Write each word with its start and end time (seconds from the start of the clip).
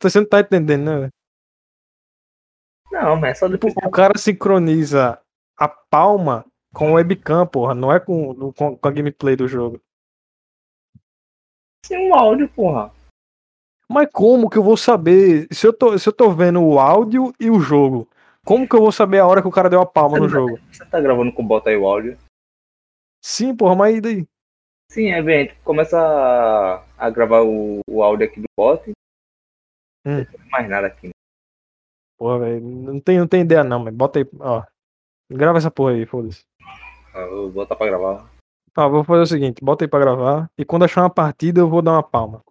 você 0.00 0.20
não 0.20 0.28
tá 0.28 0.40
entendendo, 0.40 0.84
né? 0.84 0.98
velho? 1.00 1.12
Não, 2.90 3.16
mas 3.16 3.30
é 3.30 3.34
só 3.34 3.48
depois. 3.48 3.74
O 3.84 3.90
cara 3.90 4.16
sincroniza 4.16 5.20
a 5.56 5.68
palma 5.68 6.44
com 6.72 6.92
o 6.92 6.94
webcam, 6.94 7.46
porra. 7.46 7.74
Não 7.74 7.92
é 7.92 8.00
com, 8.00 8.52
com, 8.52 8.76
com 8.76 8.88
a 8.88 8.90
gameplay 8.90 9.36
do 9.36 9.46
jogo. 9.46 9.80
Sem 11.84 12.10
um 12.10 12.14
áudio, 12.14 12.48
porra. 12.48 12.92
Mas 13.88 14.08
como 14.12 14.50
que 14.50 14.58
eu 14.58 14.62
vou 14.62 14.76
saber? 14.76 15.48
Se 15.50 15.66
eu 15.66 15.72
tô, 15.72 15.98
se 15.98 16.08
eu 16.08 16.12
tô 16.12 16.30
vendo 16.30 16.62
o 16.62 16.78
áudio 16.78 17.32
e 17.40 17.50
o 17.50 17.58
jogo, 17.58 18.06
como 18.44 18.68
que 18.68 18.76
eu 18.76 18.80
vou 18.80 18.92
saber 18.92 19.18
a 19.18 19.26
hora 19.26 19.40
que 19.40 19.48
o 19.48 19.52
cara 19.52 19.70
deu 19.70 19.80
a 19.80 19.86
palma 19.86 20.18
no 20.18 20.28
jogo? 20.28 20.58
Você 20.70 20.84
tá 20.84 21.00
gravando 21.00 21.32
com 21.32 21.46
bota 21.46 21.70
aí 21.70 21.76
o 21.76 21.86
áudio? 21.86 22.18
Sim, 23.22 23.56
porra, 23.56 23.74
mas 23.74 23.96
e 23.96 24.00
daí? 24.00 24.26
Sim, 24.90 25.10
é 25.10 25.22
bem, 25.22 25.50
começa 25.64 25.98
a, 25.98 26.84
a 26.96 27.10
gravar 27.10 27.42
o, 27.42 27.80
o 27.88 28.02
áudio 28.02 28.26
aqui 28.26 28.40
do 28.40 28.46
bot. 28.56 28.92
Hum. 30.08 30.18
Não 30.18 30.24
tem 30.24 30.50
mais 30.50 30.68
nada 30.70 30.86
aqui. 30.86 31.08
né? 31.08 31.12
Porra, 32.18 32.38
velho. 32.38 32.60
Não 32.64 33.00
tem, 33.00 33.18
não 33.18 33.28
tem 33.28 33.42
ideia 33.42 33.62
não, 33.62 33.80
mas 33.80 33.94
bota 33.94 34.18
aí, 34.18 34.26
ó. 34.40 34.64
Grava 35.30 35.58
essa 35.58 35.70
porra 35.70 35.92
aí, 35.92 36.06
foda-se. 36.06 36.44
Ah, 37.14 37.26
Vou 37.26 37.50
botar 37.50 37.76
pra 37.76 37.86
gravar. 37.86 38.30
Tá, 38.72 38.86
vou 38.88 39.04
fazer 39.04 39.22
o 39.22 39.26
seguinte, 39.26 39.62
bota 39.62 39.84
aí 39.84 39.88
pra 39.88 39.98
gravar. 39.98 40.50
E 40.56 40.64
quando 40.64 40.84
achar 40.84 41.02
uma 41.02 41.10
partida, 41.12 41.60
eu 41.60 41.68
vou 41.68 41.82
dar 41.82 41.92
uma 41.92 42.02
palma. 42.02 42.42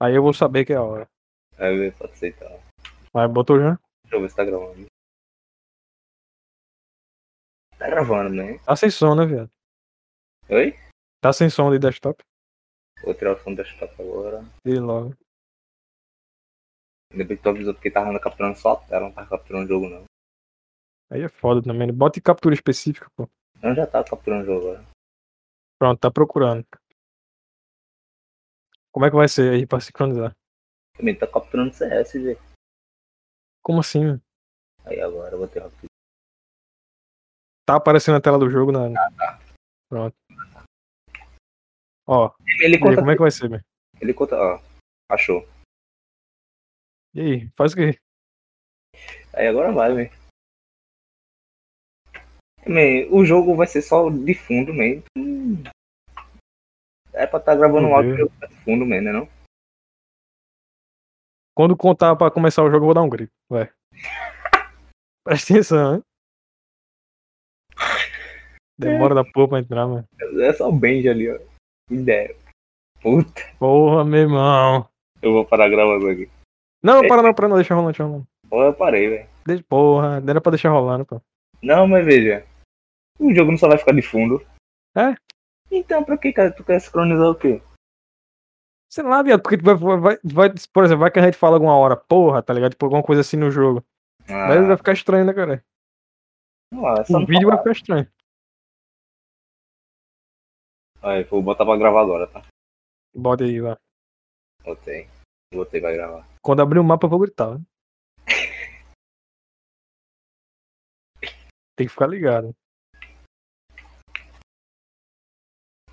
Aí 0.00 0.14
eu 0.14 0.22
vou 0.22 0.32
saber 0.32 0.64
que 0.64 0.72
é 0.72 0.76
a 0.76 0.82
hora. 0.82 1.08
Aí 1.58 1.90
pode 1.92 2.12
aceitar. 2.12 2.48
Vai, 3.12 3.26
botou 3.28 3.58
já? 3.58 3.78
Deixa 4.04 4.16
eu 4.16 4.20
ver 4.20 4.30
se 4.30 4.36
tá 4.36 4.44
gravando. 4.44 4.86
Tá 7.78 7.88
gravando, 7.90 8.30
né? 8.30 8.58
Tá 8.64 8.76
sem 8.76 8.90
som, 8.90 9.14
né, 9.14 9.26
viado? 9.26 9.50
Oi? 10.48 10.74
Tá 11.20 11.32
sem 11.32 11.50
som 11.50 11.70
de 11.70 11.78
desktop? 11.78 12.22
Vou 13.02 13.14
tirar 13.14 13.32
o 13.36 13.40
som 13.40 13.54
do 13.54 13.62
desktop 13.62 13.94
agora. 14.00 14.44
Tire 14.64 14.80
logo. 14.80 15.14
Que 17.10 17.36
tu 17.36 17.48
avisou 17.48 17.72
porque 17.74 17.90
tava 17.90 18.18
capturando 18.20 18.58
só 18.58 18.72
a 18.72 18.76
tela, 18.86 19.06
não 19.06 19.12
tava 19.12 19.28
capturando 19.30 19.64
o 19.64 19.68
jogo 19.68 19.88
não. 19.88 20.04
Aí 21.10 21.22
é 21.22 21.28
foda 21.28 21.62
também. 21.62 21.86
né? 21.86 21.92
Bota 21.92 22.18
em 22.18 22.22
captura 22.22 22.54
específica, 22.54 23.08
pô. 23.16 23.28
Eu 23.62 23.74
já 23.74 23.86
tava 23.86 24.04
capturando 24.04 24.42
o 24.42 24.46
jogo 24.46 24.68
agora. 24.70 24.86
Pronto, 25.78 26.00
tá 26.00 26.10
procurando. 26.10 26.66
Como 28.92 29.06
é 29.06 29.10
que 29.10 29.16
vai 29.16 29.28
ser 29.28 29.52
aí 29.52 29.66
pra 29.66 29.80
sincronizar? 29.80 30.34
Também 30.96 31.16
tá 31.16 31.26
capturando 31.26 31.72
CS, 31.74 32.12
velho. 32.14 32.38
Como 33.62 33.80
assim? 33.80 34.04
mano? 34.04 34.22
Aí 34.84 35.00
agora 35.00 35.34
eu 35.34 35.38
vou 35.38 35.48
ter 35.48 35.60
rápido. 35.60 35.86
Tá 37.66 37.76
aparecendo 37.76 38.16
a 38.16 38.20
tela 38.20 38.38
do 38.38 38.48
jogo 38.48 38.72
na. 38.72 38.88
Pronto. 39.88 40.14
Ó, 42.06 42.32
Ele 42.62 42.74
e 42.74 42.76
aí, 42.76 42.80
conta. 42.80 42.96
como 42.96 43.10
é 43.10 43.14
que 43.14 43.20
vai 43.22 43.30
ser, 43.30 43.48
velho? 43.48 43.64
Ele 44.00 44.14
conta. 44.14 44.36
Ó, 44.36 44.60
achou. 45.10 45.46
E 47.16 47.20
aí, 47.20 47.50
faz 47.56 47.72
o 47.72 47.76
quê? 47.76 47.98
Aí 49.32 49.48
agora 49.48 49.72
vai, 49.72 49.90
velho. 49.94 50.10
Man, 52.66 53.08
O 53.10 53.24
jogo 53.24 53.56
vai 53.56 53.66
ser 53.66 53.80
só 53.80 54.10
de 54.10 54.34
fundo 54.34 54.74
mesmo. 54.74 55.02
É 57.14 57.26
pra 57.26 57.40
tá 57.40 57.54
gravando 57.54 57.88
um 57.88 57.94
áudio 57.96 58.16
de 58.28 58.54
fundo 58.64 58.84
mesmo, 58.84 59.06
né 59.06 59.12
não? 59.12 59.26
Quando 61.56 61.74
contar 61.74 62.14
pra 62.16 62.30
começar 62.30 62.62
o 62.62 62.66
jogo, 62.70 62.82
eu 62.82 62.86
vou 62.86 62.94
dar 62.94 63.00
um 63.02 63.08
grito. 63.08 63.32
Vai. 63.48 63.72
Presta 65.24 65.54
atenção, 65.54 65.94
hein? 65.94 66.02
Demora 68.78 69.14
da 69.14 69.24
porra 69.24 69.48
pra 69.48 69.58
entrar, 69.60 69.86
mano. 69.86 70.06
É 70.42 70.52
só 70.52 70.68
o 70.68 70.78
Benji 70.78 71.08
ali, 71.08 71.30
ó. 71.30 71.38
Ideia. 71.90 72.36
Puta, 73.00 73.40
Porra, 73.58 74.04
meu 74.04 74.20
irmão. 74.20 74.86
eu 75.22 75.32
vou 75.32 75.46
parar 75.46 75.70
gravando 75.70 76.08
aqui. 76.10 76.28
Não, 76.86 77.06
para 77.08 77.22
não, 77.22 77.34
para 77.34 77.48
não, 77.48 77.56
deixa 77.56 77.74
rolando, 77.74 77.90
deixa 77.92 78.04
rolando. 78.04 78.26
Pô, 78.48 78.62
eu 78.62 78.72
parei, 78.74 79.08
velho. 79.08 79.28
Deixa, 79.44 79.64
porra, 79.64 80.20
não 80.20 80.30
era 80.30 80.40
pra 80.40 80.50
deixar 80.50 80.70
rolando, 80.70 81.04
pô. 81.04 81.20
Não, 81.62 81.86
mas 81.86 82.04
veja. 82.04 82.46
O 83.18 83.34
jogo 83.34 83.50
não 83.50 83.58
só 83.58 83.68
vai 83.68 83.76
ficar 83.78 83.92
de 83.92 84.02
fundo. 84.02 84.40
É? 84.94 85.14
Então, 85.70 86.04
pra 86.04 86.16
que, 86.16 86.32
cara? 86.32 86.52
Tu 86.52 86.62
quer 86.64 86.80
sincronizar 86.80 87.26
o 87.28 87.34
quê? 87.34 87.60
Sei 88.88 89.02
lá, 89.02 89.20
viado, 89.22 89.42
porque 89.42 89.56
vai, 89.56 89.74
vai, 89.74 90.18
vai, 90.22 90.48
por 90.72 90.84
exemplo, 90.84 91.00
vai 91.00 91.10
que 91.10 91.18
a 91.18 91.22
gente 91.22 91.36
fala 91.36 91.56
alguma 91.56 91.76
hora, 91.76 91.96
porra, 91.96 92.40
tá 92.42 92.52
ligado? 92.54 92.70
Tipo, 92.70 92.86
alguma 92.86 93.02
coisa 93.02 93.20
assim 93.20 93.36
no 93.36 93.50
jogo. 93.50 93.84
Ah, 94.28 94.46
Mas 94.48 94.66
vai 94.68 94.76
ficar 94.76 94.92
estranho, 94.92 95.24
né, 95.24 95.34
cara? 95.34 95.64
não, 96.72 96.88
é 96.88 97.00
O 97.00 97.26
vídeo 97.26 97.48
vai 97.48 97.56
falar. 97.56 97.58
ficar 97.58 97.72
estranho. 97.72 98.12
Aí, 101.02 101.24
vou 101.24 101.42
botar 101.42 101.64
pra 101.64 101.76
gravar 101.76 102.02
agora, 102.02 102.26
tá? 102.28 102.42
Bota 103.14 103.44
aí, 103.44 103.60
vai. 103.60 103.76
Botei. 104.64 105.08
Botei 105.56 105.80
pra 105.80 105.92
gravar. 105.92 106.26
Quando 106.42 106.62
abrir 106.62 106.78
o 106.78 106.84
mapa, 106.84 107.06
eu 107.06 107.10
vou 107.10 107.18
gritar, 107.18 107.58
né? 107.58 107.64
Tem 111.74 111.86
que 111.86 111.92
ficar 111.92 112.06
ligado. 112.06 112.54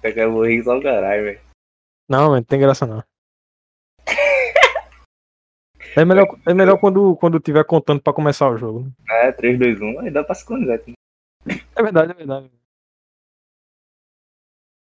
Eu 0.04 0.32
vou 0.32 0.46
rir 0.46 0.64
só 0.64 0.78
o 0.78 0.82
caralho, 0.82 1.24
velho. 1.24 1.42
Não, 2.10 2.24
mano, 2.30 2.36
não 2.36 2.44
tem 2.44 2.60
graça 2.60 2.86
não. 2.86 3.04
É 5.96 6.04
melhor, 6.04 6.26
é 6.48 6.54
melhor 6.54 6.80
quando, 6.80 7.16
quando 7.18 7.40
tiver 7.40 7.64
contando 7.66 8.02
pra 8.02 8.14
começar 8.14 8.50
o 8.50 8.58
jogo. 8.58 8.86
né? 8.86 9.28
É, 9.28 9.32
3, 9.32 9.60
2, 9.60 9.80
1. 9.80 10.00
Aí 10.00 10.12
dá 10.12 10.24
pra 10.24 10.34
sincronizar. 10.34 10.76
aqui. 10.76 10.94
É 11.76 11.84
verdade, 11.84 12.12
é 12.12 12.16
verdade. 12.16 12.52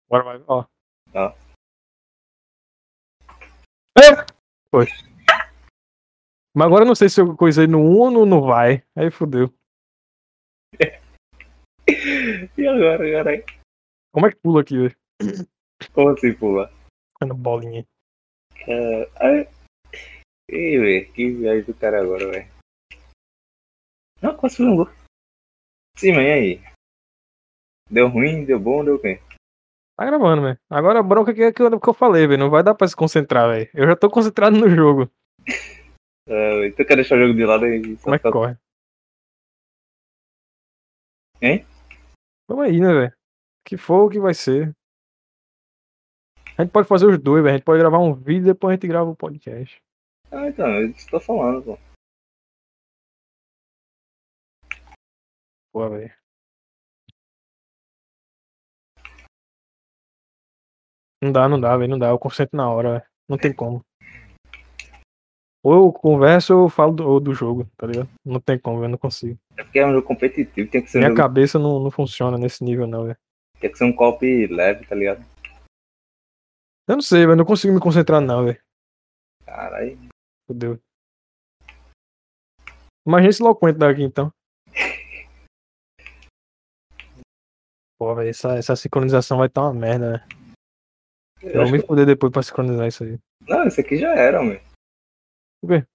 Agora 0.09 0.23
vai, 0.23 0.43
ó. 0.47 0.65
Ó. 1.13 1.33
É! 3.97 4.25
Foi. 4.75 4.87
Mas 6.53 6.67
agora 6.67 6.83
eu 6.83 6.87
não 6.87 6.95
sei 6.95 7.07
se 7.07 7.21
eu 7.21 7.33
coisei 7.37 7.65
no 7.65 7.79
1 7.79 7.97
ou 7.97 8.11
no, 8.11 8.25
no 8.25 8.41
vai. 8.41 8.83
Aí 8.93 9.09
fodeu. 9.09 9.53
E 12.57 12.67
agora, 12.67 13.09
caralho? 13.09 13.45
Como 14.11 14.25
é 14.25 14.31
que 14.31 14.37
pula 14.37 14.61
aqui, 14.61 14.75
velho? 14.75 14.97
Como 15.93 16.09
assim, 16.09 16.33
pula? 16.33 16.69
É 17.21 17.25
no 17.25 17.35
bolinha. 17.35 17.85
Aí... 19.17 19.47
Ih, 20.49 20.79
velho, 20.79 21.13
que 21.13 21.31
viagem 21.31 21.63
do 21.63 21.73
cara 21.75 22.01
agora, 22.01 22.29
velho. 22.31 22.51
Não, 24.21 24.35
quase 24.35 24.57
foi 24.57 24.65
um 24.65 24.75
gol. 24.77 24.89
Sim, 25.95 26.13
mas 26.13 26.25
e 26.25 26.31
aí? 26.31 26.61
Deu 27.89 28.09
ruim, 28.09 28.43
deu 28.43 28.59
bom, 28.59 28.83
deu 28.83 28.99
quê? 28.99 29.21
Tá 29.97 30.05
gravando, 30.05 30.41
velho. 30.41 30.59
Agora 30.69 30.99
a 30.99 31.03
bronca 31.03 31.33
que 31.33 31.41
é 31.41 31.53
que 31.53 31.61
eu, 31.61 31.79
que 31.79 31.89
eu 31.89 31.93
falei, 31.93 32.27
velho. 32.27 32.39
Não 32.39 32.49
vai 32.49 32.61
dar 32.61 32.75
pra 32.75 32.87
se 32.87 32.95
concentrar, 32.95 33.49
velho. 33.49 33.69
Eu 33.73 33.87
já 33.87 33.95
tô 33.95 34.09
concentrado 34.09 34.57
no 34.57 34.69
jogo. 34.69 35.09
É, 36.27 36.71
tu 36.71 36.83
quer 36.83 36.95
deixar 36.95 37.17
o 37.17 37.21
jogo 37.21 37.35
de 37.35 37.45
lado 37.45 37.65
aí? 37.65 37.97
Como 37.97 38.15
é 38.15 38.17
que 38.17 38.31
corre? 38.31 38.57
Hein? 41.39 41.63
Vamos 42.49 42.65
aí, 42.65 42.79
né, 42.79 42.91
velho? 42.91 43.13
Que 43.63 43.77
for 43.77 44.05
o 44.05 44.09
que 44.09 44.19
vai 44.19 44.33
ser. 44.33 44.75
A 46.57 46.63
gente 46.63 46.71
pode 46.71 46.87
fazer 46.87 47.05
os 47.05 47.19
dois, 47.19 47.43
velho. 47.43 47.53
A 47.53 47.57
gente 47.57 47.65
pode 47.65 47.79
gravar 47.79 47.99
um 47.99 48.11
vídeo 48.11 48.41
e 48.41 48.53
depois 48.53 48.71
a 48.71 48.75
gente 48.75 48.87
grava 48.87 49.07
o 49.07 49.15
podcast. 49.15 49.79
Ah, 50.31 50.47
então, 50.47 50.67
eu 50.67 50.89
estou 50.89 51.19
falando, 51.19 51.63
pô. 51.63 51.77
Pô, 55.71 55.89
velho. 55.91 56.24
Não 61.21 61.31
dá, 61.31 61.47
não 61.47 61.59
dá, 61.59 61.75
velho. 61.77 61.91
Não 61.91 61.99
dá. 61.99 62.09
Eu 62.09 62.19
concentro 62.19 62.55
na 62.55 62.69
hora, 62.69 62.91
velho. 62.91 63.03
Não 63.29 63.37
tem 63.37 63.53
como. 63.53 63.81
Ou 65.65 65.73
eu 65.73 65.91
converso 65.91 66.55
ou 66.55 66.65
eu 66.65 66.69
falo 66.69 66.93
do, 66.93 67.19
do 67.19 67.33
jogo, 67.33 67.67
tá 67.75 67.87
ligado? 67.87 68.07
Não 68.23 68.39
tem 68.39 68.59
como, 68.59 68.83
eu 68.83 68.87
não 68.87 68.99
consigo. 68.99 69.35
É 69.57 69.63
porque 69.63 69.79
é 69.79 69.87
um 69.87 69.93
jogo 69.93 70.05
competitivo, 70.05 70.69
tem 70.69 70.83
que 70.83 70.91
ser 70.91 70.99
Minha 70.99 71.15
cabeça 71.15 71.57
não, 71.57 71.79
não 71.79 71.89
funciona 71.89 72.37
nesse 72.37 72.63
nível, 72.63 72.85
não, 72.85 73.05
velho. 73.05 73.17
tem 73.59 73.71
que 73.71 73.77
ser 73.79 73.85
um 73.85 73.91
copy 73.91 74.45
leve, 74.45 74.85
tá 74.85 74.93
ligado? 74.93 75.25
Eu 76.87 76.97
não 76.97 77.01
sei, 77.01 77.25
velho. 77.25 77.35
Não 77.35 77.45
consigo 77.45 77.73
me 77.73 77.79
concentrar, 77.79 78.21
não, 78.21 78.45
velho. 78.45 78.61
Caralho. 79.43 79.97
Fudeu. 80.47 80.79
Imagina 83.07 83.29
esse 83.31 83.41
eloquente 83.41 83.79
daqui, 83.79 84.03
então. 84.03 84.31
Pô, 87.97 88.13
velho, 88.13 88.29
essa, 88.29 88.55
essa 88.55 88.75
sincronização 88.75 89.39
vai 89.39 89.47
estar 89.47 89.63
uma 89.63 89.73
merda, 89.73 90.11
né? 90.11 90.27
Eu 91.45 91.51
Eu 91.51 91.63
vou 91.63 91.71
me 91.71 91.79
que- 91.81 91.87
fuder 91.87 92.05
depois 92.05 92.31
pra 92.31 92.43
sincronizar 92.43 92.87
isso 92.87 93.03
aí. 93.03 93.17
Não, 93.47 93.65
esse 93.67 93.79
aqui 93.81 93.97
já 93.97 94.13
era, 94.15 94.41
meu. 94.43 94.59
Por 95.61 95.69
quê? 95.69 95.87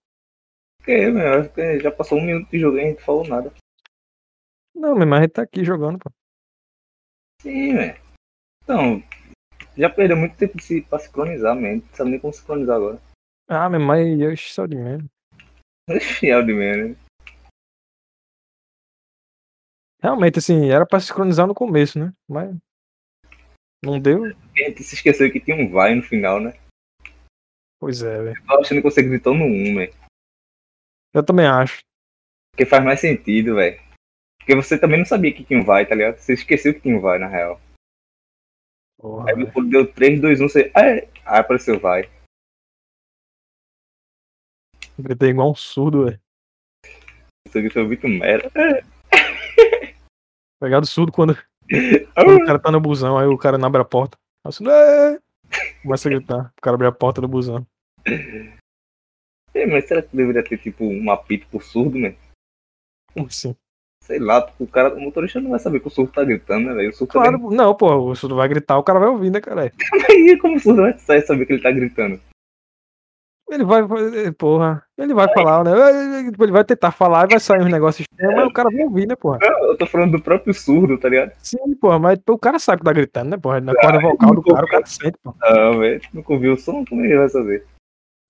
Porque, 0.78 1.10
meu, 1.10 1.22
eu 1.22 1.40
acho 1.40 1.50
que 1.52 1.80
já 1.80 1.90
passou 1.90 2.18
um 2.18 2.24
minuto 2.24 2.48
de 2.50 2.58
jogo 2.58 2.76
e 2.78 2.80
a 2.80 2.84
gente 2.84 3.02
falou 3.02 3.26
nada. 3.26 3.52
Não, 4.74 4.94
mas 4.96 5.12
a 5.12 5.22
gente 5.22 5.32
tá 5.32 5.42
aqui 5.42 5.64
jogando, 5.64 5.98
pô. 5.98 6.10
Sim, 7.42 7.74
velho. 7.74 8.00
Então, 8.62 9.02
já 9.76 9.90
perdeu 9.90 10.16
muito 10.16 10.36
tempo 10.36 10.56
de 10.56 10.62
se, 10.64 10.82
pra 10.82 10.98
sincronizar, 10.98 11.54
mesmo. 11.56 11.82
Não 11.88 11.94
sabe 11.94 12.10
nem 12.10 12.20
como 12.20 12.32
sincronizar 12.32 12.76
agora. 12.76 13.00
Ah, 13.48 13.68
meu 13.68 13.80
mas 13.80 14.06
eu 14.20 14.36
só 14.36 14.66
de 14.66 14.76
menos. 14.76 15.06
Fiel 16.18 16.44
de 16.46 16.52
menos. 16.54 16.90
né? 16.96 16.96
Realmente, 20.02 20.38
assim, 20.38 20.70
era 20.70 20.86
pra 20.86 20.98
sincronizar 21.00 21.46
no 21.46 21.54
começo, 21.54 21.98
né? 21.98 22.12
Mas. 22.28 22.56
Não 23.82 23.98
deu. 23.98 24.26
A 24.26 24.58
gente 24.58 24.82
se 24.82 24.94
esqueceu 24.94 25.32
que 25.32 25.40
tinha 25.40 25.56
um 25.56 25.70
vai 25.70 25.94
no 25.94 26.02
final, 26.02 26.38
né? 26.38 26.52
Pois 27.80 28.02
é, 28.02 28.22
velho. 28.22 28.42
Eu 28.48 28.60
achando 28.60 28.82
que 28.82 28.90
você 28.90 29.02
gritou 29.02 29.34
no 29.34 29.44
1, 29.44 29.74
velho. 29.74 29.94
Eu 31.14 31.24
também 31.24 31.46
acho. 31.46 31.80
Porque 32.52 32.66
faz 32.66 32.84
mais 32.84 33.00
sentido, 33.00 33.54
velho. 33.54 33.80
Porque 34.38 34.54
você 34.54 34.78
também 34.78 34.98
não 34.98 35.06
sabia 35.06 35.32
que 35.32 35.44
tinha 35.44 35.58
um 35.58 35.64
vai, 35.64 35.86
tá 35.86 35.94
ligado? 35.94 36.18
Você 36.18 36.34
esqueceu 36.34 36.74
que 36.74 36.80
tinha 36.80 36.96
um 36.96 37.00
vai, 37.00 37.18
na 37.18 37.26
real. 37.26 37.58
Porra, 38.98 39.30
Aí 39.30 39.50
quando 39.50 39.70
deu 39.70 39.90
3, 39.90 40.20
2, 40.20 40.40
1, 40.42 40.48
você. 40.48 40.72
É. 40.76 41.08
Aí 41.24 41.40
apareceu 41.40 41.80
vai. 41.80 42.10
Gritei 44.98 45.30
igual 45.30 45.50
um 45.50 45.54
surdo, 45.54 46.04
velho. 46.04 46.20
Você 47.48 47.62
gritou 47.62 47.86
muito 47.86 48.06
merda. 48.06 48.50
Pegado 50.60 50.86
surdo 50.86 51.10
quando 51.10 51.34
o 51.70 52.44
cara 52.46 52.58
tá 52.58 52.70
no 52.70 52.80
busão, 52.80 53.16
aí 53.16 53.26
o 53.26 53.38
cara 53.38 53.58
não 53.58 53.66
abre 53.66 53.80
a 53.80 53.84
porta. 53.84 54.18
Assim! 54.44 54.64
Começa 55.82 56.08
a 56.08 56.12
gritar. 56.12 56.52
O 56.56 56.60
cara 56.60 56.74
abre 56.74 56.86
a 56.86 56.92
porta 56.92 57.20
do 57.20 57.28
busão. 57.28 57.66
É, 59.54 59.66
mas 59.66 59.86
será 59.86 60.02
que 60.02 60.16
deveria 60.16 60.44
ter, 60.44 60.58
tipo, 60.58 60.84
um 60.84 61.10
apito 61.10 61.46
pro 61.48 61.60
surdo, 61.60 61.98
né? 61.98 62.14
Como 63.12 63.26
assim? 63.26 63.54
Sei 64.04 64.18
lá, 64.18 64.50
o 64.58 64.66
cara, 64.66 64.94
o 64.94 65.00
motorista 65.00 65.40
não 65.40 65.50
vai 65.50 65.58
saber 65.58 65.80
que 65.80 65.88
o 65.88 65.90
surdo 65.90 66.12
tá 66.12 66.24
gritando, 66.24 66.68
né, 66.68 66.74
velho? 66.74 67.06
Claro, 67.06 67.38
também. 67.38 67.56
não, 67.56 67.74
pô, 67.74 68.10
o 68.10 68.14
surdo 68.14 68.36
vai 68.36 68.48
gritar, 68.48 68.78
o 68.78 68.82
cara 68.82 68.98
vai 68.98 69.08
ouvir, 69.08 69.30
né, 69.30 69.40
cara? 69.40 69.62
Aí 69.62 69.72
como 70.38 70.56
o 70.56 70.60
surdo 70.60 70.82
vai 71.06 71.20
saber 71.20 71.46
que 71.46 71.52
ele 71.52 71.62
tá 71.62 71.70
gritando? 71.70 72.20
Ele 73.50 73.64
vai, 73.64 73.82
porra, 74.38 74.82
ele 74.96 75.12
vai 75.12 75.26
falar, 75.34 75.64
né? 75.64 75.72
Ele 76.20 76.52
vai 76.52 76.64
tentar 76.64 76.92
falar 76.92 77.24
e 77.26 77.30
vai 77.32 77.40
sair 77.40 77.60
uns 77.60 77.70
negócios 77.70 78.06
estranhos, 78.08 78.36
mas 78.36 78.46
o 78.46 78.52
cara 78.52 78.70
vai 78.70 78.84
ouvir, 78.84 79.08
né, 79.08 79.16
porra? 79.16 79.38
Não, 79.42 79.64
eu 79.66 79.76
tô 79.76 79.86
falando 79.86 80.12
do 80.12 80.22
próprio 80.22 80.54
surdo, 80.54 80.96
tá 80.98 81.08
ligado? 81.08 81.32
Sim, 81.42 81.74
porra, 81.80 81.98
mas 81.98 82.18
o 82.28 82.38
cara 82.38 82.58
sabe 82.60 82.78
que 82.78 82.84
tá 82.84 82.92
gritando, 82.92 83.30
né, 83.30 83.36
porra? 83.36 83.60
Na 83.60 83.74
corda 83.74 84.00
vocal 84.00 84.34
do 84.34 84.42
cara, 84.42 84.64
o 84.64 84.68
cara 84.68 84.86
sente, 84.86 85.18
porra. 85.22 85.36
Não, 85.40 85.78
velho. 85.80 86.00
Nunca 86.14 86.32
ouviu 86.32 86.52
o 86.52 86.56
som, 86.56 86.84
como 86.84 87.04
ele 87.04 87.16
vai 87.18 87.28
saber? 87.28 87.66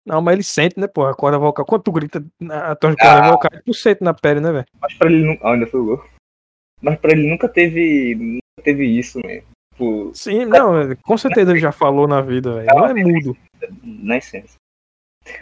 Não, 0.07 0.23
mas 0.23 0.33
ele 0.35 0.43
sente, 0.43 0.81
né, 0.81 0.87
porra? 0.87 1.11
A 1.11 1.15
corda 1.15 1.39
vocal. 1.39 1.67
Quando 1.67 1.83
tu 1.83 1.93
grita 1.93 2.25
na 2.41 2.75
tua 2.75 2.97
corda 2.97 3.27
Ah. 3.27 3.31
vocal, 3.31 3.51
tu 3.65 3.75
sente 3.75 4.03
na 4.03 4.15
pele, 4.15 4.41
né, 4.41 4.51
velho? 4.51 4.67
Mas 4.81 4.95
pra 4.95 5.11
ele 5.11 5.23
nunca. 5.25 5.47
Ah, 5.47 5.53
ainda 5.53 5.67
foi 5.67 5.81
o 5.81 5.85
gol. 5.85 6.05
Mas 6.81 6.99
pra 6.99 7.13
ele 7.13 7.29
nunca 7.29 7.47
teve. 7.47 8.15
Nunca 8.15 8.65
teve 8.65 8.87
isso, 8.87 9.21
né? 9.23 9.43
Tipo, 9.75 10.11
Sim, 10.15 10.47
não, 10.47 10.73
com 11.03 11.19
certeza 11.19 11.51
ele 11.51 11.61
já 11.61 11.73
falou 11.73 12.09
na 12.09 12.23
vida, 12.23 12.55
velho. 12.55 12.67
Não 12.75 12.87
é 12.87 12.95
mudo. 12.95 13.37
na 13.85 14.17
essência. 14.17 14.59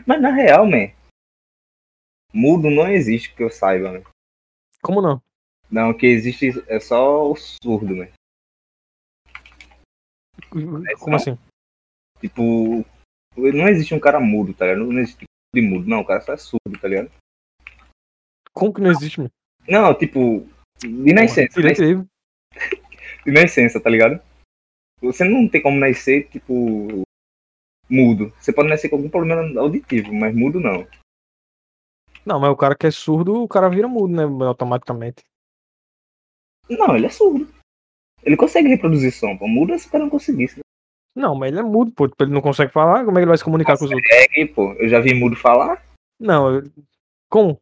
Mas 0.06 0.20
na 0.20 0.30
real, 0.30 0.66
man. 0.66 0.90
Mudo 2.32 2.70
não 2.70 2.88
existe 2.88 3.34
que 3.34 3.42
eu 3.42 3.50
saiba, 3.50 3.92
né? 3.92 4.02
Como 4.82 5.00
não? 5.00 5.22
Não, 5.70 5.90
o 5.90 5.94
que 5.94 6.06
existe 6.06 6.50
é 6.66 6.80
só 6.80 7.30
o 7.30 7.36
surdo, 7.36 7.94
né? 7.94 8.10
Como 10.98 11.16
assim? 11.16 11.36
Tipo, 12.20 12.84
não 13.36 13.68
existe 13.68 13.94
um 13.94 14.00
cara 14.00 14.18
mudo, 14.18 14.54
tá 14.54 14.66
ligado? 14.66 14.90
Não 14.90 15.00
existe 15.00 15.24
de 15.54 15.62
mudo, 15.62 15.88
não, 15.88 16.00
o 16.00 16.04
cara 16.04 16.20
só 16.20 16.32
é 16.32 16.36
surdo, 16.36 16.78
tá 16.80 16.88
ligado? 16.88 17.10
Como 18.52 18.72
que 18.72 18.80
não 18.80 18.90
existe, 18.90 19.20
meu? 19.20 19.30
Não, 19.68 19.94
tipo, 19.94 20.46
de 20.80 21.12
nascença, 21.12 21.60
né? 21.60 21.72
de 23.24 23.30
nascença, 23.30 23.80
tá 23.80 23.90
ligado? 23.90 24.20
Você 25.00 25.24
não 25.24 25.48
tem 25.48 25.62
como 25.62 25.78
nascer, 25.78 26.28
tipo, 26.28 27.02
mudo. 27.88 28.32
Você 28.38 28.52
pode 28.52 28.68
nascer 28.68 28.88
com 28.88 28.96
algum 28.96 29.08
problema 29.08 29.60
auditivo, 29.60 30.12
mas 30.12 30.34
mudo 30.34 30.60
não. 30.60 30.86
Não, 32.24 32.38
mas 32.38 32.50
o 32.50 32.56
cara 32.56 32.74
que 32.76 32.86
é 32.86 32.90
surdo, 32.90 33.42
o 33.42 33.48
cara 33.48 33.68
vira 33.70 33.88
mudo, 33.88 34.14
né? 34.14 34.24
Automaticamente. 34.46 35.24
Não, 36.68 36.94
ele 36.94 37.06
é 37.06 37.10
surdo. 37.10 37.48
Ele 38.22 38.36
consegue 38.36 38.68
reproduzir 38.68 39.12
som, 39.12 39.36
pô. 39.36 39.48
Mudo 39.48 39.72
é 39.72 39.78
se 39.78 39.88
o 39.88 39.90
cara 39.90 40.04
não 40.04 40.10
conseguisse. 40.10 40.60
Não, 41.14 41.34
mas 41.34 41.50
ele 41.50 41.60
é 41.60 41.62
mudo, 41.62 41.90
pô. 41.92 42.06
Ele 42.20 42.30
não 42.32 42.42
consegue 42.42 42.72
falar, 42.72 43.04
como 43.04 43.12
é 43.12 43.14
que 43.14 43.18
ele 43.20 43.28
vai 43.28 43.38
se 43.38 43.44
comunicar 43.44 43.78
com 43.78 43.84
os 43.84 43.90
outros? 43.90 44.08
Consegue, 44.10 44.46
pô. 44.52 44.72
Eu 44.74 44.88
já 44.88 45.00
vi 45.00 45.14
mudo 45.14 45.34
falar. 45.36 45.82
Não, 46.20 46.56
eu- 46.56 46.70
como? 47.30 47.58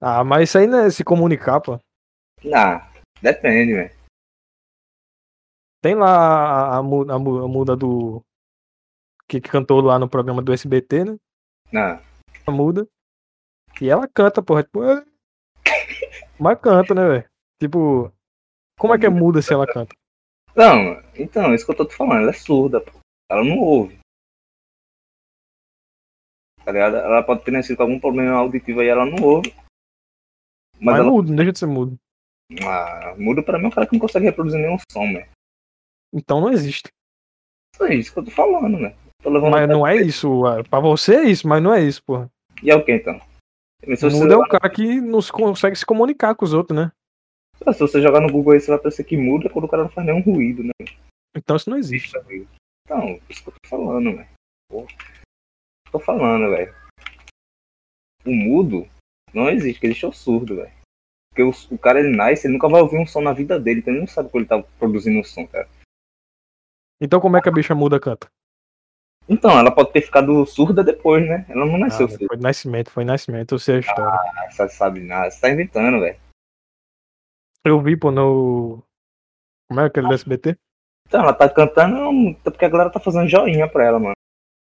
Ah, 0.00 0.24
mas 0.24 0.48
isso 0.48 0.58
aí 0.58 0.66
não 0.66 0.78
é 0.78 0.90
se 0.90 1.04
comunicar, 1.04 1.60
pô. 1.60 1.78
Ah, 2.54 2.90
depende, 3.20 3.74
velho. 3.74 3.98
Tem 5.82 5.94
lá 5.94 6.08
a, 6.08 6.76
a, 6.76 6.78
a 6.78 6.82
muda 6.82 7.76
do. 7.76 8.22
Que, 9.28 9.40
cantou 9.40 9.80
lá 9.80 9.98
no 9.98 10.08
programa 10.08 10.40
do 10.42 10.52
SBT, 10.52 11.04
né? 11.04 11.18
Não. 11.72 12.00
A 12.46 12.50
muda. 12.50 12.88
E 13.80 13.88
ela 13.88 14.08
canta, 14.08 14.42
porra. 14.42 14.62
Tipo, 14.62 14.82
"Ah". 14.82 15.04
mas 16.40 16.58
canta, 16.60 16.94
né, 16.94 17.06
velho? 17.06 17.30
Tipo, 17.60 18.12
como 18.78 18.94
é 18.94 18.98
que 18.98 19.06
é 19.06 19.10
muda 19.10 19.42
se 19.42 19.52
ela 19.52 19.66
canta? 19.66 19.94
Não, 20.56 21.00
então, 21.14 21.54
isso 21.54 21.64
que 21.66 21.72
eu 21.72 21.76
tô 21.76 21.84
te 21.84 21.94
falando. 21.94 22.22
Ela 22.22 22.30
é 22.30 22.32
surda, 22.32 22.80
pô. 22.80 22.92
Ela 23.30 23.44
não 23.44 23.58
ouve. 23.58 23.98
Tá 26.64 26.72
ligado? 26.72 26.96
Ela 26.96 27.22
pode 27.22 27.44
ter 27.44 27.50
nascido 27.50 27.76
com 27.76 27.82
algum 27.84 28.00
problema 28.00 28.32
auditivo 28.32 28.80
aí, 28.80 28.88
ela 28.88 29.04
não 29.06 29.22
ouve. 29.22 29.54
Mas, 30.74 30.84
Mas, 30.84 30.98
ela. 31.00 31.10
mudo, 31.10 31.28
não 31.28 31.36
deixa 31.36 31.52
de 31.52 31.58
ser 31.58 31.66
mudo. 31.66 31.98
Ah, 32.64 33.14
mudo 33.18 33.42
pra 33.42 33.58
mim 33.58 33.64
é 33.64 33.68
um 33.68 33.70
cara 33.70 33.86
que 33.86 33.92
não 33.92 34.00
consegue 34.00 34.26
reproduzir 34.26 34.60
nenhum 34.60 34.78
som, 34.90 35.12
velho. 35.12 35.28
Então 36.12 36.40
não 36.40 36.50
existe. 36.50 36.88
É 37.80 37.94
isso 37.94 38.12
que 38.12 38.18
eu 38.18 38.24
tô 38.24 38.30
falando, 38.30 38.78
né? 38.78 38.96
Mas 39.30 39.68
não 39.68 39.86
é 39.86 39.96
isso. 39.96 40.46
ah, 40.46 40.62
Pra 40.64 40.80
você 40.80 41.16
é 41.16 41.24
isso, 41.24 41.46
mas 41.46 41.62
não 41.62 41.72
é 41.72 41.82
isso, 41.82 42.02
porra. 42.04 42.30
E 42.62 42.70
é 42.70 42.74
o 42.74 42.84
que 42.84 42.92
então? 42.92 43.20
Você, 43.86 44.08
Mudo 44.08 44.32
é 44.32 44.36
o 44.36 44.48
cara 44.48 44.68
que 44.68 45.00
não 45.00 45.22
se 45.22 45.30
consegue 45.30 45.76
se 45.76 45.86
comunicar 45.86 46.34
com 46.34 46.44
os 46.44 46.52
outros, 46.52 46.76
né? 46.76 46.92
se 47.72 47.78
você 47.80 48.00
jogar 48.00 48.20
no 48.20 48.30
Google 48.30 48.52
aí, 48.52 48.60
você 48.60 48.70
vai 48.70 48.78
parecer 48.78 49.04
que 49.04 49.16
muda 49.16 49.48
quando 49.48 49.64
o 49.64 49.68
cara 49.68 49.84
não 49.84 49.90
faz 49.90 50.06
nenhum 50.06 50.20
ruído, 50.20 50.62
né? 50.62 50.72
Então 51.36 51.56
isso 51.56 51.70
não 51.70 51.76
existe. 51.76 52.16
Então, 52.86 53.20
isso 53.28 53.42
que 53.42 53.48
eu 53.50 53.54
tô 53.62 53.68
falando, 53.68 54.16
velho. 54.16 54.86
Tô 55.90 55.98
falando, 55.98 56.50
velho. 56.50 56.74
O 58.24 58.32
mudo 58.32 58.88
não 59.32 59.48
existe, 59.48 59.84
existe 59.84 60.04
é 60.04 60.08
o 60.08 60.12
surdo, 60.12 60.56
velho. 60.56 60.72
Porque 61.30 61.42
o, 61.42 61.74
o 61.74 61.78
cara 61.78 62.00
ele 62.00 62.16
nasce, 62.16 62.46
ele 62.46 62.54
nunca 62.54 62.68
vai 62.68 62.80
ouvir 62.80 62.98
um 62.98 63.06
som 63.06 63.20
na 63.20 63.32
vida 63.32 63.58
dele, 63.60 63.80
então 63.80 63.92
ele 63.92 64.00
não 64.00 64.08
sabe 64.08 64.28
quando 64.28 64.42
ele 64.42 64.62
tá 64.62 64.68
produzindo 64.78 65.18
um 65.20 65.24
som, 65.24 65.46
cara. 65.46 65.68
Então 67.00 67.20
como 67.20 67.36
é 67.36 67.42
que 67.42 67.48
a 67.48 67.52
bicha 67.52 67.74
muda 67.74 68.00
canta? 68.00 68.28
Então, 69.28 69.50
ela 69.58 69.70
pode 69.70 69.92
ter 69.92 70.00
ficado 70.00 70.44
surda 70.46 70.82
depois, 70.82 71.26
né? 71.28 71.44
Ela 71.48 71.66
não 71.66 71.76
nasceu 71.78 72.06
Ah, 72.06 72.08
surda. 72.08 72.26
foi 72.26 72.36
nascimento, 72.38 72.90
foi 72.90 73.04
nascimento, 73.04 73.54
eu 73.54 73.58
sei 73.58 73.76
a 73.76 73.80
história. 73.80 74.50
Você 74.50 74.68
sabe 74.70 75.00
nada, 75.00 75.30
você 75.30 75.40
tá 75.40 75.50
inventando, 75.50 76.00
velho. 76.00 76.18
Eu 77.64 77.80
vi, 77.82 77.96
pô, 77.96 78.10
no. 78.10 78.82
Como 79.68 79.80
é 79.80 79.84
aquele 79.86 80.08
do 80.08 80.14
SBT? 80.14 80.56
Então, 81.06 81.20
ela 81.22 81.34
tá 81.34 81.48
cantando 81.48 81.96
não, 81.96 82.34
porque 82.34 82.64
a 82.64 82.68
galera 82.68 82.90
tá 82.90 82.98
fazendo 83.00 83.28
joinha 83.28 83.68
pra 83.68 83.84
ela, 83.84 83.98
mano. 83.98 84.14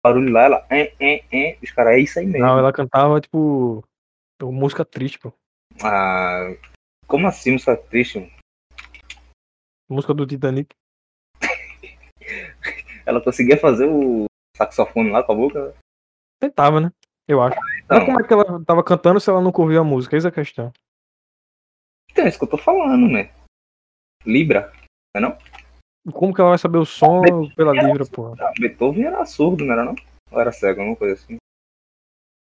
Barulho 0.04 0.32
lá, 0.32 0.44
ela. 0.44 0.66
É, 0.70 0.94
é, 1.00 1.24
é. 1.32 1.58
Os 1.62 1.72
caras, 1.72 1.94
é 1.94 2.00
isso 2.00 2.18
aí 2.18 2.26
mesmo. 2.26 2.46
Não, 2.46 2.58
ela 2.58 2.74
cantava, 2.74 3.22
tipo. 3.22 3.84
Música 4.42 4.84
triste, 4.86 5.20
pô. 5.20 5.32
Ah, 5.84 6.56
como 7.08 7.28
assim, 7.28 7.52
música 7.52 7.76
triste? 7.78 8.20
mano? 8.20 8.32
Música 9.90 10.14
do 10.14 10.26
Titanic. 10.26 10.76
Ela 13.06 13.22
conseguia 13.22 13.58
fazer 13.58 13.86
o 13.86 14.26
saxofone 14.58 15.10
lá 15.10 15.24
com 15.24 15.32
a 15.32 15.36
boca? 15.36 15.76
Tentava, 16.40 16.82
né? 16.82 16.92
Eu 17.28 17.42
acho. 17.42 17.58
Então, 17.84 17.98
Mas 17.98 18.06
como 18.06 18.22
é 18.22 18.28
que 18.28 18.34
ela 18.34 18.66
tava 18.66 18.84
cantando 18.84 19.20
se 19.20 19.30
ela 19.30 19.42
nunca 19.42 19.62
ouvia 19.62 19.80
a 19.80 19.84
música? 19.84 20.16
Essa 20.16 20.30
é 20.30 20.32
a 20.32 20.34
questão. 20.34 20.72
então 22.12 22.26
é 22.26 22.30
isso 22.30 22.38
que 22.38 22.46
eu 22.46 22.50
tô 22.50 22.58
falando, 22.58 23.08
né? 23.08 23.32
Libra, 24.26 24.72
não 25.16 25.18
é 25.18 25.20
não? 25.22 25.38
Como 26.14 26.34
que 26.34 26.40
ela 26.40 26.52
vai 26.52 26.58
saber 26.58 26.78
o 26.78 26.86
som 26.86 27.22
pela 27.56 27.74
Libra, 27.74 28.06
pô? 28.06 28.34
Ah, 28.40 28.54
Beethoven 28.58 29.06
era 29.06 29.26
surdo, 29.26 29.66
não 29.66 29.74
era 29.74 29.84
não? 29.84 29.96
Ou 30.32 30.40
era 30.40 30.52
cego, 30.52 30.80
alguma 30.80 30.98
coisa 30.98 31.16
assim? 31.16 31.38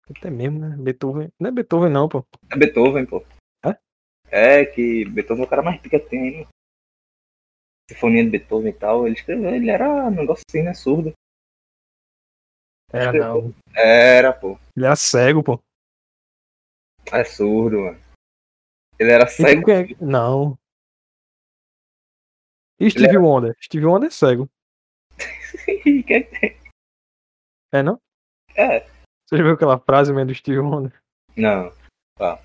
Até 0.10 0.30
mesmo, 0.30 0.60
né? 0.60 0.76
Beethoven. 0.78 1.30
Não 1.40 1.50
é 1.50 1.52
Beethoven, 1.52 1.92
não, 1.92 2.08
pô. 2.08 2.24
É 2.52 2.58
Beethoven, 2.58 3.06
pô. 3.06 3.24
É? 3.66 3.78
É, 4.30 4.66
que 4.66 5.06
Beethoven 5.06 5.44
é 5.44 5.48
o 5.48 5.50
cara 5.50 5.62
mais 5.62 5.80
pica 5.82 6.00
que 6.00 6.10
tem, 6.10 6.40
né? 6.40 6.48
Sinfonia 7.90 8.24
de 8.24 8.30
Beethoven 8.30 8.70
e 8.70 8.74
tal, 8.74 9.08
ele 9.08 9.16
escreveu, 9.16 9.50
ele 9.50 9.72
era 9.72 9.88
um 9.90 10.12
negócio 10.12 10.44
assim, 10.48 10.62
né? 10.62 10.76
Surdo. 10.76 11.12
Era, 12.92 13.14
não. 13.14 13.54
Era, 13.76 14.34
pô. 14.34 14.58
Ele 14.76 14.86
era 14.86 14.96
cego, 14.96 15.44
pô. 15.44 15.60
É 17.12 17.24
surdo, 17.24 17.80
mano. 17.82 18.00
Ele 19.00 19.12
era 19.12 19.28
cego. 19.28 19.66
quem 19.66 19.76
é- 19.76 19.96
Não. 20.04 20.58
E 22.80 22.90
Stevie 22.90 23.18
Wonder? 23.18 23.56
Stevie 23.62 23.86
Wonder 23.86 24.08
é 24.08 24.12
cego. 24.12 24.50
É, 27.72 27.84
não? 27.84 28.02
É. 28.56 28.80
Você 29.28 29.38
já 29.38 29.44
viu 29.44 29.54
aquela 29.54 29.80
frase 29.80 30.12
mesmo 30.12 30.30
do 30.30 30.34
Stevie 30.36 30.58
Wonder? 30.60 31.00
Não. 31.38 31.72
Tá. 32.18 32.42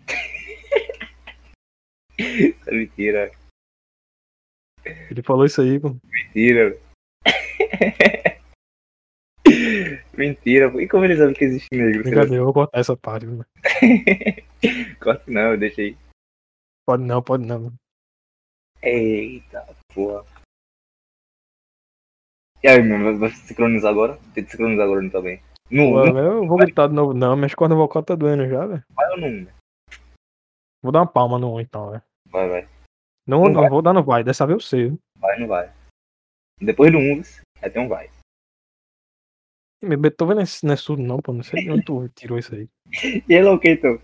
Isso 2.16 2.70
é 2.70 2.72
mentira, 2.72 3.32
Ele 4.84 5.20
falou 5.22 5.44
isso 5.44 5.60
aí, 5.60 5.80
pô. 5.80 5.96
mentira. 6.04 6.78
mentira. 10.16 10.66
E 10.82 10.88
como 10.88 11.04
eles 11.04 11.18
sabem 11.18 11.34
que 11.34 11.44
existe 11.44 11.68
negro? 11.72 12.02
Brincadeira, 12.02 12.36
eu 12.36 12.44
vou 12.44 12.54
cortar 12.54 12.78
essa 12.80 12.96
parte. 12.96 13.26
Mano. 13.26 13.44
não- 14.62 14.94
Corte 15.00 15.30
não, 15.30 15.56
deixa 15.58 15.82
aí. 15.82 15.96
Pode 16.86 17.02
não, 17.04 17.22
pode 17.22 17.46
não. 17.46 17.60
mano. 17.60 17.74
Eita, 18.82 19.66
porra. 19.94 20.24
E 22.62 22.68
aí, 22.68 22.82
meu, 22.82 23.18
vai 23.18 23.30
sincronizar 23.30 23.90
agora? 23.92 24.18
Tem 24.34 24.44
que 24.44 24.50
sincronizar 24.50 24.84
agora 24.84 25.02
não 25.02 25.10
também. 25.10 25.40
Não, 25.70 25.92
Pô, 25.92 26.06
não 26.06 26.18
eu 26.18 26.46
vou 26.46 26.58
gritar 26.58 26.88
de 26.88 26.94
novo, 26.94 27.14
não. 27.14 27.36
Minhas 27.36 27.54
cordas 27.54 27.76
vocais 27.78 28.04
tá 28.04 28.14
doendo 28.14 28.48
já, 28.48 28.66
velho. 28.66 28.82
vai 28.90 29.08
ou 29.10 29.18
não? 29.18 29.46
Vou 30.82 30.92
dar 30.92 31.00
uma 31.00 31.06
palma 31.06 31.38
no 31.38 31.54
1 31.54 31.60
então, 31.60 31.90
velho. 31.90 32.02
Vai, 32.30 32.48
vai. 32.48 32.68
Não, 33.26 33.42
Não 33.44 33.50
não, 33.50 33.60
vai. 33.60 33.70
vou 33.70 33.82
dar 33.82 33.92
no 33.92 34.02
vai. 34.02 34.24
Dessa 34.24 34.46
vez 34.46 34.56
eu 34.56 34.60
sei. 34.60 34.98
Vai, 35.18 35.38
não 35.38 35.46
vai. 35.46 35.70
Depois 36.60 36.90
do 36.90 36.98
1, 36.98 37.22
aí 37.62 37.70
tem 37.70 37.82
um 37.82 37.88
vai. 37.88 38.10
Meu 39.82 39.98
Beethoven 39.98 40.36
não 40.36 40.42
é, 40.42 40.46
não 40.64 40.72
é 40.72 40.76
surdo, 40.76 41.02
não, 41.02 41.18
pô. 41.18 41.32
Não 41.32 41.42
sei 41.42 41.62
de 41.62 41.70
onde 41.70 41.84
tu 41.84 42.08
tirou 42.14 42.38
isso 42.38 42.54
aí. 42.54 42.68
E 43.04 43.32
ele 43.32 43.46
é 43.46 43.50
o 43.50 43.58
que, 43.58 43.70
então? 43.70 44.00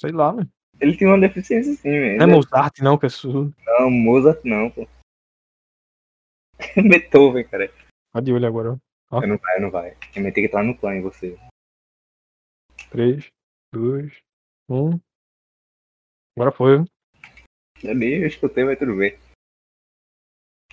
Sei 0.00 0.12
lá, 0.12 0.32
velho. 0.32 0.48
Ele 0.80 0.96
tem 0.96 1.08
uma 1.08 1.18
deficiência 1.18 1.72
sim, 1.74 1.90
velho. 1.90 2.18
Não 2.18 2.24
é 2.24 2.26
Mozart, 2.26 2.78
não, 2.80 2.98
que 2.98 3.06
é 3.06 3.08
surdo. 3.08 3.54
Não, 3.64 3.90
Mozart 3.90 4.40
não, 4.44 4.70
pô. 4.70 4.86
Beethoven, 6.88 7.44
cara. 7.48 7.72
Tá 8.12 8.20
de 8.20 8.32
olho 8.32 8.46
agora, 8.46 8.78
ó. 9.10 9.20
Não 9.26 9.38
vai, 9.38 9.60
não 9.60 9.70
vai. 9.70 9.96
Ter 10.12 10.32
que 10.32 10.40
entrar 10.40 10.62
no 10.62 10.76
plano 10.76 10.98
em 10.98 11.02
você. 11.02 11.38
3, 12.90 13.28
2, 13.72 14.18
1. 14.68 15.00
Agora 16.36 16.52
foi. 16.52 16.78
viu? 16.78 16.86
Ali 17.90 18.22
eu 18.22 18.26
escutei, 18.26 18.64
vai 18.64 18.76
tudo 18.76 18.96
bem. 18.96 19.18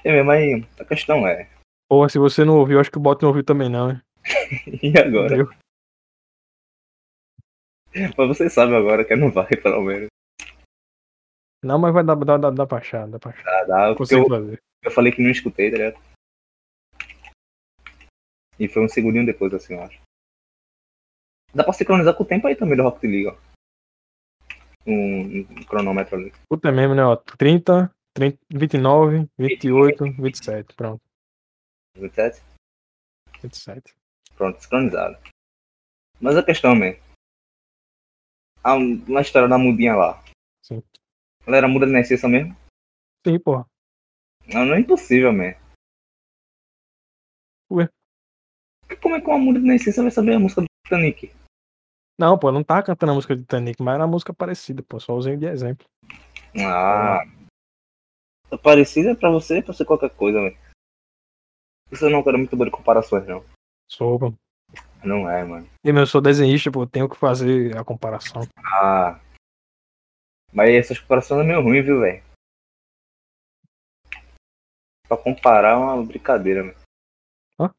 É 0.03 0.11
mesmo, 0.11 0.31
aí 0.31 0.65
a 0.79 0.85
questão 0.85 1.25
é. 1.25 1.49
Porra, 1.89 2.09
se 2.09 2.19
você 2.19 2.43
não 2.43 2.57
ouviu, 2.57 2.79
acho 2.79 2.91
que 2.91 2.97
o 2.97 3.01
bot 3.01 3.21
não 3.21 3.29
ouviu 3.29 3.43
também, 3.43 3.69
não, 3.69 3.91
hein? 3.91 4.01
E 4.83 4.97
agora? 4.99 5.47
Mas 8.17 8.27
você 8.27 8.49
sabe 8.49 8.75
agora 8.75 9.05
que 9.05 9.15
não 9.15 9.31
vai, 9.31 9.47
pelo 9.47 9.81
menos. 9.81 10.07
Não, 11.63 11.79
mas 11.79 11.93
vai 11.93 12.03
dar, 12.03 12.15
dar, 12.15 12.37
dar, 12.37 12.51
dar 12.51 12.67
pra 12.67 12.79
achar, 12.79 13.07
dá 13.07 13.17
pra 13.17 13.31
achar. 13.31 13.43
Dá, 13.43 13.63
dá, 13.63 13.89
eu, 13.89 13.97
fazer. 13.97 14.61
eu 14.83 14.91
falei 14.91 15.13
que 15.13 15.21
não 15.21 15.29
escutei, 15.29 15.71
tá 15.71 15.77
ligado? 15.77 16.03
E 18.59 18.67
foi 18.67 18.83
um 18.83 18.89
segundinho 18.89 19.25
depois, 19.25 19.53
assim, 19.53 19.75
eu 19.75 19.83
acho. 19.83 20.01
Dá 21.53 21.63
pra 21.63 21.71
sincronizar 21.71 22.15
com 22.15 22.23
o 22.23 22.25
tempo 22.25 22.47
aí 22.47 22.55
também 22.55 22.75
do 22.75 22.83
Rocket 22.83 23.03
League, 23.03 23.27
ó. 23.27 23.37
Um, 24.85 25.39
um 25.39 25.63
cronômetro 25.63 26.17
ali. 26.17 26.33
Puta 26.49 26.71
mesmo, 26.71 26.93
né? 26.93 27.05
Ó, 27.05 27.15
30, 27.15 27.89
30, 28.13 28.39
29, 28.49 29.29
28, 29.37 30.03
27. 30.21 30.75
Pronto, 30.75 31.01
27? 31.95 32.41
27. 33.41 33.95
Pronto, 34.35 34.61
sincronizado. 34.61 35.17
Mas 36.19 36.37
a 36.37 36.43
questão, 36.43 36.75
man. 36.75 36.95
A, 38.63 38.77
na 38.79 39.21
história 39.21 39.47
da 39.47 39.57
mudinha 39.57 39.95
lá. 39.95 40.23
Sim. 40.61 40.81
Ela 41.45 41.57
era 41.57 41.67
muda 41.67 41.85
de 41.85 41.91
nascença 41.91 42.27
mesmo? 42.27 42.55
Sim, 43.25 43.39
porra. 43.39 43.65
Não, 44.47 44.65
não 44.65 44.75
é 44.75 44.79
impossível, 44.79 45.33
man. 45.33 45.53
Ué? 47.71 47.89
Como 49.01 49.15
é 49.15 49.21
que 49.21 49.27
uma 49.27 49.37
muda 49.37 49.59
de 49.59 49.65
nascença 49.65 50.01
vai 50.01 50.11
saber 50.11 50.35
a 50.35 50.39
música 50.39 50.61
do 50.61 50.67
Titanic? 50.85 51.33
Não, 52.17 52.37
pô, 52.37 52.51
não 52.51 52.63
tava 52.63 52.83
cantando 52.83 53.11
a 53.11 53.15
música 53.15 53.35
de 53.35 53.41
Titanic, 53.41 53.81
mas 53.81 53.95
era 53.95 54.03
uma 54.05 54.11
música 54.11 54.33
parecida, 54.33 54.83
pô. 54.83 54.99
Só 54.99 55.15
usei 55.15 55.35
de 55.35 55.47
exemplo. 55.47 55.85
Ah. 56.57 57.23
É 57.25 57.42
parecida 58.57 59.15
pra 59.15 59.29
você 59.29 59.61
pra 59.61 59.73
ser 59.73 59.85
qualquer 59.85 60.09
coisa, 60.11 60.39
velho. 60.41 60.57
Isso 61.91 62.05
eu 62.05 62.09
não 62.09 62.23
quero 62.23 62.37
muito 62.37 62.55
boa 62.55 62.65
de 62.65 62.75
comparações, 62.75 63.25
não. 63.27 63.45
Sou, 63.89 64.17
pô. 64.17 64.33
Não 65.03 65.29
é, 65.29 65.43
mano. 65.43 65.67
E, 65.83 65.91
meu, 65.91 66.03
eu 66.03 66.07
sou 66.07 66.21
desenhista, 66.21 66.71
pô, 66.71 66.87
tenho 66.87 67.09
que 67.09 67.15
fazer 67.15 67.77
a 67.77 67.83
comparação. 67.83 68.41
Ah. 68.57 69.19
Mas 70.51 70.69
essas 70.69 70.99
comparações 70.99 71.41
é 71.41 71.43
meio 71.43 71.61
ruim, 71.61 71.81
viu, 71.81 71.99
velho? 71.99 72.23
Pra 75.07 75.17
comparar 75.17 75.73
é 75.73 75.75
uma 75.75 76.05
brincadeira, 76.05 76.63
velho. 76.63 76.77
Hã? 77.59 77.71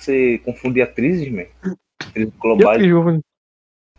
Você 0.00 0.38
confunde 0.38 0.80
atrizes, 0.80 1.30
velho? 1.30 1.50
Atrizes 2.00 2.34
globais. 2.36 2.82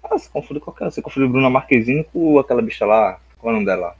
Ah, 0.03 0.17
você 0.17 0.29
confunde 0.29 0.59
qualquer. 0.59 0.85
Você 0.85 1.01
confunde 1.01 1.27
Bruna 1.27 1.49
Marquezine 1.49 2.05
com 2.05 2.39
aquela 2.39 2.61
bicha 2.61 2.85
lá. 2.85 3.19
Qual 3.37 3.51
é 3.51 3.57
o 3.57 3.59
nome 3.59 3.65
dela? 3.65 3.97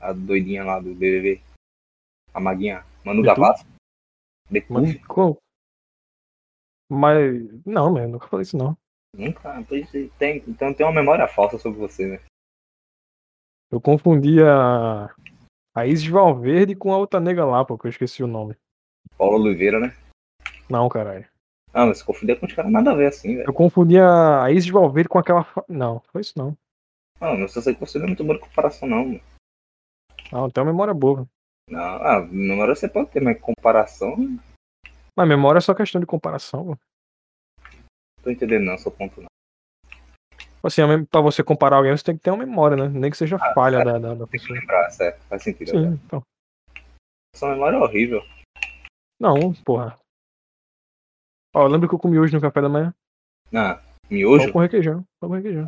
A 0.00 0.12
doidinha 0.12 0.64
lá 0.64 0.80
do 0.80 0.94
BBB. 0.94 1.40
A 2.32 2.40
maguinha. 2.40 2.84
Manu 3.04 3.22
Betu? 3.22 3.40
Gavassi. 3.40 3.66
Mas 4.68 4.92
ficou. 4.92 5.38
Mas. 6.88 7.64
Não, 7.66 7.92
meu, 7.92 8.08
nunca 8.08 8.28
falei 8.28 8.42
isso 8.42 8.56
não. 8.56 8.76
Nunca. 9.14 9.60
É, 9.60 10.08
Tem, 10.18 10.42
então 10.46 10.72
tem 10.72 10.86
uma 10.86 10.92
memória 10.92 11.28
falsa 11.28 11.58
sobre 11.58 11.78
você, 11.78 12.06
né? 12.06 12.20
Eu 13.70 13.80
confundi 13.80 14.42
a. 14.42 15.14
A 15.74 15.86
Isis 15.86 16.08
Valverde 16.08 16.74
com 16.74 16.92
a 16.92 16.96
outra 16.96 17.20
nega 17.20 17.44
lá, 17.44 17.64
pô, 17.64 17.78
que 17.78 17.86
eu 17.86 17.90
esqueci 17.90 18.22
o 18.22 18.26
nome. 18.26 18.56
Paula 19.16 19.36
Oliveira, 19.36 19.78
né? 19.78 19.96
Não, 20.68 20.88
caralho. 20.88 21.28
Ah, 21.72 21.86
mas 21.86 21.98
se 21.98 22.04
confundir 22.04 22.38
com 22.40 22.46
os 22.46 22.52
caras 22.52 22.72
nada 22.72 22.90
a 22.90 22.94
ver 22.94 23.06
assim, 23.06 23.36
velho. 23.36 23.46
Eu 23.46 23.52
confundi 23.52 23.98
a, 23.98 24.50
Isis 24.50 24.70
Valverde 24.70 25.08
com 25.08 25.18
aquela. 25.18 25.46
Não, 25.68 26.00
foi 26.10 26.22
isso 26.22 26.32
não. 26.36 26.56
Não, 27.20 27.36
não 27.36 27.48
sei 27.48 27.62
se 27.62 27.72
você 27.74 27.98
não 27.98 28.06
é 28.06 28.08
muito 28.08 28.40
comparação, 28.40 28.88
não. 28.88 29.04
mano. 29.04 29.20
Não, 30.30 30.50
tem 30.50 30.62
uma 30.62 30.70
memória 30.70 30.92
boa. 30.94 31.26
Não, 31.68 31.80
ah, 31.80 32.20
memória 32.20 32.74
você 32.74 32.88
pode 32.88 33.10
ter, 33.10 33.20
mas 33.20 33.40
comparação. 33.40 34.16
Não 34.16 34.38
Mas 35.16 35.28
memória 35.28 35.58
é 35.58 35.60
só 35.60 35.74
questão 35.74 36.00
de 36.00 36.06
comparação, 36.06 36.64
pô. 36.64 36.78
tô 38.22 38.30
entendendo, 38.30 38.64
não, 38.64 38.78
seu 38.78 38.90
ponto 38.90 39.20
não. 39.20 39.28
Assim, 40.62 40.82
pra 41.06 41.20
você 41.20 41.42
comparar 41.42 41.76
alguém, 41.76 41.96
você 41.96 42.04
tem 42.04 42.16
que 42.16 42.22
ter 42.22 42.30
uma 42.30 42.44
memória, 42.44 42.76
né? 42.76 42.88
Nem 42.88 43.10
que 43.10 43.16
seja 43.16 43.36
Ah, 43.36 43.54
falha 43.54 43.78
certo. 43.78 43.92
da, 43.92 43.98
da, 43.98 44.14
da 44.14 44.26
Tem 44.26 44.40
que 44.40 44.46
pessoa. 44.48 44.58
lembrar, 44.58 44.90
certo? 44.90 45.20
Faz 45.28 45.42
sentido. 45.42 45.70
Sim, 45.70 45.90
né? 45.90 45.98
então. 46.04 46.22
Sua 47.36 47.50
memória 47.50 47.76
é 47.76 47.80
horrível. 47.80 48.22
Não, 49.20 49.52
porra. 49.64 49.98
Ó, 51.54 51.62
eu 51.62 51.68
lembro 51.68 51.88
que 51.88 51.94
eu 51.94 51.98
comi 51.98 52.18
hoje 52.18 52.34
no 52.34 52.40
café 52.40 52.60
da 52.60 52.68
manhã. 52.68 52.94
Ah, 53.54 53.76
Pão 53.76 54.10
miojo? 54.10 54.52
com 54.52 54.58
requeijão. 54.58 55.04
Pão 55.20 55.30
com 55.30 55.36
requeijão. 55.36 55.64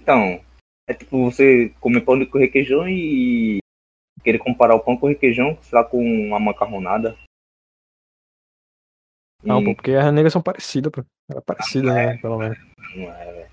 Então, 0.00 0.42
é 0.88 0.94
tipo 0.94 1.30
você 1.30 1.68
comer 1.80 2.00
pão 2.00 2.24
com 2.26 2.38
requeijão 2.38 2.88
e 2.88 3.58
querer 4.24 4.38
comparar 4.38 4.74
o 4.74 4.80
pão 4.80 4.96
com 4.96 5.06
requeijão, 5.06 5.56
sei 5.62 5.78
lá, 5.78 5.84
com 5.84 6.02
uma 6.02 6.40
macarronada. 6.40 7.16
Não, 9.44 9.62
pô, 9.62 9.74
porque 9.74 9.92
as 9.92 10.12
negras 10.12 10.32
são 10.32 10.42
parecidas, 10.42 10.90
pô. 10.90 11.04
Era 11.30 11.42
parecida, 11.42 11.92
né? 11.92 12.16
Pelo 12.16 12.38
menos. 12.38 12.58
não 12.96 13.12
é, 13.14 13.32
velho. 13.32 13.50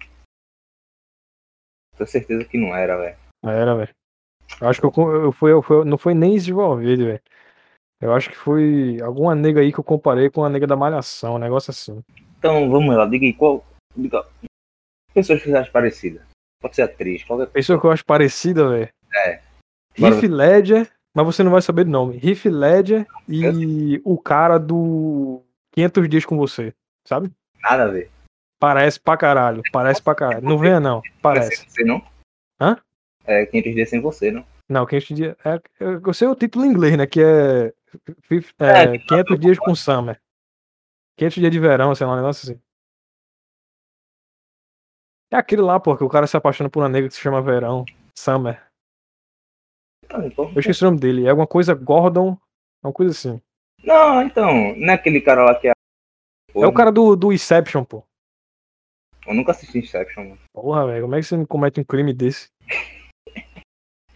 Tenho 1.98 2.08
certeza 2.08 2.46
que 2.46 2.58
não 2.58 2.76
era, 2.76 2.98
velho. 2.98 3.18
Era, 3.44 3.76
velho. 3.76 3.94
Eu 4.62 4.70
acho 4.70 4.80
que 4.80 4.88
eu, 4.88 5.12
eu 5.26 5.32
fui, 5.32 5.52
eu 5.52 5.62
fui, 5.62 5.84
não 5.84 5.98
foi 5.98 6.14
nem 6.14 6.40
Valverde, 6.40 7.04
velho. 7.04 7.22
Eu 8.02 8.14
acho 8.14 8.30
que 8.30 8.36
foi 8.36 9.00
alguma 9.02 9.36
nega 9.36 9.60
aí 9.60 9.72
que 9.72 9.80
eu 9.80 9.84
comparei 9.84 10.30
com 10.30 10.44
a 10.44 10.50
nega 10.50 10.68
da 10.68 10.76
Malhação, 10.76 11.36
um 11.36 11.40
negócio 11.40 11.72
assim. 11.72 12.02
Então, 12.38 12.70
vamos 12.70 12.96
lá, 12.96 13.06
diga 13.06 13.26
aí 13.26 13.34
qual. 13.34 13.66
Diga. 13.96 14.26
Pessoas 15.14 15.42
que 15.42 15.50
você 15.50 15.56
acha 15.56 15.72
parecida. 15.72 16.26
Pode 16.66 16.76
ser 16.78 16.82
atriz, 16.82 17.24
qualquer 17.24 17.46
Pessoa 17.46 17.80
que 17.80 17.86
eu 17.86 17.92
acho 17.92 18.04
parecida, 18.04 18.68
velho. 18.68 18.90
É. 19.14 19.40
Riff 19.94 20.28
Ledger, 20.28 20.90
mas 21.14 21.24
você 21.28 21.44
não 21.44 21.52
vai 21.52 21.62
saber 21.62 21.86
o 21.86 21.90
nome. 21.92 22.18
Riff 22.18 22.50
Ledger 22.50 23.06
e 23.30 24.02
o 24.04 24.18
cara 24.18 24.58
do 24.58 25.44
500 25.74 26.10
Dias 26.10 26.26
com 26.26 26.36
Você, 26.38 26.74
sabe? 27.08 27.32
nada 27.62 27.84
a 27.84 27.88
ver. 27.88 28.10
Parece 28.60 29.00
pra 29.00 29.16
caralho, 29.16 29.62
parece 29.72 30.02
pra 30.02 30.16
caralho. 30.16 30.42
Não 30.44 30.58
venha 30.58 30.80
não, 30.80 30.98
é 31.06 31.10
parece. 31.22 31.70
você, 31.70 31.84
não? 31.84 32.02
Hã? 32.60 32.80
É 33.28 33.46
500 33.46 33.76
dias 33.76 33.90
sem 33.90 34.02
você, 34.02 34.32
não? 34.32 34.44
Não, 34.68 34.88
500 34.88 35.16
dias. 35.16 35.36
É, 35.46 35.62
eu 35.80 36.02
eu 36.04 36.14
sei 36.16 36.28
o 36.28 36.36
título 36.36 36.66
em 36.66 36.70
inglês, 36.70 36.98
né? 36.98 37.06
Que 37.06 37.22
é, 37.22 37.74
É, 38.60 38.96
é 38.96 38.98
500 38.98 39.40
dias 39.40 39.60
com 39.60 39.76
Summer. 39.76 40.20
500 41.16 41.36
dias 41.42 41.52
de 41.52 41.60
verão, 41.60 41.94
sei 41.94 42.08
lá, 42.08 42.14
um 42.14 42.16
negócio 42.16 42.50
assim. 42.52 42.60
É 45.32 45.38
aquele 45.38 45.62
lá, 45.62 45.80
pô, 45.80 45.98
que 45.98 46.04
o 46.04 46.10
cara 46.10 46.28
se 46.28 46.38
apaixona 46.38 46.70
por 46.70 46.80
uma 46.82 46.90
nega 46.90 47.08
que 47.08 47.14
se 47.16 47.22
chama 47.22 47.42
Verão. 47.42 47.84
Summer. 48.18 48.64
Ah, 50.10 50.26
então- 50.26 50.52
Eu 50.54 50.60
esqueci 50.60 50.84
o 50.84 50.86
nome 50.86 51.00
dele. 51.00 51.26
É 51.26 51.30
alguma 51.30 51.48
coisa 51.48 51.74
Gordon. 51.74 52.38
Uma 52.84 52.94
coisa 52.94 53.12
assim. 53.12 53.42
Não, 53.84 54.22
então, 54.22 54.76
não 54.76 54.90
é 54.90 54.94
aquele 54.94 55.20
cara 55.20 55.44
lá 55.44 55.56
que 55.60 55.68
é. 55.68 55.72
É 56.56 56.66
o 56.68 56.74
cara 56.74 56.92
do, 56.92 57.16
do 57.16 57.34
Inception, 57.34 57.84
pô. 57.84 58.04
Eu 59.28 59.34
nunca 59.34 59.52
assisti 59.52 59.80
Inception, 59.80 60.24
mano. 60.30 60.42
Porra, 60.54 60.86
velho, 60.88 61.02
como 61.04 61.16
é 61.16 61.20
que 61.20 61.26
você 61.26 61.46
comete 61.48 61.80
um 61.80 61.84
crime 61.84 62.14
desse? 62.14 62.48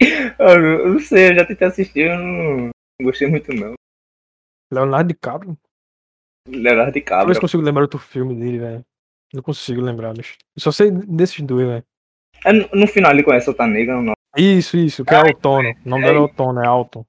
não, 0.58 0.68
eu 0.70 0.88
não 0.94 1.00
sei, 1.00 1.30
eu 1.30 1.34
já 1.34 1.44
tentei 1.46 1.66
assistir, 1.68 2.10
eu 2.10 2.16
não, 2.16 2.66
não 2.66 2.70
gostei 3.02 3.28
muito, 3.28 3.52
não. 3.52 3.74
Leonardo 4.72 5.08
DiCaprio? 5.08 5.58
Leonardo 6.48 6.92
Talvez 6.92 6.94
DiCaprio. 6.94 7.34
eu 7.36 7.40
consigo 7.40 7.62
lembrar 7.62 7.82
outro 7.82 7.98
filme 7.98 8.34
dele, 8.34 8.58
velho. 8.58 8.84
Não 9.32 9.42
consigo 9.42 9.80
lembrar, 9.80 10.12
bicho. 10.14 10.36
Eu 10.56 10.62
só 10.62 10.72
sei 10.72 10.90
desses 10.90 11.40
dois, 11.42 11.66
velho. 11.66 11.84
É, 12.44 12.52
no, 12.52 12.86
final 12.86 13.12
ele 13.12 13.22
conhece 13.22 13.48
outra 13.48 13.66
negra, 13.66 14.00
não. 14.00 14.14
Isso, 14.36 14.76
isso, 14.76 15.04
que 15.04 15.12
é 15.14 15.16
Autono. 15.18 15.70
O 15.84 15.88
nome 15.88 16.02
é 16.04 16.06
dela 16.06 16.18
é 16.18 16.20
Autono, 16.22 16.60
é 16.62 16.66
Alton. 16.66 17.04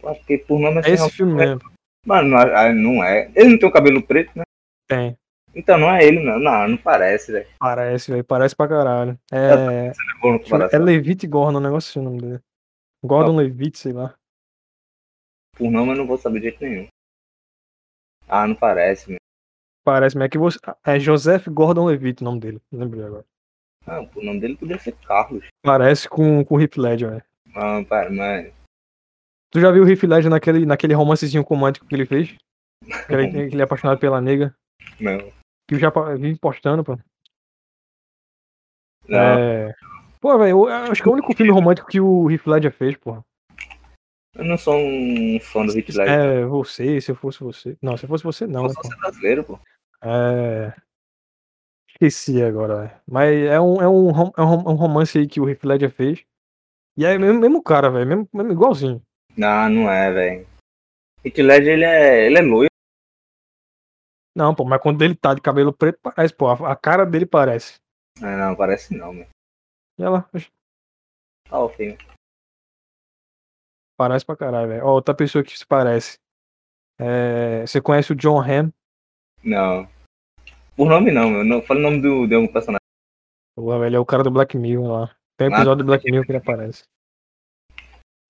Porque 0.00 0.38
por 0.38 0.58
nome 0.58 0.76
É 0.76 0.80
assim. 0.80 0.92
esse 0.92 1.02
não- 1.02 1.10
filme 1.10 1.32
mesmo. 1.34 1.60
Mano, 2.04 2.30
não, 2.30 2.38
ah, 2.38 2.72
não 2.72 3.04
é. 3.04 3.30
Ele 3.34 3.50
não 3.50 3.58
tem 3.58 3.68
o 3.68 3.72
cabelo 3.72 4.02
preto, 4.04 4.32
né? 4.36 4.42
Tem. 4.88 5.16
Então 5.54 5.78
não 5.78 5.90
é 5.90 6.04
ele, 6.04 6.20
não. 6.24 6.38
Não, 6.38 6.68
não 6.68 6.76
parece, 6.76 7.30
velho. 7.30 7.46
Parece, 7.58 8.10
velho. 8.10 8.24
Parece 8.24 8.56
pra 8.56 8.68
caralho. 8.68 9.18
É, 9.30 9.36
É 9.36 9.86
é 9.88 9.92
comparação. 10.20 10.82
Levitt 10.82 11.26
Gordon, 11.26 11.58
o 11.58 11.60
negócio 11.62 11.90
assim 11.90 12.00
o 12.00 12.10
nome 12.10 12.20
dele. 12.20 12.40
Gordon 13.04 13.36
Levitt, 13.36 13.78
sei 13.78 13.92
lá. 13.92 14.14
Por 15.56 15.70
nome 15.70 15.92
eu 15.92 15.96
não 15.96 16.06
vou 16.06 16.18
saber 16.18 16.40
de 16.40 16.48
jeito 16.48 16.64
nenhum. 16.64 16.88
Ah, 18.28 18.46
não 18.48 18.54
parece, 18.54 19.10
meu. 19.10 19.18
Parece, 19.84 20.20
é 20.20 20.28
que 20.28 20.38
você. 20.38 20.58
É 20.84 20.98
Joseph 20.98 21.48
Gordon 21.48 21.86
Levitt 21.86 22.22
o 22.22 22.24
nome 22.24 22.40
dele. 22.40 22.62
Lembrei 22.70 23.04
agora. 23.04 23.24
Ah, 23.86 24.00
o 24.00 24.24
nome 24.24 24.40
dele 24.40 24.56
poderia 24.56 24.80
ser 24.80 24.92
Carlos. 25.06 25.44
Parece 25.62 26.08
com, 26.08 26.44
com 26.44 26.54
o 26.54 26.60
Heath 26.60 26.76
Ledger, 26.76 27.10
velho. 27.10 27.24
Ah, 27.54 27.84
para, 27.88 28.10
mas. 28.10 28.52
Tu 29.50 29.60
já 29.60 29.70
viu 29.70 29.82
o 29.82 29.88
Heath 29.88 30.04
Ledger 30.04 30.30
naquele, 30.30 30.64
naquele 30.64 30.94
romancezinho 30.94 31.42
romântico 31.42 31.86
que 31.86 31.94
ele 31.94 32.06
fez? 32.06 32.36
Que 33.06 33.14
ele, 33.14 33.30
que 33.30 33.54
ele 33.54 33.60
é 33.60 33.64
apaixonado 33.64 33.98
pela 33.98 34.20
nega. 34.20 34.54
Não. 34.98 35.18
Que 35.68 35.76
eu 35.76 35.78
já 35.78 35.92
vim 36.18 36.34
postando, 36.34 36.82
pô. 36.82 36.98
Não. 39.08 39.18
É... 39.18 39.72
Pô, 40.20 40.36
velho, 40.38 40.66
acho 40.66 41.00
que 41.02 41.08
é 41.08 41.10
o 41.10 41.14
único 41.14 41.34
filme 41.34 41.52
romântico 41.52 41.88
que 41.88 42.00
o 42.00 42.28
Heath 42.30 42.46
Ledger 42.46 42.72
fez, 42.72 42.96
pô. 42.96 43.22
Eu 44.34 44.44
não 44.44 44.56
sou 44.56 44.76
um 44.76 45.38
fã 45.40 45.64
do 45.66 45.76
Heath 45.76 45.90
Ledger. 45.90 46.08
É, 46.08 46.44
você, 46.44 47.00
se 47.00 47.12
eu 47.12 47.16
fosse 47.16 47.40
você. 47.40 47.76
Não, 47.80 47.96
se 47.96 48.04
eu 48.04 48.08
fosse 48.08 48.24
você, 48.24 48.46
não, 48.46 48.62
eu 48.62 48.68
né, 48.68 48.74
sou 48.74 48.82
pô. 48.82 48.96
brasileiro, 48.98 49.44
pô. 49.44 49.60
É. 50.02 50.74
Esqueci 51.88 52.42
agora, 52.42 52.82
velho. 52.86 53.00
Mas 53.06 53.32
é 53.44 53.60
um, 53.60 53.80
é, 53.80 53.88
um, 53.88 54.08
é 54.36 54.40
um 54.42 54.44
rom- 54.44 54.72
um 54.72 54.74
romance 54.74 55.18
aí 55.18 55.26
que 55.28 55.40
o 55.40 55.48
Heath 55.48 55.64
Ledger 55.64 55.90
fez. 55.90 56.24
E 56.96 57.04
é 57.04 57.16
mesmo, 57.16 57.40
mesmo 57.40 57.62
cara, 57.62 57.90
velho. 57.90 58.06
Mesmo, 58.06 58.28
mesmo 58.32 58.52
igualzinho. 58.52 59.02
Não, 59.36 59.68
não 59.68 59.90
é, 59.90 60.10
velho. 60.12 60.46
Heath 61.24 61.38
Ledger, 61.38 61.74
ele 61.74 61.84
é, 61.84 62.26
ele 62.26 62.38
é 62.38 62.42
loiro. 62.42 62.68
Não, 64.34 64.54
pô, 64.54 64.64
mas 64.64 64.80
quando 64.80 65.02
ele 65.02 65.14
tá 65.14 65.34
de 65.34 65.40
cabelo 65.40 65.72
preto, 65.72 65.98
parece, 66.02 66.34
pô. 66.34 66.48
A, 66.48 66.72
a 66.72 66.76
cara 66.76 67.04
dele 67.04 67.26
parece. 67.26 67.78
Ah, 68.20 68.36
não, 68.36 68.56
parece 68.56 68.96
não, 68.96 69.12
meu. 69.12 69.26
E 69.98 70.02
ela 70.02 70.28
Tá 71.48 71.58
o 71.62 71.68
filme. 71.68 71.98
parece 73.96 74.24
pra 74.24 74.36
caralho, 74.36 74.68
velho. 74.68 74.84
Ó, 74.86 74.92
outra 74.94 75.14
pessoa 75.14 75.44
que 75.44 75.56
se 75.56 75.66
parece. 75.66 76.18
É, 76.98 77.60
você 77.66 77.80
conhece 77.80 78.12
o 78.12 78.16
John 78.16 78.40
Hamm? 78.40 78.70
Não. 79.42 79.88
Por 80.76 80.88
nome 80.88 81.10
não, 81.10 81.30
meu. 81.30 81.44
Não, 81.44 81.62
fala 81.62 81.80
o 81.80 81.82
nome 81.82 82.00
do, 82.00 82.26
de 82.26 82.34
algum 82.34 82.50
personagem. 82.50 82.80
Pô, 83.54 83.78
velho, 83.78 83.96
é 83.96 83.98
o 83.98 84.06
cara 84.06 84.22
do 84.22 84.30
Black 84.30 84.56
Mirror 84.56 84.86
lá. 84.86 85.16
Tem 85.36 85.48
Ah, 85.48 85.56
episódio 85.56 85.84
do 85.84 85.86
Black 85.86 86.04
Mirror 86.04 86.24
que 86.24 86.32
ele 86.32 86.38
aparece. 86.38 86.84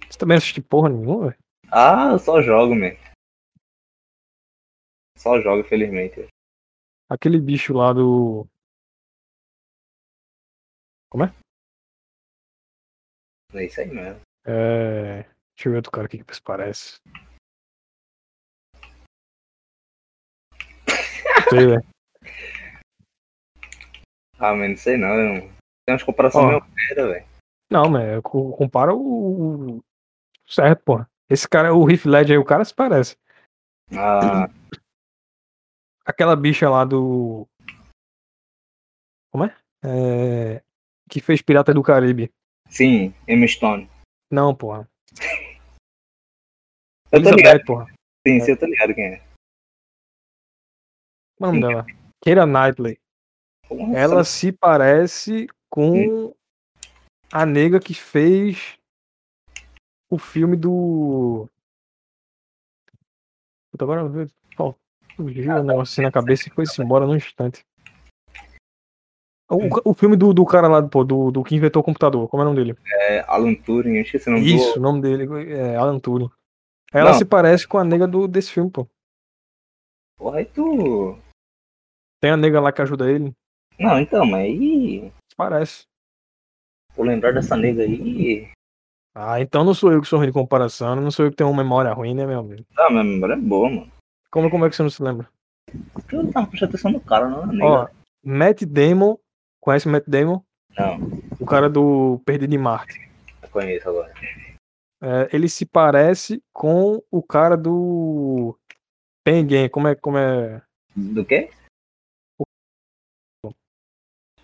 Você 0.09 0.19
também 0.19 0.37
assiste 0.37 0.61
porra 0.61 0.89
nenhuma, 0.89 1.29
velho? 1.31 1.39
Ah, 1.71 2.11
eu 2.13 2.19
só 2.19 2.43
jogo, 2.43 2.75
meu. 2.75 2.97
Só 5.17 5.41
jogo, 5.41 5.61
infelizmente. 5.61 6.27
Aquele 7.09 7.41
bicho 7.41 7.73
lá 7.73 7.93
do. 7.93 8.47
É 13.55 13.65
isso 13.67 13.81
aí 13.81 13.87
mesmo. 13.87 14.21
É... 14.47 15.23
Deixa 15.55 15.69
eu 15.69 15.73
ver 15.73 15.77
outro 15.77 15.93
cara 15.93 16.07
aqui 16.07 16.25
que 16.25 16.43
parece. 16.43 16.97
Sei, 21.55 21.67
velho. 21.67 21.87
Ah, 24.39 24.55
mas 24.55 24.71
não 24.71 24.77
sei 24.77 24.97
não. 24.97 25.09
eu 25.09 25.41
Tem 25.87 25.93
umas 25.95 26.03
comparações 26.03 26.47
meio 26.47 26.65
merda, 26.75 27.09
velho. 27.13 27.27
Não, 27.71 27.89
mas 27.89 28.21
co- 28.23 28.57
compara 28.57 28.95
o. 28.95 29.83
Certo, 30.47 30.83
porra. 30.85 31.09
Esse 31.31 31.49
cara, 31.49 31.75
o 31.75 31.89
Heath 31.91 32.05
Ledger 32.05 32.37
aí, 32.37 32.39
o 32.39 32.45
cara 32.45 32.65
se 32.65 32.75
parece. 32.75 33.17
Ah, 33.95 34.49
Aquela 36.05 36.35
bicha 36.37 36.69
lá 36.69 36.85
do. 36.85 37.47
Como 39.31 39.45
é? 39.45 39.57
É, 39.85 40.63
Que 41.09 41.21
fez 41.21 41.41
Pirata 41.41 41.73
do 41.73 41.83
Caribe. 41.83 42.31
sim, 42.69 43.15
Emma 43.27 43.47
Stone. 43.47 43.89
Não, 44.31 44.55
porra. 44.55 44.89
Eu 47.11 47.23
tô 47.23 47.31
ligado. 47.31 47.65
Porra. 47.65 47.87
Sim, 48.27 48.41
sim, 48.41 48.51
eu 48.53 48.59
tô 48.59 48.67
ligado 48.67 48.95
quem 48.95 49.05
é. 49.05 49.23
Nome 51.47 51.61
dela? 51.61 51.87
Keira 52.23 52.47
Knightley. 52.47 52.99
Porra, 53.69 53.99
Ela 53.99 54.25
se 54.25 54.53
parece 54.53 55.47
com 55.71 56.35
a 57.33 57.47
nega 57.47 57.81
que 57.81 57.95
fez 57.95 58.79
o 60.11 60.19
filme 60.19 60.57
do. 60.57 61.49
Puta, 63.71 63.85
agora 63.85 64.29
fugiu 65.17 65.57
o 65.57 65.63
negócio 65.63 65.93
assim 65.93 66.03
na 66.03 66.13
cabeça 66.13 66.49
e 66.49 66.53
foi-se 66.53 66.81
embora 66.83 67.07
num 67.07 67.17
instante. 67.17 67.65
O, 69.51 69.91
o 69.91 69.95
filme 69.95 70.17
do, 70.17 70.33
do 70.33 70.47
cara 70.47 70.67
lá, 70.67 70.83
pô, 70.83 71.05
do, 71.05 71.31
do 71.31 71.45
que 71.45 71.55
inventou 71.55 71.83
o 71.83 71.85
computador, 71.85 72.27
como 72.29 72.43
é 72.43 72.47
o 72.47 72.49
nome 72.49 72.65
dele? 72.65 72.79
É 72.87 73.21
Alan 73.29 73.55
Turing, 73.55 73.97
eu 73.97 74.03
esqueci 74.03 74.29
o 74.31 74.33
nome 74.33 74.55
Isso, 74.55 74.75
do... 74.75 74.81
o 74.81 74.83
nome 74.83 75.03
dele 75.03 75.53
é 75.53 75.77
Alan 75.77 75.99
Turing. 75.99 76.31
Ela 76.91 77.11
Não. 77.11 77.19
se 77.19 77.25
parece 77.25 77.69
com 77.69 77.77
a 77.77 77.85
nega 77.85 78.07
do, 78.07 78.27
desse 78.27 78.51
filme, 78.51 78.71
pô. 78.71 78.87
Porra, 80.19 80.39
aí 80.39 80.47
tu... 80.47 81.19
Tem 82.23 82.31
a 82.31 82.37
nega 82.37 82.61
lá 82.61 82.71
que 82.71 82.81
ajuda 82.81 83.11
ele. 83.11 83.35
Não, 83.81 83.99
então, 83.99 84.25
mas 84.25 84.43
aí... 84.43 85.11
Se 85.29 85.37
parece. 85.37 85.83
Por 86.95 87.05
lembrar 87.05 87.33
dessa 87.33 87.57
nega 87.57 87.83
aí... 87.83 88.49
Ah, 89.15 89.41
então 89.41 89.65
não 89.65 89.75
sou 89.75 89.93
eu 89.93 90.01
que 90.01 90.07
sou 90.07 90.19
ruim 90.21 90.29
de 90.29 90.33
comparação, 90.33 90.95
não 90.95 91.11
sou 91.11 91.27
eu 91.27 91.31
que 91.31 91.37
tenho 91.37 91.51
uma 91.51 91.63
memória 91.63 91.93
ruim, 91.93 92.15
né, 92.15 92.25
meu 92.25 92.39
amigo? 92.39 92.65
Ah, 92.79 92.89
minha 92.89 93.03
memória 93.03 93.35
é 93.35 93.37
boa, 93.37 93.69
mano. 93.69 93.93
Como, 94.31 94.49
como 94.49 94.65
é 94.65 94.71
que 94.71 94.77
você 94.77 94.83
não 94.85 94.89
se 94.89 95.03
lembra? 95.03 95.29
Porque 95.93 96.15
eu 96.15 96.23
não 96.23 96.33
tava 96.33 96.47
prestando 96.47 96.71
atenção 96.71 96.93
no 96.93 97.01
cara, 97.01 97.29
não 97.29 97.45
na 97.45 97.53
nega. 97.53 97.65
Ó, 97.67 97.89
Matt 98.25 98.63
Damon, 98.63 99.19
conhece 99.61 99.89
o 99.89 99.91
Matt 99.91 100.05
Damon? 100.07 100.41
Não, 100.79 100.97
O 101.41 101.45
cara 101.45 101.69
do 101.69 102.23
Perdido 102.25 102.55
em 102.55 102.59
Marte. 102.59 103.11
eu 103.43 103.49
conheço 103.51 103.89
agora. 103.89 104.15
É, 105.03 105.29
ele 105.33 105.49
se 105.49 105.67
parece 105.67 106.41
com 106.55 107.03
o 107.11 107.23
cara 107.23 107.57
do 107.57 108.57
Penguin, 109.25 109.69
como 109.69 109.89
é, 109.89 109.95
como 109.97 110.17
é? 110.17 110.63
Do 110.97 111.25
quê? 111.25 111.51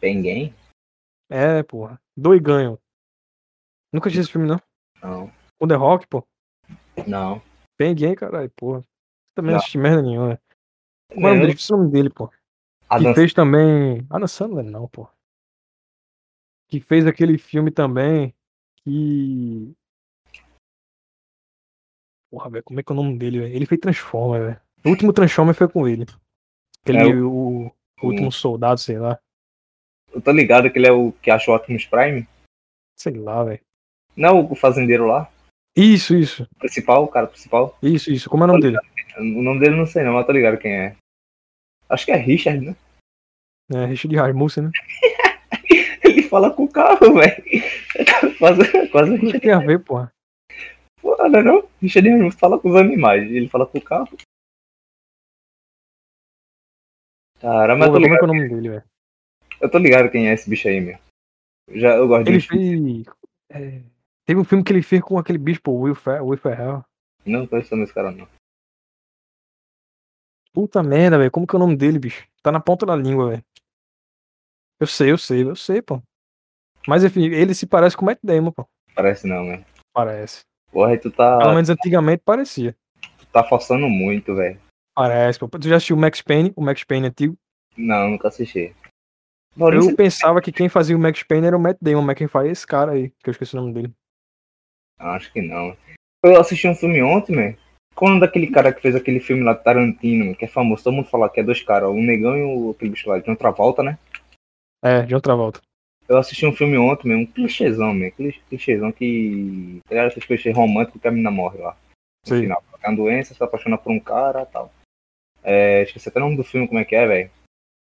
Penguin? 0.00 0.54
É, 1.30 1.62
porra. 1.62 2.00
Doiganho. 2.16 2.78
Nunca 3.92 4.08
assisti 4.08 4.20
esse 4.20 4.32
filme, 4.32 4.46
não. 4.46 4.61
Não, 5.02 5.32
O 5.61 5.66
The 5.66 5.74
Rock, 5.74 6.06
pô. 6.06 6.26
não. 7.06 7.40
Penguin, 7.76 8.14
caralho, 8.14 8.50
porra. 8.56 8.82
Também 9.34 9.52
não 9.52 9.58
assisti 9.58 9.78
merda 9.78 10.02
nenhuma. 10.02 10.40
Como 11.12 11.26
é 11.28 11.30
o 11.30 11.34
nome 11.34 11.46
dele? 11.46 11.58
O 11.70 11.76
nome 11.76 11.90
dele, 11.92 12.11
pô. 12.11 12.30
Adam 12.88 13.12
Que 13.12 13.20
fez 13.20 13.32
também. 13.32 14.06
Adam 14.11 14.26
Sandler, 14.26 14.64
não, 14.64 14.88
pô. 14.88 15.08
Que 16.68 16.80
fez 16.80 17.06
aquele 17.06 17.38
filme 17.38 17.70
também. 17.70 18.34
Que. 18.82 19.72
Porra, 22.30 22.50
velho, 22.50 22.64
como 22.64 22.80
é 22.80 22.82
que 22.82 22.92
é 22.92 22.94
o 22.94 22.96
nome 22.96 23.18
dele, 23.18 23.40
velho? 23.40 23.54
Ele 23.54 23.66
fez 23.66 23.80
Transformer, 23.80 24.46
velho. 24.46 24.61
O 24.84 24.90
último 24.90 25.12
Transformer 25.12 25.54
foi 25.54 25.68
com 25.68 25.88
ele. 25.88 26.04
Aquele, 26.82 26.98
É, 26.98 27.14
o, 27.14 27.66
o 28.02 28.06
último 28.06 28.30
soldado, 28.30 28.78
sei 28.80 28.98
lá. 28.98 29.18
Eu 30.18 30.22
tô 30.22 30.33
ligado 30.33 30.68
que 30.68 30.76
ele 30.76 30.88
é 30.88 30.90
o 30.90 31.12
que 31.12 31.31
acha 31.31 31.48
o 31.48 31.54
Optimus 31.54 31.87
Prime. 31.87 32.26
Sei 32.98 33.12
lá, 33.12 33.44
velho. 33.44 33.61
Não 34.16 34.50
o 34.50 34.57
fazendeiro 34.57 35.07
lá. 35.07 35.31
Isso, 35.76 36.16
isso. 36.16 36.42
O 36.57 36.59
principal, 36.59 37.04
o 37.04 37.09
cara 37.09 37.28
principal. 37.28 37.78
Isso, 37.81 38.11
isso. 38.11 38.28
Como 38.28 38.42
é 38.42 38.46
o 38.46 38.48
nome 38.48 38.62
dele? 38.62 38.78
O 39.16 39.42
nome 39.42 39.61
dele 39.61 39.76
não 39.76 39.87
sei 39.87 40.02
não, 40.02 40.14
mas 40.14 40.22
eu 40.22 40.26
tô 40.26 40.33
ligado 40.33 40.59
quem 40.59 40.72
é. 40.72 40.96
Acho 41.88 42.04
que 42.04 42.11
é 42.11 42.16
Richard, 42.16 42.66
né? 42.66 42.76
É, 43.72 43.85
Richard 43.85 44.16
Rasmussen, 44.16 44.64
né? 44.64 44.70
Ele 46.02 46.22
fala 46.24 46.50
com 46.50 46.64
o 46.64 46.72
carro, 46.72 47.14
velho. 47.14 47.44
Quase, 48.38 48.88
quase 48.90 49.14
O 49.14 49.20
que 49.20 49.40
tem 49.40 49.52
a 49.52 49.59
ver, 49.59 49.85
porra? 49.85 50.12
Pô, 51.00 51.16
não, 51.28 51.38
é 51.38 51.42
não. 51.44 51.68
Richard 51.81 52.11
não 52.11 52.31
fala 52.33 52.59
com 52.59 52.70
os 52.70 52.76
animais. 52.76 53.31
Ele 53.31 53.48
fala 53.48 53.66
com 53.66 53.78
o 53.78 53.83
carro. 53.83 54.16
Cara, 57.40 57.76
mas 57.76 57.87
eu 57.87 57.92
Porra, 57.92 58.00
tô 58.00 58.02
como 58.02 58.14
é 58.14 58.18
que 58.18 58.24
é 58.24 58.24
o 58.24 58.26
nome 58.26 58.48
dele, 58.48 58.68
velho? 58.68 58.85
Eu 59.61 59.71
tô 59.71 59.79
ligado 59.79 60.11
quem 60.11 60.29
é 60.29 60.35
esse 60.35 60.49
bicho 60.49 60.68
aí, 60.68 60.81
meu. 60.81 60.99
Já, 61.71 61.97
eu 61.97 62.09
gosto 62.09 62.29
Ele 62.29 62.38
de 62.38 62.47
fez. 62.49 63.07
é, 63.51 63.83
Teve 64.25 64.40
um 64.40 64.44
filme 64.44 64.64
que 64.64 64.73
ele 64.73 64.83
fez 64.83 65.03
com 65.03 65.18
aquele 65.18 65.38
bicho, 65.38 65.61
pô, 65.62 65.73
Will, 65.73 65.94
Fer 65.94 66.23
Will 66.25 66.38
Ferrell. 66.38 66.85
Não 67.25 67.42
tô 67.42 67.51
conhecendo 67.51 67.83
esse 67.83 67.92
cara, 67.92 68.11
não. 68.11 68.27
Puta 70.53 70.83
merda, 70.83 71.18
velho. 71.18 71.31
Como 71.31 71.47
que 71.47 71.55
é 71.55 71.59
o 71.59 71.61
nome 71.61 71.77
dele, 71.77 71.99
bicho? 71.99 72.27
Tá 72.42 72.51
na 72.51 72.61
ponta 72.61 72.87
da 72.87 72.97
língua, 72.97 73.31
velho. 73.31 73.44
Eu 74.81 74.87
sei, 74.87 75.11
eu 75.12 75.18
sei, 75.18 75.42
eu 75.42 75.57
sei, 75.57 75.83
pô. 75.83 76.01
Mas 76.87 77.05
enfim, 77.05 77.25
ele 77.27 77.55
se 77.55 77.66
parece 77.66 77.97
com 77.97 78.03
o 78.03 78.07
Matt 78.07 78.18
Damon, 78.23 78.53
pô. 78.53 78.66
Parece 78.94 79.27
não, 79.27 79.44
meu. 79.44 79.64
Parece. 79.92 80.40
Porra, 80.73 80.97
tu 80.97 81.11
Pelo 81.11 81.38
tá, 81.40 81.53
menos 81.55 81.68
antigamente 81.71 82.23
parecia. 82.25 82.77
tu 83.18 83.27
tá 83.27 83.44
forçando 83.44 83.88
muito, 83.88 84.35
velho. 84.35 84.59
Parece, 84.94 85.38
pô. 85.38 85.49
Tu 85.49 85.68
já 85.68 85.77
assistiu 85.77 85.97
o 85.97 85.99
Max 85.99 86.23
Payne? 86.23 86.53
O 86.57 86.62
Max 86.62 86.83
Payne 86.85 87.09
antigo? 87.09 87.37
Não, 87.77 88.11
nunca 88.11 88.29
assisti. 88.29 88.75
Maurício, 89.59 89.90
Eu 89.90 89.97
pensava 89.97 90.40
que 90.40 90.53
quem 90.53 90.68
fazia 90.68 90.97
o 90.97 91.01
Max 91.01 91.23
Payne 91.25 91.49
era 91.49 91.57
o 91.57 91.61
Matt 91.61 91.79
Damon, 91.81 92.03
mas 92.03 92.16
quem 92.16 92.29
faz 92.29 92.49
é 92.49 92.53
esse 92.53 92.66
cara 92.66 92.92
aí, 92.92 93.11
que 93.23 93.29
eu 93.29 93.33
esqueci 93.33 93.57
o 93.57 93.61
nome 93.61 93.75
dele. 93.75 93.92
Acho 94.99 95.33
que 95.33 95.42
não. 95.42 95.77
Eu 96.23 96.40
assisti 96.40 96.68
um 96.68 96.75
filme 96.75 97.03
ontem, 97.03 97.35
man. 97.35 97.55
Qual 97.94 98.09
é 98.09 98.11
o 98.11 98.14
nome 98.14 98.27
daquele 98.27 98.47
cara 98.47 98.73
que 98.73 98.81
fez 98.81 98.94
aquele 98.94 99.18
filme 99.18 99.42
lá 99.42 99.57
Tarantino, 99.57 100.35
que 100.37 100.44
é 100.44 100.49
famoso? 100.49 100.85
Todo 100.85 100.94
mundo 100.94 101.09
fala 101.09 101.29
que 101.29 101.40
é 101.40 101.42
dois 101.42 101.61
caras, 101.62 101.90
o 101.90 101.94
Negão 101.94 102.37
e 102.37 102.42
o 102.42 102.71
aquele 102.71 102.92
bicho 102.92 103.09
lá, 103.09 103.18
de 103.18 103.29
outra 103.29 103.51
volta, 103.51 103.83
né? 103.83 103.99
É, 104.81 105.03
de 105.03 105.14
outra 105.14 105.35
volta. 105.35 105.61
Eu 106.09 106.16
assisti 106.16 106.47
um 106.47 106.53
filme 106.53 106.79
ontem, 106.79 107.09
man, 107.09 107.16
um 107.16 107.27
clichêzão. 107.27 107.90
Aquele 108.03 108.33
clichêzão 108.49 108.92
que. 108.92 109.81
Tá 109.85 109.94
ligado? 109.94 110.11
Aquele 110.11 110.27
clichê 110.27 110.51
romântico 110.53 110.99
que 110.99 111.09
a 111.09 111.11
menina 111.11 111.31
morre 111.31 111.59
lá. 111.59 111.77
No 112.27 112.37
Sim. 112.37 112.42
final. 112.42 112.62
Tem 112.81 112.90
uma 112.90 112.97
doença, 112.97 113.35
se 113.35 113.42
apaixona 113.42 113.77
por 113.77 113.90
um 113.90 113.99
cara 113.99 114.42
e 114.42 114.47
tal. 114.47 114.73
É, 115.42 115.83
esqueci 115.83 116.09
até 116.09 116.21
o 116.21 116.23
nome 116.23 116.37
do 116.37 116.44
filme, 116.44 116.68
como 116.68 116.79
é 116.79 116.85
que 116.85 116.94
é, 116.94 117.07
velho. 117.07 117.31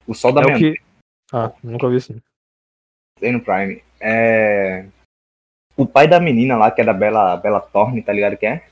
O 0.08 0.13
Sol 0.13 0.32
da 0.32 0.41
É 0.41 0.45
Meia-Noite. 0.45 0.87
Ah, 1.33 1.53
nunca 1.63 1.89
vi 1.89 1.97
assim. 1.97 2.21
Tem 3.19 3.31
no 3.31 3.43
Prime. 3.43 3.83
É. 3.99 4.87
O 5.75 5.85
pai 5.85 6.07
da 6.07 6.19
menina 6.19 6.57
lá, 6.57 6.71
que 6.71 6.81
é 6.81 6.83
da 6.83 6.93
Bela, 6.93 7.37
Bela 7.37 7.59
Thorne, 7.61 8.01
tá 8.01 8.13
ligado 8.13 8.37
que 8.37 8.45
é? 8.45 8.67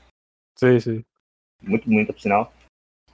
Sei, 0.58 0.80
sei. 0.80 1.04
Muito 1.62 1.84
bonita, 1.88 2.12
por 2.12 2.20
sinal. 2.20 2.52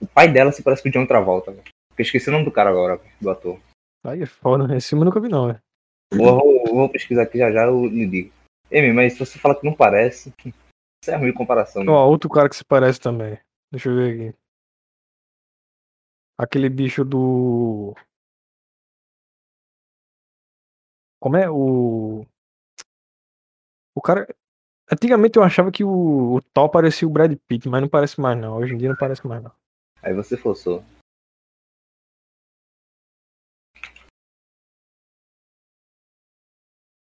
O 0.01 0.07
pai 0.07 0.31
dela 0.31 0.51
se 0.51 0.63
parece 0.63 0.81
com 0.83 0.89
o 0.89 0.91
John 0.91 1.05
Travolta, 1.05 1.51
velho. 1.51 1.63
Eu 1.97 2.01
esqueci 2.01 2.29
o 2.29 2.31
nome 2.31 2.45
do 2.45 2.51
cara 2.51 2.69
agora, 2.69 2.99
do 3.21 3.29
ator. 3.29 3.59
Aí 4.03 4.21
é 4.21 4.25
foda, 4.25 4.67
né? 4.67 4.77
Esse 4.77 4.95
eu 4.95 4.99
nunca 5.03 5.19
vi, 5.19 5.29
não, 5.29 5.47
velho. 5.47 5.61
Vou, 6.13 6.39
vou, 6.39 6.75
vou 6.75 6.89
pesquisar 6.89 7.23
aqui 7.23 7.37
já 7.37 7.51
já, 7.51 7.65
eu 7.65 7.85
lhe 7.85 8.05
digo. 8.07 8.33
Ei, 8.69 8.91
mas 8.91 9.13
se 9.13 9.19
você 9.19 9.37
fala 9.39 9.55
que 9.55 9.65
não 9.65 9.73
parece, 9.73 10.33
isso 10.43 11.11
é 11.11 11.15
ruim 11.15 11.31
de 11.31 11.37
comparação. 11.37 11.83
né? 11.83 11.91
Ó, 11.91 12.07
outro 12.07 12.29
cara 12.29 12.49
que 12.49 12.55
se 12.55 12.65
parece 12.65 12.99
também. 12.99 13.39
Deixa 13.71 13.89
eu 13.89 13.95
ver 13.95 14.29
aqui. 14.31 14.37
Aquele 16.37 16.69
bicho 16.69 17.05
do. 17.05 17.95
Como 21.23 21.37
é? 21.37 21.49
O. 21.49 22.25
O 23.95 24.01
cara. 24.01 24.27
Antigamente 24.91 25.37
eu 25.37 25.43
achava 25.43 25.71
que 25.71 25.81
o, 25.81 26.35
o 26.35 26.41
Thor 26.41 26.69
parecia 26.69 27.07
o 27.07 27.11
Brad 27.11 27.33
Pitt, 27.47 27.69
mas 27.69 27.81
não 27.81 27.87
parece 27.87 28.19
mais 28.19 28.37
não. 28.37 28.57
Hoje 28.57 28.73
em 28.73 28.77
dia 28.77 28.89
não 28.89 28.97
parece 28.97 29.25
mais 29.25 29.41
não. 29.41 29.53
Aí 30.01 30.13
você 30.13 30.35
forçou. 30.35 30.83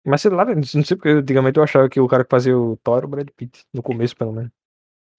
Mas 0.04 0.22
sei 0.22 0.32
lá, 0.32 0.44
não 0.44 0.64
sei 0.64 0.96
porque 0.96 1.10
antigamente 1.10 1.58
eu 1.58 1.62
achava 1.62 1.88
que 1.88 2.00
o 2.00 2.08
cara 2.08 2.24
que 2.24 2.30
fazia 2.30 2.58
o 2.58 2.76
Thor 2.78 2.96
era 2.98 3.06
o 3.06 3.08
Brad 3.08 3.28
Pitt. 3.36 3.64
No 3.72 3.80
começo, 3.80 4.16
pelo 4.16 4.32
menos. 4.32 4.50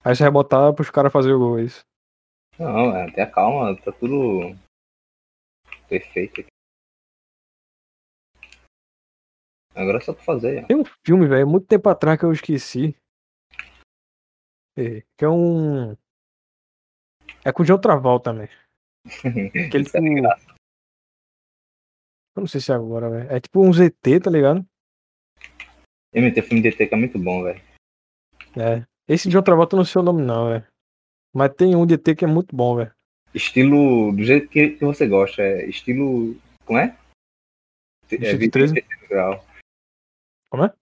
Aí 0.04 0.14
você 0.14 0.26
rebotava 0.26 0.74
pros 0.74 0.90
caras 0.90 1.14
fazerem 1.14 1.38
o 1.38 1.58
é 1.58 1.64
isso. 1.64 1.86
Não, 2.60 2.94
é, 2.94 3.10
tenha 3.10 3.32
calma, 3.32 3.74
tá 3.78 3.94
tudo 3.94 4.54
perfeito 5.88 6.42
aqui. 6.42 6.52
Agora 9.74 9.98
é 9.98 10.02
só 10.02 10.14
pra 10.14 10.24
fazer, 10.24 10.64
ó. 10.64 10.68
Tem 10.68 10.78
um 10.78 10.84
filme, 11.06 11.28
velho, 11.28 11.48
muito 11.48 11.68
tempo 11.68 11.88
atrás 11.90 12.20
que 12.20 12.26
eu 12.26 12.32
esqueci. 12.32 12.96
É, 14.78 15.02
que 15.18 15.26
é 15.26 15.30
um. 15.30 15.96
É 17.44 17.52
com 17.52 17.64
o 17.64 17.66
John 17.66 17.80
Travolta 17.80 18.32
também. 18.32 18.50
Que 19.22 19.78
ele, 19.78 19.84
Isso 19.84 19.98
é 19.98 20.02
eu 22.36 22.42
não 22.42 22.48
sei 22.48 22.62
se 22.62 22.72
é 22.72 22.76
agora, 22.76 23.10
velho. 23.10 23.32
É 23.32 23.40
tipo 23.40 23.62
um 23.62 23.74
ZT, 23.74 24.22
tá 24.24 24.30
ligado? 24.30 24.66
MT 26.14 26.42
filme 26.42 26.62
de 26.62 26.70
ET 26.70 26.78
que 26.78 26.94
é 26.94 26.98
muito 26.98 27.20
bom, 27.20 27.44
velho. 27.44 27.62
É. 28.58 28.86
Esse 29.08 29.30
John 29.30 29.42
Travolta 29.42 29.76
eu 29.76 29.78
não 29.78 29.86
sei 29.86 30.02
o 30.02 30.04
nome, 30.04 30.22
não, 30.22 30.50
velho. 30.50 30.66
Mas 31.34 31.54
tem 31.54 31.76
um 31.76 31.86
de 31.86 31.96
ET 31.96 32.18
que 32.18 32.24
é 32.24 32.28
muito 32.28 32.56
bom, 32.56 32.78
velho. 32.78 32.92
Estilo 33.34 34.12
do 34.14 34.24
jeito 34.24 34.50
que, 34.50 34.72
que 34.72 34.86
você 34.86 35.08
gosta, 35.08 35.42
é 35.42 35.66
estilo. 35.66 36.36
Como 36.66 36.80
é? 36.80 36.98
É 38.12 38.18
13? 38.18 38.38
de 38.38 38.50
terceiro 38.50 39.08
grau. 39.10 39.46
Como 40.52 40.66
é? 40.66 40.74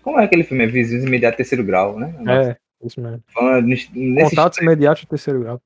Como 0.00 0.20
é 0.20 0.24
aquele 0.24 0.44
filme? 0.44 0.64
É 0.64 0.66
Vizinhos 0.68 1.04
Imediato 1.04 1.36
Terceiro 1.36 1.64
Grau, 1.64 1.98
né? 1.98 2.14
É, 2.50 2.56
isso 2.86 3.00
mesmo. 3.00 3.22
Falando 3.28 3.66
nesse, 3.66 3.90
nesse 3.98 4.30
Contatos 4.30 4.58
imediatos 4.58 5.04
terceiro 5.06 5.40
grau. 5.40 5.62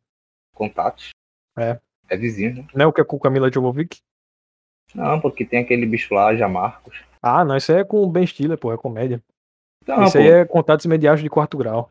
Contatos. 0.54 1.10
É. 1.58 1.78
É 2.08 2.16
vizinho, 2.16 2.56
né? 2.56 2.66
Não 2.74 2.84
é 2.84 2.86
o 2.88 2.92
que 2.92 3.00
é 3.00 3.04
com 3.04 3.18
Camila 3.18 3.52
Jovovic? 3.52 3.98
Não, 4.94 5.20
porque 5.20 5.44
tem 5.44 5.60
aquele 5.60 5.86
bicho 5.86 6.12
lá, 6.14 6.34
Jamarcos. 6.34 7.04
Ah, 7.22 7.44
não, 7.44 7.56
isso 7.56 7.70
aí 7.70 7.78
é 7.78 7.84
com 7.84 8.02
o 8.02 8.10
Ben 8.10 8.26
Stiller, 8.26 8.58
pô, 8.58 8.72
é 8.72 8.76
comédia. 8.76 9.22
Não, 9.86 10.04
Isso 10.04 10.18
aí 10.18 10.28
é 10.28 10.44
Contatos 10.44 10.84
imediatos 10.84 11.22
de 11.22 11.30
quarto 11.30 11.56
grau. 11.56 11.90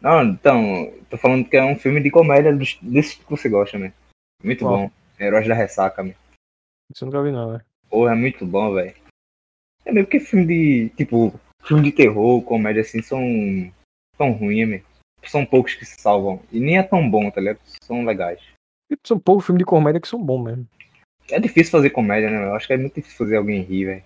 Não, 0.00 0.22
então, 0.22 0.92
tô 1.08 1.16
falando 1.16 1.48
que 1.48 1.56
é 1.56 1.64
um 1.64 1.76
filme 1.76 2.02
de 2.02 2.10
comédia 2.10 2.52
desse 2.82 3.18
que 3.18 3.30
você 3.30 3.48
gosta, 3.48 3.78
né? 3.78 3.92
Muito 4.42 4.64
bom. 4.64 4.90
Heróis 5.18 5.48
da 5.48 5.54
Ressaca, 5.54 6.02
meu. 6.02 6.14
Isso 6.92 7.04
eu 7.04 7.06
nunca 7.06 7.22
vi, 7.22 7.32
não, 7.32 7.52
velho. 7.52 7.64
Porra, 7.88 8.12
é 8.12 8.14
muito 8.14 8.46
bom, 8.46 8.74
velho. 8.74 8.94
É 9.88 9.92
mesmo 9.92 10.06
que 10.06 10.20
filme 10.20 10.44
de. 10.44 10.90
Tipo, 10.90 11.32
filme 11.64 11.82
de 11.82 11.92
terror, 11.92 12.42
comédia 12.42 12.82
assim, 12.82 13.00
são. 13.00 13.22
são 14.16 14.32
ruins, 14.32 14.68
meu. 14.68 14.82
São 15.24 15.46
poucos 15.46 15.74
que 15.74 15.86
se 15.86 15.98
salvam. 15.98 16.42
E 16.52 16.60
nem 16.60 16.76
é 16.76 16.82
tão 16.82 17.10
bom, 17.10 17.30
tá 17.30 17.40
ligado? 17.40 17.58
São 17.82 18.04
legais. 18.04 18.38
São 19.02 19.18
poucos 19.18 19.46
filmes 19.46 19.60
de 19.60 19.64
comédia 19.64 20.00
que 20.00 20.06
são 20.06 20.22
bons 20.22 20.44
mesmo. 20.44 20.68
É 21.30 21.40
difícil 21.40 21.72
fazer 21.72 21.90
comédia, 21.90 22.30
né? 22.30 22.44
Eu 22.44 22.54
acho 22.54 22.66
que 22.66 22.74
é 22.74 22.76
muito 22.76 22.94
difícil 22.96 23.16
fazer 23.16 23.36
alguém 23.36 23.62
rir, 23.62 23.86
velho. 23.86 24.04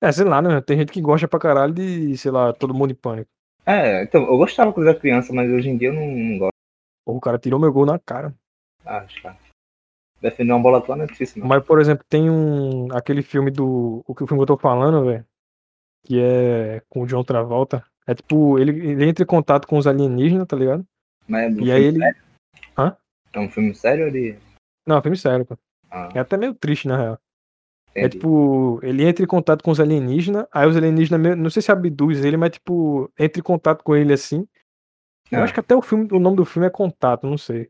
É, 0.00 0.12
sei 0.12 0.24
lá, 0.24 0.40
né? 0.40 0.60
Tem 0.60 0.78
gente 0.78 0.92
que 0.92 1.00
gosta 1.00 1.26
pra 1.26 1.40
caralho 1.40 1.74
de, 1.74 2.16
sei 2.16 2.30
lá, 2.30 2.52
todo 2.52 2.74
mundo 2.74 2.92
em 2.92 2.96
pânico. 2.96 3.28
É, 3.66 4.04
então, 4.04 4.22
eu 4.22 4.36
gostava 4.36 4.72
quando 4.72 4.88
era 4.88 4.98
criança, 4.98 5.32
mas 5.32 5.50
hoje 5.50 5.68
em 5.68 5.76
dia 5.76 5.88
eu 5.88 5.94
não, 5.94 6.06
não 6.06 6.38
gosto. 6.38 6.52
Porra, 7.04 7.18
o 7.18 7.20
cara 7.20 7.38
tirou 7.38 7.60
meu 7.60 7.72
gol 7.72 7.86
na 7.86 7.98
cara. 7.98 8.34
Acho, 8.84 9.22
cara. 9.22 9.36
Defender 10.22 10.52
uma 10.52 10.62
bola 10.62 10.78
é 10.86 11.38
não. 11.40 11.46
Mas, 11.48 11.64
por 11.64 11.80
exemplo, 11.80 12.04
tem 12.08 12.30
um. 12.30 12.86
aquele 12.92 13.22
filme 13.22 13.50
do. 13.50 14.04
O 14.06 14.14
que 14.14 14.22
o 14.22 14.26
filme 14.26 14.38
que 14.38 14.42
eu 14.52 14.56
tô 14.56 14.56
falando, 14.56 15.04
velho. 15.04 15.26
Que 16.04 16.20
é 16.20 16.80
com 16.88 17.02
o 17.02 17.06
John 17.06 17.24
Travolta. 17.24 17.84
É 18.06 18.14
tipo, 18.14 18.56
ele, 18.58 18.70
ele 18.90 19.04
entra 19.08 19.24
em 19.24 19.26
contato 19.26 19.66
com 19.66 19.76
os 19.76 19.86
alienígenas, 19.86 20.46
tá 20.46 20.56
ligado? 20.56 20.86
Mas 21.26 21.42
é 21.44 21.48
do 21.48 21.54
E 21.54 21.56
filme 21.58 21.72
aí 21.72 21.84
ele. 21.84 21.98
sério? 21.98 22.22
Hã? 22.78 22.96
É 23.32 23.40
um 23.40 23.50
filme 23.50 23.74
sério 23.74 24.12
de. 24.12 24.36
Não, 24.86 24.96
é 24.96 24.98
um 25.00 25.02
filme 25.02 25.16
sério, 25.16 25.44
pô. 25.44 25.58
Ah, 25.90 26.08
É 26.14 26.20
até 26.20 26.36
meio 26.36 26.54
triste, 26.54 26.86
na 26.86 26.96
real. 26.96 27.18
É 27.94 28.00
entendi. 28.00 28.16
tipo, 28.18 28.80
ele 28.82 29.04
entra 29.04 29.22
em 29.24 29.28
contato 29.28 29.62
com 29.62 29.70
os 29.70 29.78
alienígenas, 29.80 30.46
aí 30.52 30.66
os 30.66 30.76
alienígenas, 30.76 31.36
não 31.36 31.50
sei 31.50 31.60
se 31.62 31.70
abduz 31.70 32.24
ele, 32.24 32.36
mas 32.38 32.52
tipo, 32.52 33.12
entra 33.18 33.38
em 33.40 33.42
contato 33.42 33.82
com 33.84 33.94
ele 33.94 34.12
assim. 34.12 34.46
Eu 35.30 35.40
Ah. 35.40 35.44
acho 35.44 35.52
que 35.52 35.60
até 35.60 35.74
o 35.76 35.82
filme, 35.82 36.08
o 36.12 36.18
nome 36.18 36.36
do 36.36 36.44
filme 36.44 36.66
é 36.66 36.70
Contato, 36.70 37.26
não 37.26 37.36
sei. 37.36 37.68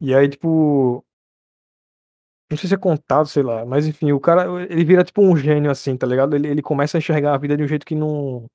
E 0.00 0.14
aí, 0.14 0.28
tipo. 0.28 1.04
Não 2.50 2.58
sei 2.58 2.68
se 2.68 2.74
é 2.74 2.78
contato, 2.78 3.26
sei 3.28 3.42
lá. 3.42 3.64
Mas 3.64 3.86
enfim, 3.86 4.12
o 4.12 4.20
cara, 4.20 4.44
ele 4.64 4.84
vira 4.84 5.02
tipo 5.02 5.22
um 5.22 5.36
gênio 5.36 5.70
assim, 5.70 5.96
tá 5.96 6.06
ligado? 6.06 6.36
Ele, 6.36 6.48
ele 6.48 6.62
começa 6.62 6.96
a 6.96 7.00
enxergar 7.00 7.34
a 7.34 7.38
vida 7.38 7.56
de 7.56 7.62
um 7.62 7.68
jeito 7.68 7.86
que 7.86 7.94
não. 7.94 8.46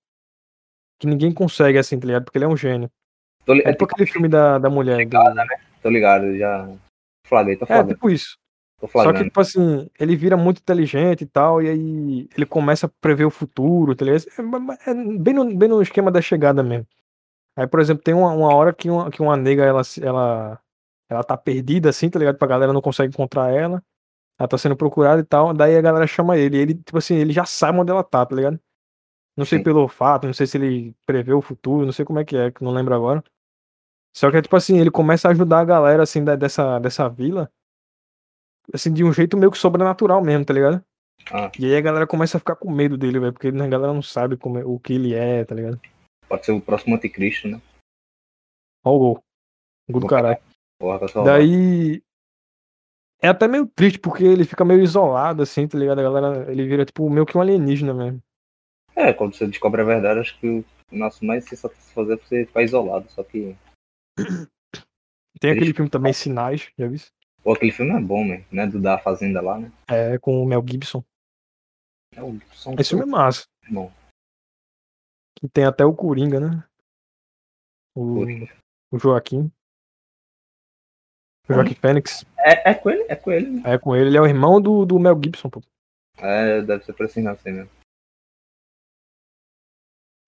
Que 1.00 1.08
ninguém 1.08 1.34
consegue, 1.34 1.78
assim, 1.78 2.00
tá 2.00 2.06
ligado? 2.06 2.24
Porque 2.26 2.38
ele 2.38 2.46
é 2.46 2.48
um 2.48 2.58
gênio. 2.58 2.90
Tô, 3.46 3.54
li- 3.54 3.64
É 3.66 3.72
tipo 3.72 3.86
aquele 3.86 4.06
filme 4.06 4.28
da, 4.28 4.58
da 4.60 4.70
mulher. 4.70 5.06
do- 5.06 5.18
tô 5.82 5.90
ligado, 5.90 6.38
já. 6.38 6.70
Flagrei, 7.26 7.56
tô 7.56 7.66
É, 7.66 7.68
flagrando. 7.68 7.94
tipo 7.94 8.10
isso. 8.10 8.38
Tô 8.80 8.88
Só 8.88 9.12
que, 9.12 9.24
tipo 9.26 9.42
assim, 9.42 9.90
ele 10.00 10.16
vira 10.16 10.38
muito 10.38 10.60
inteligente 10.60 11.22
e 11.22 11.26
tal, 11.26 11.62
e 11.62 11.68
aí 11.70 12.30
ele 12.36 12.46
começa 12.46 12.86
a 12.86 12.90
prever 13.02 13.26
o 13.26 13.30
futuro, 13.32 13.94
tá 13.96 14.06
ligado? 14.06 14.24
É, 14.86 14.90
é 14.92 14.94
bem, 15.18 15.34
no, 15.34 15.58
bem 15.58 15.68
no 15.70 15.82
esquema 15.82 16.10
da 16.12 16.22
chegada 16.22 16.64
mesmo. 16.64 16.88
Aí, 17.58 17.68
por 17.68 17.82
exemplo, 17.82 18.04
tem 18.04 18.14
uma, 18.14 18.32
uma 18.32 18.54
hora 18.56 18.74
que 18.74 18.90
uma, 18.90 19.12
que 19.12 19.22
uma 19.22 19.36
nega, 19.36 19.64
ela, 19.66 19.82
ela, 20.02 20.60
ela 21.10 21.24
tá 21.24 21.36
perdida, 21.36 21.90
assim, 21.90 22.10
tá 22.10 22.20
ligado? 22.20 22.38
Pra 22.38 22.48
galera 22.48 22.72
não 22.72 22.82
consegue 22.82 23.14
encontrar 23.14 23.52
ela. 23.52 23.84
Ela 24.40 24.48
tá 24.48 24.58
sendo 24.58 24.76
procurada 24.78 25.20
e 25.22 25.26
tal, 25.26 25.54
daí 25.54 25.76
a 25.76 25.82
galera 25.82 26.08
chama 26.08 26.38
ele. 26.38 26.58
E 26.58 26.60
ele, 26.62 26.74
tipo 26.76 26.98
assim, 26.98 27.16
ele 27.16 27.34
já 27.34 27.46
sabe 27.46 27.78
onde 27.80 27.92
ela 27.92 28.04
tá, 28.04 28.26
tá 28.26 28.36
ligado? 28.36 28.60
Não 29.36 29.46
sei 29.46 29.58
Sim. 29.60 29.64
pelo 29.64 29.82
olfato, 29.82 30.28
não 30.28 30.34
sei 30.34 30.48
se 30.48 30.58
ele 30.58 30.96
prevê 31.06 31.34
o 31.34 31.42
futuro, 31.42 31.86
não 31.86 31.92
sei 31.94 32.06
como 32.06 32.20
é 32.20 32.26
que 32.26 32.38
é, 32.38 32.52
que 32.52 32.64
não 32.64 32.72
lembro 32.72 32.94
agora. 32.94 33.24
Só 34.16 34.30
que 34.32 34.38
é 34.38 34.42
tipo 34.42 34.56
assim, 34.56 34.80
ele 34.80 34.92
começa 34.92 35.28
a 35.28 35.32
ajudar 35.32 35.60
a 35.60 35.66
galera, 35.66 36.04
assim, 36.04 36.24
da- 36.24 36.36
dessa, 36.36 36.80
dessa 36.80 37.08
vila 37.10 37.50
assim, 38.74 38.94
de 38.94 39.04
um 39.04 39.12
jeito 39.12 39.36
meio 39.38 39.52
que 39.52 39.58
sobrenatural 39.58 40.24
mesmo, 40.24 40.46
tá 40.46 40.54
ligado? 40.54 40.84
Ah. 41.32 41.52
E 41.60 41.66
aí 41.66 41.76
a 41.76 41.82
galera 41.82 42.08
começa 42.08 42.38
a 42.38 42.40
ficar 42.40 42.56
com 42.56 42.72
medo 42.72 42.98
dele, 42.98 43.20
velho, 43.20 43.34
porque 43.34 43.48
a 43.48 43.52
galera 43.52 43.94
não 43.94 44.02
sabe 44.02 44.38
como 44.38 44.58
é- 44.58 44.66
o 44.66 44.80
que 44.80 44.94
ele 44.94 45.14
é, 45.14 45.44
tá 45.44 45.56
ligado? 45.56 45.80
Pode 46.28 46.46
ser 46.46 46.52
o 46.52 46.62
próximo 46.62 46.96
anticristo, 46.96 47.48
né? 47.48 47.62
Ó 48.84 48.96
o 48.96 49.00
gol. 49.00 49.24
Gol 49.90 50.02
do 50.02 50.08
caralho. 50.08 50.40
Porra. 50.80 51.00
Daí. 51.26 52.02
É 53.22 53.28
até 53.28 53.50
meio 53.50 53.68
triste, 53.68 54.00
porque 54.00 54.24
ele 54.24 54.46
fica 54.46 54.64
meio 54.64 54.82
isolado, 54.82 55.44
assim, 55.44 55.68
tá 55.68 55.78
ligado? 55.78 56.00
A 56.00 56.04
galera, 56.04 56.52
ele 56.52 56.66
vira, 56.66 56.86
tipo, 56.86 57.10
meio 57.10 57.26
que 57.26 57.38
um 57.38 57.42
alienígena 57.42 57.94
mesmo. 57.94 58.24
É, 58.96 59.12
quando 59.12 59.36
você 59.36 59.46
descobre 59.46 59.82
a 59.82 59.86
verdade, 59.86 60.22
acho 60.22 60.40
que 60.40 60.48
o 60.48 60.66
nosso 60.92 61.26
mais 61.26 61.44
sensato 61.44 61.76
se 61.76 61.94
fazer 61.94 62.14
é 62.14 62.18
você 62.18 62.46
ficar 62.46 62.64
isolado. 62.64 63.10
Só 63.12 63.24
que. 63.24 63.58
Tem 65.40 65.52
aquele 65.52 65.74
filme 65.74 65.90
também, 65.90 66.14
Sinais, 66.14 66.70
já 66.78 66.88
viu? 66.88 67.00
Pô, 67.44 67.54
aquele 67.54 67.72
filme 67.72 67.92
é 67.92 68.00
bom, 68.00 68.26
né? 68.26 68.46
né? 68.52 68.68
Do 68.68 68.82
da 68.82 68.98
Fazenda 68.98 69.42
lá, 69.42 69.60
né? 69.60 69.72
É, 69.90 70.18
com 70.18 70.42
o 70.42 70.46
Mel 70.46 70.64
Gibson. 70.66 71.04
É 72.16 72.24
o 72.24 72.40
som 72.54 72.76
Esse 72.78 72.90
filme 72.90 73.04
é 73.04 73.08
massa. 73.08 73.46
bom. 73.70 73.92
Que 75.38 75.48
tem 75.48 75.66
até 75.66 75.86
o 75.86 75.96
Coringa, 75.96 76.40
né? 76.40 76.64
O, 77.96 78.16
Coringa. 78.16 78.54
o 78.92 79.00
Joaquim. 79.00 79.52
O 81.50 81.54
Joaquim 81.54 81.74
Fênix. 81.76 82.26
É, 82.38 82.72
é 82.72 82.74
com 82.76 82.90
ele, 82.90 83.06
é 83.10 83.16
com 83.16 83.32
ele, 83.32 83.50
né? 83.50 83.62
É 83.66 83.78
com 83.78 83.96
ele, 83.96 84.10
ele 84.10 84.18
é 84.18 84.22
o 84.22 84.28
irmão 84.28 84.62
do, 84.62 84.86
do 84.86 85.00
Mel 85.00 85.20
Gibson, 85.22 85.50
pô. 85.50 85.62
É, 86.18 86.62
deve 86.62 86.84
ser 86.86 86.94
por 86.94 87.06
assim 87.06 87.26
assim 87.28 87.52
mesmo. 87.52 87.70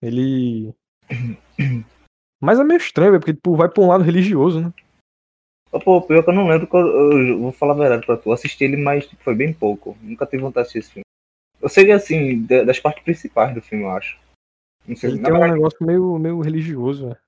Ele. 0.02 0.74
Mas 2.42 2.60
é 2.60 2.64
meio 2.64 2.78
estranho, 2.78 3.20
porque 3.20 3.34
tipo, 3.34 3.56
vai 3.56 3.70
pra 3.70 3.84
um 3.84 3.88
lado 3.88 4.04
religioso, 4.04 4.62
né? 4.62 4.74
Ô, 5.72 5.80
Pô, 5.80 6.02
pior 6.02 6.24
que 6.24 6.30
eu 6.30 6.34
não 6.34 6.48
lembro, 6.48 6.68
eu, 6.74 7.28
eu 7.28 7.40
vou 7.40 7.52
falar 7.52 7.74
a 7.74 7.78
verdade 7.78 8.06
pra 8.06 8.18
tu. 8.18 8.30
Eu 8.30 8.34
assisti 8.34 8.64
ele, 8.64 8.78
mas 8.78 9.06
tipo, 9.08 9.24
foi 9.24 9.36
bem 9.36 9.54
pouco. 9.54 9.96
Nunca 10.02 10.26
tive 10.26 10.42
vontade 10.42 10.70
de 10.70 10.78
assistir 10.78 10.80
esse 10.80 10.92
filme. 10.94 11.06
Eu 11.62 11.70
sei 11.70 11.86
que 11.86 11.92
assim, 11.92 12.44
da- 12.46 12.64
das 12.64 12.80
partes 12.80 13.04
principais 13.04 13.54
do 13.54 13.62
filme, 13.62 13.84
eu 13.86 13.92
acho. 13.92 14.20
Não 14.88 14.96
sei, 14.96 15.12
Ele 15.12 15.20
tem 15.22 15.32
um 15.32 15.38
verdade, 15.38 15.54
negócio 15.54 15.86
meio, 15.86 16.18
meio 16.18 16.42
religioso, 16.42 17.06
velho. 17.10 17.20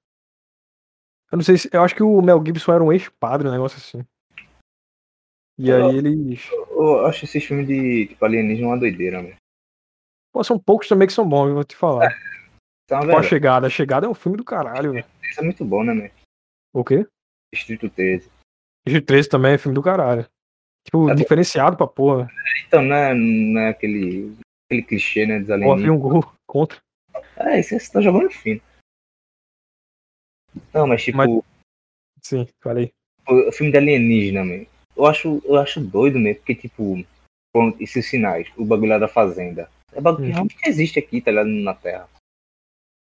Eu 1.33 1.37
não 1.37 1.43
sei 1.43 1.57
se. 1.57 1.67
Eu 1.73 1.81
acho 1.81 1.95
que 1.95 2.03
o 2.03 2.21
Mel 2.21 2.43
Gibson 2.45 2.73
era 2.73 2.83
um 2.83 2.93
ex-padre, 2.93 3.47
um 3.47 3.51
negócio 3.51 3.79
assim. 3.79 4.05
E 5.57 5.67
Eu- 5.67 5.87
aí 5.87 5.97
eles. 5.97 6.47
eu 6.51 7.07
acho 7.07 7.25
esses 7.25 7.43
filmes 7.43 7.65
de 7.67 8.05
tipo, 8.05 8.23
alienígena 8.23 8.67
uma 8.67 8.77
doideira, 8.77 9.19
mano. 9.19 9.35
Pô, 10.31 10.43
são 10.43 10.59
poucos 10.59 10.87
também 10.87 11.07
que 11.07 11.13
são 11.13 11.27
bons, 11.27 11.47
eu 11.47 11.55
vou 11.55 11.63
te 11.63 11.75
falar. 11.75 12.05
É 12.05 12.09
Tipo, 12.87 13.17
a 13.17 13.23
chegada. 13.23 13.65
A 13.65 13.69
chegada 13.69 14.05
é 14.05 14.09
um 14.09 14.13
filme 14.13 14.37
do 14.37 14.43
caralho, 14.43 14.91
velho. 14.93 15.05
Isso 15.27 15.39
é 15.39 15.43
muito 15.43 15.65
bom, 15.65 15.83
né, 15.83 15.93
mano? 15.93 16.11
O 16.71 16.83
quê? 16.83 17.07
Distrito 17.51 17.89
13. 17.89 18.29
G13 18.87 19.27
também 19.27 19.53
é 19.53 19.57
filme 19.57 19.73
do 19.73 19.81
caralho. 19.81 20.27
Tipo, 20.85 21.09
É 21.09 21.13
bom. 21.13 21.15
diferenciado 21.15 21.75
pra 21.77 21.87
porra. 21.87 22.29
Então, 22.67 22.83
não 22.83 22.95
é, 22.95 23.13
não 23.15 23.61
é 23.61 23.69
aquele, 23.69 24.35
aquele 24.69 24.83
clichê, 24.83 25.25
né, 25.25 25.39
dos 25.39 25.49
alienígenas. 25.49 25.89
um 25.95 25.99
gol 25.99 26.31
contra. 26.45 26.77
É, 27.37 27.59
isso 27.59 27.79
você 27.79 27.91
tá 27.91 28.01
jogando 28.01 28.29
fino. 28.29 28.61
Não, 30.73 30.87
mas 30.87 31.03
tipo, 31.03 31.17
Mas- 31.17 31.29
Sim, 32.21 32.47
falei. 32.61 32.91
o 33.27 33.51
filme 33.51 33.71
de 33.71 33.77
alienígena, 33.77 34.43
mano. 34.43 34.65
Eu 34.95 35.05
acho, 35.05 35.41
eu 35.45 35.57
acho 35.57 35.79
doido 35.81 36.19
mesmo, 36.19 36.39
porque, 36.39 36.55
tipo, 36.55 37.03
pronto, 37.53 37.81
esses 37.81 38.07
sinais, 38.09 38.47
o 38.55 38.63
bagulho 38.65 38.89
lá 38.91 38.97
da 38.99 39.07
fazenda. 39.07 39.69
É 39.91 39.99
bagulho 40.01 40.23
que 40.23 40.29
Uhum. 40.29 40.33
realmente 40.33 40.67
existe 40.69 40.99
aqui, 40.99 41.19
tá 41.21 41.31
ligado? 41.31 41.47
Na 41.47 41.73
Terra. 41.73 42.07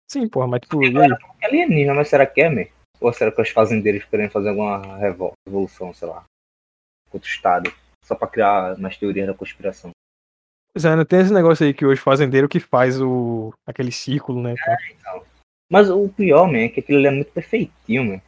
Sim, 0.10 0.28
porra, 0.28 0.48
mas 0.48 0.62
tipo, 0.62 0.82
e 0.84 0.88
aí? 0.88 1.12
É 1.42 1.46
alienígena, 1.48 1.94
mas 1.94 2.08
será 2.08 2.26
que 2.26 2.42
é, 2.42 2.50
man? 2.50 2.66
Ou 3.00 3.14
será 3.14 3.32
que 3.32 3.42
os 3.42 3.50
fazendeiros 3.50 4.04
querem 4.06 4.30
fazer 4.30 4.50
alguma 4.50 4.98
revol- 4.98 5.34
revolução, 5.48 5.94
sei 5.94 6.08
lá, 6.08 6.24
contra 7.10 7.28
o 7.28 7.32
Estado? 7.32 7.74
Só 8.04 8.16
pra 8.16 8.28
criar 8.28 8.78
mais 8.78 8.98
teorias 8.98 9.28
da 9.28 9.34
conspiração. 9.34 9.92
Pois 10.74 10.86
é, 10.86 10.96
não 10.96 11.06
tem 11.06 11.20
esse 11.20 11.34
negócio 11.34 11.66
aí 11.66 11.74
que 11.74 11.86
hoje 11.86 12.00
fazendeiro 12.02 12.48
que 12.48 12.60
faz 12.60 13.00
o. 13.02 13.54
aquele 13.68 13.92
círculo, 13.92 14.42
né? 14.42 14.56
então. 14.92 15.26
Mas 15.70 15.90
o 15.90 16.08
pior, 16.10 16.48
man, 16.48 16.60
é 16.60 16.70
que 16.70 16.80
aquilo 16.80 17.06
é 17.06 17.12
muito 17.12 17.32
perfeitinho, 17.32 18.06
man. 18.06 18.22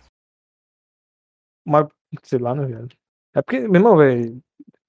Mas, 1.65 1.87
sei 2.23 2.39
lá, 2.39 2.53
né, 2.53 2.65
velho? 2.65 2.89
É 3.35 3.41
porque, 3.41 3.59
meu 3.59 3.75
irmão, 3.75 3.95
velho, 3.95 4.41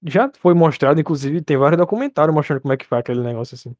já 0.03 0.31
foi 0.37 0.53
mostrado, 0.53 0.99
inclusive, 0.99 1.41
tem 1.41 1.57
vários 1.57 1.77
documentários 1.77 2.33
mostrando 2.33 2.61
como 2.61 2.73
é 2.73 2.77
que 2.77 2.85
faz 2.85 3.01
aquele 3.01 3.21
negócio 3.21 3.55
assim. 3.55 3.75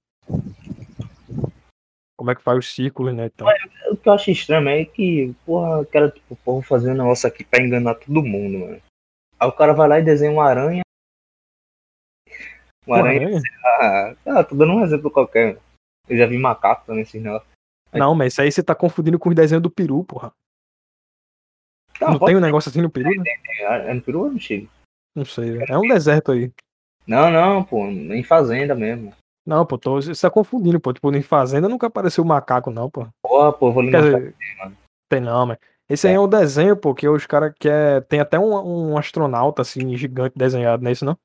Como 2.16 2.30
é 2.30 2.36
que 2.36 2.44
faz 2.44 2.60
os 2.60 2.74
círculos, 2.74 3.16
né? 3.16 3.26
Então. 3.26 3.48
O 3.90 3.98
que 3.98 4.08
eu 4.08 4.14
acho 4.14 4.30
estranho 4.30 4.70
é 4.70 4.86
que, 4.86 5.36
porra, 5.46 5.82
o 5.82 5.86
cara, 5.86 6.12
tipo, 6.12 6.36
porra, 6.36 6.62
fazer 6.64 6.92
um 6.92 6.98
negócio 6.98 7.28
aqui 7.28 7.44
pra 7.44 7.62
enganar 7.62 7.96
todo 7.96 8.24
mundo, 8.24 8.60
mano. 8.60 8.82
Aí 9.40 9.48
o 9.48 9.52
cara 9.52 9.74
vai 9.74 9.88
lá 9.88 10.00
e 10.00 10.04
desenha 10.04 10.32
uma 10.32 10.46
aranha. 10.46 10.84
Uma 12.86 12.98
Porra, 12.98 13.10
aranha. 13.10 13.30
né? 13.30 14.16
Ah, 14.28 14.44
tô 14.44 14.56
dando 14.56 14.74
um 14.74 14.84
exemplo 14.84 15.10
qualquer. 15.10 15.60
Eu 16.08 16.18
já 16.18 16.28
vi 16.28 16.38
macaco 16.38 16.86
também 16.86 17.02
esses 17.02 17.20
negócios. 17.20 17.50
Não, 17.94 18.16
mas 18.16 18.34
isso 18.34 18.42
aí 18.42 18.52
você 18.52 18.64
tá 18.64 18.74
confundindo 18.76 19.20
com 19.20 19.30
os 19.30 19.36
desenhos 19.36 19.62
do 19.62 19.70
peru, 19.70 20.04
porra. 20.04 20.34
Não, 22.00 22.12
Não 22.12 22.20
tem 22.20 22.36
um 22.36 22.40
negócio 22.42 22.70
assim 22.70 22.82
no 22.82 22.90
peru, 22.90 23.10
né? 23.10 23.24
ter, 23.24 23.64
É 23.64 23.94
no 23.94 24.02
Peru 24.02 24.22
ou 24.22 24.32
no 24.32 24.40
Chile? 24.40 24.70
Não 25.16 25.24
sei. 25.26 25.60
É 25.68 25.78
um 25.78 25.88
deserto 25.88 26.32
aí. 26.32 26.52
Não, 27.06 27.30
não, 27.30 27.64
pô, 27.64 27.86
em 27.88 28.24
fazenda 28.24 28.74
mesmo. 28.74 29.14
Não, 29.46 29.66
pô, 29.66 29.78
tô, 29.78 30.02
você 30.02 30.20
tá 30.20 30.30
confundindo, 30.32 30.80
pô. 30.80 30.94
Tipo, 30.94 31.14
em 31.14 31.22
fazenda 31.22 31.68
nunca 31.68 31.88
apareceu 31.88 32.24
macaco, 32.24 32.72
não, 32.72 32.90
pô. 32.90 33.08
Porra, 33.22 33.54
pô, 33.54 33.72
vou 33.72 33.84
lhe 33.84 33.92
mostrar. 33.92 34.20
dizer, 34.20 34.36
mano. 34.58 34.78
tem 35.10 35.20
não, 35.20 35.46
mas. 35.46 35.58
Esse 35.90 36.08
aí 36.08 36.14
é 36.14 36.20
um 36.20 36.28
desenho, 36.28 36.78
pô, 36.78 36.96
que 36.96 37.08
os 37.08 37.26
caras 37.26 37.54
quer. 37.60 38.04
Tem 38.06 38.20
até 38.20 38.40
um, 38.40 38.92
um 38.92 38.98
astronauta, 38.98 39.62
assim, 39.62 39.96
gigante 39.98 40.38
desenhado, 40.38 40.82
não 40.82 40.90
é 40.90 40.94
isso, 40.94 41.04
não? 41.04 41.18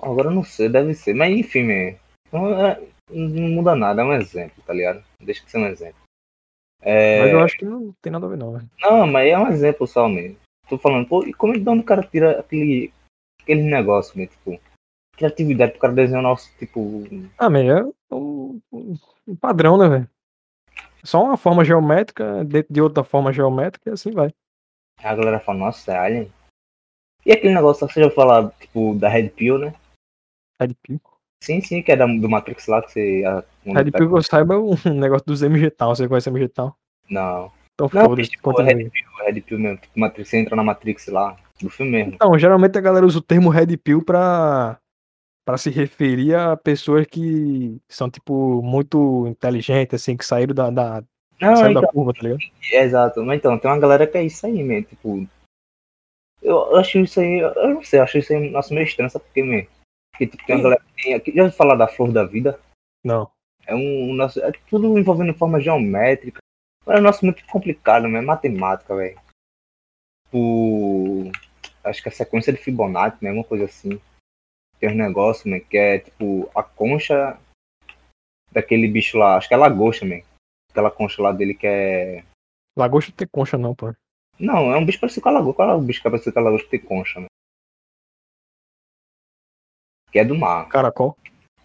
Agora 0.00 0.28
eu 0.28 0.32
não 0.32 0.44
sei, 0.44 0.68
deve 0.68 0.94
ser. 0.94 1.14
Mas 1.14 1.34
enfim, 1.36 1.96
man, 2.32 2.76
não, 3.10 3.48
muda 3.48 3.74
nada, 3.74 4.02
é 4.02 4.04
um 4.04 4.12
exemplo, 4.12 4.62
tá 4.66 4.72
ligado? 4.72 5.02
Deixa 5.20 5.44
de 5.44 5.50
ser 5.50 5.58
um 5.58 5.66
exemplo. 5.66 5.98
É, 6.80 7.18
Mas 7.18 7.32
eu 7.32 7.40
acho 7.40 7.56
que 7.58 7.64
não 7.64 7.92
tem 8.00 8.12
nada 8.12 8.26
a 8.26 8.28
ver, 8.28 8.36
não, 8.38 8.52
velho. 8.52 8.70
Não, 8.80 9.06
mas 9.06 9.28
é 9.28 9.38
um 9.38 9.48
exemplo 9.48 9.86
só 9.86 10.08
mesmo. 10.08 10.36
Tô 10.68 10.78
falando, 10.78 11.08
pô, 11.08 11.24
e 11.24 11.32
como 11.32 11.52
é 11.52 11.56
que 11.56 11.62
de 11.62 11.68
onde 11.70 11.80
o 11.80 11.84
cara 11.86 12.02
tira 12.02 12.38
aquele, 12.40 12.92
aquele 13.42 13.62
negócio, 13.62 14.16
mesmo, 14.16 14.32
tipo, 14.32 14.60
criatividade 15.16 15.72
pro 15.72 15.80
cara 15.80 15.92
desenhar 15.94 16.20
o 16.20 16.22
nosso, 16.28 16.56
tipo, 16.58 17.02
Ah, 17.38 17.50
mas 17.50 17.66
é 17.66 17.82
um, 18.14 18.60
um- 18.70 18.94
um 19.26 19.36
padrão, 19.36 19.76
né, 19.78 19.88
velho? 19.88 20.10
Só 21.02 21.24
uma 21.24 21.36
forma 21.36 21.64
geométrica 21.64 22.44
dentro 22.44 22.72
de 22.72 22.80
outra 22.80 23.02
forma 23.02 23.32
geométrica 23.32 23.90
e 23.90 23.92
assim 23.92 24.10
vai. 24.10 24.32
a 25.02 25.14
galera 25.14 25.40
fala, 25.40 25.58
nossa, 25.58 25.92
é 25.92 25.96
Alien. 25.98 26.32
E 27.24 27.32
aquele 27.32 27.54
negócio, 27.54 27.88
você 27.88 28.02
já 28.02 28.10
falar, 28.10 28.50
tipo, 28.52 28.94
da 28.94 29.08
Red 29.08 29.30
Pill, 29.30 29.58
né? 29.58 29.74
Red 30.60 30.74
Pill. 30.82 31.00
Sim, 31.42 31.60
sim, 31.60 31.82
que 31.82 31.92
é 31.92 31.96
da, 31.96 32.06
do 32.06 32.28
Matrix 32.28 32.66
lá, 32.66 32.82
que 32.82 32.92
você... 32.92 33.24
A, 33.26 33.42
quando 33.64 33.76
Red 33.76 33.90
tá- 33.90 33.98
Pill 33.98 34.08
que 34.08 34.16
eu 34.16 34.22
saiba 34.22 34.54
é 34.54 34.58
um 34.58 34.74
negócio 34.94 35.26
dos 35.26 35.42
MG 35.42 35.70
Town. 35.70 35.94
Você 35.94 36.08
conhece 36.08 36.28
MG 36.28 36.48
Town? 36.48 36.72
Não, 37.08 37.50
Então 37.74 37.88
foda-se, 37.88 38.30
tipo, 38.30 38.50
Red. 38.60 38.90
Pill, 38.90 39.24
Red 39.24 39.40
Pill 39.40 39.58
mesmo, 39.58 39.78
tipo, 39.78 39.98
Matrix, 39.98 40.28
você 40.28 40.38
entra 40.38 40.56
na 40.56 40.62
Matrix 40.62 41.06
lá, 41.06 41.36
do 41.60 41.70
filme 41.70 41.92
mesmo. 41.92 42.14
Então, 42.14 42.38
geralmente 42.38 42.76
a 42.76 42.80
galera 42.80 43.06
usa 43.06 43.18
o 43.18 43.22
termo 43.22 43.48
Red 43.50 43.76
Pill 43.78 44.04
pra, 44.04 44.78
pra 45.44 45.56
se 45.56 45.70
referir 45.70 46.34
a 46.34 46.56
pessoas 46.56 47.06
que 47.06 47.80
são, 47.88 48.10
tipo, 48.10 48.60
muito 48.62 49.26
inteligentes, 49.26 50.02
assim, 50.02 50.16
que 50.16 50.26
saíram 50.26 50.54
da, 50.54 50.70
da, 50.70 51.04
Não, 51.40 51.56
saíram 51.56 51.70
então, 51.70 51.82
da 51.82 51.88
curva, 51.88 52.12
tá 52.12 52.22
ligado? 52.22 52.40
É, 52.72 52.82
exato. 52.82 53.24
Mas 53.24 53.38
então, 53.38 53.58
tem 53.58 53.70
uma 53.70 53.78
galera 53.78 54.06
que 54.06 54.18
é 54.18 54.24
isso 54.24 54.44
aí, 54.46 54.62
mesmo. 54.62 54.88
Tipo. 54.88 55.26
Eu 56.42 56.76
acho 56.76 56.98
isso 56.98 57.20
aí. 57.20 57.38
Eu 57.38 57.74
não 57.74 57.82
sei, 57.82 57.98
eu 58.00 58.04
acho 58.04 58.18
isso 58.18 58.32
aí 58.32 58.50
nossa, 58.50 58.74
meio 58.74 58.84
estranho, 58.84 59.10
sabe 59.10 59.24
por 59.24 59.32
quê, 59.32 59.42
mesmo? 59.42 59.68
Porque 60.18 60.26
tipo, 60.26 60.44
tem 60.46 60.56
uma 60.56 60.62
galera 60.64 60.82
que 60.84 61.02
tem. 61.02 61.14
aqui- 61.14 61.32
Já 61.32 61.42
ouviu 61.44 61.56
falar 61.56 61.76
da 61.76 61.86
flor 61.86 62.12
da 62.12 62.24
vida? 62.24 62.58
Não. 63.04 63.30
É 63.66 63.74
um. 63.74 64.10
um 64.10 64.14
nosso, 64.14 64.40
é 64.42 64.50
tudo 64.68 64.98
envolvendo 64.98 65.32
forma 65.34 65.60
geométrica. 65.60 66.40
É 66.86 66.98
um 66.98 67.02
nosso 67.02 67.24
muito 67.24 67.44
complicado, 67.46 68.02
mesmo. 68.04 68.16
É 68.18 68.20
matemática, 68.22 68.96
velho. 68.96 69.18
Tipo. 70.26 71.30
Acho 71.84 72.02
que 72.02 72.08
a 72.08 72.12
sequência 72.12 72.52
de 72.52 72.58
Fibonacci, 72.58 73.22
né? 73.24 73.30
Uma 73.30 73.44
coisa 73.44 73.64
assim. 73.66 74.00
Tem 74.80 74.90
uns 74.90 74.96
negócios, 74.96 75.44
né? 75.46 75.60
Que 75.60 75.76
é 75.78 75.98
tipo 76.00 76.50
a 76.54 76.62
concha 76.62 77.38
daquele 78.52 78.88
bicho 78.88 79.16
lá. 79.18 79.36
Acho 79.36 79.48
que 79.48 79.54
é 79.54 79.56
lagosta, 79.56 80.04
man. 80.04 80.20
Aquela 80.70 80.90
concha 80.90 81.22
lá 81.22 81.32
dele 81.32 81.54
que 81.54 81.66
é. 81.66 82.24
Lagosta 82.76 83.10
não 83.10 83.16
tem 83.16 83.28
concha, 83.28 83.56
não, 83.56 83.74
pô. 83.74 83.94
Não, 84.38 84.72
é 84.72 84.76
um 84.76 84.84
bicho 84.84 85.00
parecido 85.00 85.22
com 85.22 85.28
a 85.30 85.32
lagosta. 85.32 85.56
Qual 85.56 85.70
é 85.70 85.74
o 85.74 85.80
bicho 85.80 86.00
que 86.00 86.06
é 86.08 86.10
parecido 86.10 86.32
com 86.34 86.40
a 86.40 86.42
lagosta 86.42 86.68
que 86.68 86.78
tem 86.78 86.86
concha, 86.86 87.20
né? 87.20 87.26
Que 90.12 90.18
é 90.20 90.24
do 90.24 90.34
mar. 90.34 90.68
Caracol. 90.68 91.16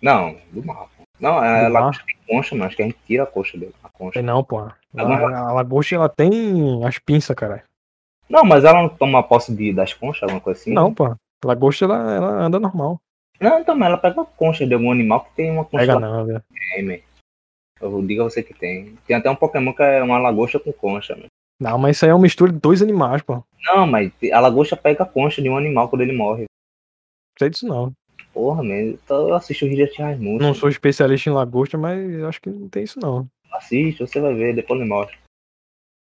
Não, 0.01 0.35
do 0.51 0.65
mar. 0.65 0.87
pô. 0.97 1.03
Não, 1.19 1.43
é 1.43 1.65
a 1.65 1.67
Do 1.67 1.73
mar? 1.73 1.79
lagosta 1.81 2.03
que 2.05 2.15
tem 2.15 2.35
concha, 2.35 2.55
mas 2.55 2.67
acho 2.67 2.75
que 2.75 2.81
a 2.81 2.85
gente 2.85 2.97
tira 3.05 3.23
a 3.23 3.27
concha 3.27 3.57
dele. 3.57 3.73
A 3.83 3.89
concha. 3.89 4.13
Tem 4.13 4.23
não, 4.23 4.43
pô. 4.43 4.59
A, 4.59 4.75
Agora- 4.97 5.37
a 5.39 5.51
lagosta, 5.53 5.95
ela 5.95 6.09
tem 6.09 6.83
as 6.85 6.99
pinças, 6.99 7.35
cara. 7.35 7.63
Não, 8.29 8.43
mas 8.43 8.63
ela 8.63 8.81
não 8.81 8.89
toma 8.89 9.21
posse 9.23 9.53
de, 9.55 9.73
das 9.73 9.93
conchas, 9.93 10.23
alguma 10.23 10.41
coisa 10.41 10.59
assim? 10.59 10.73
Não, 10.73 10.93
pô. 10.93 11.05
A 11.05 11.17
lagosta, 11.45 11.85
ela, 11.85 12.13
ela 12.13 12.29
anda 12.45 12.59
normal. 12.59 12.99
Não, 13.39 13.59
então, 13.59 13.75
mas 13.75 13.87
ela 13.89 13.97
pega 13.97 14.21
a 14.21 14.25
concha 14.25 14.65
de 14.65 14.73
algum 14.73 14.91
animal 14.91 15.21
que 15.25 15.35
tem 15.35 15.51
uma 15.51 15.65
concha 15.65 15.85
Pega 15.85 15.99
lá 15.99 15.99
não, 15.99 16.25
velho. 16.25 16.43
tem, 16.75 16.83
man. 16.85 16.97
Eu 17.81 18.01
digo 18.05 18.21
a 18.21 18.23
você 18.25 18.41
que 18.41 18.53
tem. 18.53 18.95
Tem 19.05 19.15
até 19.15 19.29
um 19.29 19.35
Pokémon 19.35 19.73
que 19.73 19.83
é 19.83 20.01
uma 20.01 20.17
lagosta 20.17 20.59
com 20.59 20.71
concha, 20.71 21.15
man. 21.15 21.25
Não, 21.59 21.77
mas 21.77 21.95
isso 21.97 22.05
aí 22.05 22.11
é 22.11 22.13
uma 22.13 22.21
mistura 22.21 22.51
de 22.51 22.59
dois 22.59 22.81
animais, 22.81 23.21
pô. 23.21 23.43
Não, 23.65 23.85
mas 23.87 24.11
a 24.31 24.39
lagosta 24.39 24.75
pega 24.77 25.03
a 25.03 25.07
concha 25.07 25.41
de 25.41 25.49
um 25.49 25.57
animal 25.57 25.89
quando 25.89 26.01
ele 26.01 26.15
morre. 26.15 26.41
Não 26.43 27.39
sei 27.39 27.49
disso 27.49 27.67
não. 27.67 27.91
Porra, 28.33 28.63
man. 28.63 28.81
Então 28.81 29.29
eu 29.29 29.35
assisto 29.35 29.65
o 29.65 29.69
Richard 29.69 29.95
Raimundo. 30.01 30.43
Não 30.43 30.55
sou 30.55 30.67
especialista 30.67 31.29
em 31.29 31.33
lagosta, 31.33 31.77
mas 31.77 32.23
acho 32.23 32.41
que 32.41 32.49
não 32.49 32.67
tem 32.67 32.83
isso 32.83 32.99
não. 32.99 33.27
Assiste, 33.51 33.99
você 33.99 34.19
vai 34.19 34.33
ver, 34.33 34.55
depois 34.55 34.81
eu 34.81 34.87
mostro. 34.87 35.15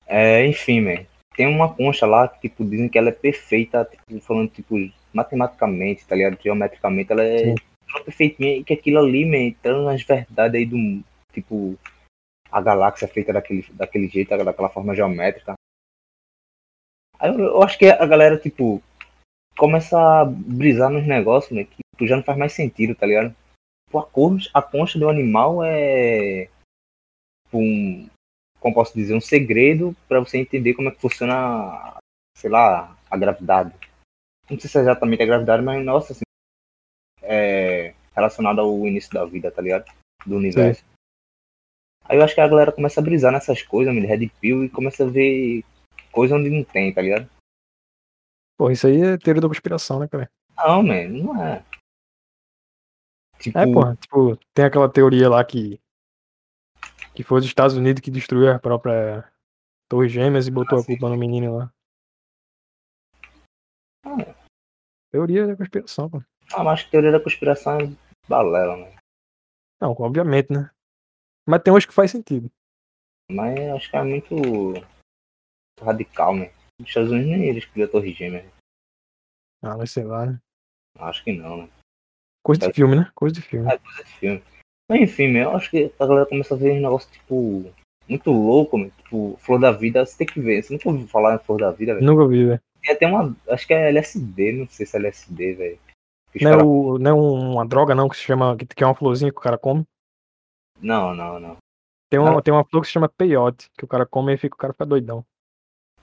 É, 0.06 0.46
enfim, 0.46 0.80
man. 0.80 1.04
Tem 1.34 1.46
uma 1.46 1.74
concha 1.74 2.06
lá 2.06 2.28
que, 2.28 2.48
tipo, 2.48 2.64
dizem 2.64 2.88
que 2.88 2.98
ela 2.98 3.08
é 3.08 3.12
perfeita, 3.12 3.84
tipo, 3.84 4.20
falando, 4.20 4.50
tipo, 4.50 4.76
matematicamente, 5.12 6.06
tá 6.06 6.14
ligado? 6.14 6.38
Geometricamente, 6.40 7.10
ela 7.10 7.24
é 7.24 7.38
Sim. 7.38 7.54
perfeitinha 8.04 8.56
e 8.58 8.64
que 8.64 8.74
aquilo 8.74 8.98
ali, 8.98 9.24
man, 9.24 9.38
entrando 9.38 9.84
nas 9.84 10.02
verdades 10.02 10.54
aí 10.54 10.66
do, 10.66 11.02
tipo, 11.32 11.76
a 12.50 12.60
galáxia 12.60 13.06
é 13.06 13.08
feita 13.08 13.32
daquele, 13.32 13.66
daquele 13.72 14.08
jeito, 14.08 14.28
daquela 14.28 14.68
forma 14.68 14.94
geométrica. 14.94 15.54
Aí 17.18 17.30
eu, 17.30 17.38
eu 17.38 17.62
acho 17.62 17.78
que 17.78 17.86
a 17.86 18.06
galera, 18.06 18.36
tipo, 18.36 18.82
começa 19.56 19.98
a 19.98 20.24
brisar 20.24 20.90
nos 20.90 21.06
negócios, 21.06 21.52
né, 21.52 21.64
que 21.64 21.81
tipo, 22.02 22.06
já 22.06 22.16
não 22.16 22.22
faz 22.22 22.38
mais 22.38 22.52
sentido, 22.52 22.94
tá 22.94 23.06
ligado? 23.06 23.34
Tipo, 23.86 23.98
a 23.98 24.06
concha, 24.06 24.50
a 24.52 24.62
concha 24.62 24.98
do 24.98 25.08
animal 25.08 25.62
é 25.64 26.48
um, 27.52 28.08
como 28.60 28.74
posso 28.74 28.94
dizer, 28.94 29.14
um 29.14 29.20
segredo 29.20 29.94
para 30.08 30.20
você 30.20 30.38
entender 30.38 30.74
como 30.74 30.88
é 30.88 30.92
que 30.92 31.00
funciona, 31.00 31.96
sei 32.36 32.50
lá, 32.50 32.96
a 33.10 33.16
gravidade. 33.16 33.74
Não 34.50 34.58
sei 34.58 34.68
se 34.68 34.78
é 34.78 34.80
exatamente 34.82 35.22
a 35.22 35.26
gravidade, 35.26 35.62
mas 35.62 35.84
nossa, 35.84 36.12
assim, 36.12 36.22
é 37.22 37.94
relacionado 38.14 38.60
ao 38.60 38.86
início 38.86 39.12
da 39.12 39.24
vida, 39.24 39.50
tá 39.50 39.62
ligado? 39.62 39.90
Do 40.26 40.36
universo. 40.36 40.84
Aí 42.04 42.18
eu 42.18 42.24
acho 42.24 42.34
que 42.34 42.40
a 42.40 42.48
galera 42.48 42.72
começa 42.72 43.00
a 43.00 43.02
brisar 43.02 43.32
nessas 43.32 43.62
coisas, 43.62 43.94
de 43.94 44.00
Red 44.00 44.28
Pill, 44.40 44.64
e 44.64 44.68
começa 44.68 45.04
a 45.04 45.08
ver 45.08 45.64
coisa 46.10 46.34
onde 46.34 46.50
não 46.50 46.64
tem, 46.64 46.92
tá 46.92 47.00
ligado? 47.00 47.30
Pô, 48.58 48.70
isso 48.70 48.86
aí 48.86 49.00
é 49.00 49.16
teoria 49.16 49.40
da 49.40 49.48
conspiração, 49.48 49.98
né, 49.98 50.08
cara? 50.08 50.28
Não, 50.56 50.82
man, 50.82 51.08
não 51.08 51.42
é. 51.42 51.64
Tipo, 53.42 53.58
É, 53.58 53.64
porra. 53.72 53.96
Tipo, 53.96 54.36
tem 54.54 54.64
aquela 54.64 54.88
teoria 54.90 55.28
lá 55.28 55.44
que. 55.44 55.80
Que 57.14 57.22
foi 57.22 57.40
os 57.40 57.44
Estados 57.44 57.76
Unidos 57.76 58.00
que 58.00 58.10
destruiu 58.10 58.50
a 58.50 58.58
própria 58.58 59.30
Torre 59.90 60.08
Gêmeas 60.08 60.46
e 60.46 60.50
botou 60.50 60.78
Ah, 60.78 60.80
a 60.82 60.84
culpa 60.84 61.08
no 61.08 61.16
menino 61.16 61.56
lá. 61.58 61.72
Ah, 64.06 64.34
Teoria 65.10 65.46
da 65.46 65.56
conspiração, 65.56 66.08
pô. 66.08 66.22
ah, 66.54 66.64
mas 66.64 66.84
teoria 66.84 67.12
da 67.12 67.20
conspiração 67.20 67.78
é 67.80 67.84
balela, 68.28 68.76
né? 68.76 68.96
Não, 69.80 69.92
obviamente, 69.92 70.52
né? 70.52 70.70
Mas 71.46 71.62
tem 71.62 71.72
umas 71.72 71.84
que 71.84 71.92
faz 71.92 72.10
sentido. 72.10 72.50
Mas 73.30 73.58
acho 73.76 73.90
que 73.90 73.96
é 73.96 74.02
muito 74.02 74.34
radical, 75.80 76.34
né? 76.36 76.52
Os 76.80 76.86
Estados 76.88 77.10
Unidos 77.10 77.30
nem 77.30 77.48
eles 77.48 77.64
criam 77.66 77.88
a 77.88 77.90
Torre 77.90 78.12
Gêmea. 78.12 78.50
Ah, 79.62 79.76
mas 79.76 79.90
sei 79.90 80.04
lá, 80.04 80.26
né? 80.26 80.40
Acho 80.98 81.22
que 81.24 81.32
não, 81.32 81.64
né? 81.64 81.68
Coisa 82.42 82.66
de 82.68 82.72
filme, 82.72 82.96
né? 82.96 83.10
Coisa 83.14 83.34
de 83.34 83.40
filme. 83.42 83.70
É 83.72 83.78
coisa 83.78 84.04
de 84.04 84.10
filme. 84.12 84.42
Mas 84.90 85.00
enfim, 85.00 85.28
meu, 85.28 85.50
eu 85.50 85.56
acho 85.56 85.70
que 85.70 85.92
a 85.98 86.06
galera 86.06 86.26
começa 86.26 86.54
a 86.54 86.56
ver 86.56 86.72
um 86.72 86.80
negócio, 86.82 87.10
tipo, 87.12 87.64
muito 88.08 88.30
louco, 88.30 88.76
meu. 88.76 88.90
Tipo, 88.90 89.36
Flor 89.40 89.60
da 89.60 89.70
Vida, 89.70 90.04
você 90.04 90.18
tem 90.18 90.26
que 90.26 90.40
ver. 90.40 90.62
Você 90.62 90.72
nunca 90.72 90.88
ouviu 90.88 91.06
falar 91.08 91.36
em 91.36 91.38
Flor 91.38 91.60
da 91.60 91.70
Vida, 91.70 91.94
velho? 91.94 92.04
Nunca 92.06 92.26
vi, 92.26 92.44
velho. 92.46 92.60
Tem 92.82 92.94
até 92.94 93.06
uma. 93.06 93.36
Acho 93.48 93.66
que 93.66 93.72
é 93.74 93.88
LSD, 93.90 94.52
não 94.52 94.68
sei 94.68 94.84
se 94.84 94.96
é 94.96 95.00
LSD, 95.00 95.54
velho. 95.54 95.78
Não 96.40 96.50
é, 96.50 96.54
cara- 96.54 96.64
o, 96.66 96.98
não 96.98 97.10
é 97.10 97.14
um- 97.14 97.52
uma 97.52 97.66
droga, 97.66 97.94
não, 97.94 98.08
que 98.08 98.16
se 98.16 98.22
chama. 98.22 98.56
Que, 98.56 98.82
é 98.82 98.86
uma 98.86 98.94
florzinha 98.94 99.30
que 99.30 99.38
o 99.38 99.42
cara 99.42 99.56
come. 99.58 99.84
Não, 100.80 101.14
não, 101.14 101.38
não. 101.38 101.56
Tem 102.10 102.18
uma, 102.18 102.42
tem 102.42 102.52
uma 102.52 102.64
flor 102.64 102.80
que 102.82 102.88
se 102.88 102.92
chama 102.92 103.08
peyote, 103.08 103.68
que 103.78 103.84
o 103.84 103.88
cara 103.88 104.04
come 104.04 104.34
e 104.34 104.36
fica, 104.36 104.54
o 104.54 104.58
cara 104.58 104.72
fica 104.72 104.84
doidão. 104.84 105.24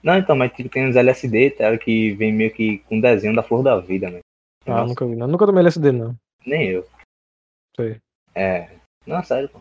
Não, 0.02 0.16
então, 0.16 0.34
mas 0.34 0.52
tipo, 0.52 0.68
tem 0.70 0.88
uns 0.88 0.96
LSD, 0.96 1.50
tá? 1.50 1.76
Que 1.76 2.12
vem 2.14 2.32
meio 2.32 2.50
que 2.52 2.78
com 2.88 2.98
desenho 3.00 3.34
da 3.36 3.42
Flor 3.42 3.62
da 3.62 3.78
Vida, 3.78 4.08
né? 4.10 4.20
Ah, 4.66 4.70
Nossa, 4.70 4.86
nunca 4.86 5.06
vi. 5.06 5.14
Não. 5.14 5.26
Nunca 5.28 5.46
tomei 5.46 5.60
LSD, 5.62 5.92
não. 5.92 6.16
Nem 6.46 6.68
eu. 6.68 6.88
Sei. 7.76 8.00
É. 8.34 8.70
Não, 9.06 9.22
sério, 9.22 9.48
pô. 9.48 9.60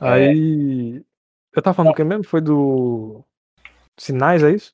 É. 0.00 0.08
Aí. 0.08 1.04
Eu 1.52 1.62
tava 1.62 1.74
falando 1.74 1.92
do 1.92 1.96
que 1.96 2.04
mesmo? 2.04 2.24
Foi 2.24 2.40
do. 2.40 3.24
Sinais, 3.98 4.42
é 4.42 4.50
isso? 4.50 4.72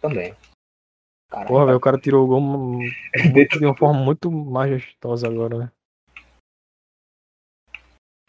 Também. 0.00 0.34
Porra, 1.46 1.66
velho, 1.66 1.76
o 1.76 1.80
cara 1.80 1.98
tirou 1.98 2.24
o 2.24 2.28
gol 2.28 2.40
mu- 2.40 2.78
Dentro 3.34 3.58
de 3.60 3.66
uma 3.66 3.76
forma 3.76 4.00
muito 4.02 4.30
majestosa 4.30 5.26
agora, 5.26 5.58
né? 5.58 5.72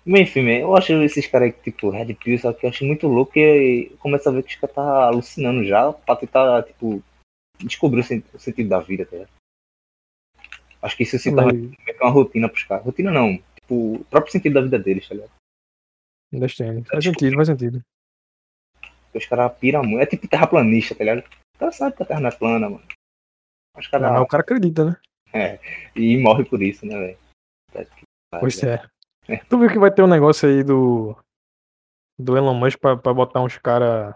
Enfim, 0.05 0.41
man, 0.41 0.51
eu 0.59 0.75
acho 0.75 0.93
esses 1.03 1.27
caras 1.27 1.53
tipo, 1.61 1.89
Red 1.89 2.13
Pill, 2.15 2.39
só 2.39 2.53
que 2.53 2.65
eu 2.65 2.69
acho 2.69 2.85
muito 2.85 3.07
louco 3.07 3.37
e 3.37 3.89
começa 3.99 4.29
a 4.29 4.33
ver 4.33 4.43
que 4.43 4.53
os 4.53 4.59
caras 4.59 4.75
tá 4.75 5.03
alucinando 5.07 5.65
já 5.65 5.91
pra 5.91 6.15
tentar, 6.15 6.63
tipo, 6.63 7.03
descobrir 7.59 7.99
o, 7.99 8.03
sen- 8.03 8.23
o 8.33 8.39
sentido 8.39 8.69
da 8.69 8.79
vida, 8.79 9.05
tá 9.05 9.11
ligado? 9.17 9.29
Acho 10.81 10.95
que 10.97 11.03
isso 11.03 11.17
se 11.19 11.33
torna 11.33 11.53
Mas, 11.53 11.97
uma 12.01 12.09
rotina 12.11 12.47
pros 12.49 12.63
caras. 12.63 12.85
Rotina 12.85 13.11
não, 13.11 13.37
tipo, 13.55 13.95
o 13.95 14.05
próprio 14.05 14.31
sentido 14.31 14.53
da 14.53 14.61
vida 14.61 14.79
deles, 14.79 15.07
tá 15.07 15.15
ligado? 15.15 15.31
understand. 16.33 16.83
Faz 16.85 17.03
sentido, 17.03 17.35
faz 17.35 17.47
sentido. 17.47 17.81
Os 19.13 19.25
caras 19.25 19.57
piram 19.57 19.81
muito. 19.83 20.03
É 20.03 20.05
tipo 20.05 20.27
terraplanista, 20.27 20.93
tá 20.93 21.03
ligado? 21.03 21.25
O 21.55 21.59
cara 21.59 21.71
sabe 21.71 21.95
que 21.95 22.03
a 22.03 22.05
terra 22.05 22.19
não 22.19 22.29
é 22.29 22.35
plana, 22.35 22.69
mano. 22.69 22.83
Os 23.77 23.85
Não, 23.85 23.91
caras. 23.91 24.11
mas 24.11 24.21
o 24.21 24.27
cara 24.27 24.41
acredita, 24.41 24.85
né? 25.33 25.59
E 25.95 26.17
morre 26.17 26.43
por 26.45 26.61
isso, 26.61 26.85
né, 26.85 26.97
velho? 26.99 27.17
Tá 27.71 27.83
pariu, 27.85 28.41
Pois 28.41 28.59
velho. 28.61 28.89
é. 29.27 29.33
É. 29.33 29.37
Tu 29.37 29.57
viu 29.57 29.69
que 29.69 29.79
vai 29.79 29.91
ter 29.91 30.03
um 30.03 30.07
negócio 30.07 30.47
aí 30.47 30.63
do. 30.63 31.15
Do 32.19 32.35
Elon 32.37 32.53
Musk 32.55 32.79
pra, 32.79 32.97
pra 32.97 33.13
botar 33.13 33.41
uns 33.41 33.57
caras. 33.57 34.15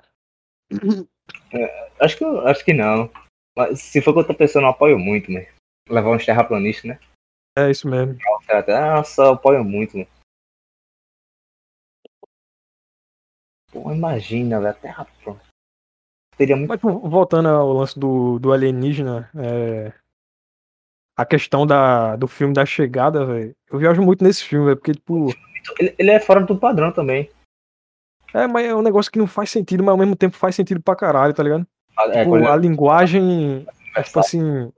Acho 2.00 2.18
que, 2.18 2.26
acho 2.26 2.66
que 2.66 2.74
não. 2.74 3.10
Mas 3.58 3.80
se 3.82 4.02
for 4.02 4.14
com 4.14 4.20
outra 4.20 4.34
pessoa, 4.34 4.62
não 4.62 4.70
apoio 4.70 4.98
muito, 4.98 5.32
né? 5.32 5.48
Levar 5.90 6.12
uns 6.12 6.26
terraplanistas, 6.26 6.86
né? 6.86 7.00
É 7.58 7.70
isso 7.70 7.88
mesmo. 7.88 8.18
Nossa, 8.68 9.22
eu 9.24 9.32
apoio 9.34 9.64
muito, 9.64 9.98
mano. 9.98 10.10
Pô, 13.72 13.92
imagina, 13.92 14.60
velho, 14.60 14.72
a 14.72 14.74
terra 14.74 15.08
pronta. 15.24 15.42
Teria 16.38 16.56
muito. 16.56 16.70
Mas 16.70 16.80
pô, 16.80 17.00
voltando 17.00 17.48
ao 17.50 17.72
lance 17.74 17.98
do, 17.98 18.38
do 18.40 18.52
alienígena, 18.52 19.30
é, 19.36 19.94
a 21.18 21.26
questão 21.26 21.66
da, 21.66 22.16
do 22.16 22.28
filme 22.28 22.54
da 22.54 22.66
chegada, 22.66 23.26
velho. 23.26 23.56
Eu 23.70 23.80
viajo 23.80 24.02
muito 24.02 24.24
nesse 24.24 24.44
filme, 24.44 24.66
velho, 24.66 24.78
porque, 24.78 24.94
tipo, 24.94 25.30
Ele, 25.80 25.96
ele 25.98 26.12
é 26.12 26.20
fora 26.20 26.42
do 26.42 26.58
padrão 26.58 26.92
também. 26.92 27.30
é, 28.34 28.48
mas 28.48 28.66
é 28.66 28.76
um 28.76 28.82
negócio 28.82 29.12
que 29.12 29.20
não 29.20 29.28
faz 29.28 29.50
sentido, 29.50 29.84
mas 29.84 29.92
ao 29.92 29.98
mesmo 29.98 30.16
tempo 30.16 30.36
faz 30.36 30.56
sentido 30.56 30.82
pra 30.82 30.96
caralho, 30.96 31.34
tá 31.34 31.44
ligado? 31.44 31.66
É, 32.00 32.12
Tipo, 32.20 32.30
quando 32.30 32.48
a 32.48 32.56
linguagem, 32.56 33.66
é, 33.96 34.04
tipo 34.04 34.20
assim, 34.20 34.72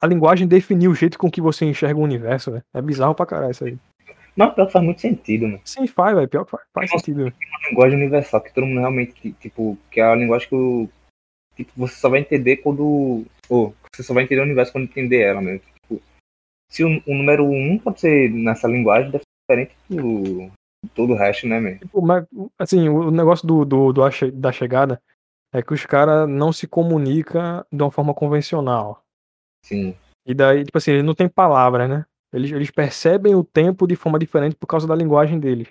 a 0.00 0.06
linguagem 0.06 0.46
definiu 0.46 0.90
o 0.90 0.94
jeito 0.94 1.18
com 1.18 1.30
que 1.30 1.40
você 1.40 1.64
enxerga 1.64 1.98
o 1.98 2.04
universo, 2.04 2.52
velho. 2.52 2.64
É 2.72 2.80
bizarro 2.80 3.14
pra 3.14 3.26
caralho 3.26 3.50
isso 3.50 3.64
aí. 3.64 3.78
Não, 4.36 4.52
pior 4.52 4.66
que 4.66 4.72
faz 4.72 4.84
muito 4.84 5.00
sentido, 5.00 5.48
mano. 5.48 5.60
Sim, 5.64 5.86
faz, 5.88 6.14
velho, 6.14 6.28
pior 6.28 6.44
que 6.44 6.52
faz, 6.52 6.64
faz 6.72 6.90
Nossa. 6.92 7.04
sentido. 7.04 7.26
A 7.26 7.68
linguagem 7.68 7.98
universal, 7.98 8.40
que 8.40 8.54
todo 8.54 8.66
mundo 8.66 8.78
realmente, 8.78 9.32
tipo, 9.32 9.76
que 9.90 10.00
é 10.00 10.04
a 10.04 10.14
linguagem 10.14 10.48
que 10.48 10.54
o. 10.54 10.88
Tipo, 11.56 11.72
você 11.76 11.94
só 11.96 12.08
vai 12.08 12.20
entender 12.20 12.58
quando. 12.58 13.24
Ou, 13.48 13.74
você 13.92 14.04
só 14.04 14.14
vai 14.14 14.22
entender 14.22 14.40
o 14.40 14.44
universo 14.44 14.70
quando 14.70 14.84
entender 14.84 15.22
ela 15.22 15.40
mesmo. 15.40 15.60
Tipo, 15.82 16.00
se 16.70 16.84
o, 16.84 17.02
o 17.04 17.14
número 17.14 17.44
1 17.44 17.72
um 17.72 17.78
pode 17.78 18.00
ser 18.00 18.30
nessa 18.30 18.68
linguagem, 18.68 19.10
deve 19.10 19.24
ser 19.24 19.64
diferente 19.64 19.76
do, 19.90 20.52
todo 20.94 21.14
o 21.14 21.16
resto, 21.16 21.48
né, 21.48 21.58
man? 21.58 21.78
Tipo, 21.78 22.00
mas, 22.00 22.24
assim, 22.56 22.88
o 22.88 23.10
negócio 23.10 23.44
do, 23.44 23.64
do, 23.64 23.92
do 23.92 24.02
da 24.34 24.52
chegada 24.52 25.02
é 25.52 25.62
que 25.62 25.72
os 25.72 25.84
caras 25.86 26.28
não 26.28 26.52
se 26.52 26.66
comunicam 26.66 27.64
de 27.72 27.82
uma 27.82 27.90
forma 27.90 28.14
convencional. 28.14 29.02
Sim. 29.64 29.96
E 30.26 30.34
daí, 30.34 30.64
tipo 30.64 30.76
assim, 30.78 30.92
eles 30.92 31.04
não 31.04 31.14
têm 31.14 31.28
palavras, 31.28 31.88
né? 31.88 32.04
Eles, 32.32 32.52
eles 32.52 32.70
percebem 32.70 33.34
o 33.34 33.42
tempo 33.42 33.86
de 33.86 33.96
forma 33.96 34.18
diferente 34.18 34.54
por 34.56 34.66
causa 34.66 34.86
da 34.86 34.94
linguagem 34.94 35.40
deles. 35.40 35.68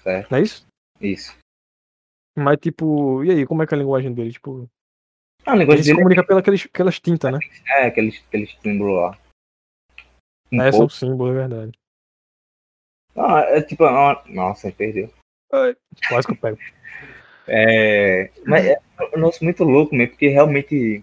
Certo. 0.00 0.30
Não 0.30 0.38
é 0.38 0.42
isso? 0.42 0.66
Isso. 1.00 1.36
Mas, 2.36 2.56
tipo, 2.58 3.22
e 3.24 3.30
aí, 3.30 3.46
como 3.46 3.62
é 3.62 3.66
que 3.66 3.74
é 3.74 3.76
a 3.76 3.80
linguagem 3.80 4.14
deles? 4.14 4.34
Tipo, 4.34 4.68
Ah, 5.44 5.52
o 5.52 5.56
negócio 5.56 5.76
eles 5.76 5.86
se 5.86 5.90
dele 5.92 5.98
comunicam 6.02 6.24
pelas 6.24 6.64
aquelas 6.64 7.00
tintas, 7.00 7.32
né? 7.32 7.38
é 7.66 7.86
aqueles, 7.86 8.22
aqueles 8.26 8.56
símbolos 8.62 8.96
lá. 8.96 9.18
Um 10.50 10.62
É, 10.62 10.70
são 10.70 10.80
pouco. 10.80 10.94
símbolos, 10.94 11.34
é 11.36 11.38
verdade. 11.38 11.78
Ah, 13.14 13.40
é 13.40 13.60
tipo. 13.60 13.84
ah, 13.84 14.22
Nossa, 14.28 14.72
perdeu. 14.72 15.12
Ai, 15.52 15.76
Quase 16.08 16.26
que 16.26 16.32
eu 16.32 16.36
pego. 16.38 16.58
É, 17.48 18.30
mas 18.44 18.66
é 18.66 18.78
um 19.00 19.16
negócio 19.16 19.42
muito 19.42 19.64
louco 19.64 19.94
mesmo, 19.94 20.10
porque 20.10 20.28
realmente 20.28 21.02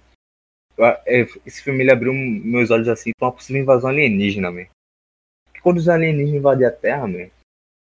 é, 0.77 1.21
esse 1.45 1.63
filme 1.63 1.83
ele 1.83 1.91
abriu 1.91 2.13
meus 2.13 2.69
olhos 2.69 2.87
assim 2.87 3.11
pra 3.17 3.27
uma 3.27 3.33
possível 3.33 3.61
invasão 3.61 3.89
alienígena, 3.89 4.51
mesmo. 4.51 4.71
Porque 5.45 5.61
quando 5.61 5.77
os 5.77 5.87
alienígenas 5.89 6.35
invadirem 6.35 6.67
a 6.67 6.71
Terra, 6.71 7.07
mesmo, 7.07 7.31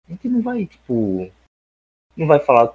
a 0.07 0.11
gente 0.11 0.29
não 0.29 0.41
vai, 0.41 0.65
tipo. 0.65 1.29
Não 2.15 2.25
vai 2.25 2.39
falar. 2.39 2.73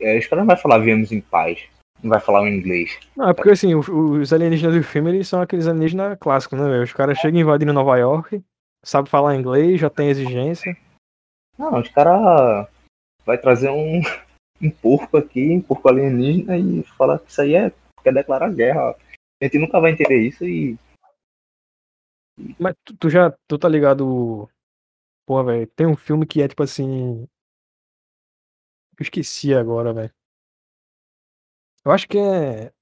É, 0.00 0.18
os 0.18 0.26
caras 0.26 0.42
não 0.42 0.46
vai 0.46 0.56
falar 0.56 0.78
viemos 0.78 1.12
em 1.12 1.20
paz. 1.20 1.68
Não 2.02 2.10
vai 2.10 2.18
falar 2.18 2.42
o 2.42 2.48
inglês. 2.48 2.98
Não, 3.16 3.28
é 3.28 3.34
porque 3.34 3.50
assim, 3.50 3.74
os, 3.74 3.88
os 3.88 4.32
alienígenas 4.32 4.74
do 4.74 4.82
filme, 4.82 5.10
eles 5.10 5.28
são 5.28 5.40
aqueles 5.40 5.68
alienígenas 5.68 6.18
clássicos, 6.18 6.58
né, 6.58 6.68
velho? 6.68 6.82
Os 6.82 6.92
caras 6.92 7.18
chegam 7.18 7.40
invadindo 7.40 7.72
Nova 7.72 7.96
York, 7.96 8.42
sabem 8.84 9.08
falar 9.08 9.36
inglês, 9.36 9.80
já 9.80 9.88
tem 9.88 10.08
exigência. 10.08 10.76
Não, 11.56 11.78
os 11.78 11.88
caras 11.90 12.66
vai 13.24 13.38
trazer 13.38 13.70
um, 13.70 14.00
um 14.62 14.70
porco 14.70 15.16
aqui, 15.16 15.50
um 15.50 15.60
porco 15.60 15.88
alienígena 15.88 16.56
e 16.56 16.82
falar 16.96 17.18
que 17.18 17.30
isso 17.30 17.40
aí 17.42 17.54
é 17.54 17.72
quer 18.02 18.14
declarar 18.14 18.52
guerra. 18.52 18.90
A 19.40 19.44
gente 19.44 19.58
nunca 19.58 19.80
vai 19.80 19.92
entender 19.92 20.20
isso 20.20 20.44
e 20.44 20.78
Mas 22.58 22.74
tu, 22.84 22.96
tu 22.96 23.10
já, 23.10 23.30
tu 23.48 23.58
tá 23.58 23.68
ligado? 23.68 24.48
Pô, 25.26 25.42
velho, 25.44 25.66
tem 25.68 25.86
um 25.86 25.96
filme 25.96 26.26
que 26.26 26.42
é 26.42 26.48
tipo 26.48 26.62
assim. 26.62 27.28
Eu 28.98 29.02
esqueci 29.02 29.54
agora, 29.54 29.92
velho. 29.92 30.12
Eu 31.84 31.90
acho 31.90 32.06
que 32.08 32.18
é. 32.18 32.72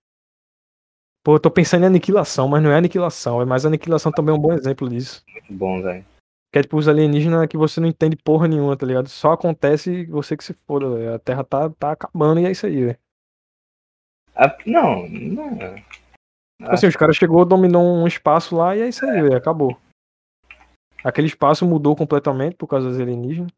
Pô, 1.22 1.34
eu 1.34 1.40
tô 1.40 1.50
pensando 1.50 1.82
em 1.84 1.86
aniquilação, 1.86 2.48
mas 2.48 2.62
não 2.62 2.70
é 2.70 2.76
aniquilação, 2.76 3.42
é 3.42 3.44
mais 3.44 3.66
aniquilação 3.66 4.10
também 4.10 4.34
é 4.34 4.38
um 4.38 4.40
bom 4.40 4.54
exemplo 4.54 4.88
disso. 4.88 5.22
muito 5.28 5.52
bom, 5.52 5.82
velho. 5.82 6.04
Que 6.52 6.58
é 6.58 6.62
tipo 6.62 6.76
os 6.76 6.88
alienígenas 6.88 7.46
que 7.46 7.56
você 7.56 7.80
não 7.80 7.88
entende 7.88 8.16
porra 8.16 8.48
nenhuma, 8.48 8.76
tá 8.76 8.84
ligado? 8.84 9.08
Só 9.08 9.32
acontece 9.32 10.04
você 10.06 10.36
que 10.36 10.42
se 10.42 10.52
foda, 10.52 10.90
velho. 10.90 11.14
A 11.14 11.18
Terra 11.18 11.44
tá, 11.44 11.70
tá 11.70 11.92
acabando 11.92 12.40
e 12.40 12.46
é 12.46 12.50
isso 12.50 12.66
aí, 12.66 12.84
velho. 12.84 12.98
Ah, 14.34 14.56
Não, 14.66 15.08
não. 15.08 15.58
Tipo 15.58 16.72
assim, 16.72 16.86
os 16.86 16.96
caras 16.96 17.16
chegou, 17.16 17.44
dominou 17.44 17.82
um 17.82 18.06
espaço 18.06 18.56
lá 18.56 18.76
e 18.76 18.82
é 18.82 18.88
isso 18.88 19.04
aí, 19.06 19.22
velho. 19.22 19.36
Acabou. 19.36 19.78
Aquele 21.04 21.26
espaço 21.26 21.64
mudou 21.64 21.96
completamente 21.96 22.56
por 22.56 22.66
causa 22.66 22.88
dos 22.88 23.00
alienígenas. 23.00 23.50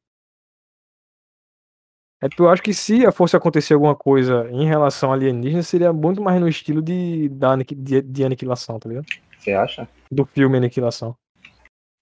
É 2.22 2.28
porque 2.28 2.42
eu 2.42 2.50
acho 2.50 2.62
que 2.62 2.72
se 2.72 3.10
fosse 3.10 3.36
acontecer 3.36 3.74
alguma 3.74 3.96
coisa 3.96 4.48
em 4.50 4.64
relação 4.64 5.10
a 5.10 5.14
alienígenas, 5.14 5.66
seria 5.66 5.92
muito 5.92 6.22
mais 6.22 6.40
no 6.40 6.48
estilo 6.48 6.80
de, 6.80 7.28
da, 7.30 7.56
de, 7.56 8.00
de 8.00 8.24
aniquilação, 8.24 8.78
tá 8.78 8.88
ligado? 8.88 9.06
Você 9.36 9.52
acha? 9.52 9.88
Do 10.08 10.24
filme 10.24 10.56
Aniquilação. 10.56 11.16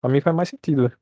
Pra 0.01 0.11
mim 0.11 0.21
faz 0.21 0.35
mais 0.35 0.49
sentido, 0.49 0.83
velho. 0.89 0.99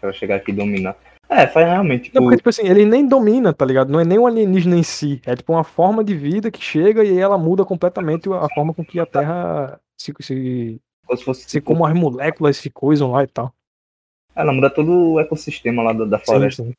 Caras 0.00 0.16
chegar 0.16 0.36
aqui 0.36 0.50
e 0.50 0.54
dominar. 0.54 0.96
É, 1.28 1.46
faz 1.46 1.66
realmente, 1.66 2.04
tipo, 2.04 2.16
Não, 2.16 2.24
porque, 2.24 2.36
tipo 2.36 2.48
assim, 2.48 2.66
ele 2.68 2.84
nem 2.84 3.06
domina, 3.06 3.52
tá 3.52 3.64
ligado? 3.64 3.90
Não 3.90 3.98
é 3.98 4.04
nem 4.04 4.18
um 4.18 4.26
alienígena 4.26 4.76
em 4.76 4.82
si. 4.82 5.20
É 5.26 5.34
tipo 5.34 5.52
uma 5.52 5.64
forma 5.64 6.04
de 6.04 6.14
vida 6.14 6.50
que 6.50 6.60
chega 6.62 7.02
e 7.04 7.18
ela 7.18 7.36
muda 7.36 7.64
completamente 7.64 8.28
a 8.32 8.48
forma 8.54 8.72
com 8.72 8.84
que 8.84 9.00
a 9.00 9.06
Terra 9.06 9.80
se, 10.00 10.12
se, 10.20 10.80
se 11.16 11.24
fosse 11.24 11.42
se 11.42 11.48
tipo, 11.48 11.66
como 11.72 11.84
as 11.86 11.94
moléculas 11.94 12.56
se 12.58 12.70
coisam 12.70 13.10
lá 13.12 13.24
e 13.24 13.26
tal. 13.26 13.52
Ela 14.34 14.52
muda 14.52 14.70
todo 14.70 15.12
o 15.14 15.20
ecossistema 15.20 15.82
lá 15.82 15.92
da, 15.92 16.04
da 16.04 16.18
floresta. 16.18 16.62
Sim, 16.62 16.68
sim. 16.70 16.74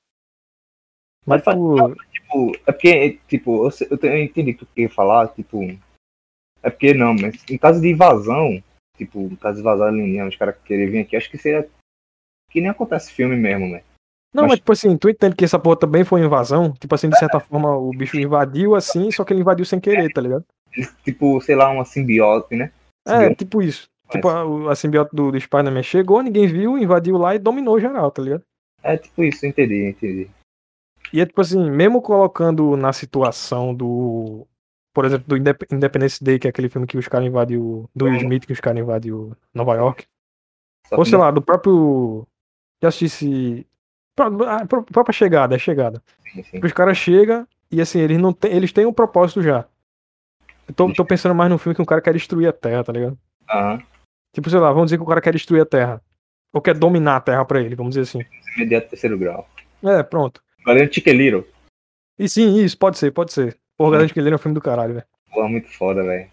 Mas 1.25 1.43
Mas, 1.43 1.43
faz- 1.43 1.57
tipo, 1.57 1.97
Tipo, 2.27 2.51
é 2.67 2.71
porque, 2.71 3.19
tipo, 3.27 3.65
eu, 3.67 3.71
eu, 3.89 3.97
te- 3.97 4.07
eu 4.07 4.17
entendi 4.21 4.51
o 4.51 4.53
que 4.53 4.65
tu 4.65 4.71
queria 4.73 4.89
falar, 4.89 5.29
tipo. 5.29 5.61
É 6.61 6.69
porque 6.69 6.93
não, 6.93 7.13
mas 7.13 7.41
em 7.49 7.57
caso 7.57 7.79
de 7.79 7.89
invasão, 7.89 8.61
tipo, 8.97 9.19
em 9.19 9.35
caso 9.35 9.55
de 9.55 9.61
invasão 9.61 9.87
alienígena, 9.87 10.27
os 10.29 10.35
caras 10.35 10.55
querem 10.65 10.89
vir 10.89 10.99
aqui, 10.99 11.15
acho 11.15 11.29
que 11.29 11.37
seria. 11.37 11.67
Que 12.49 12.61
nem 12.61 12.69
acontece 12.69 13.11
filme 13.11 13.35
mesmo, 13.35 13.67
né? 13.67 13.83
não, 14.33 14.43
mas- 14.43 14.51
mas 14.51 14.59
tipo 14.59 14.71
assim, 14.71 14.97
tu 14.97 15.09
entende 15.09 15.35
que 15.35 15.45
essa 15.45 15.57
porra 15.59 15.77
também 15.77 16.03
foi 16.03 16.21
invasão? 16.21 16.71
Tipo 16.73 16.93
assim, 16.95 17.09
de 17.09 17.17
certa 17.17 17.39
forma, 17.39 17.75
o 17.75 17.91
bicho 17.91 18.17
invadiu 18.19 18.75
assim, 18.75 19.09
só 19.11 19.23
que 19.23 19.33
ele 19.33 19.41
invadiu 19.41 19.65
sem 19.65 19.79
querer, 19.79 20.11
tá 20.13 20.21
ligado? 20.21 20.45
Tipo, 21.03 21.41
sei 21.41 21.55
lá, 21.55 21.69
uma 21.69 21.85
simbiose, 21.85 22.55
né? 22.55 22.71
É, 23.07 23.13
Simbiose. 23.13 23.35
tipo 23.35 23.61
isso. 23.61 23.89
Tipo, 24.11 24.29
a, 24.29 24.41
a 24.41 25.03
do, 25.11 25.31
do 25.31 25.39
Spider-Man 25.39 25.83
chegou, 25.83 26.21
ninguém 26.21 26.47
viu, 26.47 26.77
invadiu 26.77 27.17
lá 27.17 27.35
e 27.35 27.39
dominou 27.39 27.79
geral, 27.79 28.09
tá 28.11 28.21
ligado? 28.21 28.43
É 28.83 28.95
tipo 28.95 29.23
isso, 29.23 29.45
entendi, 29.45 29.85
entendi. 29.89 30.29
E 31.11 31.19
é 31.19 31.25
tipo 31.25 31.41
assim, 31.41 31.69
mesmo 31.69 32.01
colocando 32.01 32.77
na 32.77 32.93
situação 32.93 33.73
do. 33.73 34.45
Por 34.97 35.05
exemplo, 35.05 35.27
do 35.27 35.37
Indep 35.37 35.63
Independence 35.71 36.23
Day, 36.23 36.39
que 36.39 36.47
é 36.47 36.49
aquele 36.49 36.69
filme 36.69 36.87
que 36.87 36.97
os 36.97 37.07
caras 37.07 37.27
invadiu. 37.27 37.87
Do 37.95 38.05
Will 38.05 38.15
Smith, 38.15 38.47
que 38.47 38.51
os 38.53 38.59
caras 38.59 38.79
invadiu 38.79 39.37
Nova 39.53 39.75
York. 39.75 40.07
Ou 40.91 41.05
sei 41.05 41.19
lá, 41.19 41.29
do 41.29 41.39
próprio. 41.39 42.25
Já 42.81 42.89
assistisse. 42.89 43.67
A 44.19 44.65
pró- 44.65 44.81
própria 44.81 45.13
chegada, 45.13 45.53
é 45.55 45.59
chegada. 45.59 46.01
sim, 46.33 46.41
sim. 46.41 46.59
Os 46.63 46.71
caras 46.73 46.97
chegam 46.97 47.47
e 47.71 47.79
assim, 47.79 47.99
eles 47.99 48.17
não 48.17 48.33
têm. 48.33 48.51
Eles 48.55 48.73
têm 48.73 48.87
um 48.87 48.91
propósito 48.91 49.43
já. 49.43 49.65
Eu 50.67 50.73
tô, 50.73 50.91
tô 50.91 51.05
pensando 51.05 51.35
mais 51.35 51.51
no 51.51 51.59
filme 51.59 51.75
que 51.75 51.81
um 51.83 51.85
cara 51.85 52.01
quer 52.01 52.13
destruir 52.15 52.47
a 52.47 52.51
Terra, 52.53 52.83
tá 52.83 52.91
ligado? 52.91 53.15
Aham. 53.47 53.79
Tipo, 54.33 54.49
sei 54.49 54.57
lá, 54.57 54.71
vamos 54.71 54.87
dizer 54.87 54.97
que 54.97 55.03
o 55.03 55.07
cara 55.07 55.21
quer 55.21 55.33
destruir 55.33 55.61
a 55.61 55.65
Terra. 55.67 56.01
Ou 56.51 56.59
quer 56.59 56.73
dominar 56.73 57.17
a 57.17 57.21
Terra 57.21 57.45
pra 57.45 57.61
ele, 57.61 57.75
vamos 57.75 57.93
dizer 57.93 58.01
assim. 58.01 58.27
Imediato 58.55 58.89
terceiro 58.89 59.15
grau. 59.15 59.47
É, 59.83 60.01
pronto. 60.01 60.41
Valendo 60.65 60.91
Chiqueliro. 60.91 61.47
E 62.17 62.27
sim, 62.27 62.55
isso, 62.63 62.75
pode 62.75 62.97
ser, 62.97 63.11
pode 63.11 63.31
ser. 63.31 63.55
Porra, 63.77 63.91
Garante 63.91 64.13
que 64.13 64.19
ele 64.19 64.29
é 64.29 64.35
um 64.35 64.39
filme 64.39 64.55
do 64.55 64.61
caralho, 64.61 64.95
velho. 64.95 65.05
Porra, 65.31 65.47
muito 65.49 65.69
foda, 65.69 66.03
velho. 66.03 66.29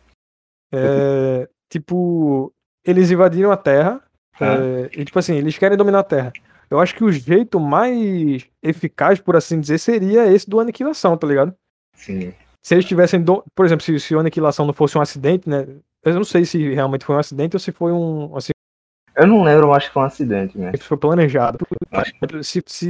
É, 0.72 1.48
tipo, 1.70 2.52
eles 2.84 3.10
invadiram 3.10 3.50
a 3.52 3.56
Terra. 3.56 4.00
Ah. 4.40 4.56
é, 4.56 4.90
e 5.00 5.04
tipo 5.04 5.18
assim, 5.18 5.36
eles 5.36 5.56
querem 5.58 5.76
dominar 5.76 6.00
a 6.00 6.04
Terra. 6.04 6.32
Eu 6.70 6.80
acho 6.80 6.94
que 6.94 7.04
o 7.04 7.12
jeito 7.12 7.60
mais 7.60 8.46
eficaz, 8.62 9.20
por 9.20 9.36
assim 9.36 9.60
dizer, 9.60 9.78
seria 9.78 10.26
esse 10.32 10.48
do 10.48 10.58
aniquilação, 10.58 11.16
tá 11.16 11.26
ligado? 11.26 11.54
Sim. 11.94 12.32
Se 12.62 12.74
eles 12.74 12.86
tivessem. 12.86 13.22
do- 13.22 13.44
Por 13.54 13.64
exemplo, 13.66 13.84
se, 13.84 14.00
se 14.00 14.14
o 14.14 14.18
aniquilação 14.18 14.66
não 14.66 14.72
fosse 14.72 14.96
um 14.96 15.00
acidente, 15.00 15.48
né? 15.48 15.66
Eu 16.02 16.14
não 16.14 16.24
sei 16.24 16.44
se 16.44 16.72
realmente 16.74 17.04
foi 17.04 17.14
um 17.14 17.18
acidente 17.18 17.54
ou 17.54 17.60
se 17.60 17.70
foi 17.70 17.92
um. 17.92 18.34
Assim, 18.36 18.52
Eu 19.16 19.26
não 19.26 19.42
lembro, 19.44 19.68
mas 19.68 19.76
acho 19.78 19.86
que 19.88 19.92
foi 19.94 20.02
um 20.02 20.06
acidente, 20.06 20.58
né? 20.58 20.72
se 20.76 20.82
foi 20.82 20.96
planejado. 20.96 21.58
Acho 21.92 22.12
Se, 22.42 22.62
se 22.66 22.88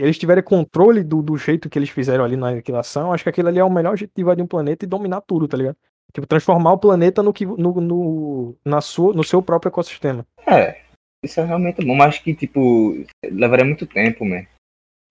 eles 0.00 0.18
tiverem 0.18 0.42
controle 0.42 1.04
do, 1.04 1.22
do 1.22 1.36
jeito 1.36 1.68
que 1.70 1.78
eles 1.78 1.90
fizeram 1.90 2.24
ali 2.24 2.36
na 2.36 2.48
aniquilação, 2.48 3.12
acho 3.12 3.22
que 3.22 3.30
aquele 3.30 3.48
ali 3.48 3.58
é 3.60 3.64
o 3.64 3.70
melhor 3.70 3.96
jeito 3.96 4.12
de 4.14 4.22
invadir 4.22 4.42
um 4.42 4.48
planeta 4.48 4.84
e 4.84 4.88
dominar 4.88 5.20
tudo, 5.20 5.46
tá 5.46 5.56
ligado? 5.56 5.76
Tipo, 6.12 6.26
transformar 6.26 6.72
o 6.72 6.78
planeta 6.78 7.22
no, 7.22 7.32
que, 7.32 7.46
no, 7.46 7.80
no, 7.80 8.56
na 8.64 8.80
sua, 8.80 9.12
no 9.14 9.22
seu 9.22 9.40
próprio 9.40 9.68
ecossistema. 9.68 10.26
É, 10.44 10.80
isso 11.22 11.38
é 11.40 11.44
realmente 11.44 11.84
bom, 11.86 11.94
mas 11.94 12.18
que, 12.18 12.34
tipo, 12.34 13.04
levaria 13.24 13.64
muito 13.64 13.86
tempo, 13.86 14.24
man. 14.24 14.42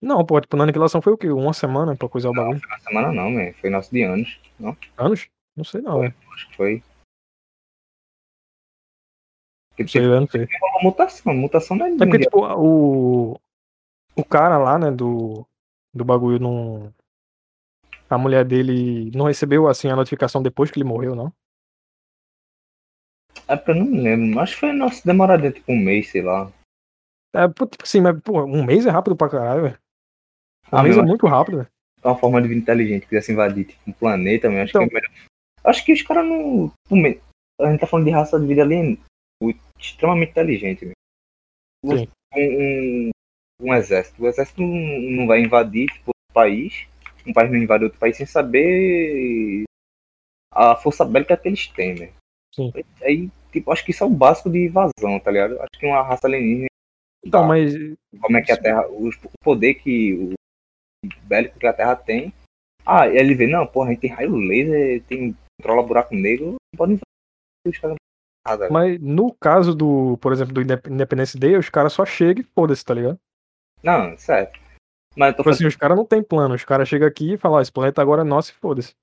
Não, 0.02 0.24
pô, 0.26 0.38
tipo, 0.40 0.56
na 0.58 0.64
aniquilação 0.64 1.00
foi 1.00 1.12
o 1.14 1.16
quê? 1.16 1.30
Uma 1.30 1.54
semana 1.54 1.96
pra 1.96 2.08
coisar 2.08 2.28
o 2.28 2.34
Não, 2.34 2.42
bagulho? 2.42 2.60
foi 2.60 2.68
uma 2.68 2.78
semana 2.80 3.12
não, 3.12 3.30
man. 3.30 3.52
Foi 3.58 3.70
nosso 3.70 3.90
de 3.90 4.02
anos. 4.02 4.38
Não, 4.58 4.76
Anos? 4.98 5.28
Não 5.56 5.64
sei 5.64 5.80
não, 5.80 6.00
velho. 6.00 6.14
acho 6.34 6.48
que 6.50 6.56
foi. 6.56 6.82
Porque 9.76 9.82
Não 9.84 9.88
sei, 9.88 10.04
eu 10.04 10.20
não 10.20 10.28
sei. 10.28 10.46
teve 10.46 10.58
uma 10.72 10.82
mutação, 10.82 11.34
mutação 11.34 11.76
não 11.76 11.86
é 11.86 11.90
É 11.90 11.96
porque, 11.96 12.18
tipo, 12.18 12.38
o. 12.44 13.40
O 14.16 14.24
cara 14.24 14.58
lá, 14.58 14.78
né, 14.78 14.90
do. 14.90 15.46
Do 15.94 16.04
bagulho 16.04 16.38
não. 16.38 16.92
A 18.08 18.18
mulher 18.18 18.44
dele 18.44 19.10
não 19.14 19.26
recebeu, 19.26 19.68
assim, 19.68 19.88
a 19.88 19.96
notificação 19.96 20.42
depois 20.42 20.70
que 20.70 20.78
ele 20.78 20.88
morreu, 20.88 21.14
não? 21.14 21.32
É 23.46 23.56
porque 23.56 23.70
eu 23.72 23.76
não 23.76 23.84
me 23.84 24.00
lembro. 24.00 24.38
Acho 24.40 24.54
que 24.54 24.60
foi 24.60 24.72
nosso 24.72 25.04
demoradinho, 25.06 25.52
tipo 25.52 25.72
um 25.72 25.76
mês, 25.78 26.10
sei 26.10 26.22
lá. 26.22 26.50
É, 27.34 27.46
tipo 27.48 27.68
assim, 27.82 28.00
mas, 28.00 28.20
pô, 28.20 28.42
um 28.44 28.64
mês 28.64 28.86
é 28.86 28.90
rápido 28.90 29.16
pra 29.16 29.28
caralho, 29.28 29.62
velho. 29.62 29.78
Um 30.72 30.78
Ah, 30.78 30.82
mês 30.82 30.96
é 30.96 31.02
muito 31.02 31.26
rápido, 31.26 31.58
velho. 31.58 31.68
é 32.02 32.08
uma 32.08 32.16
forma 32.18 32.42
de 32.42 32.48
vida 32.48 32.60
inteligente, 32.60 33.06
quisesse 33.06 33.32
invadir 33.32 33.66
tipo, 33.66 33.80
um 33.88 33.92
planeta, 33.92 34.48
meu, 34.48 34.62
acho 34.62 34.70
Então. 34.70 34.88
que 34.88 34.96
é 34.96 35.00
melhor. 35.00 35.10
Acho 35.64 35.84
que 35.84 35.92
os 35.92 36.02
caras 36.02 36.26
não. 36.26 36.72
me- 36.90 37.20
A 37.60 37.70
gente 37.70 37.80
tá 37.80 37.86
falando 37.86 38.06
de 38.06 38.12
raça 38.12 38.40
de 38.40 38.46
vida 38.46 38.62
alien 38.62 38.98
extremamente 39.78 40.30
inteligente. 40.30 40.92
Sim. 41.84 42.08
Um, 42.34 42.40
um, 42.40 43.10
um 43.62 43.74
exército. 43.74 44.22
O 44.22 44.28
exército 44.28 44.62
não, 44.62 45.26
vai 45.26 45.40
invadir 45.40 45.86
tipo, 45.86 46.08
outro 46.08 46.32
país. 46.32 46.86
Um 47.26 47.32
país 47.32 47.50
não 47.50 47.58
invade 47.58 47.84
outro 47.84 47.98
país 47.98 48.16
sem 48.16 48.26
saber 48.26 49.64
a 50.52 50.76
força 50.76 51.04
bélica 51.04 51.36
que 51.36 51.48
eles 51.48 51.66
têm, 51.68 51.94
né? 51.94 52.12
Sim. 52.54 52.72
Aí, 53.02 53.30
tipo, 53.52 53.70
acho 53.70 53.84
que 53.84 53.90
isso 53.92 54.02
é 54.02 54.06
o 54.06 54.10
básico 54.10 54.50
de 54.50 54.66
invasão, 54.66 55.20
tá 55.20 55.30
ligado? 55.30 55.60
Acho 55.60 55.80
que 55.80 55.86
uma 55.86 56.02
raça 56.02 56.26
alienígena. 56.26 56.66
Então, 57.24 57.46
mas. 57.46 57.74
Como 58.20 58.36
é 58.36 58.42
que 58.42 58.52
a 58.52 58.56
Terra. 58.56 58.88
O 58.88 59.10
poder 59.42 59.74
que 59.74 60.14
o 60.14 60.34
bélico 61.24 61.58
que 61.58 61.66
a 61.66 61.72
Terra 61.72 61.96
tem. 61.96 62.32
Ah, 62.84 63.06
e 63.06 63.16
ele 63.16 63.34
vê, 63.34 63.46
não, 63.46 63.66
porra, 63.66 63.88
a 63.88 63.90
gente 63.90 64.00
tem 64.00 64.10
raio 64.10 64.34
laser, 64.34 65.02
tem 65.04 65.36
controla 65.60 65.86
buraco 65.86 66.14
negro, 66.14 66.56
pode 66.76 66.92
invadir 66.92 67.04
os 67.66 67.78
caras. 67.78 67.96
Velho. 68.46 68.72
Mas 68.72 69.00
no 69.00 69.32
caso 69.34 69.74
do, 69.74 70.16
por 70.18 70.32
exemplo, 70.32 70.54
do 70.54 70.62
Indep- 70.62 70.88
Independence 70.88 71.38
Day, 71.38 71.56
os 71.56 71.68
caras 71.68 71.92
só 71.92 72.04
chegam 72.04 72.42
e 72.42 72.46
foda-se, 72.54 72.84
tá 72.84 72.94
ligado? 72.94 73.18
Não, 73.82 74.16
certo. 74.16 74.58
Mas 75.16 75.30
eu 75.30 75.36
tô 75.36 75.42
Tipo 75.42 75.50
assim, 75.50 75.58
falando, 75.58 75.70
os 75.70 75.76
caras 75.76 75.96
não 75.96 76.06
tem 76.06 76.22
plano. 76.22 76.54
Os 76.54 76.64
caras 76.64 76.88
chegam 76.88 77.06
aqui 77.08 77.34
e 77.34 77.38
falam, 77.38 77.58
ó, 77.58 77.60
esse 77.60 77.72
planeta 77.72 78.00
agora 78.00 78.22
é 78.22 78.24
nosso 78.24 78.52
e 78.52 78.54
foda-se. 78.54 78.94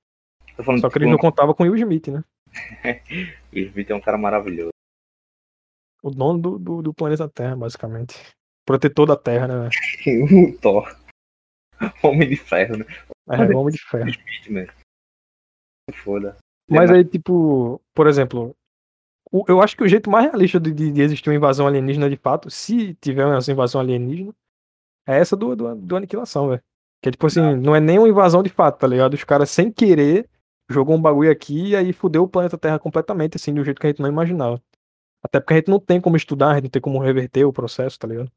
Só 0.56 0.64
que 0.64 0.82
tipo, 0.82 0.98
eles 1.00 1.10
não 1.12 1.18
contavam 1.18 1.54
com 1.54 1.64
o 1.64 1.68
Will 1.68 1.76
Smith, 1.76 2.08
né? 2.08 2.24
o 3.54 3.58
Smith 3.60 3.90
é 3.90 3.96
um 3.96 4.02
cara 4.02 4.18
maravilhoso. 4.18 4.70
O 6.02 6.10
dono 6.10 6.40
do, 6.40 6.60
do, 6.60 6.82
do 6.82 6.94
planeta 6.94 7.28
Terra, 7.30 7.56
basicamente. 7.56 8.16
Protetor 8.66 9.06
da 9.08 9.16
Terra, 9.16 9.48
né? 9.48 9.70
o 10.32 10.58
Thor. 10.60 10.96
Homem 12.02 12.28
de 12.28 12.36
ferro, 12.36 12.78
né? 12.78 12.86
É, 13.30 13.56
homem 13.56 13.74
de 13.74 13.82
ferro. 13.84 14.10
Smith. 14.44 14.72
Foda. 16.04 16.38
Mas 16.70 16.90
aí, 16.92 17.06
tipo, 17.06 17.80
por 17.94 18.08
exemplo, 18.08 18.56
eu 19.48 19.62
acho 19.62 19.76
que 19.76 19.84
o 19.84 19.88
jeito 19.88 20.10
mais 20.10 20.26
realista 20.26 20.60
de, 20.60 20.72
de- 20.72 21.02
existir 21.02 21.30
uma 21.30 21.36
invasão 21.36 21.68
alienígena 21.68 22.10
de 22.10 22.18
fato, 22.18 22.50
se 22.50 22.94
tiver 22.96 23.28
essa 23.36 23.52
invasão 23.52 23.82
alienígena, 23.82 24.34
é 25.08 25.18
essa 25.18 25.36
do, 25.36 25.56
do, 25.56 25.76
do 25.76 25.96
aniquilação, 25.96 26.50
velho. 26.50 26.62
Que 27.02 27.10
é 27.10 27.12
tipo 27.12 27.28
assim, 27.28 27.56
não 27.58 27.76
é 27.76 27.80
nem 27.80 28.00
uma 28.00 28.10
invasão 28.10 28.42
de 28.42 28.50
fato, 28.50 28.80
tá 28.80 28.88
ligado? 28.88 29.14
Os 29.14 29.24
caras 29.24 29.50
sem 29.50 29.72
querer 29.72 30.30
jogou 30.70 30.96
um 30.96 31.02
bagulho 31.02 31.32
aqui 31.32 31.70
e 31.70 31.76
aí 31.76 31.94
fudeu 31.94 32.24
o 32.24 32.28
planeta 32.28 32.58
Terra 32.58 32.78
completamente, 32.80 33.38
assim, 33.38 33.54
do 33.54 33.64
jeito 33.64 33.80
que 33.80 33.88
a 33.88 33.90
gente 33.90 34.02
não 34.02 34.10
imaginava. 34.10 34.62
Até 35.24 35.40
porque 35.40 35.54
a 35.54 35.58
gente 35.58 35.70
não 35.70 35.80
tem 35.80 36.02
como 36.02 36.18
estudar, 36.18 36.52
a 36.52 36.56
gente 36.56 36.66
não 36.66 36.70
tem 36.70 36.82
como 36.82 37.00
reverter 37.00 37.46
o 37.46 37.54
processo, 37.54 37.98
tá 37.98 38.08
ligado? 38.08 38.32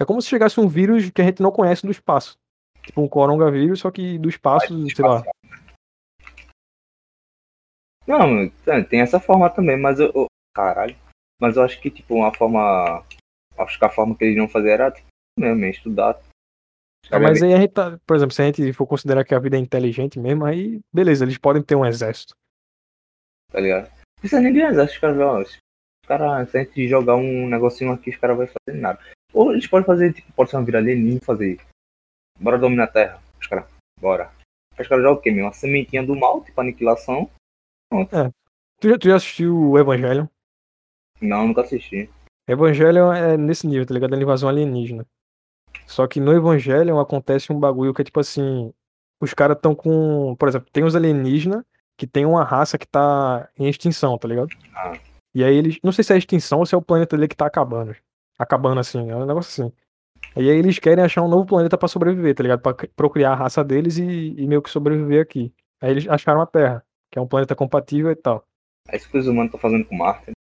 É 0.00 0.04
como 0.04 0.20
se 0.20 0.28
chegasse 0.28 0.60
um 0.60 0.68
vírus 0.68 1.10
que 1.10 1.20
a 1.20 1.24
gente 1.24 1.42
não 1.42 1.50
conhece 1.50 1.84
do 1.86 1.90
espaço. 1.90 2.38
Tipo 2.82 3.02
um 3.02 3.08
coronavírus, 3.08 3.80
só 3.80 3.90
que 3.90 4.18
do 4.18 4.28
espaço, 4.28 4.74
sei 4.94 5.04
lá. 5.04 5.22
Não, 8.10 8.48
tem- 8.64 8.84
tem 8.84 9.00
essa 9.00 9.20
forma 9.20 9.48
também, 9.50 9.76
mas 9.78 9.98
eu. 10.00 10.10
eu- 10.14 10.26
Caralho. 10.54 10.96
Mas 11.40 11.56
eu 11.56 11.62
acho 11.62 11.80
que, 11.80 11.90
tipo, 11.90 12.14
uma 12.14 12.34
forma. 12.34 13.04
Acho 13.56 13.78
que 13.78 13.84
a 13.84 13.90
forma 13.90 14.16
que 14.16 14.24
eles 14.24 14.36
iam 14.36 14.48
fazer 14.48 14.70
era, 14.70 14.90
tipo, 14.90 15.06
mesmo, 15.38 15.64
estudar. 15.66 16.18
Ah, 17.10 17.18
mas 17.18 17.42
aí 17.42 17.54
a 17.54 17.60
gente 17.60 17.72
tá, 17.72 17.98
por 18.06 18.16
exemplo, 18.16 18.34
se 18.34 18.42
a 18.42 18.46
gente 18.46 18.72
for 18.72 18.86
considerar 18.86 19.24
que 19.24 19.34
a 19.34 19.38
vida 19.38 19.56
é 19.56 19.60
inteligente 19.60 20.18
mesmo, 20.18 20.44
aí 20.44 20.80
beleza, 20.92 21.24
eles 21.24 21.38
podem 21.38 21.62
ter 21.62 21.74
um 21.74 21.84
exército. 21.86 22.34
tá 23.50 23.58
ligado? 23.58 23.84
Não 23.88 24.20
precisa 24.20 24.40
nem 24.40 24.52
de 24.52 24.60
exército, 24.60 24.94
os 24.94 25.00
caras, 25.00 25.18
ó, 25.18 25.40
os 25.40 25.58
caras, 26.06 26.50
se 26.50 26.58
a 26.58 26.62
gente 26.62 26.88
jogar 26.88 27.16
um 27.16 27.48
negocinho 27.48 27.92
aqui, 27.92 28.10
os 28.10 28.16
caras 28.16 28.36
vão 28.36 28.46
fazer 28.46 28.78
nada. 28.78 29.00
Ou 29.32 29.52
eles 29.52 29.66
podem 29.66 29.86
fazer, 29.86 30.12
tipo, 30.12 30.32
pode 30.34 30.50
ser 30.50 30.56
uma 30.56 30.64
vira 30.64 30.78
alienígena 30.78 31.20
fazer. 31.24 31.60
Bora 32.38 32.58
dominar 32.58 32.84
a 32.84 32.88
Terra. 32.88 33.22
Os 33.40 33.46
caras, 33.48 33.66
bora. 34.00 34.30
Os 34.78 34.86
caras 34.86 35.02
jogam 35.02 35.18
o 35.18 35.20
quê, 35.20 35.30
meu? 35.32 35.46
Uma 35.46 35.52
sementinha 35.52 36.04
do 36.04 36.14
mal, 36.14 36.44
tipo 36.44 36.60
aniquilação. 36.60 37.28
Tu 38.80 38.88
já, 38.88 38.98
tu 38.98 39.08
já 39.08 39.16
assistiu 39.16 39.58
o 39.70 39.78
Evangelion? 39.78 40.26
Não, 41.20 41.46
nunca 41.48 41.60
assisti. 41.62 42.08
Evangelion 42.48 43.12
é 43.12 43.36
nesse 43.36 43.66
nível, 43.66 43.84
tá 43.86 43.92
ligado? 43.94 44.10
Da 44.10 44.16
invasão 44.16 44.48
alienígena. 44.48 45.06
Só 45.86 46.06
que 46.06 46.20
no 46.20 46.32
Evangelion 46.32 46.98
acontece 46.98 47.52
um 47.52 47.58
bagulho 47.60 47.92
que 47.92 48.00
é 48.02 48.04
tipo 48.04 48.20
assim, 48.20 48.72
os 49.20 49.34
caras 49.34 49.58
tão 49.60 49.74
com, 49.74 50.34
por 50.36 50.48
exemplo, 50.48 50.68
tem 50.72 50.84
os 50.84 50.96
alienígenas 50.96 51.62
que 51.98 52.06
tem 52.06 52.24
uma 52.24 52.42
raça 52.44 52.78
que 52.78 52.86
tá 52.86 53.48
em 53.58 53.68
extinção, 53.68 54.16
tá 54.16 54.26
ligado? 54.26 54.48
Ah. 54.74 54.92
E 55.34 55.44
aí 55.44 55.54
eles, 55.54 55.78
não 55.82 55.92
sei 55.92 56.02
se 56.02 56.12
é 56.12 56.16
extinção 56.16 56.60
ou 56.60 56.66
se 56.66 56.74
é 56.74 56.78
o 56.78 56.82
planeta 56.82 57.16
dele 57.16 57.28
que 57.28 57.36
tá 57.36 57.46
acabando. 57.46 57.94
Acabando 58.38 58.80
assim, 58.80 59.10
é 59.10 59.14
um 59.16 59.26
negócio 59.26 59.64
assim. 59.64 59.72
E 60.36 60.48
aí 60.48 60.56
eles 60.56 60.78
querem 60.78 61.04
achar 61.04 61.22
um 61.22 61.28
novo 61.28 61.44
planeta 61.46 61.76
pra 61.76 61.88
sobreviver, 61.88 62.34
tá 62.34 62.42
ligado? 62.42 62.60
Pra 62.60 62.72
cri- 62.72 62.88
procriar 62.96 63.32
a 63.32 63.36
raça 63.36 63.62
deles 63.62 63.98
e, 63.98 64.34
e 64.38 64.46
meio 64.46 64.62
que 64.62 64.70
sobreviver 64.70 65.20
aqui. 65.22 65.52
Aí 65.80 65.90
eles 65.90 66.08
acharam 66.08 66.40
a 66.40 66.46
Terra, 66.46 66.84
que 67.10 67.18
é 67.18 67.22
um 67.22 67.26
planeta 67.26 67.54
compatível 67.56 68.10
e 68.10 68.16
tal. 68.16 68.44
É 68.88 68.96
isso 68.96 69.08
que 69.10 69.18
os 69.18 69.26
humanos 69.26 69.46
estão 69.48 69.60
fazendo 69.60 69.84
com 69.84 69.96
Marte. 69.96 70.32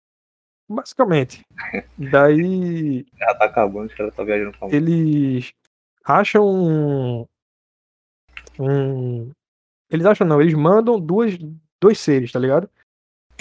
Basicamente. 0.69 1.41
Daí 1.97 3.05
Já 3.17 3.35
tá 3.35 3.45
acabando, 3.45 3.87
os 3.89 3.95
caras 3.95 4.15
tá 4.15 4.23
viajando 4.23 4.57
pra 4.57 4.69
eles 4.69 5.51
acham 6.05 6.45
um, 6.47 7.25
um- 8.59 9.31
Eles 9.91 10.05
acham 10.05 10.27
não, 10.27 10.41
eles 10.41 10.53
mandam 10.53 10.99
duas, 10.99 11.37
dois 11.81 11.99
seres, 11.99 12.31
tá 12.31 12.39
ligado? 12.39 12.69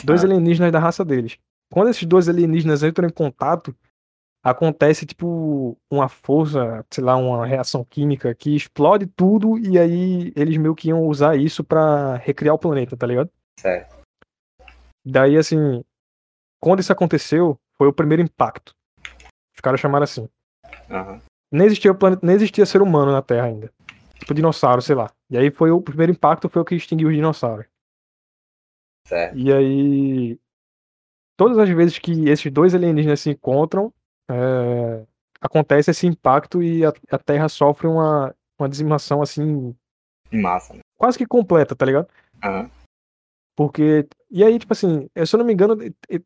Dois 0.05 0.23
Ah. 0.23 0.27
alienígenas 0.27 0.73
da 0.73 0.79
raça 0.79 1.05
deles. 1.05 1.39
Quando 1.71 1.91
esses 1.91 2.05
dois 2.07 2.29
alienígenas 2.29 2.83
entram 2.83 3.07
em 3.09 3.13
contato, 3.13 3.77
acontece 4.43 5.07
tipo 5.07 5.77
uma 5.91 6.09
força, 6.09 6.85
sei 6.91 7.05
lá, 7.05 7.17
uma 7.17 7.47
reação 7.47 7.85
química 7.85 8.35
que 8.35 8.55
explode 8.55 9.07
tudo 9.07 9.59
e 9.59 9.79
aí 9.79 10.33
eles 10.37 10.57
meio 10.57 10.75
que 10.75 10.89
iam 10.89 11.07
usar 11.07 11.37
isso 11.37 11.65
pra 11.65 12.17
recriar 12.17 12.55
o 12.55 12.59
planeta, 12.59 12.97
tá 12.97 13.07
ligado? 13.07 13.31
Certo. 13.59 13.97
Daí 15.05 15.37
assim, 15.37 15.85
quando 16.61 16.81
isso 16.81 16.93
aconteceu, 16.93 17.59
foi 17.77 17.89
o 17.89 17.93
primeiro 17.93 18.23
impacto. 18.23 18.75
Os 19.55 19.61
caras 19.61 19.81
chamaram 19.81 20.05
assim. 20.05 20.29
Aham. 20.91 21.21
nem 21.53 21.67
existia 21.67 21.95
planeta, 21.95 22.25
nem 22.25 22.37
existia 22.37 22.67
ser 22.67 22.83
humano 22.83 23.13
na 23.13 23.23
Terra 23.23 23.47
ainda. 23.47 23.73
Tipo 24.19 24.35
dinossauro, 24.35 24.83
sei 24.83 24.95
lá. 24.95 25.11
E 25.31 25.37
aí 25.37 25.51
foi 25.51 25.71
o 25.71 25.81
primeiro 25.81 26.13
impacto 26.13 26.49
foi 26.49 26.63
o 26.63 26.65
que 26.65 26.75
extinguiu 26.75 27.09
os 27.09 27.15
dinossauros. 27.15 27.67
Certo. 29.07 29.39
E 29.39 29.53
aí 29.53 30.39
todas 31.37 31.57
as 31.59 31.69
vezes 31.71 31.99
que 31.99 32.29
esses 32.29 32.53
dois 32.53 32.75
alienígenas 32.75 33.21
se 33.21 33.31
encontram, 33.31 33.93
é, 34.31 35.05
acontece 35.41 35.91
esse 35.91 36.07
impacto 36.07 36.63
e 36.63 36.85
a, 36.85 36.93
a 37.11 37.19
Terra 37.19 37.49
sofre 37.49 37.87
uma, 37.87 38.35
uma 38.59 38.69
dizimação 38.69 39.23
assim 39.23 39.75
Massa, 40.31 40.75
né? 40.75 40.81
quase 40.97 41.17
que 41.17 41.27
completa, 41.27 41.75
tá 41.75 41.87
ligado? 41.87 42.09
Aham. 42.43 42.71
Porque 43.57 44.07
e 44.31 44.45
aí 44.45 44.59
tipo 44.59 44.73
assim, 44.73 45.09
se 45.25 45.35
eu 45.35 45.39
não 45.39 45.47
me 45.47 45.53
engano, 45.53 45.77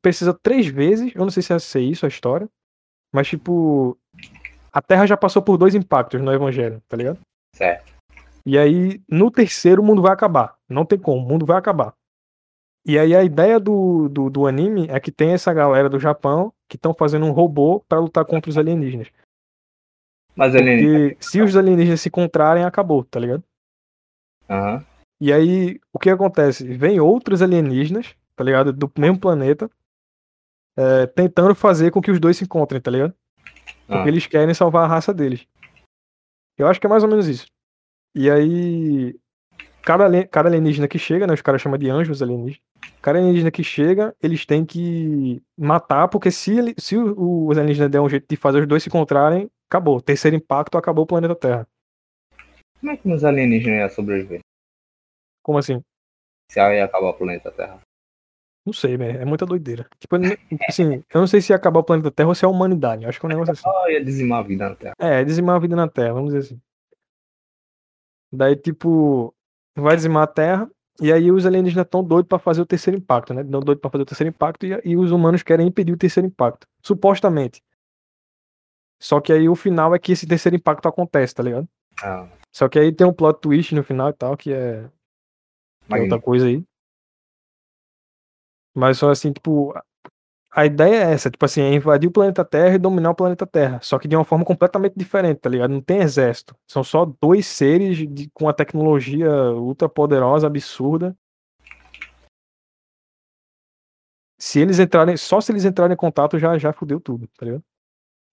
precisa 0.03 0.34
três 0.34 0.66
vezes. 0.66 1.14
Eu 1.14 1.22
não 1.22 1.30
sei 1.30 1.42
se 1.42 1.53
é 1.53 1.59
ser 1.59 1.80
isso 1.80 2.05
a 2.05 2.09
história, 2.09 2.48
mas 3.12 3.28
tipo 3.28 3.96
a 4.72 4.82
Terra 4.82 5.07
já 5.07 5.16
passou 5.16 5.42
por 5.42 5.57
dois 5.57 5.74
impactos 5.74 6.20
no 6.20 6.32
Evangelho, 6.32 6.82
tá 6.88 6.96
ligado? 6.96 7.18
Certo. 7.55 7.92
E 8.44 8.59
aí, 8.59 9.00
no 9.09 9.30
terceiro, 9.30 9.82
o 9.82 9.84
mundo 9.84 10.03
vai 10.03 10.12
acabar. 10.12 10.57
Não 10.68 10.84
tem 10.84 10.98
como, 10.98 11.24
o 11.24 11.28
mundo 11.28 11.46
vai 11.46 11.57
acabar. 11.57 11.94
E 12.85 12.99
aí, 12.99 13.14
a 13.14 13.22
ideia 13.22 13.61
do, 13.61 14.09
do, 14.09 14.28
do 14.28 14.47
anime 14.47 14.87
é 14.89 14.99
que 14.99 15.12
tem 15.12 15.33
essa 15.33 15.53
galera 15.55 15.89
do 15.89 16.01
Japão 16.01 16.53
que 16.68 16.76
estão 16.76 16.93
fazendo 16.93 17.26
um 17.26 17.30
robô 17.30 17.80
pra 17.89 18.01
lutar 18.01 18.24
contra 18.24 18.51
os 18.51 18.59
alienígenas. 18.59 19.09
Mas 20.35 20.55
alienígena. 20.55 21.11
Porque 21.11 21.16
se 21.24 21.41
os 21.41 21.57
alienígenas 21.57 22.01
se 22.01 22.09
encontrarem, 22.09 22.64
acabou, 22.64 23.05
tá 23.05 23.20
ligado? 23.20 23.45
Aham. 24.49 24.85
E 25.20 25.33
aí, 25.33 25.80
o 25.93 25.99
que 25.99 26.11
acontece? 26.11 26.66
Vem 26.76 26.99
outros 26.99 27.41
alienígenas, 27.43 28.16
tá 28.35 28.43
ligado? 28.43 28.72
Do 28.72 28.91
mesmo 28.99 29.20
planeta, 29.20 29.70
é, 30.76 31.07
tentando 31.07 31.55
fazer 31.55 31.93
com 31.93 32.01
que 32.03 32.11
os 32.11 32.18
dois 32.18 32.37
se 32.37 32.45
encontrem, 32.45 32.80
tá 32.80 32.91
ligado? 32.91 33.14
Porque 33.87 34.09
Ah. 34.09 34.09
eles 34.09 34.26
querem 34.26 34.55
salvar 34.55 34.85
a 34.85 34.89
raça 34.89 35.14
deles. 35.14 35.47
Eu 36.59 36.66
acho 36.66 36.80
que 36.80 36.87
é 36.87 36.91
mais 36.91 37.05
ou 37.05 37.09
menos 37.09 37.28
isso. 37.28 37.47
E 38.14 38.28
aí, 38.28 39.14
cada, 39.83 40.26
cada 40.26 40.49
alienígena 40.49 40.89
que 40.89 40.99
chega, 40.99 41.26
né? 41.26 41.35
Os 41.35 41.43
caras 41.43 41.61
chamam 41.62 41.78
de 41.78 41.89
anjos 41.89 42.20
alienígenas. 42.22 42.61
Cada 43.03 43.18
alienígena 43.18 43.50
que 43.50 43.64
chega, 43.64 44.14
eles 44.22 44.46
têm 44.46 44.64
que 44.64 45.42
matar, 45.59 46.07
porque 46.07 46.30
se, 46.30 46.57
ele, 46.57 46.72
se 46.78 46.96
os 46.96 47.59
alienígenas 47.59 47.90
der 47.90 48.00
um 48.00 48.09
jeito 48.09 48.26
de 48.28 48.36
fazer 48.36 48.61
os 48.61 48.68
dois 48.68 48.82
se 48.82 48.88
encontrarem, 48.88 49.50
acabou. 49.68 50.00
Terceiro 50.00 50.36
impacto, 50.36 50.78
acabou 50.78 51.03
o 51.03 51.07
planeta 51.07 51.34
Terra. 51.34 51.68
Como 52.78 52.92
é 52.92 52.96
que 52.96 53.12
os 53.12 53.24
alienígenas 53.24 53.80
iam 53.80 53.90
sobreviver? 53.90 54.40
Como 55.42 55.59
assim? 55.59 55.82
Se 56.48 56.61
aí 56.61 56.76
ia 56.76 56.84
acabar 56.84 57.09
o 57.09 57.14
planeta 57.14 57.50
Terra. 57.50 57.80
Não 58.64 58.72
sei, 58.72 58.96
velho. 58.96 59.20
É 59.20 59.24
muita 59.24 59.44
doideira. 59.44 59.88
Tipo, 59.98 60.16
assim, 60.68 61.03
eu 61.12 61.20
não 61.20 61.26
sei 61.26 61.40
se 61.40 61.53
ia 61.53 61.57
acabar 61.57 61.80
o 61.80 61.84
planeta 61.84 62.11
Terra 62.12 62.28
ou 62.28 62.34
se 62.36 62.44
é 62.44 62.46
a 62.46 62.50
humanidade. 62.50 63.03
Eu 63.03 63.09
acho 63.09 63.18
que 63.18 63.26
é 63.26 63.28
um 63.28 63.30
negócio 63.30 63.53
assim. 63.53 63.62
Só 63.62 63.90
ia 63.90 64.05
dizimar 64.05 64.38
a 64.38 64.42
vida 64.42 64.68
na 64.68 64.76
Terra. 64.76 64.94
É, 64.98 65.24
dizimar 65.24 65.57
a 65.57 65.59
vida 65.59 65.74
na 65.74 65.88
Terra, 65.88 66.12
vamos 66.12 66.32
dizer 66.32 66.46
assim. 66.46 66.61
Daí, 68.32 68.55
tipo, 68.55 69.34
vai 69.76 69.96
dizimar 69.96 70.22
a 70.22 70.26
Terra, 70.28 70.70
e 71.01 71.12
aí 71.12 71.30
os 71.30 71.47
alienígenas 71.47 71.86
estão 71.86 72.05
doidos 72.05 72.28
pra 72.28 72.38
fazer 72.38 72.61
o 72.61 72.66
terceiro 72.66 72.99
impacto, 72.99 73.32
né? 73.32 73.43
Estão 73.43 73.61
doidos 73.61 73.80
pra 73.80 73.90
fazer 73.90 74.03
o 74.03 74.07
terceiro 74.07 74.28
impacto, 74.30 74.66
e, 74.66 74.80
e 74.84 74.97
os 74.97 75.11
humanos 75.11 75.43
querem 75.43 75.66
impedir 75.66 75.93
o 75.93 75.97
terceiro 75.99 76.26
impacto. 76.26 76.66
Supostamente. 76.82 77.62
Só 79.01 79.20
que 79.20 79.32
aí 79.32 79.49
o 79.49 79.57
final 79.57 79.95
é 79.95 79.99
que 79.99 80.12
esse 80.12 80.26
terceiro 80.26 80.57
impacto 80.57 80.86
acontece, 80.86 81.34
tá 81.34 81.43
ligado? 81.43 81.68
Ah, 82.03 82.28
Só 82.53 82.68
que 82.68 82.78
aí 82.78 82.93
tem 82.93 83.07
um 83.07 83.12
plot 83.12 83.40
twist 83.40 83.74
no 83.74 83.82
final 83.82 84.11
e 84.11 84.12
tal, 84.12 84.36
que 84.36 84.53
é, 84.53 84.88
é 85.90 86.01
outra 86.01 86.20
coisa 86.20 86.47
aí. 86.47 86.62
Mas 88.74 88.99
só 88.99 89.11
assim, 89.11 89.32
tipo, 89.32 89.74
a- 90.53 90.61
a 90.61 90.66
ideia 90.66 91.05
é 91.09 91.12
essa, 91.12 91.30
tipo 91.30 91.44
assim, 91.44 91.62
é 91.62 91.72
invadir 91.74 92.09
o 92.09 92.12
planeta 92.12 92.44
Terra 92.44 92.74
e 92.74 92.78
dominar 92.78 93.11
o 93.11 93.14
planeta 93.14 93.46
Terra. 93.46 93.80
Só 93.82 93.98
que 93.98 94.07
de 94.09 94.16
uma 94.16 94.24
forma 94.24 94.44
completamente 94.44 94.94
diferente, 94.96 95.38
tá 95.40 95.48
ligado? 95.48 95.70
Não 95.70 95.80
tem 95.80 95.98
exército. 96.00 96.55
São 96.66 96.84
só 96.84 97.05
dois 97.20 97.46
seres 97.46 97.96
de- 97.96 98.30
com 98.34 98.44
uma 98.44 98.55
tecnologia 98.55 99.30
ultra 99.53 99.88
poderosa, 99.88 100.46
absurda. 100.46 101.16
Se 104.38 104.59
eles 104.61 104.78
entrarem, 104.78 105.16
só 105.16 105.40
se 105.40 105.53
eles 105.53 105.64
entrarem 105.64 105.94
em 105.94 105.96
contato 105.96 106.38
já 106.38 106.59
já 106.59 106.72
fudeu 106.72 107.00
tudo, 107.00 107.28
tá 107.38 107.46
ligado? 107.46 107.62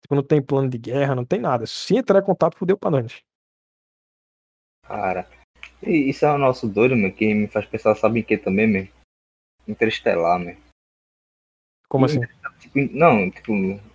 Tipo, 0.02 0.14
não 0.14 0.22
tem 0.22 0.40
plano 0.40 0.68
de 0.68 0.78
guerra, 0.78 1.14
não 1.14 1.24
tem 1.24 1.40
nada. 1.40 1.66
Se 1.66 1.96
entrar 1.96 2.20
em 2.20 2.24
contato, 2.24 2.56
fudeu 2.56 2.78
pra 2.78 2.90
nós. 2.90 3.22
Cara. 4.86 5.28
Isso 5.82 6.24
é 6.24 6.32
o 6.32 6.38
nosso 6.38 6.66
doido, 6.66 6.96
meu, 6.96 7.12
que 7.12 7.34
me 7.34 7.46
faz 7.46 7.66
pensar, 7.66 7.94
sabe 7.94 8.20
em 8.20 8.22
que 8.22 8.38
também, 8.38 8.66
meu? 8.66 8.88
Interestelar, 9.66 10.38
meu. 10.38 10.56
Como 11.88 12.04
assim? 12.04 12.20
Tipo, 12.60 12.78
não, 12.92 13.30
tipo, 13.30 13.52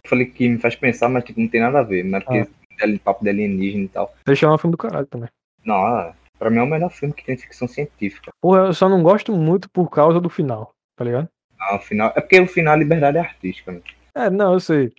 falei 0.08 0.26
que 0.26 0.48
me 0.50 0.58
faz 0.58 0.76
pensar, 0.76 1.10
mas 1.10 1.24
tipo, 1.24 1.40
não 1.40 1.48
tem 1.48 1.62
nada 1.62 1.80
a 1.80 1.84
ver. 1.84 2.04
Mas 2.04 2.24
porque 2.24 2.40
Ah. 2.82 2.88
é 2.88 2.98
papo 2.98 3.24
de 3.24 3.30
alienígena 3.30 3.84
e 3.86 3.88
tal. 3.88 4.14
Deixar 4.26 4.52
um 4.54 4.58
filme 4.58 4.72
do 4.72 4.78
caralho 4.78 5.06
também. 5.08 5.30
Não, 5.64 5.76
ah, 5.86 6.14
pra 6.40 6.50
mim 6.50 6.58
é 6.58 6.64
o 6.64 6.68
melhor 6.68 6.90
filme 6.90 7.14
que 7.14 7.24
tem 7.26 7.38
ficção 7.38 7.68
científica. 7.68 8.32
Porra, 8.42 8.62
eu 8.68 8.74
só 8.74 8.90
não 8.90 9.04
gosto 9.04 9.32
muito 9.32 9.70
por 9.70 9.90
causa 9.90 10.20
do 10.20 10.30
final, 10.30 10.72
tá 10.96 11.06
ligado? 11.06 11.28
Ah, 11.60 11.76
o 11.76 11.80
final, 11.80 12.12
é 12.16 12.20
porque 12.22 12.40
o 12.40 12.48
final 12.48 12.76
é 12.76 12.80
liberdade 12.80 13.18
artística, 13.18 13.72
meu. 13.72 13.82
É, 14.16 14.30
não, 14.30 14.54
eu 14.54 14.60
sei. 14.60 14.92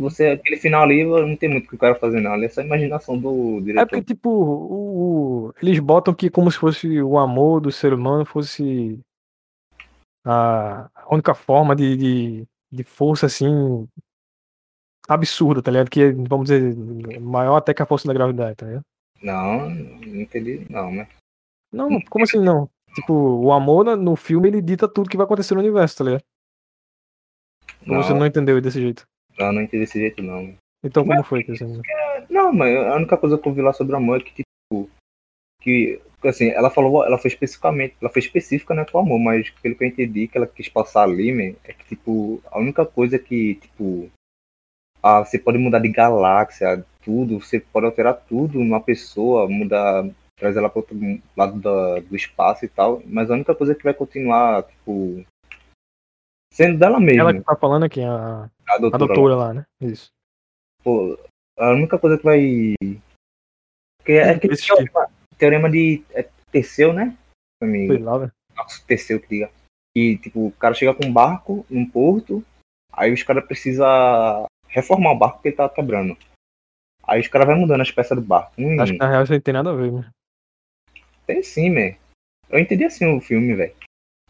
Você, 0.00 0.26
aquele 0.28 0.56
final 0.58 0.82
ali 0.82 1.02
não 1.04 1.34
tem 1.36 1.48
muito 1.48 1.64
o 1.66 1.68
que 1.70 1.74
o 1.76 1.78
cara 1.78 1.94
fazer, 1.94 2.20
não. 2.20 2.32
Ali 2.32 2.44
é 2.44 2.48
só 2.48 2.60
a 2.60 2.64
imaginação 2.64 3.16
do 3.16 3.58
É 3.58 3.62
diretor. 3.62 3.86
porque, 3.88 4.02
tipo, 4.02 4.28
o, 4.28 5.46
o- 5.48 5.54
eles 5.62 5.78
botam 5.78 6.12
que 6.12 6.28
como 6.28 6.50
se 6.50 6.58
fosse 6.58 7.00
o 7.00 7.18
amor 7.18 7.60
do 7.60 7.72
ser 7.72 7.94
humano 7.94 8.24
fosse 8.26 9.00
a 10.24 10.88
única 11.10 11.34
forma 11.34 11.74
de, 11.74 11.96
de, 11.96 12.48
de 12.70 12.84
força, 12.84 13.26
assim, 13.26 13.88
absurda, 15.08 15.62
tá 15.62 15.70
ligado? 15.70 15.90
Que 15.90 16.02
é, 16.02 16.12
vamos 16.12 16.48
dizer, 16.48 16.74
maior 17.20 17.56
até 17.56 17.74
que 17.74 17.82
a 17.82 17.86
força 17.86 18.06
da 18.06 18.14
gravidade, 18.14 18.56
tá 18.56 18.66
ligado? 18.66 18.84
Não, 19.22 19.70
não 19.70 20.20
entendi, 20.20 20.66
não, 20.68 20.90
né? 20.92 21.08
Não, 21.72 22.00
como 22.02 22.24
assim 22.24 22.40
não? 22.40 22.68
Tipo, 22.94 23.14
o 23.14 23.52
amor 23.52 23.96
no 23.96 24.16
filme, 24.16 24.48
ele 24.48 24.60
dita 24.60 24.86
tudo 24.86 25.08
que 25.08 25.16
vai 25.16 25.24
acontecer 25.24 25.54
no 25.54 25.60
universo, 25.60 25.96
tá 25.96 26.04
ligado? 26.04 26.24
Ou 27.88 28.02
você 28.02 28.12
Não. 28.12 28.20
não 28.20 28.26
entendeu 28.26 28.60
desse 28.60 28.80
jeito? 28.80 29.04
Não, 29.38 29.52
não 29.52 29.62
entendi 29.62 29.84
desse 29.84 29.98
jeito, 29.98 30.22
não. 30.22 30.54
Então 30.84 31.04
como 31.04 31.22
foi 31.24 31.42
que 31.42 31.56
você... 31.56 31.64
Não, 32.28 32.52
mas 32.52 32.76
a 32.76 32.96
única 32.96 33.16
coisa 33.16 33.38
que 33.38 33.48
eu 33.48 33.52
vi 33.52 33.62
lá 33.62 33.72
sobre 33.72 33.94
o 33.94 33.96
amor 33.96 34.20
é 34.20 34.24
que, 34.24 34.32
tipo, 34.34 34.90
que, 35.60 36.00
assim, 36.28 36.48
ela 36.50 36.70
falou, 36.70 37.04
ela 37.04 37.18
foi 37.18 37.28
especificamente, 37.28 37.94
ela 38.00 38.10
foi 38.10 38.20
específica, 38.20 38.74
né, 38.74 38.84
com 38.84 38.98
o 38.98 39.00
amor, 39.00 39.18
mas 39.18 39.50
pelo 39.62 39.74
que 39.74 39.84
eu 39.84 39.88
entendi 39.88 40.28
que 40.28 40.36
ela 40.36 40.46
quis 40.46 40.68
passar 40.68 41.02
ali, 41.02 41.32
man, 41.32 41.56
é 41.64 41.72
que, 41.72 41.84
tipo, 41.84 42.42
a 42.50 42.58
única 42.58 42.84
coisa 42.86 43.18
que, 43.18 43.56
tipo, 43.56 44.10
ah, 45.02 45.24
você 45.24 45.38
pode 45.38 45.58
mudar 45.58 45.80
de 45.80 45.88
galáxia, 45.88 46.84
tudo, 47.04 47.40
você 47.40 47.60
pode 47.60 47.86
alterar 47.86 48.14
tudo 48.14 48.58
numa 48.58 48.80
pessoa, 48.80 49.48
mudar, 49.48 50.08
trazer 50.36 50.58
ela 50.58 50.70
para 50.70 50.80
outro 50.80 50.96
lado 51.36 51.60
da, 51.60 52.00
do 52.00 52.16
espaço 52.16 52.64
e 52.64 52.68
tal, 52.68 53.02
mas 53.06 53.30
a 53.30 53.34
única 53.34 53.54
coisa 53.54 53.74
que 53.74 53.84
vai 53.84 53.94
continuar, 53.94 54.62
tipo, 54.64 55.24
sendo 56.52 56.78
dela 56.78 57.00
mesma, 57.00 57.22
Ela 57.22 57.34
que 57.34 57.40
tá 57.40 57.56
falando 57.56 57.84
aqui, 57.84 58.02
a, 58.02 58.44
a 58.68 58.74
a 58.74 58.78
doutora. 58.78 59.06
doutora 59.06 59.36
lá, 59.36 59.54
né? 59.54 59.64
Isso. 59.80 60.10
Pô, 60.82 61.18
a 61.58 61.70
única 61.70 61.98
coisa 61.98 62.18
que 62.18 62.24
vai. 62.24 62.74
É 64.04 64.30
aquele 64.30 64.54
Esse 64.54 64.66
teorema, 65.42 65.68
de 65.68 66.04
é, 66.12 66.28
Teseu, 66.52 66.92
né? 66.92 67.16
Amigo. 67.60 67.98
lá, 68.04 68.18
velho. 68.18 68.32
Nossa, 68.54 68.80
Teseu 68.86 69.18
que 69.18 69.28
diga. 69.28 69.50
E, 69.96 70.16
tipo, 70.18 70.46
o 70.46 70.52
cara 70.52 70.72
chega 70.72 70.94
com 70.94 71.04
um 71.04 71.12
barco 71.12 71.66
num 71.68 71.84
porto, 71.84 72.44
aí 72.92 73.12
os 73.12 73.24
caras 73.24 73.44
precisam 73.44 74.46
reformar 74.68 75.10
o 75.10 75.18
barco 75.18 75.36
porque 75.36 75.48
ele 75.48 75.56
tá 75.56 75.68
quebrando. 75.68 76.16
Aí 77.02 77.20
os 77.20 77.26
caras 77.26 77.48
vão 77.48 77.56
mudando 77.56 77.80
as 77.80 77.90
peças 77.90 78.16
do 78.16 78.24
barco. 78.24 78.52
Hum, 78.56 78.80
Acho 78.80 78.92
que 78.92 78.98
na 78.98 79.10
real 79.10 79.24
isso 79.24 79.32
aí 79.32 79.40
tem 79.40 79.52
nada 79.52 79.70
a 79.70 79.74
ver, 79.74 79.90
né? 79.90 80.08
tem 81.26 81.42
sim, 81.42 81.70
man. 81.70 81.96
Eu 82.48 82.60
entendi 82.60 82.84
assim 82.84 83.04
o 83.06 83.20
filme, 83.20 83.54
velho. 83.54 83.74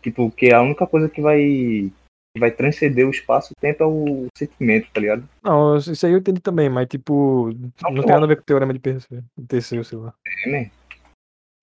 Tipo, 0.00 0.30
que 0.30 0.52
a 0.52 0.62
única 0.62 0.86
coisa 0.86 1.08
que 1.08 1.20
vai. 1.20 1.38
que 1.38 2.40
vai 2.40 2.50
transcender 2.50 3.06
o 3.06 3.10
espaço 3.10 3.52
o 3.52 3.60
tempo 3.60 3.82
é 3.82 3.86
o 3.86 4.26
sentimento, 4.36 4.88
tá 4.92 5.00
ligado? 5.00 5.28
Não, 5.42 5.76
isso 5.76 6.06
aí 6.06 6.12
eu 6.12 6.18
entendi 6.18 6.40
também, 6.40 6.70
mas 6.70 6.88
tipo, 6.88 7.50
não 7.82 8.02
tem 8.02 8.12
nada 8.12 8.24
a 8.24 8.28
ver 8.28 8.36
com 8.36 8.42
o 8.42 8.46
teorema 8.46 8.72
de 8.72 8.80
Perseu, 8.80 9.84
sei 9.84 9.98
lá. 9.98 10.14
É, 10.46 10.50
man. 10.50 10.70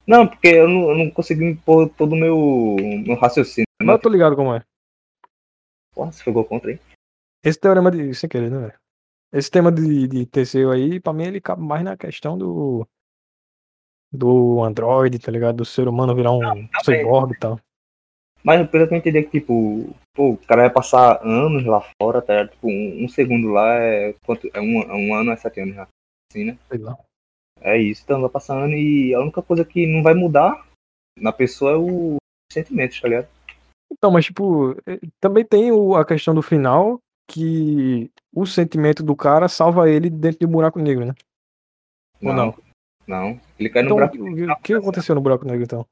Não, 0.06 0.28
porque 0.28 0.48
eu 0.48 0.68
não, 0.68 0.90
eu 0.90 0.98
não 0.98 1.12
consegui 1.12 1.46
impor 1.46 1.90
todo 1.90 2.14
o 2.14 2.16
meu, 2.16 2.76
meu 3.06 3.16
raciocínio. 3.16 3.68
Mas 3.82 3.96
eu 3.96 4.02
tô 4.02 4.10
ligado 4.10 4.36
como 4.36 4.54
é. 4.54 4.64
Porra, 5.94 6.12
você 6.12 6.24
ficou 6.24 6.44
contra 6.46 6.72
aí? 6.72 6.80
Esse 7.44 7.60
teorema 7.60 7.92
de. 7.92 8.14
Sem 8.14 8.30
querer, 8.30 8.50
né, 8.50 8.60
velho? 8.60 8.80
Esse 9.32 9.52
tema 9.52 9.72
de, 9.72 10.08
de 10.08 10.26
Teseu 10.26 10.72
aí, 10.72 11.00
pra 11.00 11.14
mim, 11.14 11.26
ele 11.26 11.40
cabe 11.40 11.62
mais 11.62 11.84
na 11.84 11.96
questão 11.96 12.38
do. 12.38 12.88
Do 14.12 14.64
Android, 14.64 15.20
tá 15.20 15.32
ligado? 15.32 15.58
Do 15.58 15.66
ser 15.66 15.88
humano 15.88 16.16
virar 16.16 16.32
um 16.32 16.68
cyborg 16.84 17.34
e 17.34 17.40
tal. 17.40 17.60
Mas 18.44 18.68
pelo 18.70 18.88
que 18.88 18.94
eu 18.94 18.98
entendi 18.98 19.22
que, 19.24 19.40
tipo, 19.40 19.96
pô, 20.16 20.32
o 20.32 20.38
cara 20.38 20.64
vai 20.64 20.70
passar 20.72 21.22
anos 21.24 21.66
lá 21.66 21.82
fora, 22.02 22.22
tá 22.22 22.34
ligado? 22.34 22.52
Tipo, 22.52 22.68
um, 22.68 23.04
um 23.04 23.08
segundo 23.08 23.50
lá 23.50 23.76
é. 23.76 24.14
Quanto, 24.26 24.50
é 24.54 24.60
um, 24.60 24.80
um 24.80 25.14
ano 25.14 25.32
é 25.32 25.36
sete 25.36 25.60
anos 25.60 25.76
já. 25.76 25.88
Assim, 26.32 26.46
né? 26.46 26.58
Sei 26.70 26.80
lá. 26.80 26.98
É 27.62 27.78
isso, 27.78 28.06
vai 28.08 28.30
passando 28.30 28.74
e 28.74 29.14
a 29.14 29.20
única 29.20 29.42
coisa 29.42 29.66
que 29.66 29.86
não 29.86 30.02
vai 30.02 30.14
mudar 30.14 30.66
na 31.18 31.32
pessoa 31.32 31.72
é 31.72 31.76
o 31.76 32.18
sentimento, 32.52 33.00
tá 33.02 33.08
ligado? 33.08 33.28
Então, 33.92 34.12
mas 34.12 34.26
tipo, 34.26 34.72
eh, 34.88 35.00
também 35.20 35.44
tem 35.44 35.72
o- 35.72 35.96
a 35.96 36.06
questão 36.06 36.34
do 36.34 36.42
final 36.42 37.00
que 37.30 38.10
o 38.34 38.46
sentimento 38.46 39.04
do 39.04 39.16
cara 39.16 39.48
salva 39.48 39.90
ele 39.90 40.10
dentro 40.10 40.40
de 40.40 40.46
um 40.46 40.50
buraco 40.52 40.80
negro, 40.80 41.06
né? 41.06 41.14
Ou 42.22 42.34
não? 42.34 42.56
Não. 43.08 43.40
Ele 43.58 43.70
cai 43.70 43.82
no 43.82 43.88
Então, 43.88 43.98
buraco 43.98 44.16
o 44.16 44.36
que, 44.36 44.44
o 44.46 44.56
que 44.58 44.74
aconteceu 44.74 45.16
no 45.16 45.22
buraco 45.22 45.46
negro 45.46 45.64
então? 45.64 45.86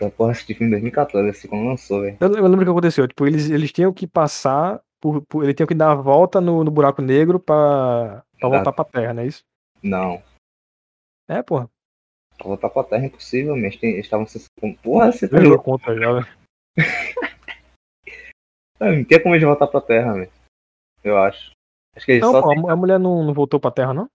Eu 0.00 0.10
porra, 0.10 0.32
assisti 0.32 0.52
filme 0.54 0.68
em 0.68 0.70
2014, 0.72 1.30
assim, 1.30 1.48
quando 1.48 1.64
lançou, 1.68 2.02
velho. 2.02 2.18
Eu, 2.20 2.28
eu 2.36 2.42
lembro 2.46 2.62
o 2.62 2.64
que 2.64 2.70
aconteceu. 2.70 3.08
Tipo, 3.08 3.26
eles, 3.26 3.48
eles 3.48 3.72
tinham 3.72 3.92
que 3.92 4.06
passar 4.06 4.82
por, 5.00 5.22
por- 5.22 5.42
Ele 5.44 5.54
tinha 5.54 5.66
que 5.66 5.74
dar 5.74 5.92
a 5.92 5.94
volta 5.94 6.40
no, 6.40 6.62
no 6.62 6.70
buraco 6.70 7.00
negro 7.00 7.40
pra, 7.40 8.22
pra 8.38 8.48
voltar 8.48 8.72
pra 8.72 8.84
terra, 8.84 9.14
não 9.14 9.22
é 9.22 9.26
isso? 9.26 9.42
Não. 9.86 10.22
É, 11.28 11.42
porra. 11.42 11.70
Pra 12.36 12.46
voltar 12.48 12.68
pra 12.70 12.84
terra 12.84 13.04
é 13.04 13.06
impossível, 13.06 13.56
mas 13.56 13.76
tem- 13.76 13.92
eles 13.94 14.04
estavam 14.06 14.26
se. 14.26 14.44
Porra, 14.82 15.10
você 15.12 15.28
tá 15.28 15.38
louco. 15.40 15.64
conta 15.64 15.94
já, 15.96 16.12
velho. 16.12 16.26
Não 18.80 19.04
tem 19.04 19.22
como 19.22 19.34
eles 19.34 19.46
voltar 19.46 19.66
pra 19.68 19.80
terra, 19.80 20.12
velho. 20.14 20.30
Eu 21.02 21.16
acho. 21.16 21.52
Acho 21.94 22.04
que 22.04 22.12
eles 22.12 22.22
Não, 22.22 22.32
só 22.32 22.42
pô, 22.42 22.50
a 22.50 22.54
tem 22.54 22.70
a 22.70 22.76
mulher 22.76 22.98
não, 23.00 23.24
não 23.24 23.32
voltou 23.32 23.58
pra 23.58 23.70
terra, 23.70 23.94
não? 23.94 24.08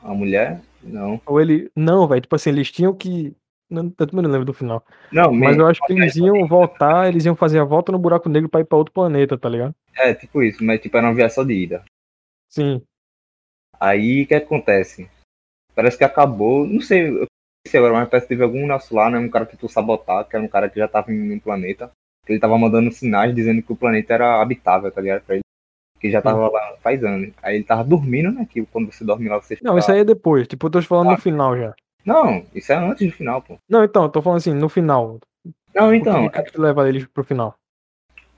a 0.00 0.14
mulher. 0.14 0.62
Não. 0.82 1.20
Ou 1.26 1.40
ele. 1.40 1.70
Não, 1.76 2.06
velho. 2.06 2.20
Tipo 2.20 2.36
assim, 2.36 2.50
eles 2.50 2.70
tinham 2.70 2.94
que. 2.94 3.36
Não, 3.68 3.92
eu 3.98 4.06
também 4.06 4.22
não 4.22 4.30
lembro 4.30 4.44
do 4.46 4.54
final. 4.54 4.84
Não, 5.10 5.32
Mas 5.32 5.56
eu 5.58 5.66
acho 5.66 5.84
que 5.84 5.92
eles 5.92 6.14
iam 6.14 6.46
voltar, 6.46 7.08
eles 7.08 7.24
iam 7.24 7.34
fazer 7.34 7.58
a 7.58 7.64
volta 7.64 7.90
no 7.90 7.98
buraco 7.98 8.28
negro 8.28 8.48
pra 8.48 8.60
ir 8.60 8.64
pra 8.64 8.78
outro 8.78 8.94
planeta, 8.94 9.36
tá 9.36 9.48
ligado? 9.48 9.74
É, 9.96 10.14
tipo 10.14 10.40
isso, 10.42 10.62
mas 10.62 10.80
tipo, 10.80 10.96
era 10.96 11.08
uma 11.08 11.14
viagem 11.14 11.34
só 11.34 11.42
de 11.42 11.52
ida. 11.54 11.84
Sim. 12.48 12.80
Aí 13.80 14.22
o 14.22 14.26
que 14.26 14.34
acontece? 14.34 15.08
Parece 15.74 15.98
que 15.98 16.04
acabou, 16.04 16.66
não 16.66 16.80
sei, 16.80 17.08
eu 17.08 17.20
não 17.20 17.26
sei 17.68 17.78
agora, 17.78 17.94
mas 17.94 18.08
parece 18.08 18.26
que 18.26 18.30
teve 18.30 18.42
algum 18.42 18.66
nosso 18.66 18.94
lá, 18.94 19.10
né? 19.10 19.18
Um 19.18 19.28
cara 19.28 19.44
tentou 19.46 19.68
sabotar, 19.68 20.24
que 20.26 20.34
era 20.34 20.44
um 20.44 20.48
cara 20.48 20.68
que 20.70 20.78
já 20.78 20.88
tava 20.88 21.12
em 21.12 21.32
um 21.32 21.38
planeta. 21.38 21.90
que 22.24 22.32
Ele 22.32 22.40
tava 22.40 22.56
mandando 22.58 22.90
sinais 22.92 23.34
dizendo 23.34 23.62
que 23.62 23.72
o 23.72 23.76
planeta 23.76 24.14
era 24.14 24.40
habitável, 24.40 24.90
tá 24.90 25.00
ligado? 25.00 25.22
Pra 25.22 25.34
ele. 25.36 25.42
Que 26.00 26.10
já 26.10 26.20
tava 26.20 26.48
lá 26.50 26.76
faz 26.82 27.02
anos. 27.04 27.32
Aí 27.42 27.56
ele 27.56 27.64
tava 27.64 27.82
dormindo, 27.84 28.30
né? 28.30 28.46
Que 28.48 28.64
quando 28.66 28.92
você 28.92 29.04
dorme 29.04 29.28
lá, 29.28 29.36
você 29.40 29.54
Não, 29.62 29.72
fica- 29.72 29.78
isso 29.78 29.92
aí 29.92 30.00
é 30.00 30.04
depois. 30.04 30.46
Tipo, 30.46 30.66
eu 30.66 30.70
tô 30.70 30.80
te 30.80 30.86
falando 30.86 31.10
no 31.10 31.18
final 31.18 31.56
já. 31.56 31.74
Não, 32.04 32.44
isso 32.54 32.70
é 32.72 32.76
antes 32.76 33.06
do 33.06 33.12
final, 33.14 33.42
pô. 33.42 33.58
Não, 33.68 33.82
então, 33.82 34.04
eu 34.04 34.08
tô 34.08 34.22
falando 34.22 34.38
assim, 34.38 34.52
no 34.54 34.68
final. 34.68 35.18
Não, 35.74 35.92
Então, 35.92 36.26
o 36.26 36.30
que, 36.30 36.42
que 36.42 36.60
leva 36.60 36.88
eles 36.88 37.06
pro 37.06 37.24
final? 37.24 37.54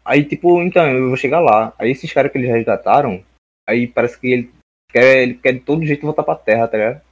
Aí, 0.04 0.24
tipo, 0.24 0.62
então, 0.62 0.88
eu 0.88 1.08
vou 1.08 1.16
chegar 1.16 1.40
lá. 1.40 1.72
Aí 1.78 1.90
esses 1.90 2.10
caras 2.12 2.32
que 2.32 2.38
eles 2.38 2.48
resgataram, 2.50 3.22
aí 3.68 3.86
parece 3.86 4.18
que 4.18 4.28
ele 4.28 4.50
quer, 4.90 5.22
ele 5.22 5.34
quer 5.34 5.52
de 5.52 5.60
todo 5.60 5.84
jeito 5.84 6.02
voltar 6.02 6.22
pra 6.22 6.34
Terra, 6.36 6.68
tá 6.68 6.76
ligado? 6.76 7.02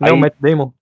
É 0.00 0.10
o 0.10 0.14
Aí- 0.14 0.20
Matt 0.20 0.34
Damon? 0.40 0.72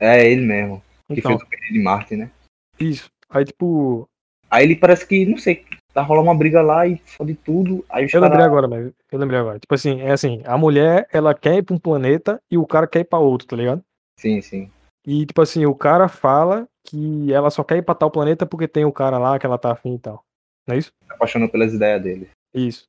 É 0.00 0.26
ele 0.28 0.42
mesmo, 0.44 0.82
que 1.08 1.20
Então, 1.20 1.32
fez 1.32 1.42
o 1.42 1.46
Perdido 1.46 1.72
de 1.72 1.82
Marte, 1.82 2.16
né? 2.16 2.30
isso. 2.78 3.08
Aí, 3.30 3.44
tipo, 3.44 4.08
Aí 4.50 4.64
ele 4.64 4.76
parece 4.76 5.06
que, 5.06 5.24
não 5.26 5.36
sei, 5.38 5.64
tá 5.92 6.00
rolando 6.02 6.28
uma 6.28 6.34
briga 6.36 6.62
lá 6.62 6.86
e 6.86 6.96
fode 6.98 7.34
tudo. 7.34 7.84
Aí 7.88 8.04
eu 8.12 8.20
lembrei 8.20 8.38
caras. 8.38 8.46
agora, 8.46 8.68
mas 8.68 8.92
eu 9.10 9.18
lembrei 9.18 9.40
agora. 9.40 9.58
Tipo 9.58 9.74
assim, 9.74 10.00
é 10.00 10.12
assim, 10.12 10.42
a 10.44 10.56
mulher, 10.56 11.08
ela 11.12 11.34
quer 11.34 11.56
ir 11.56 11.62
pra 11.64 11.74
um 11.74 11.78
planeta 11.78 12.40
e 12.50 12.56
o 12.58 12.64
cara 12.66 12.86
quer 12.86 13.00
ir 13.00 13.04
pra 13.04 13.18
outro, 13.18 13.48
tá 13.48 13.56
ligado? 13.56 13.82
Sim, 14.20 14.40
sim. 14.40 14.70
E, 15.06 15.26
tipo 15.26 15.40
assim, 15.42 15.66
o 15.66 15.74
cara 15.74 16.08
fala 16.08 16.68
que 16.86 17.32
ela 17.32 17.50
só 17.50 17.64
quer 17.64 17.78
ir 17.78 17.82
pra 17.82 17.94
tal 17.96 18.10
planeta 18.10 18.46
porque 18.46 18.68
tem 18.68 18.84
o 18.84 18.92
cara 18.92 19.18
lá 19.18 19.38
que 19.38 19.46
ela 19.46 19.58
tá 19.58 19.72
afim 19.72 19.94
e 19.94 19.98
tal. 19.98 20.22
Não 20.68 20.74
é 20.76 20.78
isso? 20.78 20.92
Apaixonou 21.08 21.48
pelas 21.48 21.72
ideias 21.74 22.02
dele. 22.02 22.30
Isso. 22.54 22.84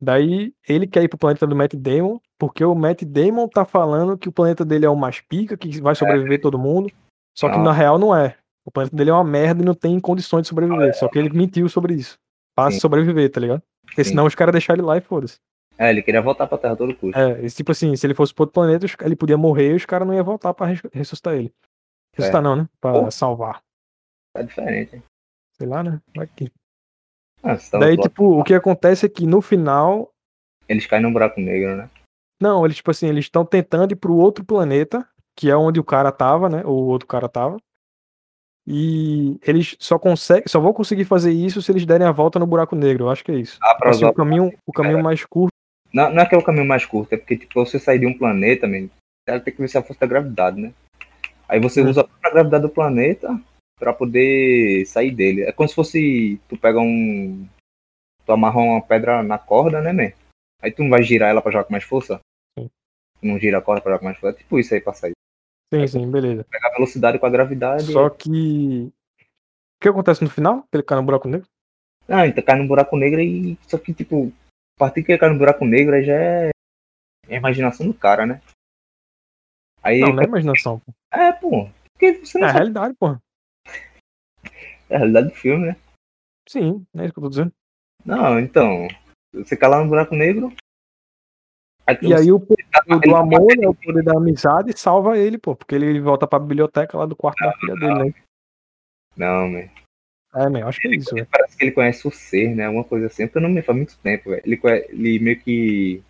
Daí 0.00 0.54
ele 0.66 0.86
quer 0.86 1.02
ir 1.02 1.08
pro 1.08 1.18
planeta 1.18 1.46
do 1.46 1.54
Matt 1.54 1.74
Damon, 1.74 2.18
porque 2.38 2.64
o 2.64 2.74
Matt 2.74 3.02
Damon 3.04 3.46
tá 3.48 3.64
falando 3.64 4.16
que 4.16 4.28
o 4.28 4.32
planeta 4.32 4.64
dele 4.64 4.86
é 4.86 4.88
o 4.90 4.96
mais 4.96 5.20
pica, 5.20 5.56
que 5.56 5.80
vai 5.80 5.94
sobreviver 5.94 6.40
todo 6.40 6.58
mundo. 6.58 6.90
Só 7.36 7.48
que 7.50 7.56
Ah. 7.56 7.62
na 7.62 7.72
real 7.72 7.98
não 7.98 8.14
é. 8.16 8.36
O 8.64 8.70
planeta 8.70 8.96
dele 8.96 9.10
é 9.10 9.12
uma 9.12 9.24
merda 9.24 9.62
e 9.62 9.64
não 9.64 9.74
tem 9.74 9.98
condições 10.00 10.42
de 10.42 10.48
sobreviver. 10.48 10.94
Só 10.96 11.08
que 11.08 11.18
ele 11.18 11.30
mentiu 11.30 11.68
sobre 11.68 11.94
isso. 11.94 12.18
Pra 12.56 12.70
Sim. 12.70 12.80
sobreviver, 12.80 13.30
tá 13.30 13.40
ligado? 13.40 13.62
Porque 13.84 14.02
Sim. 14.04 14.10
senão 14.10 14.26
os 14.26 14.34
caras 14.34 14.52
deixaram 14.52 14.80
ele 14.80 14.86
lá 14.86 14.96
e 14.96 15.00
foda-se. 15.00 15.36
É, 15.78 15.90
ele 15.90 16.02
queria 16.02 16.20
voltar 16.20 16.46
pra 16.46 16.58
Terra 16.58 16.74
a 16.74 16.76
todo 16.76 16.94
custo. 16.94 17.18
É, 17.18 17.46
tipo 17.48 17.72
assim, 17.72 17.96
se 17.96 18.06
ele 18.06 18.14
fosse 18.14 18.34
pro 18.34 18.42
outro 18.42 18.52
planeta, 18.54 18.86
ele 19.02 19.16
podia 19.16 19.36
morrer 19.38 19.72
e 19.72 19.76
os 19.76 19.86
caras 19.86 20.06
não 20.06 20.14
iam 20.14 20.24
voltar 20.24 20.52
pra 20.52 20.66
res- 20.66 20.82
ressuscitar 20.92 21.34
ele. 21.34 21.52
Ressuscitar 22.14 22.42
não, 22.42 22.56
né? 22.56 22.68
Pra 22.80 22.92
Pô. 22.92 23.10
salvar. 23.10 23.62
Tá 24.34 24.42
diferente, 24.42 24.96
hein? 24.96 25.02
Sei 25.56 25.66
lá, 25.66 25.82
né? 25.82 26.00
Vai 26.14 26.26
que- 26.26 26.52
Ah, 27.42 27.56
tá 27.56 27.78
Daí, 27.78 27.96
tipo, 27.96 28.38
o 28.38 28.44
que 28.44 28.54
acontece 28.54 29.06
é 29.06 29.08
que 29.08 29.26
no 29.26 29.40
final 29.40 30.10
Eles 30.68 30.86
caem 30.86 31.02
num 31.02 31.12
buraco 31.12 31.40
negro, 31.40 31.76
né? 31.76 31.88
Não, 32.40 32.64
eles, 32.64 32.76
tipo 32.76 32.90
assim, 32.90 33.08
eles 33.08 33.26
estão 33.26 33.44
tentando 33.44 33.92
ir 33.92 33.96
pro 33.96 34.14
outro 34.14 34.44
planeta, 34.44 35.06
que 35.36 35.50
é 35.50 35.56
onde 35.56 35.78
o 35.78 35.84
cara 35.84 36.10
tava, 36.10 36.48
né? 36.48 36.62
Ou 36.64 36.82
o 36.84 36.86
outro 36.86 37.06
cara 37.06 37.28
tava. 37.28 37.58
E 38.66 39.38
eles 39.42 39.76
só 39.78 39.98
conseguem, 39.98 40.44
só 40.46 40.60
vão 40.60 40.72
conseguir 40.72 41.04
fazer 41.04 41.32
isso 41.32 41.60
se 41.60 41.72
eles 41.72 41.84
derem 41.84 42.06
a 42.06 42.12
volta 42.12 42.38
no 42.38 42.46
buraco 42.46 42.76
negro. 42.76 43.04
Eu 43.04 43.10
acho 43.10 43.24
que 43.24 43.32
é 43.32 43.36
isso. 43.36 43.58
Ah, 43.62 43.74
pra 43.74 43.90
Assim, 43.90 44.04
o 44.04 44.12
caminho, 44.12 44.52
o 44.66 44.72
caminho 44.72 45.02
mais 45.02 45.24
curto. 45.24 45.50
Não, 45.92 46.10
não 46.12 46.22
é 46.22 46.26
que 46.26 46.34
é 46.34 46.38
o 46.38 46.44
caminho 46.44 46.66
mais 46.66 46.86
curto, 46.86 47.12
é 47.14 47.16
porque, 47.16 47.36
tipo, 47.36 47.64
você 47.64 47.78
sair 47.78 47.98
de 47.98 48.06
um 48.06 48.16
planeta, 48.16 48.66
ela 49.26 49.40
tem 49.40 49.52
que 49.52 49.60
ver 49.60 49.68
se 49.68 49.76
a 49.76 49.82
força 49.82 50.00
da 50.00 50.06
gravidade, 50.06 50.60
né? 50.60 50.72
Aí 51.48 51.58
você 51.58 51.82
Hum. 51.82 51.88
usa 51.88 52.08
a 52.22 52.30
gravidade 52.30 52.62
do 52.62 52.68
planeta 52.68 53.40
pra 53.80 53.94
poder 53.94 54.84
sair 54.86 55.10
dele. 55.10 55.42
É 55.42 55.52
como 55.52 55.68
se 55.68 55.74
fosse, 55.74 56.40
tu 56.48 56.56
pega 56.56 56.78
um... 56.78 57.48
Tu 58.24 58.32
amarra 58.32 58.60
uma 58.60 58.82
pedra 58.82 59.22
na 59.22 59.38
corda, 59.38 59.80
né, 59.80 59.92
man? 59.92 60.12
Aí 60.62 60.70
tu 60.70 60.82
não 60.82 60.90
vai 60.90 61.02
girar 61.02 61.30
ela 61.30 61.40
pra 61.40 61.50
jogar 61.50 61.64
com 61.64 61.72
mais 61.72 61.84
força? 61.84 62.20
Sim. 62.56 62.68
Tu 63.20 63.26
não 63.26 63.38
gira 63.38 63.58
a 63.58 63.62
corda 63.62 63.80
pra 63.80 63.92
jogar 63.92 63.98
com 63.98 64.04
mais 64.04 64.18
força? 64.18 64.36
É 64.36 64.38
tipo 64.38 64.58
isso 64.58 64.74
aí 64.74 64.80
pra 64.80 64.92
sair. 64.92 65.12
Sim, 65.72 65.86
sim, 65.86 66.10
beleza. 66.10 66.44
Pegar 66.44 66.68
a 66.68 66.72
velocidade 66.72 67.18
com 67.18 67.26
a 67.26 67.30
gravidade. 67.30 67.92
Só 67.92 68.10
que. 68.10 68.92
O 69.18 69.80
que 69.80 69.88
acontece 69.88 70.22
no 70.22 70.28
final? 70.28 70.64
Ele 70.72 70.82
cai 70.82 70.98
no 70.98 71.04
buraco 71.04 71.28
negro? 71.28 71.46
Ah, 72.06 72.26
então 72.26 72.44
cai 72.44 72.56
no 72.56 72.68
buraco 72.68 72.96
negro 72.96 73.20
e. 73.20 73.56
Só 73.66 73.78
que, 73.78 73.94
tipo, 73.94 74.32
a 74.76 74.78
partir 74.78 75.02
que 75.02 75.12
ele 75.12 75.18
cai 75.18 75.30
no 75.30 75.38
buraco 75.38 75.64
negro 75.64 75.94
aí 75.94 76.04
já 76.04 76.14
é. 76.14 76.50
é 77.28 77.34
a 77.34 77.38
imaginação 77.38 77.86
do 77.86 77.94
cara, 77.94 78.26
né? 78.26 78.42
Aí. 79.82 80.00
Não, 80.00 80.12
não 80.12 80.22
é 80.22 80.26
imaginação, 80.26 80.80
pô. 80.80 80.92
É, 81.12 81.32
pô. 81.32 81.70
Porque 81.92 82.24
você 82.24 82.38
É 82.38 82.40
não 82.40 82.48
a 82.48 82.50
sabe 82.50 82.58
realidade, 82.58 82.94
pô. 82.98 83.16
É 84.90 84.96
a 84.96 84.98
realidade 84.98 85.28
do 85.28 85.34
filme, 85.34 85.66
né? 85.68 85.76
Sim, 86.48 86.84
é 86.96 87.04
isso 87.04 87.12
que 87.14 87.18
eu 87.20 87.24
tô 87.24 87.28
dizendo. 87.30 87.52
Não, 88.04 88.38
então. 88.38 88.88
Você 89.32 89.56
lá 89.62 89.82
no 89.82 89.88
buraco 89.88 90.14
negro. 90.14 90.52
Tu- 92.00 92.06
E 92.06 92.14
aí 92.14 92.30
o 92.30 92.38
poder 92.38 92.66
ele 92.86 93.00
do 93.00 93.10
tá 93.12 93.18
amor, 93.18 93.56
né, 93.56 93.68
o 93.68 93.74
poder 93.74 94.02
da 94.04 94.16
amizade, 94.16 94.78
salva 94.78 95.18
ele, 95.18 95.38
pô. 95.38 95.56
Porque 95.56 95.74
ele, 95.74 95.86
ele 95.86 96.00
volta 96.00 96.26
pra 96.26 96.38
biblioteca 96.38 96.96
lá 96.96 97.04
do 97.06 97.16
quarto 97.16 97.38
da 97.44 97.52
filha 97.58 97.74
dele, 97.74 98.04
né? 98.04 98.14
Não, 99.16 99.48
man. 99.48 99.68
É, 100.32 100.48
meu, 100.48 100.68
acho 100.68 100.80
que 100.80 100.86
é 100.86 100.94
isso, 100.94 101.12
velho. 101.12 101.26
Parece 101.26 101.56
que 101.56 101.64
ele 101.64 101.72
conhece 101.72 102.06
o 102.06 102.10
ser, 102.12 102.54
né? 102.54 102.66
Alguma 102.66 102.84
coisa 102.84 103.06
assim. 103.06 103.26
Porque 103.26 103.38
eu 103.38 103.42
não 103.42 103.48
me 103.50 103.62
faz 103.62 103.76
muito 103.76 103.98
tempo, 103.98 104.30
velho. 104.30 104.42
Ele, 104.44 104.60
ele 104.90 105.18
meio 105.18 105.40
que. 105.40 106.02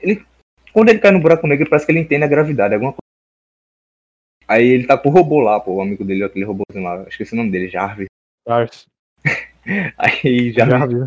Ele. 0.00 0.24
Quando 0.72 0.88
ele 0.88 0.98
cai 0.98 1.10
no 1.10 1.20
buraco 1.20 1.46
negro, 1.46 1.68
parece 1.68 1.84
que 1.84 1.92
ele 1.92 2.00
entende 2.00 2.24
a 2.24 2.28
gravidade, 2.28 2.72
alguma. 2.74 2.94
Aí 4.48 4.66
ele 4.66 4.86
tá 4.86 4.96
com 4.98 5.08
o 5.08 5.12
robô 5.12 5.40
lá, 5.40 5.58
pô, 5.60 5.74
o 5.74 5.80
amigo 5.82 6.04
dele, 6.04 6.24
aquele 6.24 6.44
robôzinho 6.44 6.84
lá, 6.84 7.04
esqueci 7.08 7.32
o 7.34 7.36
nome 7.36 7.50
dele, 7.50 7.68
Jarvis. 7.68 8.06
Jarvis. 8.46 8.86
Aí 9.98 10.52
Jarvis, 10.52 10.78
Jarvis. 10.78 11.06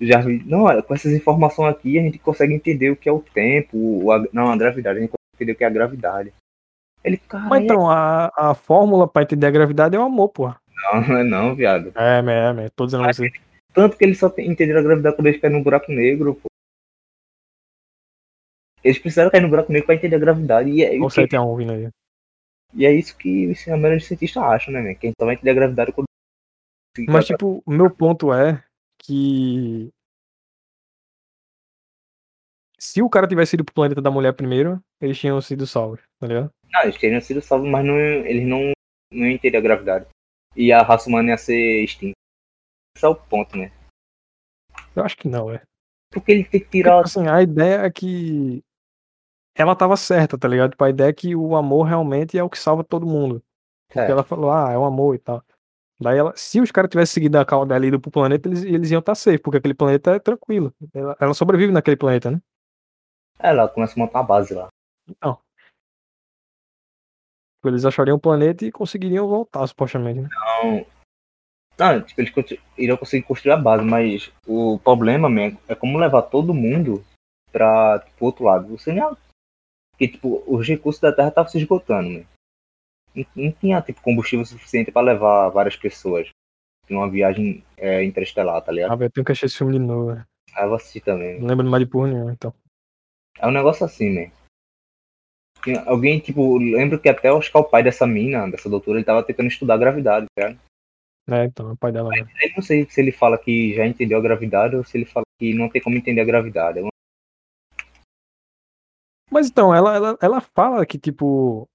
Jarvis, 0.00 0.46
não, 0.46 0.62
olha, 0.62 0.82
com 0.82 0.94
essas 0.94 1.12
informações 1.12 1.70
aqui 1.74 1.98
a 1.98 2.02
gente 2.02 2.18
consegue 2.18 2.54
entender 2.54 2.90
o 2.90 2.96
que 2.96 3.08
é 3.08 3.12
o 3.12 3.20
tempo, 3.20 3.76
o, 3.76 4.10
a, 4.12 4.24
não, 4.32 4.50
a 4.50 4.56
gravidade, 4.56 4.98
a 4.98 5.00
gente 5.02 5.10
consegue 5.10 5.34
entender 5.36 5.52
o 5.52 5.56
que 5.56 5.64
é 5.64 5.66
a 5.66 5.70
gravidade. 5.70 6.32
Ele, 7.04 7.16
cara, 7.16 7.44
Mas 7.44 7.62
então, 7.64 7.88
a, 7.90 8.30
a 8.36 8.54
fórmula 8.54 9.06
pra 9.08 9.22
entender 9.22 9.46
a 9.46 9.50
gravidade 9.50 9.96
é 9.96 9.98
o 9.98 10.02
amor, 10.02 10.28
porra. 10.30 10.56
não, 10.92 11.00
não 11.08 11.16
é 11.18 11.24
não, 11.24 11.54
viado. 11.54 11.92
É, 11.94 12.18
é, 12.20 12.64
é, 12.66 12.68
tô 12.74 12.86
dizendo 12.86 13.04
você. 13.04 13.30
Tanto 13.72 13.96
que 13.96 14.04
eles 14.04 14.18
só 14.18 14.28
tem- 14.28 14.50
entenderam 14.50 14.80
a 14.80 14.82
gravidade 14.82 15.16
quando 15.16 15.26
eles 15.28 15.40
caem 15.40 15.54
no 15.54 15.62
buraco 15.62 15.92
negro, 15.92 16.34
pô. 16.34 16.48
Eles 18.82 18.98
precisaram 18.98 19.30
cair 19.30 19.42
no 19.42 19.48
buraco 19.48 19.70
negro 19.72 19.86
pra 19.86 19.94
entender 19.94 20.16
a 20.16 20.20
gravidade. 20.20 20.70
E 20.70 20.82
é, 20.82 20.90
Olha 20.90 21.02
o 21.02 21.04
o 21.04 21.08
que- 21.08 21.14
7 21.14 21.36
a 21.36 21.42
1 21.42 21.56
vindo 21.56 21.72
aí. 21.72 21.88
E 22.72 22.86
é 22.86 22.92
isso 22.92 23.16
que 23.16 23.52
a 23.66 23.76
maioria 23.76 23.98
dos 23.98 24.06
cientistas 24.06 24.42
acham, 24.42 24.72
né, 24.72 24.80
man? 24.80 24.94
Que 24.94 25.06
a 25.06 25.10
gente 25.10 25.16
só 25.18 25.26
vai 25.26 25.34
entender 25.34 25.50
a 25.50 25.54
gravidade 25.54 25.92
quando. 25.92 26.06
Mas, 27.08 27.26
tipo, 27.26 27.62
o 27.64 27.70
meu 27.70 27.90
ponto 27.90 28.32
é 28.32 28.62
que. 29.02 29.90
Se 32.78 33.02
o 33.02 33.10
cara 33.10 33.28
tivesse 33.28 33.56
ido 33.56 33.64
pro 33.64 33.74
planeta 33.74 34.00
da 34.00 34.10
mulher 34.10 34.32
primeiro, 34.32 34.82
eles 35.00 35.18
tinham 35.18 35.40
sido 35.40 35.66
salvos, 35.66 36.00
tá 36.18 36.26
ligado? 36.26 36.50
Não, 36.72 36.82
eles 36.82 36.96
teriam 36.96 37.20
sido 37.20 37.42
salvos, 37.42 37.68
mas 37.68 37.84
não, 37.84 37.98
eles 37.98 38.46
não, 38.46 38.72
não 39.12 39.26
iam 39.26 39.34
entender 39.34 39.58
a 39.58 39.60
gravidade. 39.60 40.06
E 40.56 40.72
a 40.72 40.82
raça 40.82 41.08
humana 41.08 41.30
ia 41.30 41.36
ser 41.36 41.84
extinta. 41.84 42.14
esse 42.96 43.04
é 43.04 43.08
o 43.08 43.14
ponto, 43.14 43.56
né? 43.56 43.70
Eu 44.96 45.04
acho 45.04 45.16
que 45.16 45.28
não, 45.28 45.52
é. 45.52 45.62
Porque 46.10 46.32
ele 46.32 46.44
tem 46.44 46.60
que 46.60 46.66
Porque, 46.66 46.78
tirar. 46.78 47.04
tipo 47.04 47.20
assim, 47.20 47.28
a 47.28 47.42
ideia 47.42 47.82
é 47.82 47.90
que 47.90 48.62
ela 49.54 49.74
tava 49.76 49.96
certa, 49.96 50.38
tá 50.38 50.48
ligado? 50.48 50.70
Tipo, 50.70 50.84
a 50.84 50.90
ideia 50.90 51.08
é 51.10 51.12
que 51.12 51.34
o 51.36 51.56
amor 51.56 51.84
realmente 51.84 52.38
é 52.38 52.42
o 52.42 52.50
que 52.50 52.58
salva 52.58 52.82
todo 52.84 53.06
mundo. 53.06 53.42
Porque 53.88 54.00
É. 54.00 54.10
ela 54.10 54.22
falou, 54.22 54.50
ah, 54.50 54.70
é 54.70 54.78
o 54.78 54.84
amor 54.84 55.14
e 55.14 55.18
tal. 55.18 55.42
Daí 56.00 56.16
ela, 56.16 56.32
se 56.34 56.60
os 56.60 56.70
caras 56.70 56.90
tivessem 56.90 57.12
seguido 57.14 57.38
a 57.38 57.44
cauda 57.44 57.74
dela 57.74 57.84
ido 57.86 58.00
pro 58.00 58.10
planeta, 58.10 58.48
eles, 58.48 58.62
eles 58.62 58.90
iam 58.90 59.00
estar 59.00 59.14
safe, 59.14 59.38
porque 59.38 59.58
aquele 59.58 59.74
planeta 59.74 60.12
é 60.12 60.18
tranquilo. 60.18 60.72
Ela, 60.94 61.16
ela 61.20 61.34
sobrevive 61.34 61.72
naquele 61.72 61.96
planeta, 61.96 62.30
né? 62.30 62.40
Ela 63.38 63.68
começa 63.68 63.94
a 63.94 63.98
montar 63.98 64.20
uma 64.20 64.24
base 64.26 64.54
lá. 64.54 64.68
Então. 65.08 65.38
Eles 67.64 67.84
achariam 67.84 68.16
o 68.16 68.20
planeta 68.20 68.64
e 68.64 68.72
conseguiriam 68.72 69.28
voltar, 69.28 69.66
supostamente, 69.66 70.20
né? 70.20 70.28
Não. 70.62 70.86
Não, 71.78 72.02
tipo, 72.02 72.20
eles 72.20 72.32
iriam 72.78 72.96
conseguir 72.96 73.26
construir 73.26 73.52
a 73.52 73.56
base, 73.56 73.84
mas 73.84 74.32
o 74.46 74.78
problema, 74.78 75.28
man, 75.28 75.56
é 75.68 75.74
como 75.74 75.98
levar 75.98 76.22
todo 76.22 76.54
mundo 76.54 77.04
pra 77.52 77.98
tipo, 78.00 78.24
outro 78.26 78.44
lado. 78.44 78.68
Você 78.68 78.92
não. 78.92 79.16
Porque, 80.00 80.08
tipo, 80.08 80.42
os 80.46 80.66
recursos 80.66 80.98
da 80.98 81.12
Terra 81.12 81.28
estavam 81.28 81.50
se 81.50 81.58
esgotando, 81.58 82.08
man. 82.08 82.24
Não, 83.14 83.26
não 83.36 83.52
tinha, 83.52 83.82
tipo, 83.82 84.00
combustível 84.00 84.46
suficiente 84.46 84.90
pra 84.90 85.02
levar 85.02 85.50
várias 85.50 85.76
pessoas 85.76 86.30
numa 86.88 87.08
viagem 87.10 87.62
é, 87.76 88.02
interestelar, 88.02 88.62
tá 88.62 88.72
ligado? 88.72 88.92
Ah, 88.92 88.96
velho, 88.96 89.08
eu 89.08 89.12
tenho 89.12 89.24
que 89.26 89.32
achar 89.32 89.44
esse 89.44 89.58
filme 89.58 89.74
de 89.74 89.78
novo. 89.78 90.12
Aí 90.12 90.64
eu 90.64 90.68
vou 90.68 90.76
assistir 90.76 91.02
também. 91.02 91.38
Não 91.38 91.48
lembro 91.48 91.66
mais 91.68 91.84
de 91.84 91.90
porra 91.90 92.08
nenhuma, 92.08 92.32
então. 92.32 92.54
É 93.38 93.46
um 93.46 93.50
negócio 93.50 93.84
assim, 93.84 94.08
né? 94.08 94.32
Alguém, 95.84 96.18
tipo, 96.18 96.56
lembro 96.56 96.98
que 96.98 97.10
até 97.10 97.30
o 97.30 97.36
Oscar, 97.36 97.60
o 97.60 97.68
pai 97.68 97.82
dessa 97.82 98.06
mina, 98.06 98.50
dessa 98.50 98.70
doutora, 98.70 98.96
ele 98.96 99.04
tava 99.04 99.22
tentando 99.22 99.48
estudar 99.48 99.74
a 99.74 99.78
gravidade, 99.78 100.24
cara. 100.34 100.56
É, 101.28 101.44
então, 101.44 101.68
é 101.68 101.72
o 101.72 101.76
pai 101.76 101.92
dela, 101.92 102.08
velho. 102.08 102.26
Eu 102.40 102.50
não 102.56 102.62
sei 102.62 102.88
se 102.88 102.98
ele 103.02 103.12
fala 103.12 103.36
que 103.36 103.74
já 103.74 103.86
entendeu 103.86 104.16
a 104.16 104.22
gravidade 104.22 104.76
ou 104.76 104.82
se 104.82 104.96
ele 104.96 105.04
fala 105.04 105.24
que 105.38 105.52
não 105.52 105.68
tem 105.68 105.82
como 105.82 105.98
entender 105.98 106.22
a 106.22 106.24
gravidade. 106.24 106.78
É 106.78 106.89
Mas 109.30 109.48
então, 109.48 109.74
ela, 109.74 109.94
ela, 109.94 110.18
ela 110.20 110.40
fala 110.40 110.84
que, 110.84 110.98
tipo. 110.98 111.68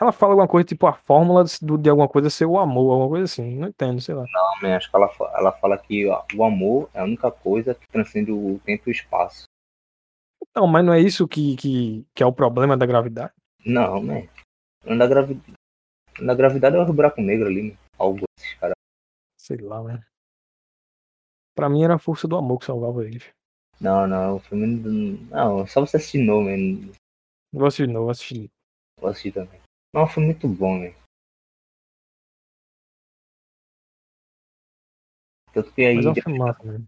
Ela 0.00 0.12
fala 0.12 0.32
alguma 0.32 0.48
coisa, 0.48 0.66
tipo, 0.66 0.86
a 0.86 0.94
fórmula 0.94 1.44
do- 1.60 1.76
de 1.76 1.90
alguma 1.90 2.08
coisa 2.08 2.30
ser 2.30 2.46
o 2.46 2.58
amor, 2.58 2.90
alguma 2.92 3.08
coisa 3.10 3.24
assim. 3.24 3.56
Não 3.58 3.68
entendo, 3.68 4.00
sei 4.00 4.14
lá. 4.14 4.24
Não, 4.32 4.62
man, 4.62 4.76
acho 4.76 4.90
que 4.90 4.96
ela, 4.96 5.10
ela 5.34 5.52
fala 5.52 5.76
que 5.76 6.06
ó, 6.08 6.24
o 6.34 6.42
amor 6.42 6.88
é 6.94 7.00
a 7.00 7.04
única 7.04 7.30
coisa 7.30 7.74
que 7.74 7.86
transcende 7.88 8.32
o 8.32 8.58
tempo 8.64 8.84
e 8.86 8.90
o 8.90 8.92
espaço. 8.92 9.44
Não, 10.56 10.66
mas 10.66 10.84
não 10.84 10.92
é 10.94 11.00
isso 11.00 11.28
que, 11.28 11.54
que, 11.56 12.06
que 12.14 12.22
é 12.22 12.26
o 12.26 12.32
problema 12.32 12.78
da 12.78 12.86
gravidade. 12.86 13.32
Não, 13.64 14.02
né? 14.02 14.26
Na 14.84 15.06
gravidade, 15.06 15.54
na 16.18 16.34
gravidade 16.34 16.76
é 16.76 16.80
o 16.80 16.92
buraco 16.92 17.20
negro 17.20 17.46
ali, 17.46 17.70
né? 17.70 17.76
Algo 17.98 18.24
esses 18.38 18.54
caras. 18.54 18.74
Sei 19.38 19.58
lá, 19.58 19.82
né? 19.82 20.00
Pra 21.54 21.68
mim 21.68 21.84
era 21.84 21.96
a 21.96 21.98
força 21.98 22.26
do 22.26 22.36
amor 22.38 22.58
que 22.58 22.64
salvava 22.64 23.04
eles. 23.04 23.24
Não, 23.80 24.06
não, 24.06 24.36
o 24.36 24.40
filme 24.40 24.66
não. 24.66 25.58
Não, 25.58 25.66
só 25.66 25.80
você 25.80 25.96
assistir 25.96 26.18
de 26.18 26.24
novo, 26.24 26.48
man. 26.50 26.92
Vou 27.52 27.66
assistir 27.66 27.86
de 27.86 27.92
novo, 27.92 28.04
vou 28.04 28.10
assistir. 28.10 28.50
Vou 29.00 29.10
assistir 29.10 29.32
também. 29.32 29.60
Não, 29.94 30.06
foi 30.06 30.22
muito 30.22 30.46
bom, 30.46 30.78
né? 30.78 30.94
Tanto 35.52 35.72
que 35.72 35.84
aí. 35.84 35.96
Mas 35.96 36.06
é 36.06 36.10
um 36.10 36.14
filme 36.14 36.38
massa, 36.38 36.62
né? 36.62 36.84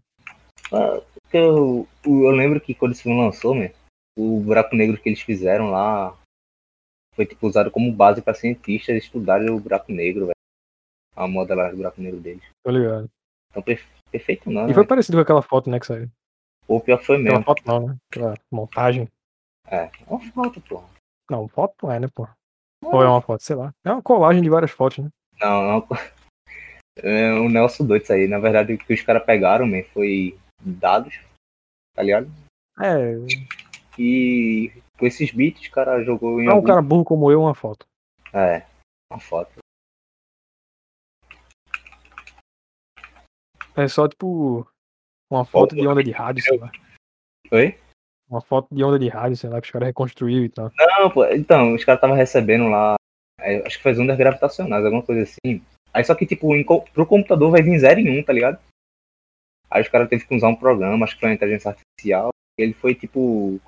Ah, 0.71 1.01
eu, 1.33 1.87
eu 2.05 2.29
lembro 2.31 2.61
que 2.61 2.73
quando 2.73 2.93
esse 2.93 3.03
filme 3.03 3.19
lançou, 3.19 3.55
né? 3.55 3.73
O 4.17 4.39
buraco 4.39 4.75
negro 4.75 4.99
que 5.01 5.09
eles 5.09 5.21
fizeram 5.21 5.71
lá 5.71 6.17
foi 7.15 7.25
tipo 7.25 7.47
usado 7.47 7.71
como 7.71 7.91
base 7.91 8.21
para 8.21 8.33
cientistas 8.33 8.95
estudarem 9.03 9.49
o 9.49 9.59
buraco 9.59 9.91
negro, 9.91 10.27
velho. 10.27 10.33
A 11.15 11.27
modelagem 11.27 11.71
do 11.73 11.77
buraco 11.77 12.01
negro 12.01 12.19
deles. 12.19 12.43
Tô 12.63 12.71
ligado. 12.71 13.09
Então 13.49 13.61
perfe- 13.61 13.87
perfeito 14.11 14.49
não, 14.49 14.65
E 14.65 14.67
né? 14.69 14.73
foi 14.73 14.85
parecido 14.85 15.17
com 15.17 15.21
aquela 15.21 15.41
foto, 15.41 15.69
né, 15.69 15.79
que 15.79 15.85
saiu. 15.85 16.09
Ou 16.67 16.79
pior 16.81 17.01
foi 17.03 17.17
Aquela 17.17 17.31
mesmo. 17.39 17.45
foto 17.45 17.63
não, 17.65 17.87
né? 17.87 17.97
Aquela 18.09 18.33
montagem. 18.51 19.09
É, 19.67 19.85
é 19.85 19.91
uma 20.07 20.19
foto, 20.19 20.61
pô. 20.61 20.83
Não, 21.29 21.47
foto 21.47 21.75
não 21.83 21.91
é, 21.91 21.99
né, 21.99 22.07
pô? 22.13 22.27
Ou 22.83 23.01
é 23.01 23.07
uma 23.07 23.21
foto, 23.21 23.41
sei 23.43 23.55
lá. 23.55 23.73
É 23.83 23.91
uma 23.91 24.01
colagem 24.01 24.41
de 24.41 24.49
várias 24.49 24.71
fotos, 24.71 24.99
né? 25.03 25.09
Não, 25.39 25.61
não. 25.63 25.87
É 26.97 27.33
o 27.33 27.49
Nelson 27.49 27.85
doido 27.87 28.03
isso 28.03 28.13
aí. 28.13 28.27
Na 28.27 28.39
verdade, 28.39 28.73
o 28.73 28.77
que 28.77 28.93
os 28.93 29.01
caras 29.01 29.25
pegaram, 29.25 29.65
man, 29.65 29.83
foi 29.93 30.37
dados, 30.61 31.19
tá 31.95 32.03
ligado? 32.03 32.29
É, 32.79 33.15
E 33.97 34.71
com 34.97 35.05
esses 35.05 35.31
bits, 35.31 35.67
o 35.67 35.71
cara 35.71 36.03
jogou 36.03 36.39
em 36.39 36.45
não 36.45 36.51
é 36.51 36.53
um 36.53 36.57
algum... 36.57 36.67
cara 36.67 36.81
burro 36.81 37.03
como 37.03 37.31
eu, 37.31 37.41
uma 37.41 37.55
foto. 37.55 37.85
É, 38.33 38.65
uma 39.11 39.19
foto. 39.19 39.57
É 43.75 43.87
só, 43.87 44.07
tipo, 44.07 44.67
uma 45.35 45.45
foto 45.45 45.75
de 45.75 45.87
onda 45.87 46.03
de 46.03 46.11
rádio, 46.11 46.43
sei 46.43 46.57
lá. 46.57 46.71
Oi? 47.51 47.77
Uma 48.29 48.41
foto 48.41 48.67
de 48.73 48.83
onda 48.83 48.97
de 48.97 49.07
rádio, 49.07 49.37
sei 49.37 49.49
lá, 49.49 49.59
que 49.59 49.67
os 49.67 49.71
caras 49.71 49.87
reconstruíram 49.87 50.45
e 50.45 50.49
tal. 50.49 50.71
Não, 50.77 51.09
pô, 51.09 51.25
então, 51.25 51.75
os 51.75 51.83
caras 51.83 51.97
estavam 51.97 52.15
recebendo 52.15 52.67
lá, 52.69 52.95
é, 53.39 53.65
acho 53.65 53.77
que 53.77 53.83
faz 53.83 53.99
ondas 53.99 54.17
gravitacionais, 54.17 54.85
alguma 54.85 55.03
coisa 55.03 55.23
assim. 55.23 55.61
Aí 55.93 56.03
só 56.03 56.15
que, 56.15 56.25
tipo, 56.25 56.55
em, 56.55 56.63
pro 56.63 57.05
computador 57.05 57.51
vai 57.51 57.61
vir 57.61 57.77
0 57.77 57.99
em 57.99 58.17
1, 58.17 58.19
um, 58.19 58.23
tá 58.23 58.33
ligado? 58.33 58.59
Aí 59.69 59.81
os 59.81 59.89
caras 59.89 60.09
teve 60.09 60.25
que 60.25 60.35
usar 60.35 60.47
um 60.47 60.55
programa, 60.55 61.03
acho 61.03 61.15
que 61.15 61.19
foi 61.19 61.29
uma 61.29 61.35
inteligência 61.35 61.69
artificial, 61.69 62.29
e 62.57 62.63
ele 62.63 62.73
foi, 62.73 62.95
tipo, 62.95 63.59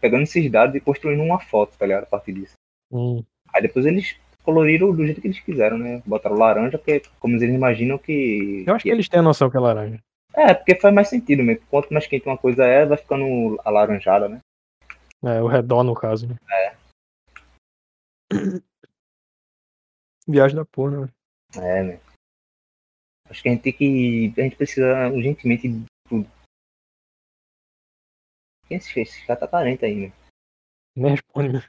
pegando 0.00 0.22
esses 0.22 0.50
dados 0.50 0.74
e 0.74 0.80
construindo 0.80 1.22
uma 1.22 1.40
foto, 1.40 1.76
tá 1.76 1.86
ligado? 1.86 2.04
A 2.04 2.06
partir 2.06 2.32
disso. 2.32 2.54
Hum. 2.92 3.22
Aí 3.52 3.62
depois 3.62 3.86
eles 3.86 4.16
coloriram 4.42 4.94
do 4.94 5.04
jeito 5.04 5.20
que 5.20 5.26
eles 5.28 5.40
quiseram, 5.40 5.78
né? 5.78 6.02
Botaram 6.04 6.36
laranja, 6.36 6.78
porque 6.78 7.02
como 7.20 7.36
eles 7.36 7.54
imaginam 7.54 7.98
que. 7.98 8.64
Eu 8.66 8.74
acho 8.74 8.82
que 8.82 8.90
eles 8.90 9.08
têm 9.08 9.20
a 9.20 9.22
noção 9.22 9.50
que 9.50 9.56
é 9.56 9.60
laranja. 9.60 9.98
É, 10.34 10.54
porque 10.54 10.74
faz 10.80 10.94
mais 10.94 11.08
sentido 11.08 11.42
mesmo. 11.42 11.66
Quanto 11.68 11.92
mais 11.92 12.06
quente 12.06 12.26
uma 12.26 12.38
coisa 12.38 12.64
é, 12.64 12.86
vai 12.86 12.96
ficando 12.96 13.60
alaranjada, 13.64 14.28
né? 14.28 14.40
É, 15.22 15.40
o 15.40 15.46
redor, 15.46 15.84
no 15.84 15.94
caso, 15.94 16.26
né? 16.28 16.36
É. 16.50 16.74
Viagem 20.26 20.56
da 20.56 20.64
porra, 20.64 21.02
né? 21.02 21.08
É, 21.56 21.82
né? 21.82 22.00
Acho 23.28 23.42
que 23.42 23.48
a 23.48 23.52
gente 23.52 23.62
tem 23.62 23.72
que. 23.72 24.32
A 24.36 24.42
gente 24.42 24.56
precisa 24.56 25.08
urgentemente 25.08 25.68
de 25.68 25.84
tudo. 26.08 26.28
Quem 28.66 28.76
é 28.76 28.78
esse, 28.78 29.00
esse 29.00 29.26
cara 29.26 29.40
tá 29.40 29.48
carente 29.48 29.84
aí, 29.84 30.08
né? 30.08 30.12
Nem 30.96 31.12
responde, 31.12 31.52
né? 31.54 31.62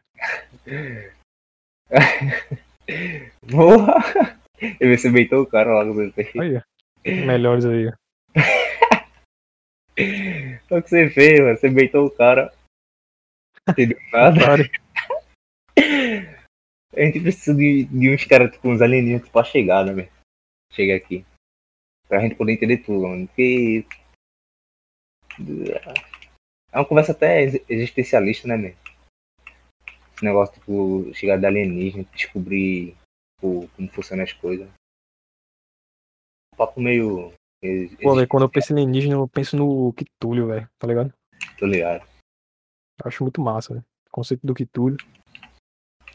Porra! 3.49 4.39
E 4.59 4.97
você 4.97 5.09
beitou 5.09 5.41
o 5.41 5.47
cara 5.47 5.73
lá 5.73 5.85
no 5.85 5.93
meu 5.93 6.11
perfil. 6.11 6.41
Aí, 6.41 6.57
ó. 6.57 6.61
Melhores 7.05 7.65
aí. 7.65 7.91
Ó. 8.35 8.39
Olha 10.71 10.79
o 10.79 10.83
que 10.83 10.89
você 10.89 11.09
fez, 11.09 11.39
mano. 11.39 11.57
Você 11.57 11.69
beitou 11.69 12.05
o 12.05 12.11
cara. 12.11 12.53
Entendeu 13.69 13.97
nada. 14.11 14.39
A 16.95 16.99
gente 17.01 17.21
precisa 17.21 17.55
de, 17.55 17.85
de 17.85 18.13
uns 18.13 18.23
caras, 18.25 18.51
tipo, 18.51 18.69
uns 18.69 18.81
alienígenas 18.81 19.29
pra 19.29 19.43
chegar, 19.43 19.85
né, 19.85 19.93
velho? 19.93 20.11
Chega 20.71 20.95
aqui. 20.95 21.25
Pra 22.07 22.19
gente 22.19 22.35
poder 22.35 22.53
entender 22.53 22.77
tudo, 22.77 23.07
mano. 23.07 23.27
Porque. 23.27 23.85
É 26.71 26.77
uma 26.77 26.85
conversa 26.85 27.11
até 27.11 27.41
ex- 27.43 27.65
existencialista, 27.69 28.47
né, 28.47 28.57
velho? 28.57 28.77
Esse 30.15 30.23
negócio, 30.25 30.53
tipo, 30.55 31.13
chegar 31.13 31.37
de 31.37 31.45
alienígena, 31.45 32.03
descobrir 32.13 32.95
tipo, 33.35 33.67
como 33.75 33.91
funcionam 33.91 34.23
as 34.23 34.33
coisas. 34.33 34.67
Um 36.53 36.57
papo 36.57 36.79
meio. 36.79 37.33
Pô, 38.01 38.15
velho, 38.15 38.27
quando 38.27 38.43
eu 38.43 38.49
penso 38.49 38.73
em 38.73 38.75
alienígena, 38.75 39.15
eu 39.15 39.27
penso 39.27 39.55
no 39.55 39.93
Kitúlio, 39.93 40.47
velho. 40.47 40.69
Tá 40.77 40.85
ligado? 40.87 41.13
Tô 41.57 41.65
ligado. 41.65 42.05
Acho 43.03 43.23
muito 43.23 43.39
massa, 43.41 43.73
velho. 43.73 43.85
O 44.07 44.11
conceito 44.11 44.45
do 44.45 44.53
Kitúlio. 44.53 44.97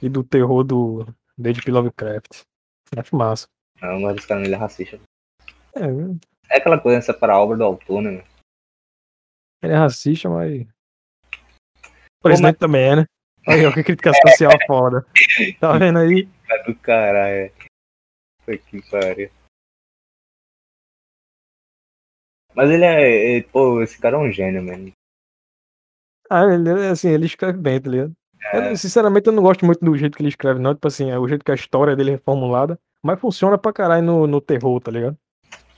E 0.02 0.08
do 0.08 0.22
terror 0.22 0.62
do 0.62 1.06
David 1.36 1.70
Lovecraft. 1.70 2.42
Acho 2.96 3.16
massa. 3.16 3.46
Não, 3.80 3.94
eu 3.94 4.00
gosto 4.00 4.16
desse 4.16 4.28
cara, 4.28 4.44
ele 4.44 4.54
é 4.54 4.58
racista. 4.58 5.00
É, 5.74 6.54
É 6.54 6.58
aquela 6.58 6.78
coisa, 6.80 7.00
separar 7.00 7.34
a 7.34 7.40
obra 7.40 7.56
do 7.56 7.64
autor, 7.64 8.02
né, 8.02 8.10
velho? 8.10 8.24
ele 9.62 9.72
é 9.72 9.76
racista, 9.76 10.28
mas. 10.28 10.62
O 10.62 12.22
presidente 12.22 12.58
também 12.58 12.82
é, 12.82 12.96
né? 12.96 13.06
Olha, 13.46 13.72
que 13.72 13.82
crítica 13.82 14.12
social 14.26 14.52
foda. 14.66 15.06
Tá 15.60 15.78
vendo 15.78 15.98
aí? 15.98 16.26
Tá 16.46 16.56
do 16.66 16.74
caralho. 16.76 17.52
Puta 18.44 18.58
que 18.58 18.90
pariu. 18.90 19.30
Mas 22.58 22.70
ele 22.72 22.84
é, 22.84 23.38
é- 23.38 23.42
Pô, 23.44 23.80
esse 23.80 24.00
cara 24.00 24.16
é 24.16 24.18
um 24.18 24.32
gênio, 24.32 24.60
mano. 24.64 24.90
Ah, 26.28 26.42
ele, 26.52 26.68
é 26.70 26.88
assim, 26.88 27.08
ele 27.08 27.24
escreve 27.24 27.56
bem, 27.56 27.80
tá 27.80 27.88
ligado? 27.88 28.12
É. 28.52 28.72
Eu, 28.72 28.76
sinceramente, 28.76 29.28
eu 29.28 29.32
não 29.32 29.44
gosto 29.44 29.64
muito 29.64 29.78
do 29.84 29.96
jeito 29.96 30.16
que 30.16 30.22
ele 30.22 30.28
escreve, 30.28 30.58
não. 30.58 30.74
Tipo 30.74 30.88
assim, 30.88 31.08
é 31.08 31.16
o 31.16 31.28
jeito 31.28 31.44
que 31.44 31.52
a 31.52 31.54
história 31.54 31.94
dele 31.94 32.10
é 32.10 32.12
reformulada. 32.14 32.76
Mas 33.00 33.20
funciona 33.20 33.56
pra 33.56 33.72
caralho 33.72 34.04
no, 34.04 34.26
no 34.26 34.40
terror, 34.40 34.80
tá 34.80 34.90
ligado? 34.90 35.16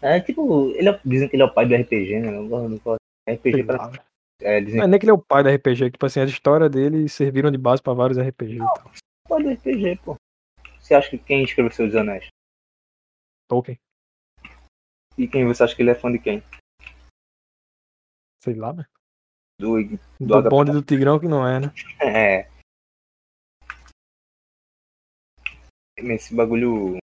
É 0.00 0.20
tipo, 0.20 0.70
ele 0.70 0.88
é- 0.88 1.00
dizem 1.04 1.28
que 1.28 1.36
ele 1.36 1.42
é 1.42 1.44
o 1.46 1.52
pai 1.52 1.66
do 1.66 1.74
RPG, 1.74 2.18
né? 2.18 2.30
Não 2.30 2.48
gosto, 2.48 2.80
não. 2.86 2.96
RPG 3.28 3.62
pra. 3.64 3.92
É, 4.40 4.58
dizem 4.62 4.78
Não 4.78 4.84
é 4.86 4.88
nem 4.88 4.98
que 4.98 5.04
ele 5.04 5.10
é 5.10 5.14
o 5.14 5.18
pai 5.22 5.44
da 5.44 5.50
RPG, 5.50 5.90
tipo 5.90 6.06
assim, 6.06 6.20
as 6.20 6.30
histórias 6.30 6.70
dele 6.70 7.06
serviram 7.10 7.50
de 7.50 7.58
base 7.58 7.82
pra 7.82 7.92
vários 7.92 8.16
RPG 8.18 8.54
e 8.54 8.58
tal. 8.58 8.72
que 8.72 8.80
é 8.80 8.92
o 9.26 9.28
pai 9.28 9.42
do 9.42 9.50
RPG, 9.50 9.96
pô. 10.02 10.16
Você 10.78 10.94
acha 10.94 11.10
que 11.10 11.18
quem 11.18 11.44
escreveu 11.44 11.70
Seus 11.70 11.94
Anéis? 11.94 12.26
Tolkien. 13.50 13.78
E 15.18 15.28
quem 15.28 15.46
você 15.46 15.62
acha 15.62 15.76
que 15.76 15.82
ele 15.82 15.90
é 15.90 15.94
fã 15.94 16.10
de 16.10 16.18
quem? 16.18 16.42
Sei 18.42 18.54
lá, 18.54 18.72
né? 18.72 18.84
Do, 19.58 19.76
Do, 20.18 20.42
do 20.42 20.48
bonde 20.48 20.72
do 20.72 20.82
Tigrão 20.82 21.20
que 21.20 21.28
não 21.28 21.46
é, 21.46 21.60
né? 21.60 21.72
É. 22.00 22.48
Esse 25.98 26.34
bagulho. 26.34 26.96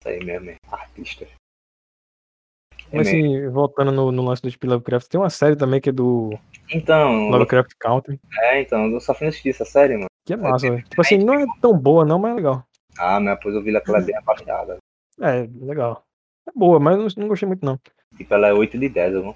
Isso 0.00 0.08
aí 0.08 0.24
mesmo, 0.24 0.50
é 0.50 0.56
artista. 0.68 1.24
É 1.24 2.96
Mas 2.96 3.06
mesmo. 3.06 3.36
assim, 3.36 3.48
voltando 3.50 3.92
no, 3.92 4.10
no 4.10 4.24
lance 4.24 4.42
do 4.42 4.48
H.P. 4.48 4.66
Lovecraft, 4.66 5.08
tem 5.08 5.20
uma 5.20 5.30
série 5.30 5.54
também 5.54 5.80
que 5.80 5.90
é 5.90 5.92
do 5.92 6.36
Então, 6.70 7.30
Lovecraft 7.30 7.72
Country, 7.78 8.20
é, 8.40 8.60
então, 8.60 8.90
eu 8.90 9.00
só 9.00 9.14
fui 9.14 9.28
assistir 9.28 9.50
essa 9.50 9.64
série, 9.64 9.94
mano. 9.94 10.06
que 10.26 10.32
é 10.32 10.36
massa, 10.36 10.68
velho. 10.68 10.82
Tipo 10.88 11.00
assim, 11.00 11.18
não 11.18 11.34
é 11.34 11.46
tão 11.60 11.78
boa 11.78 12.04
não, 12.04 12.18
mas 12.18 12.32
é 12.32 12.34
legal. 12.34 12.66
Ah, 12.98 13.20
mas 13.20 13.36
depois 13.36 13.54
eu 13.54 13.62
vi 13.62 13.76
aquela 13.76 14.00
bem 14.00 14.16
abaixada. 14.16 14.78
É, 15.20 15.46
legal. 15.64 16.04
É 16.48 16.52
boa, 16.52 16.80
mas 16.80 16.96
não, 16.96 17.22
não 17.22 17.28
gostei 17.28 17.46
muito 17.46 17.64
não. 17.64 17.78
Tipo, 18.18 18.34
ela 18.34 18.48
é 18.48 18.52
8 18.52 18.76
de 18.76 18.88
10, 18.88 19.14
eu 19.14 19.34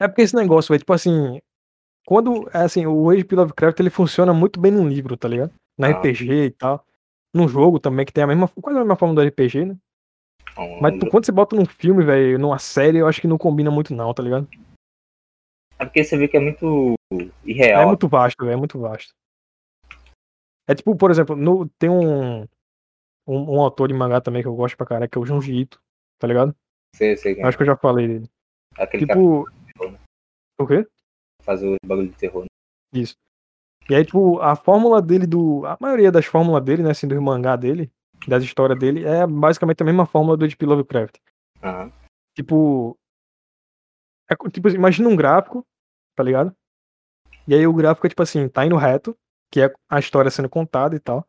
É 0.00 0.08
porque 0.08 0.22
esse 0.22 0.34
negócio, 0.34 0.72
velho, 0.72 0.80
tipo 0.80 0.92
assim, 0.92 1.38
quando, 2.06 2.48
é 2.52 2.62
assim, 2.62 2.86
o 2.86 3.10
H.P. 3.10 3.36
Lovecraft, 3.36 3.78
ele 3.78 3.90
funciona 3.90 4.32
muito 4.32 4.58
bem 4.58 4.72
num 4.72 4.88
livro, 4.88 5.16
tá 5.16 5.28
ligado? 5.28 5.52
Na 5.78 5.88
Ah. 5.88 5.90
RPG 5.90 6.46
e 6.46 6.50
tal. 6.50 6.84
Num 7.32 7.46
jogo 7.46 7.78
também, 7.78 8.04
que 8.04 8.12
tem 8.12 8.24
a 8.24 8.26
mesma, 8.26 8.48
quase 8.48 8.78
a 8.78 8.80
mesma 8.80 8.96
forma 8.96 9.14
do 9.14 9.20
RPG, 9.20 9.66
né? 9.66 9.76
não. 10.56 10.80
Mas 10.80 10.98
quando 11.10 11.24
você 11.24 11.30
bota 11.30 11.54
num 11.54 11.66
filme, 11.66 12.02
velho, 12.02 12.38
numa 12.38 12.58
série, 12.58 12.98
eu 12.98 13.06
acho 13.06 13.20
que 13.20 13.28
não 13.28 13.38
combina 13.38 13.70
muito 13.70 13.94
não, 13.94 14.12
tá 14.12 14.22
ligado? 14.22 14.48
É 15.78 15.84
porque 15.84 16.02
você 16.02 16.16
vê 16.16 16.26
que 16.26 16.36
é 16.36 16.40
muito 16.40 16.94
É 17.12 17.16
irreal. 17.44 17.86
muito 17.86 18.08
vasto, 18.08 18.44
velho, 18.44 18.54
é 18.54 18.56
muito 18.56 18.78
vasto. 18.78 19.12
É 20.68 20.74
tipo, 20.74 20.94
por 20.96 21.10
exemplo, 21.10 21.34
no, 21.36 21.68
tem 21.78 21.88
um, 21.88 22.42
um, 23.26 23.56
um 23.56 23.60
autor 23.60 23.88
de 23.88 23.94
mangá 23.94 24.20
também 24.20 24.42
que 24.42 24.48
eu 24.48 24.54
gosto 24.54 24.76
pra 24.76 24.86
caralho, 24.86 25.10
que 25.10 25.16
é 25.18 25.20
o 25.20 25.26
Junji 25.26 25.54
Ito, 25.60 25.80
tá 26.18 26.26
ligado? 26.26 26.54
Sei, 26.94 27.16
sei 27.16 27.34
quem 27.34 27.44
é. 27.44 27.46
acho 27.46 27.56
que 27.56 27.62
eu 27.62 27.66
já 27.66 27.76
falei 27.76 28.06
dele. 28.08 28.30
Aquele 28.76 29.06
Tipo. 29.06 29.44
cara 29.44 29.98
O 30.60 30.66
quê? 30.66 30.84
que 30.84 31.44
faz 31.44 31.62
o 31.62 31.76
bagulho 31.84 32.08
de 32.08 32.16
terror. 32.16 32.42
né? 32.42 32.48
Isso. 33.00 33.14
E 33.88 33.94
aí, 33.94 34.04
tipo, 34.04 34.38
a 34.40 34.54
fórmula 34.54 35.00
dele 35.02 35.26
do. 35.26 35.64
A 35.66 35.76
maioria 35.80 36.12
das 36.12 36.26
fórmulas 36.26 36.62
dele, 36.64 36.82
né, 36.82 36.90
assim, 36.90 37.08
do 37.08 37.20
mangá 37.20 37.56
dele, 37.56 37.90
das 38.26 38.42
histórias 38.44 38.78
dele, 38.78 39.04
é 39.04 39.26
basicamente 39.26 39.82
a 39.82 39.86
mesma 39.86 40.06
fórmula 40.06 40.36
do 40.36 40.44
H.P. 40.44 40.66
Lovecraft. 40.66 41.16
Aham. 41.62 41.92
Tipo. 42.36 42.96
É, 44.30 44.36
tipo, 44.50 44.68
imagina 44.68 45.08
um 45.08 45.16
gráfico, 45.16 45.66
tá 46.14 46.22
ligado? 46.22 46.54
E 47.48 47.54
aí 47.54 47.66
o 47.66 47.72
gráfico 47.74 48.06
é 48.06 48.10
tipo 48.10 48.22
assim, 48.22 48.48
tá 48.48 48.64
indo 48.64 48.76
reto, 48.76 49.16
que 49.50 49.60
é 49.60 49.72
a 49.88 49.98
história 49.98 50.30
sendo 50.30 50.48
contada 50.48 50.94
e 50.94 51.00
tal. 51.00 51.26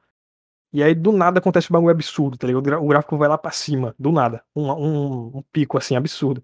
E 0.74 0.82
aí 0.82 0.96
do 0.96 1.12
nada 1.12 1.40
acontece 1.40 1.68
um 1.70 1.74
bagulho 1.74 1.92
absurdo, 1.92 2.38
tá 2.38 2.48
ligado? 2.48 2.82
O 2.82 2.88
gráfico 2.88 3.18
vai 3.18 3.28
lá 3.28 3.38
pra 3.38 3.52
cima, 3.52 3.94
do 4.00 4.12
nada. 4.12 4.44
Um, 4.56 4.72
um, 4.72 5.38
um 5.38 5.44
pico 5.52 5.78
assim, 5.78 5.96
absurdo. 5.96 6.42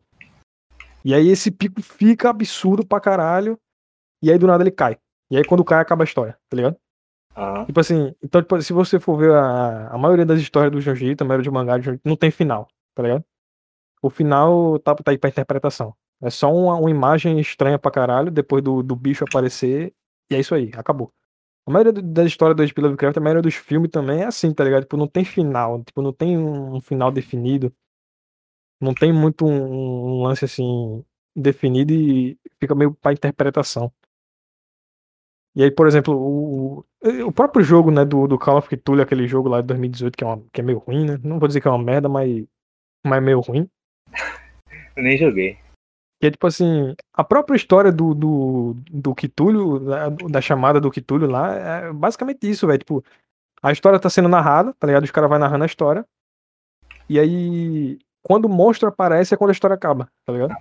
E 1.03 1.13
aí 1.13 1.29
esse 1.29 1.49
pico 1.49 1.81
fica 1.81 2.29
absurdo 2.29 2.85
pra 2.85 2.99
caralho. 2.99 3.57
E 4.21 4.31
aí 4.31 4.37
do 4.37 4.47
nada 4.47 4.63
ele 4.63 4.71
cai. 4.71 4.97
E 5.31 5.37
aí 5.37 5.45
quando 5.45 5.63
cai 5.63 5.79
acaba 5.79 6.03
a 6.03 6.05
história, 6.05 6.37
tá 6.49 6.57
ligado? 6.57 6.77
Aham. 7.35 7.65
Tipo 7.65 7.79
assim, 7.79 8.15
então 8.21 8.41
tipo, 8.41 8.61
se 8.61 8.73
você 8.73 8.99
for 8.99 9.17
ver 9.17 9.33
a, 9.33 9.89
a 9.89 9.97
maioria 9.97 10.25
das 10.25 10.39
histórias 10.39 10.71
do 10.71 10.79
Ito, 10.79 11.23
a 11.23 11.27
maioria 11.27 11.43
de 11.43 11.51
mangá 11.51 11.77
do 11.77 11.99
não 12.03 12.15
tem 12.15 12.31
final, 12.31 12.67
tá 12.95 13.03
ligado? 13.03 13.23
O 14.01 14.09
final 14.09 14.79
tá, 14.79 14.95
tá 14.95 15.11
aí 15.11 15.17
pra 15.17 15.29
interpretação. 15.29 15.95
É 16.21 16.29
só 16.29 16.51
uma, 16.51 16.75
uma 16.75 16.89
imagem 16.89 17.39
estranha 17.39 17.77
pra 17.77 17.91
caralho, 17.91 18.31
depois 18.31 18.63
do, 18.63 18.81
do 18.81 18.95
bicho 18.95 19.23
aparecer, 19.23 19.93
e 20.31 20.35
é 20.35 20.39
isso 20.39 20.55
aí, 20.55 20.71
acabou. 20.75 21.11
A 21.67 21.71
maioria 21.71 21.91
do- 21.91 22.01
das 22.01 22.27
histórias 22.27 22.55
do 22.55 22.63
H.P. 22.63 22.81
Lovecraft, 22.81 23.17
a 23.17 23.19
maioria 23.21 23.41
dos 23.41 23.55
filmes 23.55 23.91
também 23.91 24.21
é 24.21 24.25
assim, 24.25 24.53
tá 24.53 24.63
ligado? 24.63 24.83
Tipo, 24.83 24.95
não 24.95 25.07
tem 25.07 25.25
final, 25.25 25.83
tipo, 25.83 26.01
não 26.01 26.13
tem 26.13 26.37
um 26.37 26.79
final 26.79 27.11
definido. 27.11 27.73
Não 28.79 28.93
tem 28.93 29.11
muito 29.11 29.45
um, 29.45 30.19
um 30.19 30.23
lance 30.23 30.45
assim 30.45 31.03
definido 31.35 31.93
e 31.93 32.39
fica 32.59 32.73
meio 32.73 32.93
pra 32.93 33.11
interpretação. 33.11 33.91
E 35.55 35.63
aí, 35.63 35.71
por 35.71 35.87
exemplo, 35.87 36.15
o, 36.15 36.85
o 37.25 37.31
próprio 37.33 37.65
jogo, 37.65 37.91
né, 37.91 38.05
do, 38.05 38.27
do 38.27 38.37
Call 38.39 38.59
of 38.59 38.69
Cthulhu, 38.69 39.01
aquele 39.01 39.27
jogo 39.27 39.49
lá 39.49 39.59
de 39.59 39.67
2018, 39.67 40.15
que 40.15 40.23
é, 40.23 40.27
uma, 40.27 40.41
que 40.53 40.61
é 40.61 40.63
meio 40.63 40.77
ruim, 40.77 41.05
né? 41.05 41.19
Não 41.21 41.39
vou 41.39 41.47
dizer 41.47 41.59
que 41.59 41.67
é 41.67 41.71
uma 41.71 41.83
merda, 41.83 42.07
mas, 42.07 42.45
mas 43.05 43.17
é 43.17 43.21
meio 43.21 43.41
ruim. 43.41 43.69
Eu 44.95 45.03
nem 45.03 45.17
joguei. 45.17 45.57
Que 46.19 46.27
é 46.27 46.31
tipo 46.31 46.47
assim, 46.47 46.95
a 47.13 47.23
própria 47.23 47.55
história 47.55 47.91
do, 47.91 48.15
do, 48.15 48.75
do 48.89 49.13
Cthulhu, 49.13 49.79
da, 49.79 50.09
da 50.09 50.41
chamada 50.41 50.81
do 50.81 50.89
Cthulhu 50.91 51.27
lá, 51.27 51.53
é 51.53 51.93
basicamente 51.93 52.49
isso, 52.49 52.65
velho. 52.65 52.79
Tipo, 52.79 53.03
a 53.61 53.71
história 53.71 53.99
tá 53.99 54.09
sendo 54.09 54.27
narrada, 54.27 54.73
tá 54.79 54.87
ligado? 54.87 55.03
Os 55.03 55.11
caras 55.11 55.29
vão 55.29 55.37
narrando 55.37 55.63
a 55.63 55.67
história. 55.67 56.05
E 57.07 57.19
aí, 57.19 57.99
quando 58.23 58.45
o 58.45 58.49
monstro 58.49 58.89
aparece, 58.89 59.33
é 59.33 59.37
quando 59.37 59.51
a 59.51 59.53
história 59.53 59.75
acaba, 59.75 60.09
tá 60.25 60.33
ligado? 60.33 60.51
É, 60.51 60.57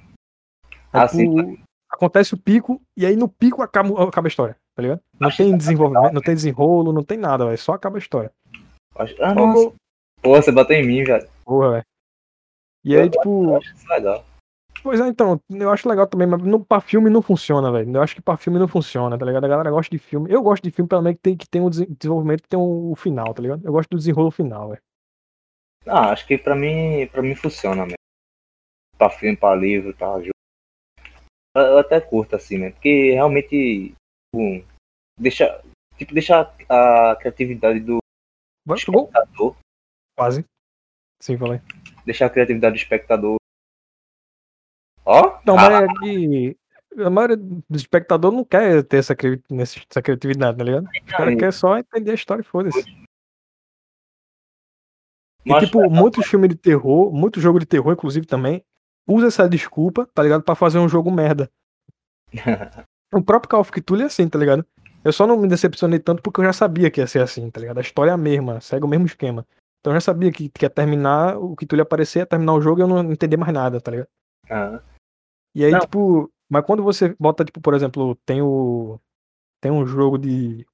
Ah, 0.92 1.09
sim. 1.09 1.34
tipo, 1.34 1.62
acontece 1.90 2.34
o 2.34 2.38
pico, 2.38 2.80
e 2.96 3.07
aí 3.07 3.16
no 3.16 3.28
pico 3.28 3.62
acaba, 3.62 4.04
acaba 4.09 4.26
a 4.26 4.30
história, 4.30 4.57
tá 4.74 4.82
ligado? 4.82 5.00
Não 5.18 5.30
tem 5.30 5.52
que 5.52 5.57
desenvolvimento, 5.57 6.12
não 6.12 6.20
tem 6.20 6.34
desenrolo, 6.34 6.92
não 6.92 7.02
tem 7.02 7.16
nada, 7.18 7.46
velho. 7.46 7.59
Só 7.59 7.72
acaba 7.72 7.96
a 7.96 7.98
história. 7.98 8.30
Ah, 9.20 9.34
nossa. 9.34 9.72
Pô, 10.22 10.34
você 10.36 10.52
bateu 10.52 10.76
em 10.76 10.86
mim, 10.86 11.02
velho. 11.02 11.28
Porra, 11.44 11.70
velho. 11.72 11.84
E 12.84 12.96
aí, 12.96 13.11
tipo, 13.11 13.57
Acho 13.57 13.74
isso 13.74 13.88
legal. 13.88 14.24
Pois 14.87 15.01
é, 15.01 15.09
então, 15.09 15.41
eu 15.51 15.68
acho 15.68 15.89
legal 15.89 16.07
também, 16.07 16.28
mas 16.28 16.41
no, 16.45 16.64
pra 16.64 16.80
filme 16.80 17.11
não 17.11 17.20
funciona, 17.20 17.72
velho. 17.72 17.93
Eu 17.93 18.01
acho 18.03 18.14
que 18.14 18.22
pra 18.22 18.37
filme 18.37 18.57
não 18.57 18.68
funciona, 18.68 19.18
tá 19.18 19.26
ligado? 19.26 19.43
A 19.45 19.49
galera 19.49 19.68
gosta 19.68 19.91
de 19.91 19.99
filme. 19.99 20.30
Eu 20.32 20.41
gosto 20.45 20.62
de 20.62 20.70
filme, 20.70 20.89
pelo 20.89 21.03
menos, 21.03 21.16
que 21.16 21.22
tem, 21.24 21.37
que 21.37 21.49
tem 21.49 21.61
um 21.61 21.68
desen- 21.68 21.89
desenvolvimento, 21.99 22.43
que 22.45 22.49
tem 22.49 22.57
um, 22.57 22.93
o 22.93 22.95
final, 22.95 23.34
tá 23.34 23.43
ligado? 23.43 23.66
Eu 23.66 23.72
gosto 23.72 23.91
do 23.91 23.97
desenrolo 23.97 24.30
final, 24.30 24.68
velho. 24.68 24.80
Ah, 25.89 26.12
acho 26.12 26.24
que 26.24 26.39
pra 26.39 26.55
mim, 26.55 27.05
pra 27.11 27.20
mim 27.20 27.34
funciona 27.34 27.82
mesmo. 27.82 27.97
Pra 28.97 29.11
filme, 29.11 29.37
pra 29.37 29.57
livro, 29.57 29.93
pra 29.93 30.20
jogo. 30.20 30.30
Eu 31.57 31.78
até 31.78 32.01
curto 32.01 32.37
assim, 32.37 32.59
né? 32.59 32.70
Porque 32.70 33.11
realmente 33.11 33.93
tipo, 34.32 34.64
deixa, 35.18 35.64
tipo, 35.99 36.14
deixa 36.14 36.43
a 36.68 37.16
criatividade 37.16 37.80
do 37.80 37.99
Vai, 38.64 38.78
espectador, 38.78 39.57
Quase. 40.16 40.45
Sim, 41.20 41.37
falei. 41.37 41.61
deixar 42.05 42.26
a 42.26 42.30
criatividade 42.30 42.74
do 42.74 42.78
espectador. 42.78 43.37
Ó, 45.07 45.38
Não, 45.46 45.57
ah, 45.57 45.62
mas 45.62 45.82
é 45.82 45.86
que 46.00 46.57
a 46.98 47.09
maioria 47.09 47.36
do 47.36 47.62
espectador 47.76 48.32
não 48.32 48.44
quer 48.44 48.82
ter 48.82 48.96
essa, 48.96 49.14
cri- 49.14 49.40
essa 49.59 50.02
criatividade, 50.02 50.59
tá 50.59 50.64
ligado? 50.64 50.88
Os 51.07 51.12
caras 51.12 51.34
e- 51.34 51.36
querem 51.36 51.52
só 51.52 51.78
entender 51.78 52.11
a 52.11 52.14
história 52.14 52.42
e 52.42 52.44
foda-se. 52.44 52.84
E, 55.44 55.54
tipo, 55.61 55.88
muitos 55.88 56.26
filmes 56.26 56.48
de 56.50 56.57
terror, 56.57 57.12
muito 57.12 57.40
jogo 57.40 57.61
de 57.61 57.66
terror, 57.66 57.92
inclusive, 57.92 58.26
também, 58.26 58.64
usa 59.07 59.28
essa 59.28 59.48
desculpa, 59.48 60.04
tá 60.12 60.22
ligado? 60.22 60.42
Pra 60.42 60.57
fazer 60.57 60.78
um 60.78 60.88
jogo 60.88 61.11
merda. 61.11 61.48
O 63.14 63.22
próprio 63.22 63.48
Call 63.48 63.61
of 63.61 63.70
Cthulhu 63.70 64.02
é 64.02 64.07
assim, 64.07 64.28
tá 64.28 64.36
ligado? 64.36 64.66
Eu 65.04 65.12
só 65.12 65.28
não 65.28 65.36
me 65.36 65.46
decepcionei 65.46 66.00
tanto 66.00 66.20
porque 66.20 66.40
eu 66.40 66.44
já 66.44 66.52
sabia 66.52 66.90
que 66.90 67.00
ia 67.00 67.07
ser 67.07 67.22
assim, 67.22 67.48
tá 67.48 67.61
ligado? 67.61 67.78
A 67.78 67.80
história 67.80 68.11
é 68.11 68.14
a 68.14 68.16
mesma, 68.16 68.61
segue 68.61 68.84
o 68.84 68.88
mesmo 68.88 69.07
esquema. 69.07 69.46
Então 69.80 69.92
eu 69.92 69.96
já 69.96 70.00
sabia 70.00 70.32
que, 70.32 70.48
que 70.48 70.64
ia 70.64 70.68
terminar, 70.68 71.38
o 71.38 71.54
Cthulhu 71.54 71.78
ia 71.78 71.82
aparecer, 71.84 72.18
ia 72.18 72.26
terminar 72.26 72.54
o 72.54 72.61
jogo 72.61 72.80
e 72.80 72.82
eu 72.82 72.88
não 72.88 73.12
entender 73.12 73.36
mais 73.36 73.52
nada, 73.52 73.80
tá 73.80 73.92
ligado? 73.92 74.09
Ah, 74.50 74.80
E 75.57 75.64
aí, 75.64 75.72
Não. 75.72 75.80
tipo, 75.80 76.30
mas 76.50 76.64
quando 76.66 76.82
você 76.82 77.16
bota, 77.18 77.42
tipo, 77.42 77.62
por 77.62 77.72
exemplo, 77.72 78.14
tem 78.26 78.42
o. 78.42 79.00
Tem 79.59 79.72
um 79.72 79.86
jogo 79.86 80.18
de. 80.18 80.66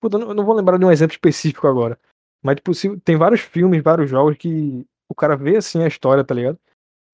Puta, 0.00 0.16
eu 0.18 0.34
não- 0.34 0.44
vou 0.44 0.54
lembrar 0.54 0.78
de 0.78 0.84
um 0.84 0.90
exemplo 0.90 1.12
específico 1.14 1.66
agora. 1.66 1.98
Mas, 2.42 2.56
tipo, 2.56 2.72
se- 2.74 2.98
tem 3.00 3.16
vários 3.16 3.40
filmes, 3.40 3.82
vários 3.82 4.08
jogos 4.10 4.36
que 4.36 4.86
o 5.08 5.14
cara 5.14 5.36
vê 5.36 5.56
assim 5.58 5.82
a 5.82 5.86
história, 5.86 6.24
tá 6.24 6.34
ligado? 6.34 6.58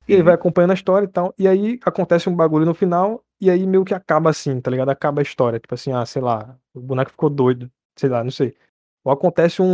E 0.08 0.12
ele 0.12 0.20
Uhum. 0.22 0.26
vai 0.26 0.34
acompanhando 0.34 0.70
a 0.72 0.74
história 0.74 1.06
e 1.06 1.08
tal. 1.08 1.34
E 1.38 1.46
aí 1.48 1.78
acontece 1.84 2.28
um 2.28 2.34
bagulho 2.34 2.64
no 2.66 2.74
final, 2.74 3.24
e 3.40 3.50
aí 3.50 3.66
meio 3.66 3.84
que 3.84 3.94
acaba 3.94 4.30
assim, 4.30 4.60
tá 4.60 4.70
ligado? 4.70 4.88
Acaba 4.90 5.20
a 5.20 5.22
história. 5.22 5.58
Tipo 5.60 5.74
assim, 5.74 5.92
ah, 5.92 6.04
sei 6.06 6.22
lá, 6.22 6.56
o 6.74 6.80
boneco 6.80 7.10
ficou 7.10 7.30
doido. 7.30 7.70
Sei 7.96 8.08
lá, 8.08 8.22
não 8.24 8.30
sei. 8.30 8.56
Ou 9.04 9.12
acontece 9.12 9.60
um. 9.62 9.66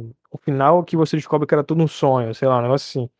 um 0.00 0.12
o 0.30 0.38
final 0.38 0.84
que 0.84 0.96
você 0.96 1.16
descobre 1.16 1.46
que 1.46 1.54
era 1.54 1.64
tudo 1.64 1.82
um 1.82 1.88
sonho, 1.88 2.34
sei 2.34 2.46
lá, 2.48 2.58
um 2.58 2.62
negócio 2.62 3.00
assim. 3.02 3.10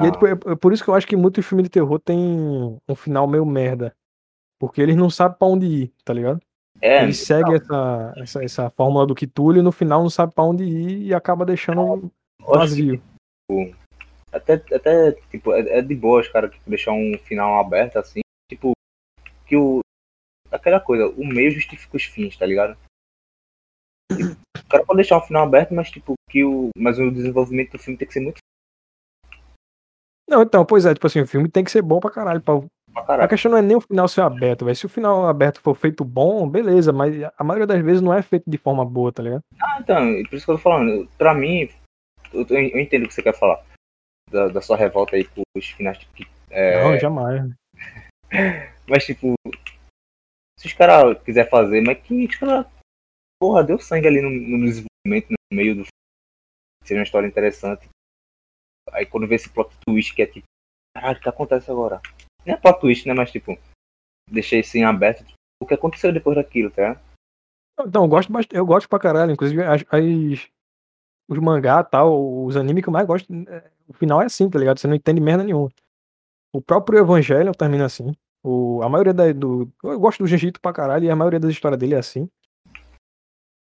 E 0.00 0.06
Ah. 0.06 0.10
tipo, 0.10 0.26
é 0.26 0.32
é 0.32 0.56
por 0.56 0.72
isso 0.72 0.82
que 0.82 0.90
eu 0.90 0.94
acho 0.94 1.06
que 1.06 1.16
muitos 1.16 1.44
filmes 1.46 1.64
de 1.64 1.70
terror 1.70 1.98
tem 2.00 2.18
um 2.88 2.94
final 2.96 3.26
meio 3.26 3.44
merda. 3.46 3.94
Porque 4.58 4.80
eles 4.80 4.96
não 4.96 5.10
sabem 5.10 5.38
pra 5.38 5.48
onde 5.48 5.66
ir, 5.66 5.92
tá 6.04 6.12
ligado? 6.12 6.40
é, 6.80 7.02
Eles 7.04 7.18
seguem 7.18 7.54
essa, 7.54 8.12
essa, 8.16 8.44
essa 8.44 8.70
fórmula 8.70 9.06
do 9.06 9.14
Cthulhu 9.14 9.58
e 9.58 9.62
no 9.62 9.70
final 9.72 10.02
não 10.02 10.10
sabe 10.10 10.34
pra 10.34 10.44
onde 10.44 10.64
ir 10.64 11.02
e 11.06 11.14
acaba 11.14 11.44
deixando 11.46 12.10
que, 12.40 12.44
vazio. 12.46 13.02
até, 14.32 14.54
até 14.74 15.12
tipo, 15.30 15.52
é, 15.52 15.78
é 15.78 15.82
de 15.82 15.94
boa 15.94 16.20
os 16.20 16.28
caras 16.28 16.50
tipo, 16.52 16.68
deixar 16.68 16.92
um 16.92 17.16
final 17.18 17.58
aberto 17.58 17.96
assim, 17.98 18.20
tipo, 18.50 18.72
que 19.46 19.56
o. 19.56 19.80
Aquela 20.50 20.80
coisa, 20.80 21.08
o 21.08 21.24
meio 21.26 21.50
justifica 21.52 21.96
os 21.96 22.04
fins, 22.04 22.36
tá 22.36 22.46
ligado? 22.46 22.76
Tipo, 24.12 24.32
o 24.58 24.68
cara 24.68 24.84
pode 24.84 24.96
deixar 24.98 25.18
um 25.18 25.22
final 25.22 25.44
aberto, 25.44 25.74
mas 25.74 25.90
tipo, 25.90 26.14
que 26.30 26.44
o. 26.44 26.70
Mas 26.76 26.98
o 26.98 27.10
desenvolvimento 27.10 27.72
do 27.72 27.78
filme 27.78 27.96
tem 27.98 28.06
que 28.06 28.14
ser 28.14 28.20
muito 28.20 28.38
Não, 30.34 30.42
então, 30.42 30.64
pois 30.66 30.84
é, 30.84 30.92
tipo 30.94 31.06
assim, 31.06 31.20
o 31.20 31.26
filme 31.26 31.48
tem 31.48 31.62
que 31.62 31.70
ser 31.70 31.80
bom 31.82 32.00
pra 32.00 32.10
caralho. 32.10 32.40
Pra... 32.40 32.58
pra 32.60 33.02
A 33.02 33.06
caralho. 33.06 33.28
questão 33.28 33.50
não 33.52 33.58
é 33.58 33.62
nem 33.62 33.76
o 33.76 33.80
final 33.80 34.08
ser 34.08 34.22
aberto, 34.22 34.64
velho. 34.64 34.76
Se 34.76 34.84
o 34.86 34.88
final 34.88 35.28
aberto 35.28 35.60
for 35.60 35.76
feito 35.76 36.04
bom, 36.04 36.48
beleza, 36.48 36.92
mas 36.92 37.14
a 37.38 37.44
maioria 37.44 37.66
das 37.68 37.80
vezes 37.84 38.02
não 38.02 38.12
é 38.12 38.20
feito 38.20 38.50
de 38.50 38.58
forma 38.58 38.84
boa, 38.84 39.12
tá 39.12 39.22
ligado? 39.22 39.42
Ah, 39.62 39.78
então, 39.80 39.98
por 40.28 40.34
isso 40.34 40.44
que 40.44 40.50
eu 40.50 40.56
tô 40.56 40.62
falando, 40.62 41.08
pra 41.16 41.32
mim, 41.34 41.68
eu, 42.32 42.44
eu 42.50 42.80
entendo 42.80 43.04
o 43.04 43.08
que 43.08 43.14
você 43.14 43.22
quer 43.22 43.38
falar. 43.38 43.62
Da, 44.30 44.48
da 44.48 44.60
sua 44.60 44.76
revolta 44.76 45.14
aí 45.14 45.24
com 45.24 45.42
os 45.56 45.66
finais 45.68 45.98
tipo, 45.98 46.12
que. 46.14 46.26
É, 46.50 46.82
Não, 46.82 46.98
jamais. 46.98 47.48
mas 48.88 49.04
tipo. 49.06 49.34
Se 50.58 50.66
os 50.66 50.72
caras 50.72 51.16
quiser 51.22 51.48
fazer, 51.48 51.80
mas 51.82 51.98
que 52.02 52.26
os 52.26 52.34
caras. 52.36 52.66
Porra, 53.40 53.62
deu 53.62 53.78
sangue 53.78 54.08
ali 54.08 54.20
no, 54.22 54.30
no 54.30 54.64
desenvolvimento, 54.64 55.30
no 55.30 55.56
meio 55.56 55.76
do. 55.76 55.84
Seria 56.82 57.00
uma 57.00 57.04
história 57.04 57.26
interessante. 57.28 57.86
Aí 58.94 59.04
quando 59.04 59.26
vê 59.26 59.34
esse 59.34 59.50
plot 59.50 59.74
twist 59.84 60.14
que 60.14 60.22
é 60.22 60.26
tipo. 60.26 60.46
Caralho, 60.96 61.18
o 61.18 61.20
que 61.20 61.28
acontece 61.28 61.70
agora? 61.70 62.00
Não 62.46 62.54
é 62.54 62.56
plot 62.56 62.80
twist, 62.80 63.06
né? 63.06 63.14
Mas 63.14 63.30
tipo. 63.30 63.58
Deixei 64.30 64.60
isso 64.60 64.76
em 64.78 64.84
aberto. 64.84 65.18
Tipo, 65.24 65.34
o 65.62 65.66
que 65.66 65.74
aconteceu 65.74 66.12
depois 66.12 66.36
daquilo, 66.36 66.70
tá? 66.70 67.00
Então, 67.80 68.04
eu 68.04 68.08
gosto, 68.08 68.32
eu 68.52 68.64
gosto 68.64 68.88
pra 68.88 68.98
caralho. 68.98 69.32
Inclusive, 69.32 69.62
as, 69.62 69.82
as- 69.90 70.48
os 71.28 71.38
mangá 71.38 71.82
tal, 71.82 72.44
os 72.44 72.56
animes 72.56 72.82
que 72.82 72.88
eu 72.88 72.92
mais 72.92 73.06
gosto, 73.06 73.32
é, 73.32 73.70
o 73.88 73.92
final 73.92 74.22
é 74.22 74.26
assim, 74.26 74.48
tá 74.48 74.58
ligado? 74.58 74.78
Você 74.78 74.86
não 74.86 74.94
entende 74.94 75.20
merda 75.20 75.42
nenhuma. 75.42 75.70
O 76.54 76.62
próprio 76.62 76.98
Evangelho 77.00 77.52
termina 77.52 77.84
assim. 77.86 78.14
O, 78.44 78.80
a 78.82 78.88
maioria 78.88 79.12
da, 79.12 79.32
do. 79.32 79.68
Eu 79.82 79.98
gosto 79.98 80.22
do 80.22 80.26
Jujutsu 80.26 80.60
pra 80.60 80.72
caralho 80.72 81.04
e 81.04 81.10
a 81.10 81.16
maioria 81.16 81.40
das 81.40 81.50
histórias 81.50 81.78
dele 81.80 81.94
é 81.94 81.98
assim. 81.98 82.28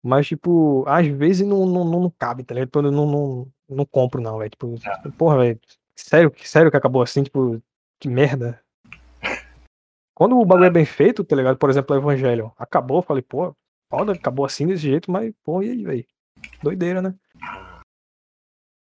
Mas, 0.04 0.28
tipo, 0.28 0.86
às 0.88 1.06
vezes 1.08 1.46
não, 1.46 1.66
não, 1.66 1.84
não, 1.84 2.00
não 2.02 2.10
cabe, 2.12 2.44
tá 2.44 2.54
ligado? 2.54 2.82
Não, 2.82 3.06
não, 3.06 3.48
não 3.70 3.86
compro, 3.86 4.22
não, 4.22 4.38
velho. 4.38 4.50
Tipo, 4.50 4.76
Ah. 4.86 5.02
porra, 5.18 5.38
velho. 5.40 5.60
Sério, 5.96 6.32
que- 6.32 6.48
sério 6.48 6.70
que 6.72 6.78
acabou 6.78 7.02
assim? 7.02 7.24
Tipo, 7.24 7.62
que 8.00 8.08
merda. 8.10 8.62
Quando 10.16 10.38
o 10.40 10.46
bagulho 10.46 10.66
é 10.68 10.70
bem 10.72 10.86
feito, 10.86 11.24
tá 11.24 11.36
ligado? 11.36 11.58
Por 11.58 11.70
exemplo, 11.70 11.96
o 11.96 12.00
Evangelho 12.00 12.52
acabou, 12.58 12.98
eu 12.98 13.02
falei, 13.04 13.22
pô, 13.22 13.54
foda, 13.92 14.14
acabou 14.14 14.46
assim 14.46 14.66
desse 14.66 14.82
jeito, 14.84 15.12
mas, 15.12 15.32
pô, 15.44 15.62
e 15.62 15.70
aí, 15.70 15.84
velho? 15.84 16.06
Doideira, 16.64 17.02
né? 17.02 17.14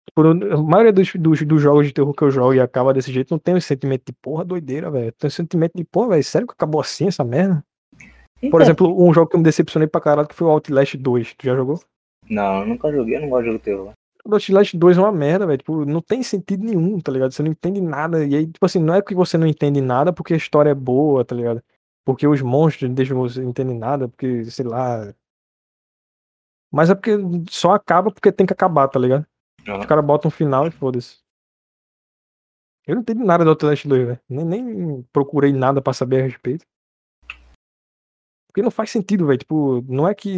Tipo, 0.10 0.22
a 0.22 0.64
maioria 0.64 0.92
dos, 0.94 1.14
dos, 1.14 1.42
dos 1.44 1.62
jogos 1.62 1.86
de 1.86 1.94
terror 1.94 2.14
que 2.14 2.24
eu 2.24 2.32
jogo 2.32 2.54
e 2.54 2.60
acaba 2.60 2.94
desse 2.94 3.12
jeito, 3.12 3.32
não 3.32 3.40
tem 3.40 3.56
o 3.56 3.62
sentimento 3.62 4.04
de 4.08 4.14
porra, 4.14 4.44
doideira, 4.44 4.90
velho. 4.90 5.12
Tem 5.12 5.28
o 5.28 5.32
sentimento 5.32 5.74
de, 5.76 5.84
porra, 5.84 6.10
velho, 6.10 6.24
sério 6.24 6.48
que 6.48 6.54
acabou 6.54 6.82
assim 6.82 7.08
essa 7.08 7.24
merda? 7.24 7.64
Por 8.40 8.48
Então, 8.48 8.62
exemplo, 8.62 9.04
um 9.08 9.14
jogo 9.14 9.30
que 9.30 9.36
eu 9.36 9.40
me 9.40 9.44
decepcionei 9.44 9.88
pra 9.88 10.02
caralho 10.02 10.28
que 10.28 10.36
foi 10.36 10.48
o 10.48 10.52
Outlast 10.52 10.96
2. 10.96 11.34
Tu 11.36 11.46
já 11.46 11.56
jogou? 11.56 11.80
Não, 12.30 12.62
eu 12.62 12.68
nunca 12.68 12.92
joguei, 12.92 13.18
eu 13.18 13.22
não 13.22 13.30
gosto 13.30 13.44
de 13.46 13.52
jogo 13.52 13.64
terror. 13.64 13.94
O 14.28 14.34
Outlast 14.34 14.76
2 14.76 14.98
é 14.98 15.00
uma 15.00 15.12
merda, 15.12 15.48
velho. 15.48 15.58
Tipo, 15.58 15.86
não 15.86 16.02
tem 16.02 16.22
sentido 16.22 16.66
nenhum, 16.66 17.00
tá 17.00 17.14
ligado? 17.14 17.32
Você 17.32 17.42
não 17.42 17.50
entende 17.50 17.80
nada. 17.80 18.26
E 18.26 18.36
aí, 18.36 18.46
tipo 18.46 18.66
assim, 18.66 18.80
não 18.80 18.94
é 18.94 19.02
que 19.02 19.16
você 19.16 19.38
não 19.38 19.48
entende 19.48 19.80
nada 19.80 20.12
porque 20.12 20.34
a 20.34 20.38
história 20.38 20.70
é 20.70 20.76
boa, 20.76 21.24
tá 21.24 21.34
ligado? 21.34 21.64
Porque 22.04 22.28
os 22.28 22.42
monstros 22.42 22.92
deixam 22.92 23.18
você 23.18 23.40
não 23.40 23.50
entender 23.50 23.74
nada, 23.74 24.10
porque, 24.10 24.44
sei 24.46 24.66
lá. 24.66 25.14
Mas 26.70 26.90
é 26.90 26.96
porque 26.96 27.14
só 27.50 27.72
acaba 27.72 28.12
porque 28.12 28.30
tem 28.30 28.46
que 28.46 28.52
acabar, 28.52 28.90
tá 28.90 29.00
ligado? 29.00 29.26
Aham. 29.66 29.80
Os 29.80 29.86
caras 29.86 30.04
botam 30.04 30.28
um 30.28 30.32
final 30.32 30.68
e 30.68 30.72
foda-se. 30.72 31.20
Eu 32.86 32.96
não 32.96 33.02
entendi 33.02 33.24
nada 33.24 33.46
do 33.46 33.52
Outlast 33.52 33.88
2, 33.88 34.08
velho. 34.08 34.20
Nem, 34.28 34.46
nem 34.46 35.04
procurei 35.14 35.54
nada 35.54 35.82
pra 35.82 35.94
saber 35.94 36.22
a 36.22 36.26
respeito. 36.26 36.66
Porque 38.48 38.62
não 38.62 38.72
faz 38.72 38.92
sentido, 38.92 39.26
velho. 39.26 39.40
Tipo, 39.40 39.82
não 39.88 40.06
é 40.06 40.14
que 40.14 40.38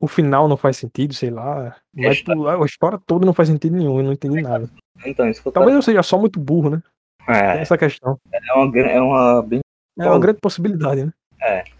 o 0.00 0.06
final 0.06 0.48
não 0.48 0.56
faz 0.56 0.76
sentido, 0.76 1.12
sei 1.14 1.30
lá. 1.30 1.76
Mas 1.94 2.22
a 2.28 2.64
história 2.64 2.98
toda 3.06 3.26
não 3.26 3.34
faz 3.34 3.48
sentido 3.48 3.76
nenhum. 3.76 3.98
Eu 3.98 4.04
não 4.04 4.12
entendi 4.12 4.40
nada. 4.40 4.68
Então, 5.04 5.28
isso 5.28 5.50
Talvez 5.52 5.74
eu 5.74 5.82
seja 5.82 6.02
só 6.02 6.18
muito 6.18 6.38
burro, 6.40 6.70
né? 6.70 6.82
Tem 7.26 7.36
É, 7.36 7.60
essa 7.60 7.76
questão. 7.76 8.18
é 8.32 8.52
uma, 8.54 8.78
é 8.78 9.00
uma 9.00 9.42
bem. 9.42 9.60
É 9.98 10.06
uma 10.06 10.18
grande 10.20 10.38
possibilidade, 10.40 11.04
né? 11.04 11.12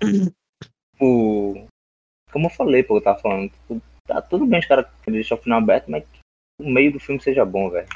Tipo, 0.99 1.67
como 2.33 2.47
eu 2.47 2.51
falei, 2.51 2.83
pô, 2.83 2.97
eu 2.97 3.03
tava 3.03 3.21
falando. 3.21 3.51
Tipo, 3.51 3.81
tá 4.05 4.21
tudo 4.21 4.45
bem 4.47 4.59
os 4.59 4.67
caras 4.67 4.87
deixar 5.07 5.37
o 5.37 5.39
final 5.39 5.59
aberto, 5.61 5.89
mas 5.89 6.03
que 6.05 6.19
o 6.61 6.69
meio 6.69 6.93
do 6.93 6.99
filme 6.99 7.21
seja 7.21 7.45
bom, 7.45 7.71
velho. 7.71 7.87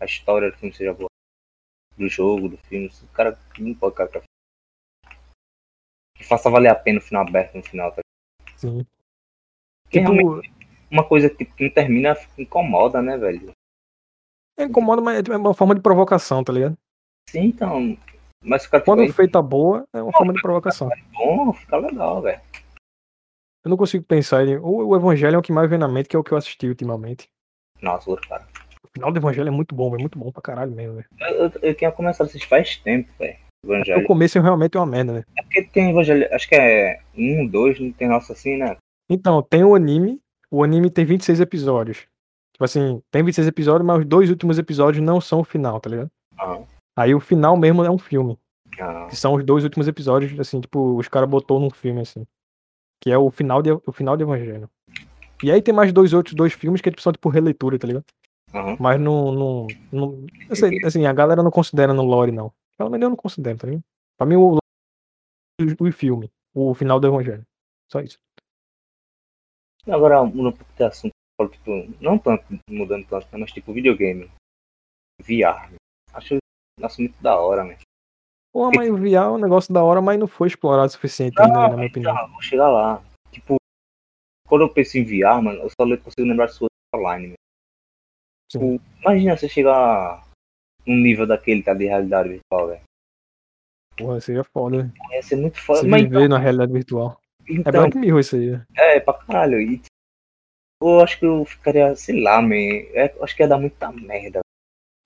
A 0.00 0.04
história 0.04 0.50
do 0.50 0.56
filme 0.56 0.74
seja 0.74 0.92
boa. 0.92 1.08
Do 1.96 2.08
jogo, 2.08 2.48
do 2.48 2.56
filme. 2.58 2.90
O 3.02 3.06
cara 3.14 3.38
não 3.58 3.74
pode 3.74 3.94
cara 3.94 4.08
que 4.08 4.20
que 6.18 6.24
faça 6.24 6.50
valer 6.50 6.68
a 6.68 6.74
pena 6.74 6.98
o 6.98 7.02
final 7.02 7.22
aberto 7.26 7.54
no 7.54 7.62
final, 7.62 7.92
tá? 7.92 8.00
Sim. 8.56 8.84
Tipo, 9.90 10.12
realmente 10.12 10.56
uma 10.90 11.04
coisa 11.04 11.28
que 11.28 11.48
não 11.60 11.70
termina 11.70 12.16
incomoda, 12.38 13.02
né, 13.02 13.16
velho? 13.16 13.50
é 14.58 14.64
incomoda, 14.64 15.02
mas 15.02 15.22
é 15.28 15.36
uma 15.36 15.54
forma 15.54 15.74
de 15.74 15.82
provocação, 15.82 16.42
tá 16.42 16.52
ligado? 16.52 16.76
Sim, 17.28 17.46
então. 17.46 17.96
Mas 18.42 18.64
o 18.64 18.70
Quando 18.70 19.02
tiver 19.02 19.12
feita 19.12 19.42
boa, 19.42 19.86
é 19.92 20.00
uma 20.00 20.12
forma 20.12 20.32
de 20.32 20.40
provocação. 20.40 20.88
bom, 21.12 21.52
fica 21.52 21.76
legal, 21.76 22.22
velho. 22.22 22.40
Eu 23.64 23.70
não 23.70 23.76
consigo 23.76 24.04
pensar 24.04 24.46
em. 24.46 24.56
O, 24.56 24.86
o 24.86 24.96
Evangelho 24.96 25.34
é 25.34 25.38
o 25.38 25.42
que 25.42 25.52
mais 25.52 25.68
vem 25.68 25.78
na 25.78 25.88
mente, 25.88 26.08
que 26.08 26.16
é 26.16 26.18
o 26.18 26.22
que 26.22 26.32
eu 26.32 26.38
assisti 26.38 26.68
ultimamente. 26.68 27.28
Nossa, 27.82 28.16
cara. 28.28 28.46
O 28.84 28.88
final 28.94 29.12
do 29.12 29.18
Evangelho 29.18 29.48
é 29.48 29.50
muito 29.50 29.74
bom, 29.74 29.94
é 29.94 29.98
muito 29.98 30.18
bom 30.18 30.30
pra 30.30 30.40
caralho 30.40 30.70
mesmo, 30.70 30.94
velho. 30.94 31.08
Eu, 31.18 31.36
eu, 31.36 31.52
eu 31.60 31.74
tinha 31.74 31.90
começado 31.90 32.28
assistir 32.28 32.48
faz 32.48 32.76
tempo, 32.76 33.10
velho. 33.18 33.36
Evangelho. 33.64 34.06
começo 34.06 34.38
é 34.38 34.40
realmente 34.40 34.78
uma 34.78 34.86
merda, 34.86 35.12
né? 35.12 35.24
É 35.36 35.42
porque 35.42 35.64
tem 35.64 35.90
Evangelho. 35.90 36.28
Acho 36.32 36.48
que 36.48 36.54
é 36.54 37.00
um, 37.18 37.46
dois, 37.46 37.78
não 37.80 37.92
tem 37.92 38.08
nossa 38.08 38.32
assim, 38.32 38.56
né? 38.56 38.76
Então, 39.08 39.42
tem 39.42 39.64
o 39.64 39.74
anime. 39.74 40.20
O 40.50 40.62
anime 40.62 40.90
tem 40.90 41.04
26 41.04 41.40
episódios. 41.40 42.06
Tipo 42.52 42.64
assim, 42.64 43.02
tem 43.10 43.22
26 43.22 43.46
episódios, 43.48 43.86
mas 43.86 43.98
os 44.00 44.04
dois 44.06 44.30
últimos 44.30 44.58
episódios 44.58 45.04
não 45.04 45.20
são 45.20 45.40
o 45.40 45.44
final, 45.44 45.78
tá 45.80 45.90
ligado? 45.90 46.10
Aham. 46.40 46.64
Aí 46.96 47.14
o 47.14 47.20
final 47.20 47.56
mesmo 47.56 47.84
é 47.84 47.90
um 47.90 47.98
filme. 47.98 48.38
Ah, 48.80 49.06
Que 49.08 49.16
são 49.16 49.34
os 49.34 49.44
dois 49.44 49.64
últimos 49.64 49.86
episódios, 49.86 50.38
assim, 50.40 50.60
tipo, 50.60 50.96
os 50.96 51.08
caras 51.08 51.28
botou 51.28 51.60
num 51.60 51.70
filme, 51.70 52.00
assim. 52.00 52.26
Que 53.02 53.10
é 53.10 53.18
o 53.18 53.30
final 53.30 53.60
de, 53.60 53.70
o 53.72 53.92
final 53.92 54.16
de 54.16 54.22
Evangelho. 54.22 54.70
E 55.42 55.50
aí 55.50 55.60
tem 55.60 55.74
mais 55.74 55.92
dois 55.92 56.14
outros 56.14 56.34
dois 56.34 56.54
filmes 56.54 56.80
que 56.80 56.90
são, 56.98 57.12
tipo, 57.12 57.28
releitura, 57.28 57.78
tá 57.78 57.86
ligado? 57.86 58.04
aham. 58.54 58.76
Mas 58.80 58.98
não. 58.98 59.32
não, 59.32 59.66
não 59.92 60.26
assim, 60.50 60.82
assim, 60.84 61.04
a 61.06 61.12
galera 61.12 61.42
não 61.42 61.50
considera 61.50 61.92
no 61.92 62.02
lore, 62.02 62.32
não. 62.32 62.50
Pelo 62.78 62.88
menos 62.90 63.04
eu 63.04 63.10
não 63.10 63.16
considero, 63.16 63.58
tá 63.58 63.66
ligado? 63.66 63.84
Pra 64.18 64.26
mim, 64.26 64.36
o 64.36 64.58
lore 65.60 65.76
o 65.78 65.92
filme. 65.92 66.30
O 66.54 66.72
final 66.74 66.98
do 66.98 67.06
Evangelho. 67.06 67.44
Só 67.92 68.00
isso. 68.00 68.18
Agora, 69.88 70.24
mudando 70.24 70.48
um 70.48 70.56
pouco 70.56 70.72
de 70.76 70.84
assunto, 70.84 71.12
tipo, 71.50 71.70
não 72.00 72.18
tanto, 72.18 72.44
mudando 72.68 73.06
tanto, 73.06 73.26
né, 73.32 73.38
mas 73.38 73.52
tipo, 73.52 73.72
videogame. 73.72 74.30
VR. 75.22 75.70
né? 75.70 75.76
Acho 76.12 76.34
um 76.34 76.84
assunto 76.86 77.08
muito 77.08 77.22
da 77.22 77.38
hora, 77.38 77.64
né? 77.64 77.78
Pô, 78.52 78.70
mas 78.74 78.90
o 78.90 78.96
VR 78.96 79.14
é 79.14 79.28
um 79.28 79.38
negócio 79.38 79.72
da 79.72 79.82
hora, 79.84 80.00
mas 80.00 80.18
não 80.18 80.26
foi 80.26 80.48
explorado 80.48 80.88
o 80.88 80.90
suficiente 80.90 81.40
ainda, 81.40 81.52
né, 81.52 81.68
na 81.68 81.76
minha 81.76 81.88
opinião. 81.88 82.14
Então, 82.14 82.32
vou 82.32 82.42
chegar 82.42 82.68
lá. 82.68 83.02
Tipo, 83.30 83.56
quando 84.48 84.62
eu 84.62 84.72
penso 84.72 84.96
em 84.98 85.04
VR, 85.04 85.42
mano, 85.42 85.60
eu 85.60 85.68
só 85.68 85.86
consigo 86.02 86.26
lembrar 86.26 86.46
de 86.46 86.52
Art 86.52 86.72
Online, 86.94 87.26
mano. 87.28 87.36
Tipo, 88.50 88.80
imagina 89.02 89.36
você 89.36 89.48
chegar 89.48 90.26
num 90.86 90.96
nível 90.96 91.26
daquele, 91.26 91.62
tá, 91.62 91.74
de 91.74 91.84
realidade 91.84 92.28
virtual, 92.28 92.68
velho. 92.68 92.82
Porra, 93.96 94.20
seria 94.20 94.44
foda. 94.44 94.84
né? 94.84 94.92
Ia 95.12 95.22
ser 95.22 95.36
muito 95.36 95.60
foda. 95.60 95.80
Se 95.80 95.88
Mas 95.88 96.02
viver 96.02 96.16
então, 96.16 96.28
na 96.28 96.38
realidade 96.38 96.72
virtual. 96.72 97.20
É 97.48 97.52
então 97.52 97.72
Black 97.72 97.96
Mirror 97.98 98.20
isso 98.20 98.36
aí. 98.36 98.60
é, 98.74 99.00
pra 99.00 99.14
caralho. 99.14 99.60
E, 99.60 99.78
tipo, 99.78 99.86
eu 100.82 101.00
acho 101.00 101.18
que 101.18 101.24
eu 101.26 101.44
ficaria, 101.44 101.94
sei 101.96 102.20
lá, 102.22 102.40
man. 102.42 102.54
É, 102.54 103.14
acho 103.22 103.36
que 103.36 103.42
ia 103.42 103.48
dar 103.48 103.58
muita 103.58 103.90
merda. 103.92 104.40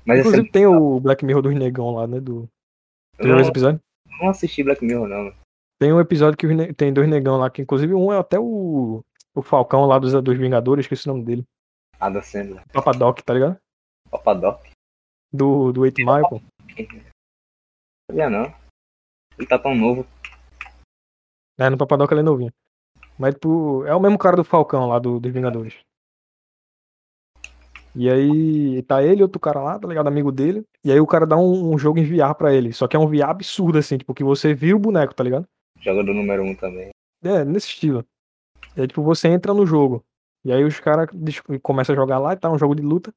Mas 0.04 0.18
ser, 0.18 0.28
Inclusive 0.28 0.50
tem 0.50 0.66
o 0.66 0.98
Black 1.00 1.24
Mirror 1.24 1.42
dos 1.42 1.54
negão 1.54 1.94
lá, 1.94 2.06
né? 2.06 2.20
Do. 2.20 2.48
Não, 3.18 3.38
episódio? 3.40 3.80
não 4.20 4.30
assisti 4.30 4.62
Black 4.62 4.84
Mirror, 4.84 5.06
não. 5.08 5.34
Tem 5.78 5.92
um 5.92 6.00
episódio 6.00 6.36
que 6.38 6.46
ne- 6.46 6.72
tem 6.72 6.92
dois 6.92 7.08
negão 7.08 7.36
lá, 7.38 7.50
que 7.50 7.62
inclusive 7.62 7.94
um 7.94 8.12
é 8.12 8.18
até 8.18 8.38
o. 8.38 9.02
O 9.32 9.42
Falcão 9.42 9.86
lá 9.86 9.96
dos, 9.98 10.12
dos 10.22 10.36
Vingadores, 10.36 10.84
esqueci 10.84 11.08
o 11.08 11.12
nome 11.12 11.24
dele. 11.24 11.44
Adam 12.00 12.20
Sandler. 12.20 12.62
Papadoc, 12.72 13.20
tá 13.22 13.32
ligado? 13.32 13.56
Papadoc. 14.10 14.60
Do, 15.32 15.70
do 15.72 15.82
8 15.82 15.98
Mile, 15.98 16.28
pô. 16.28 16.40
Sabia 18.10 18.28
não. 18.28 18.52
Ele 19.38 19.46
tá 19.46 19.56
tão 19.58 19.74
novo. 19.74 20.04
É, 21.60 21.68
no 21.68 21.76
Papadoc 21.76 22.10
ele 22.10 22.20
é 22.20 22.24
novinho. 22.24 22.52
Mas, 23.18 23.34
tipo, 23.34 23.84
é 23.84 23.94
o 23.94 24.00
mesmo 24.00 24.16
cara 24.16 24.34
do 24.34 24.42
Falcão 24.42 24.88
lá 24.88 24.98
do, 24.98 25.20
dos 25.20 25.30
Vingadores. 25.30 25.74
E 27.94 28.08
aí, 28.08 28.82
tá 28.84 29.02
ele 29.02 29.20
e 29.20 29.22
outro 29.22 29.38
cara 29.38 29.60
lá, 29.60 29.78
tá 29.78 29.86
ligado? 29.86 30.06
Amigo 30.06 30.32
dele. 30.32 30.64
E 30.82 30.90
aí 30.90 30.98
o 30.98 31.06
cara 31.06 31.26
dá 31.26 31.36
um, 31.36 31.74
um 31.74 31.78
jogo 31.78 31.98
em 31.98 32.04
VR 32.04 32.34
pra 32.34 32.54
ele. 32.54 32.72
Só 32.72 32.88
que 32.88 32.96
é 32.96 32.98
um 32.98 33.06
VR 33.06 33.28
absurdo, 33.28 33.76
assim, 33.76 33.98
tipo, 33.98 34.14
que 34.14 34.24
você 34.24 34.54
vira 34.54 34.74
o 34.74 34.80
boneco, 34.80 35.14
tá 35.14 35.22
ligado? 35.22 35.46
Jogador 35.78 36.14
número 36.14 36.42
um 36.42 36.54
também. 36.54 36.88
É, 37.22 37.44
nesse 37.44 37.66
estilo. 37.66 38.06
E 38.74 38.80
aí, 38.80 38.86
tipo, 38.86 39.02
você 39.02 39.28
entra 39.28 39.52
no 39.52 39.66
jogo. 39.66 40.02
E 40.42 40.50
aí 40.50 40.64
os 40.64 40.80
caras 40.80 41.10
começam 41.62 41.92
a 41.92 41.96
jogar 41.96 42.18
lá 42.18 42.32
e 42.32 42.38
tá 42.38 42.50
um 42.50 42.58
jogo 42.58 42.74
de 42.74 42.82
luta. 42.82 43.12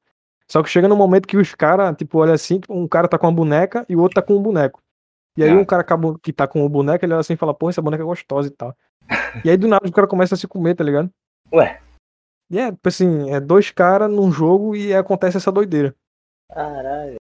Só 0.50 0.62
que 0.62 0.68
chega 0.68 0.86
no 0.86 0.96
momento 0.96 1.26
que 1.26 1.38
os 1.38 1.54
caras, 1.54 1.96
tipo, 1.96 2.18
olha 2.18 2.34
assim, 2.34 2.60
tipo, 2.60 2.74
um 2.74 2.86
cara 2.86 3.08
tá 3.08 3.18
com 3.18 3.26
uma 3.26 3.32
boneca 3.32 3.86
e 3.88 3.96
o 3.96 4.00
outro 4.00 4.16
tá 4.16 4.22
com 4.22 4.36
um 4.36 4.42
boneco. 4.42 4.83
E 5.36 5.42
aí 5.42 5.50
Ah. 5.50 5.54
um 5.54 5.64
cara 5.64 5.82
acabou- 5.82 6.18
que 6.18 6.32
tá 6.32 6.46
com 6.46 6.64
o 6.64 6.68
boneco, 6.68 7.04
ele 7.04 7.12
olha 7.12 7.20
assim 7.20 7.34
e 7.34 7.36
fala, 7.36 7.52
pô, 7.54 7.68
essa 7.68 7.82
boneca 7.82 8.02
é 8.02 8.06
gostosa 8.06 8.48
e 8.48 8.50
tal. 8.52 8.74
e 9.44 9.50
aí 9.50 9.56
do 9.56 9.66
nada 9.68 9.86
o 9.86 9.92
cara 9.92 10.06
começa 10.06 10.34
a 10.34 10.38
se 10.38 10.46
comer, 10.48 10.74
tá 10.74 10.84
ligado? 10.84 11.10
Ué. 11.52 11.80
E 12.50 12.58
é, 12.58 12.70
tipo 12.70 12.88
assim, 12.88 13.30
é 13.30 13.40
dois 13.40 13.70
caras 13.70 14.10
num 14.10 14.30
jogo 14.30 14.76
e 14.76 14.94
acontece 14.94 15.36
essa 15.36 15.50
doideira. 15.50 15.94
Caralho. 16.52 17.16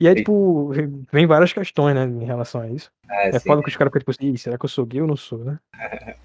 E 0.00 0.08
aí, 0.08 0.14
tipo, 0.14 0.70
vem 1.12 1.26
várias 1.26 1.52
questões, 1.52 1.94
né, 1.94 2.04
em 2.04 2.24
relação 2.24 2.62
a 2.62 2.68
isso. 2.70 2.90
É, 3.06 3.28
É 3.28 3.38
sim, 3.38 3.46
foda 3.46 3.62
que 3.62 3.68
os 3.68 3.76
caras 3.76 3.90
ficam 3.90 4.00
tipo 4.00 4.10
assim, 4.12 4.32
"Ih, 4.32 4.38
será 4.38 4.56
que 4.56 4.64
eu 4.64 4.68
sou 4.68 4.86
gay 4.86 5.02
ou 5.02 5.06
não 5.06 5.16
sou, 5.16 5.44
né? 5.44 5.58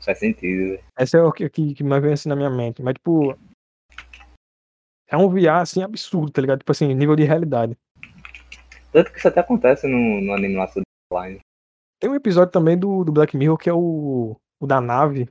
faz 0.00 0.18
sentido, 0.18 0.72
velho. 0.72 0.84
Essa 0.98 1.16
é 1.16 1.22
o 1.22 1.32
que, 1.32 1.48
que, 1.48 1.74
que 1.74 1.82
mais 1.84 2.02
vem 2.02 2.12
assim 2.12 2.28
na 2.28 2.36
minha 2.36 2.50
mente. 2.50 2.82
Mas, 2.82 2.92
tipo, 2.94 3.34
é 5.08 5.16
um 5.16 5.30
VR, 5.30 5.62
assim, 5.62 5.82
absurdo, 5.82 6.30
tá 6.30 6.42
ligado? 6.42 6.58
Tipo 6.58 6.72
assim, 6.72 6.92
nível 6.94 7.16
de 7.16 7.22
realidade. 7.24 7.74
Tanto 8.92 9.10
que 9.10 9.18
isso 9.18 9.28
até 9.28 9.40
acontece 9.40 9.86
no, 9.86 10.20
no 10.20 10.34
anime 10.34 10.56
lá 10.56 10.70
online. 11.12 11.40
Tem 11.98 12.10
um 12.10 12.14
episódio 12.14 12.52
também 12.52 12.78
do, 12.78 13.04
do 13.04 13.12
Black 13.12 13.36
Mirror 13.36 13.56
que 13.56 13.70
é 13.70 13.72
o, 13.72 14.36
o 14.60 14.66
da 14.66 14.80
nave. 14.80 15.28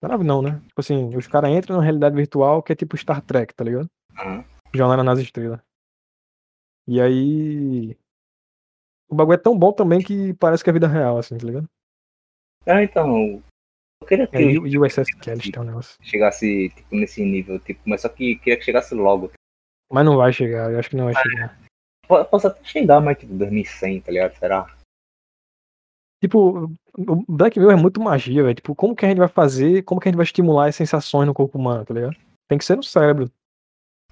Da 0.00 0.08
nave 0.08 0.24
não, 0.24 0.40
né? 0.40 0.60
Tipo 0.68 0.80
assim, 0.80 1.14
os 1.16 1.26
caras 1.26 1.50
entram 1.50 1.76
na 1.76 1.82
realidade 1.82 2.16
virtual 2.16 2.62
que 2.62 2.72
é 2.72 2.76
tipo 2.76 2.96
Star 2.96 3.20
Trek, 3.20 3.54
tá 3.54 3.64
ligado? 3.64 3.88
Aham. 4.18 4.44
Jornada 4.74 5.04
nas 5.04 5.18
Estrelas. 5.18 5.60
E 6.86 7.00
aí. 7.00 7.96
O 9.08 9.14
bagulho 9.14 9.34
é 9.34 9.38
tão 9.38 9.58
bom 9.58 9.72
também 9.72 10.00
que 10.00 10.34
parece 10.34 10.64
que 10.64 10.70
é 10.70 10.72
vida 10.72 10.88
real, 10.88 11.18
assim, 11.18 11.36
tá 11.36 11.46
ligado? 11.46 11.68
Ah, 12.66 12.82
então. 12.82 13.42
Eu 14.00 14.06
queria 14.06 14.26
que 14.26 14.36
É, 14.36 14.42
e 14.42 14.58
o 14.58 14.84
USS 14.84 15.06
Kelly 15.20 15.52
tem 15.52 15.62
um 15.62 15.66
negócio. 15.66 15.96
chegasse 16.02 16.70
tipo, 16.70 16.94
nesse 16.94 17.24
nível, 17.24 17.58
tipo, 17.60 17.80
mas 17.86 18.02
só 18.02 18.08
que 18.08 18.36
queria 18.36 18.58
que 18.58 18.64
chegasse 18.64 18.94
logo. 18.94 19.30
Mas 19.90 20.04
não 20.04 20.16
vai 20.16 20.32
chegar, 20.32 20.70
eu 20.70 20.78
acho 20.78 20.90
que 20.90 20.96
não 20.96 21.04
vai 21.04 21.14
chegar. 21.22 21.63
Po- 22.08 22.24
Posso 22.24 22.46
até 22.48 22.62
chegar, 22.64 23.00
mas 23.00 23.18
tipo 23.18 23.32
2100, 23.34 24.00
tá 24.00 24.12
ligado? 24.12 24.34
Será? 24.38 24.76
Tipo, 26.22 26.70
o 26.96 27.24
Black 27.28 27.58
Mirror 27.58 27.74
é 27.74 27.80
muito 27.80 28.00
magia, 28.00 28.42
velho. 28.42 28.54
Tipo, 28.54 28.74
como 28.74 28.96
que 28.96 29.04
a 29.04 29.08
gente 29.08 29.18
vai 29.18 29.28
fazer, 29.28 29.82
como 29.82 30.00
que 30.00 30.08
a 30.08 30.10
gente 30.10 30.16
vai 30.16 30.24
estimular 30.24 30.68
as 30.68 30.76
sensações 30.76 31.26
no 31.26 31.34
corpo 31.34 31.58
humano, 31.58 31.84
tá 31.84 31.92
ligado? 31.92 32.16
Tem 32.48 32.56
que 32.58 32.64
ser 32.64 32.76
no 32.76 32.82
cérebro. 32.82 33.30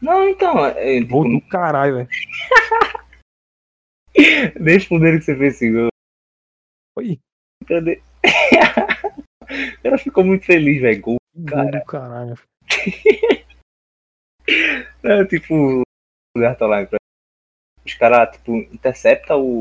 Não, 0.00 0.28
então, 0.28 0.64
é, 0.66 1.00
tipo, 1.00 1.10
Vou 1.10 1.24
do 1.24 1.40
caralho, 1.48 1.94
velho. 1.96 2.08
deixa 4.62 4.86
o 4.86 4.88
poder 4.90 5.18
que 5.18 5.24
você 5.24 5.36
fez 5.36 5.62
eu- 5.62 5.88
Oi, 6.98 7.18
Cadê? 7.66 8.02
O 9.78 9.82
cara 9.82 9.98
ficou 9.98 10.24
muito 10.24 10.44
feliz, 10.46 10.80
velho. 10.80 11.00
Gol. 11.02 11.16
Cara. 11.46 11.70
do 11.80 11.84
caralho. 11.84 12.38
É, 15.04 15.24
tipo, 15.26 15.54
o 15.80 15.82
Derta 16.38 16.66
lá, 16.66 16.82
os 16.82 16.88
caras, 18.02 18.36
tipo, 18.36 18.56
intercepta 18.74 19.36
o. 19.36 19.60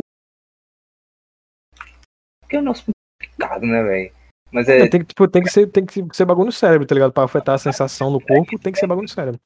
Porque 2.41 2.55
é 2.55 2.59
o 2.59 2.63
nosso 2.63 2.85
complicado, 3.21 3.65
né, 3.67 3.83
velho? 3.83 4.13
Mas 4.51 4.67
é. 4.67 4.87
Tem 4.89 4.99
que, 5.01 5.05
tipo, 5.07 5.27
tem 5.27 5.43
que 5.43 5.49
ser, 5.49 5.67
tem 5.67 5.85
que 5.85 6.03
ser 6.11 6.25
bagulho 6.25 6.47
no 6.47 6.51
cérebro, 6.51 6.87
tá 6.87 6.95
ligado? 6.95 7.13
Pra 7.13 7.23
afetar 7.23 7.53
a 7.55 7.59
sensação 7.59 8.09
no 8.09 8.19
corpo, 8.19 8.57
tem 8.59 8.73
que 8.73 8.79
ser 8.79 8.87
bagulho 8.87 9.03
no 9.03 9.09
cérebro. 9.09 9.39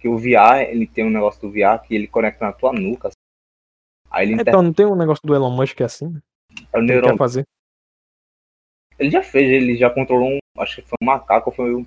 que 0.00 0.08
o 0.08 0.16
VR, 0.16 0.62
ele 0.70 0.86
tem 0.86 1.04
um 1.04 1.10
negócio 1.10 1.38
do 1.42 1.50
VR 1.52 1.78
que 1.86 1.94
ele 1.94 2.08
conecta 2.08 2.46
na 2.46 2.52
tua 2.52 2.72
nuca. 2.72 3.08
assim. 3.08 3.16
Aí 4.10 4.26
ele 4.32 4.40
Então, 4.40 4.62
não 4.62 4.72
tem 4.72 4.86
um 4.86 4.96
negócio 4.96 5.22
do 5.24 5.34
Elon 5.34 5.50
Musk 5.54 5.76
que 5.76 5.82
é 5.82 5.86
assim? 5.86 6.06
o 6.06 6.12
Que 6.54 6.76
ele 6.78 6.86
neurônio. 6.86 7.12
quer 7.14 7.18
fazer? 7.18 7.44
Ele 8.98 9.10
já 9.10 9.22
fez, 9.22 9.50
ele 9.50 9.76
já 9.76 9.90
controlou 9.90 10.30
um. 10.30 10.38
Acho 10.58 10.76
que 10.82 10.88
foi 10.88 10.96
um 11.02 11.06
macaco, 11.06 11.50
foi 11.52 11.74
um. 11.74 11.86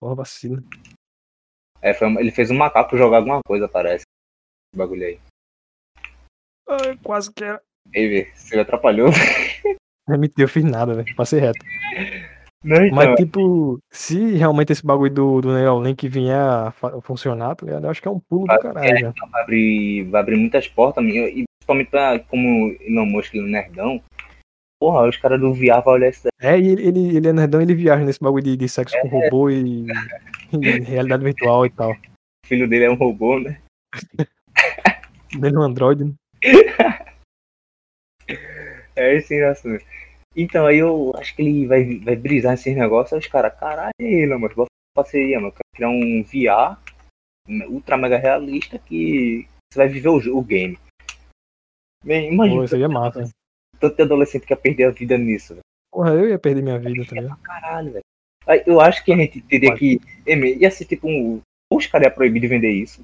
Porra, 0.00 0.14
vacina. 0.16 0.62
É, 1.80 1.92
foi 1.94 2.08
ele 2.16 2.30
fez 2.30 2.50
um 2.50 2.56
macaco 2.56 2.96
jogar 2.96 3.18
alguma 3.18 3.40
coisa, 3.46 3.68
parece. 3.68 4.04
Esse 4.04 4.76
bagulho 4.78 5.04
aí. 5.06 5.20
Ai, 6.68 6.98
quase 7.02 7.32
que 7.32 7.44
era. 7.44 7.60
Ei, 7.92 8.08
vê, 8.08 8.30
você 8.34 8.56
me 8.56 8.62
atrapalhou. 8.62 9.10
Mentira, 10.08 10.44
eu 10.44 10.48
fiz 10.48 10.64
nada, 10.64 10.94
velho. 10.94 11.16
Passei 11.16 11.40
reto. 11.40 11.64
Não, 12.64 12.76
então, 12.84 12.96
Mas, 12.96 13.16
tipo, 13.16 13.80
se 13.90 14.34
realmente 14.34 14.72
esse 14.72 14.86
bagulho 14.86 15.12
do, 15.12 15.40
do 15.40 15.52
Neuralink 15.52 16.08
vier 16.08 16.38
a 16.38 16.72
funcionar, 17.02 17.56
tá 17.56 17.66
ligado? 17.66 17.84
Eu 17.84 17.90
acho 17.90 18.00
que 18.00 18.06
é 18.06 18.10
um 18.10 18.20
pulo 18.20 18.46
do 18.46 18.58
caralho 18.58 18.98
já. 18.98 19.12
vai 19.30 19.42
abrir, 19.42 20.04
vai 20.04 20.20
abrir 20.20 20.36
muitas 20.36 20.68
portas, 20.68 21.04
meu, 21.04 21.26
e 21.26 21.44
principalmente 21.58 21.90
pra, 21.90 22.18
como 22.20 22.76
Elon 22.80 23.06
Musk, 23.06 23.34
ele 23.34 23.44
é 23.44 23.46
um 23.46 23.50
nerdão. 23.50 24.02
Porra, 24.80 25.08
os 25.08 25.16
caras 25.16 25.40
do 25.40 25.52
VR 25.52 25.82
vão 25.84 25.94
olhar 25.94 26.08
isso 26.10 26.28
daí. 26.40 26.54
É, 26.54 26.58
e 26.58 26.68
ele, 26.68 26.86
ele, 26.86 27.16
ele 27.16 27.28
é 27.28 27.32
nerdão, 27.32 27.60
ele 27.60 27.74
viaja 27.74 28.04
nesse 28.04 28.20
bagulho 28.20 28.44
de, 28.44 28.56
de 28.56 28.68
sexo 28.68 28.96
com 29.00 29.08
robô 29.08 29.50
e, 29.50 29.86
e 30.52 30.80
realidade 30.80 31.24
virtual 31.24 31.66
e 31.66 31.70
tal. 31.70 31.92
O 31.92 32.46
filho 32.46 32.68
dele 32.68 32.84
é 32.84 32.90
um 32.90 32.96
robô, 32.96 33.40
né? 33.40 33.58
Dele 35.36 35.56
é 35.56 35.58
um 35.58 35.62
android, 35.62 36.04
né? 36.04 36.12
É 38.94 39.16
esse 39.16 39.42
assim. 39.42 39.78
Então, 40.36 40.66
aí 40.66 40.78
eu 40.78 41.12
acho 41.16 41.34
que 41.34 41.42
ele 41.42 41.66
vai, 41.66 41.98
vai 42.00 42.16
brisar 42.16 42.52
nesses 42.52 42.76
negócios. 42.76 43.12
Aí 43.12 43.18
os 43.18 43.26
caras, 43.26 43.58
caralho, 43.58 43.92
Elon 43.98 44.38
Musk, 44.38 44.54
bota 44.54 44.70
parceria, 44.94 45.40
mano. 45.40 45.54
Criar 45.74 45.88
um 45.88 46.22
VR 46.22 46.78
ultra 47.68 47.96
mega 47.96 48.16
realista 48.18 48.78
que 48.78 49.46
você 49.72 49.78
vai 49.78 49.88
viver 49.88 50.08
o, 50.08 50.38
o 50.38 50.42
game. 50.42 50.78
Bem, 52.04 52.32
imagina 52.32 52.60
Pô, 52.60 52.64
isso 52.64 52.74
aí 52.74 52.82
é 52.82 52.88
massa. 52.88 53.28
tanto 53.78 53.96
de 53.96 54.02
adolescente 54.02 54.46
que 54.46 54.52
ia 54.52 54.56
perder 54.56 54.84
a 54.84 54.90
vida 54.90 55.16
nisso, 55.16 55.54
velho. 55.54 55.62
Porra, 55.90 56.10
eu 56.12 56.28
ia 56.28 56.38
perder 56.38 56.62
minha 56.62 56.78
vida, 56.78 57.04
tá 57.04 57.14
ligado? 57.20 57.40
Caralho, 57.42 57.92
velho. 57.92 58.04
Eu 58.66 58.80
acho 58.80 59.04
que 59.04 59.12
a 59.12 59.16
gente 59.16 59.40
teria 59.42 59.74
que. 59.74 60.00
é, 60.26 60.34
Ia 60.34 60.70
ser 60.70 60.84
tipo 60.84 61.08
um. 61.08 61.40
Ou 61.70 61.78
os 61.78 61.86
caras 61.86 62.08
iam 62.08 62.14
proibir 62.14 62.40
de 62.40 62.48
vender 62.48 62.70
isso. 62.70 63.00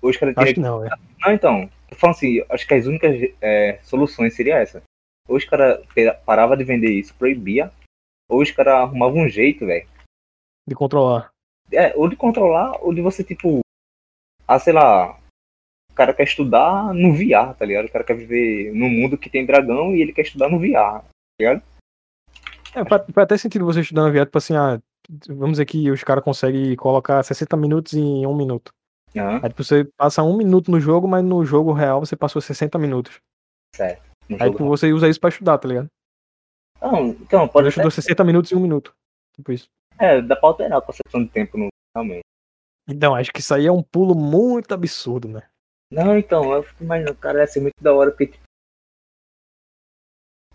Ou 0.00 0.10
os 0.10 0.16
caras 0.16 0.34
teriam 0.34 0.44
Acho 0.44 0.54
que 0.54 0.60
não, 0.60 0.80
velho. 0.80 0.96
Não, 1.20 1.32
então, 1.32 1.70
tô 1.88 1.96
falando 1.96 2.16
assim, 2.16 2.42
acho 2.48 2.66
que 2.66 2.74
as 2.74 2.86
únicas 2.86 3.16
é, 3.40 3.78
soluções 3.82 4.34
seria 4.34 4.56
essa. 4.56 4.82
Ou 5.28 5.36
os 5.36 5.44
caras 5.44 5.84
parava 6.24 6.56
de 6.56 6.64
vender 6.64 6.90
isso, 6.90 7.14
proibia, 7.14 7.70
ou 8.28 8.40
os 8.42 8.50
caras 8.50 8.74
arrumavam 8.74 9.22
um 9.22 9.28
jeito, 9.28 9.66
velho. 9.66 9.88
De 10.66 10.74
controlar. 10.74 11.30
É, 11.72 11.94
ou 11.96 12.08
de 12.08 12.16
controlar, 12.16 12.78
ou 12.82 12.94
de 12.94 13.00
você, 13.00 13.22
tipo, 13.22 13.60
ah, 14.46 14.58
sei 14.58 14.72
lá, 14.72 15.18
o 15.90 15.94
cara 15.94 16.14
quer 16.14 16.24
estudar 16.24 16.94
no 16.94 17.12
VR, 17.12 17.54
tá 17.58 17.64
ligado? 17.64 17.86
O 17.86 17.92
cara 17.92 18.04
quer 18.04 18.16
viver 18.16 18.72
num 18.72 18.88
mundo 18.88 19.18
que 19.18 19.28
tem 19.28 19.44
dragão 19.44 19.94
e 19.94 20.00
ele 20.00 20.12
quer 20.12 20.22
estudar 20.22 20.48
no 20.48 20.58
VR. 20.58 21.04
É, 22.74 22.84
faz, 22.84 23.02
faz 23.12 23.24
até 23.24 23.36
sentido 23.36 23.64
você 23.64 23.80
estudar 23.80 24.02
na 24.02 24.10
viagem, 24.10 24.26
tipo 24.26 24.38
assim, 24.38 24.56
ah, 24.56 24.80
vamos 25.28 25.52
dizer 25.52 25.66
que 25.66 25.90
os 25.90 26.02
caras 26.02 26.24
conseguem 26.24 26.74
colocar 26.76 27.22
60 27.22 27.56
minutos 27.56 27.94
em 27.94 28.26
um 28.26 28.36
minuto. 28.36 28.72
Aham, 29.16 29.40
Aí 29.42 29.48
tipo, 29.48 29.64
você 29.64 29.84
passa 29.96 30.22
um 30.22 30.36
minuto 30.36 30.70
no 30.70 30.80
jogo, 30.80 31.08
mas 31.08 31.24
no 31.24 31.44
jogo 31.44 31.72
real 31.72 32.00
você 32.00 32.16
passou 32.16 32.40
60 32.40 32.78
minutos. 32.78 33.20
certo. 33.74 34.02
Aí 34.38 34.50
tipo, 34.50 34.66
você 34.66 34.92
usa 34.92 35.08
isso 35.08 35.20
pra 35.20 35.30
estudar, 35.30 35.58
tá 35.58 35.68
ligado? 35.68 35.88
Não, 36.80 37.08
então, 37.08 37.48
pode 37.48 37.68
estudou 37.68 37.90
60 37.90 38.22
minutos 38.24 38.52
em 38.52 38.56
um 38.56 38.60
minuto. 38.60 38.94
Tipo 39.34 39.52
isso. 39.52 39.68
É, 39.98 40.20
dá 40.22 40.36
pra 40.36 40.48
alterar 40.50 40.78
a 40.78 40.82
concepção 40.82 41.24
de 41.24 41.30
tempo 41.30 41.58
no 41.58 41.68
realmente. 41.94 42.22
Então, 42.88 43.14
acho 43.14 43.32
que 43.32 43.40
isso 43.40 43.52
aí 43.54 43.66
é 43.66 43.72
um 43.72 43.82
pulo 43.82 44.14
muito 44.14 44.72
absurdo, 44.72 45.28
né? 45.28 45.42
Não, 45.90 46.16
então, 46.16 46.52
eu 46.52 46.62
fico 46.62 46.84
imaginando, 46.84 47.16
cara, 47.16 47.40
ia 47.40 47.46
ser 47.46 47.60
muito 47.60 47.82
da 47.82 47.92
hora, 47.94 48.10
porque 48.10 48.28
tipo, 48.28 48.44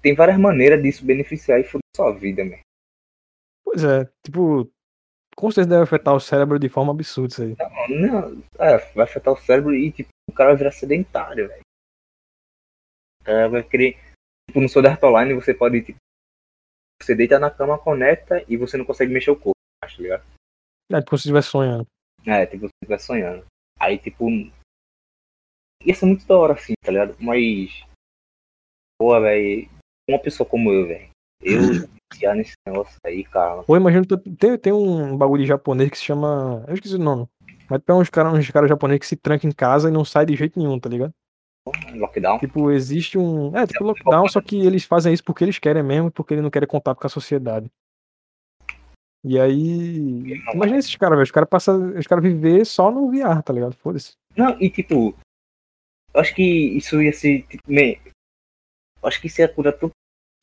tem 0.01 0.13
várias 0.13 0.37
maneiras 0.37 0.81
disso 0.81 1.05
beneficiar 1.05 1.59
e 1.59 1.63
foder 1.63 1.81
sua 1.95 2.11
vida, 2.11 2.43
man. 2.43 2.59
Pois 3.63 3.83
é, 3.83 4.05
tipo, 4.23 4.71
com 5.35 5.51
certeza 5.51 5.69
deve 5.69 5.83
afetar 5.83 6.13
o 6.15 6.19
cérebro 6.19 6.59
de 6.59 6.69
forma 6.69 6.91
absurda 6.91 7.33
isso 7.33 7.41
aí. 7.43 7.55
Não, 7.89 8.43
é, 8.59 8.77
vai 8.93 9.05
afetar 9.05 9.33
o 9.33 9.37
cérebro 9.37 9.73
e 9.73 9.91
tipo, 9.91 10.09
o 10.29 10.33
cara 10.33 10.49
vai 10.49 10.57
virar 10.57 10.71
sedentário, 10.71 11.47
velho. 11.47 11.61
O 13.21 13.23
cara 13.23 13.49
vai 13.49 13.63
querer. 13.63 13.97
Tipo, 14.49 14.61
no 14.61 14.69
Sword 14.69 14.89
Art 14.89 15.03
Online 15.03 15.33
você 15.33 15.53
pode, 15.53 15.81
tipo, 15.81 15.97
você 17.01 17.15
deita 17.15 17.39
na 17.39 17.51
cama, 17.51 17.77
conecta 17.77 18.43
e 18.47 18.57
você 18.57 18.77
não 18.77 18.85
consegue 18.85 19.13
mexer 19.13 19.31
o 19.31 19.35
corpo, 19.35 19.57
tá 19.81 19.87
ligado? 19.97 20.23
É, 20.91 20.99
tipo, 20.99 21.17
se 21.17 21.21
estiver 21.21 21.41
sonhando. 21.41 21.87
É, 22.25 22.45
tipo, 22.45 22.67
você 22.67 22.71
estiver 22.81 22.99
sonhando. 22.99 23.45
Aí, 23.79 23.97
tipo. 23.97 24.29
Ia 25.85 25.93
ser 25.93 26.05
muito 26.05 26.25
da 26.25 26.37
hora 26.37 26.53
assim, 26.53 26.73
tá 26.81 26.91
ligado? 26.91 27.17
Mas. 27.19 27.85
Pô, 28.97 29.19
velho. 29.19 29.69
Uma 30.09 30.19
pessoa 30.19 30.47
como 30.47 30.71
eu, 30.71 30.87
velho. 30.87 31.09
Eu 31.41 31.57
viciar 32.13 32.35
nesse 32.35 32.53
negócio 32.65 32.97
aí, 33.05 33.23
cara. 33.23 33.63
Pô, 33.63 33.75
imagina, 33.75 34.05
tem, 34.37 34.57
tem 34.57 34.73
um 34.73 35.17
bagulho 35.17 35.45
japonês 35.45 35.89
que 35.89 35.97
se 35.97 36.05
chama. 36.05 36.63
Eu 36.67 36.75
esqueci 36.75 36.95
o 36.95 36.99
nome. 36.99 37.27
Mas 37.69 37.81
tem 37.83 37.95
uns 37.95 38.09
caras 38.09 38.33
uns 38.33 38.49
cara 38.51 38.67
japoneses 38.67 38.99
que 38.99 39.07
se 39.07 39.15
trancam 39.15 39.49
em 39.49 39.53
casa 39.53 39.89
e 39.89 39.91
não 39.91 40.05
sai 40.05 40.25
de 40.25 40.35
jeito 40.35 40.59
nenhum, 40.59 40.79
tá 40.79 40.89
ligado? 40.89 41.13
Lockdown. 41.95 42.39
Tipo, 42.39 42.71
existe 42.71 43.17
um. 43.17 43.55
É, 43.55 43.65
tipo 43.65 43.83
lockdown, 43.83 44.27
só 44.27 44.41
que 44.41 44.57
eles 44.65 44.83
fazem 44.83 45.13
isso 45.13 45.23
porque 45.23 45.43
eles 45.43 45.59
querem 45.59 45.81
mesmo, 45.81 46.11
porque 46.11 46.33
eles 46.33 46.43
não 46.43 46.51
querem 46.51 46.67
contato 46.67 46.99
com 46.99 47.07
a 47.07 47.09
sociedade. 47.09 47.71
E 49.23 49.39
aí. 49.39 50.41
Imagina 50.53 50.77
esses 50.77 50.95
caras, 50.97 51.15
velho. 51.15 51.23
Os 51.23 51.31
caras 51.31 51.49
passam. 51.49 51.97
Os 51.97 52.05
caras 52.05 52.23
viver 52.23 52.65
só 52.65 52.91
no 52.91 53.09
VR, 53.09 53.41
tá 53.41 53.53
ligado? 53.53 53.73
Foda-se. 53.73 54.13
Não, 54.35 54.59
e 54.61 54.69
tipo. 54.69 55.15
Eu 56.13 56.21
acho 56.21 56.35
que 56.35 56.43
isso 56.43 57.01
ia 57.01 57.13
ser. 57.13 57.43
Tipo, 57.47 57.71
acho 59.03 59.21
que 59.21 59.27
isso 59.27 59.39
ia 59.39 59.47
curar 59.47 59.73
tudo. 59.73 59.91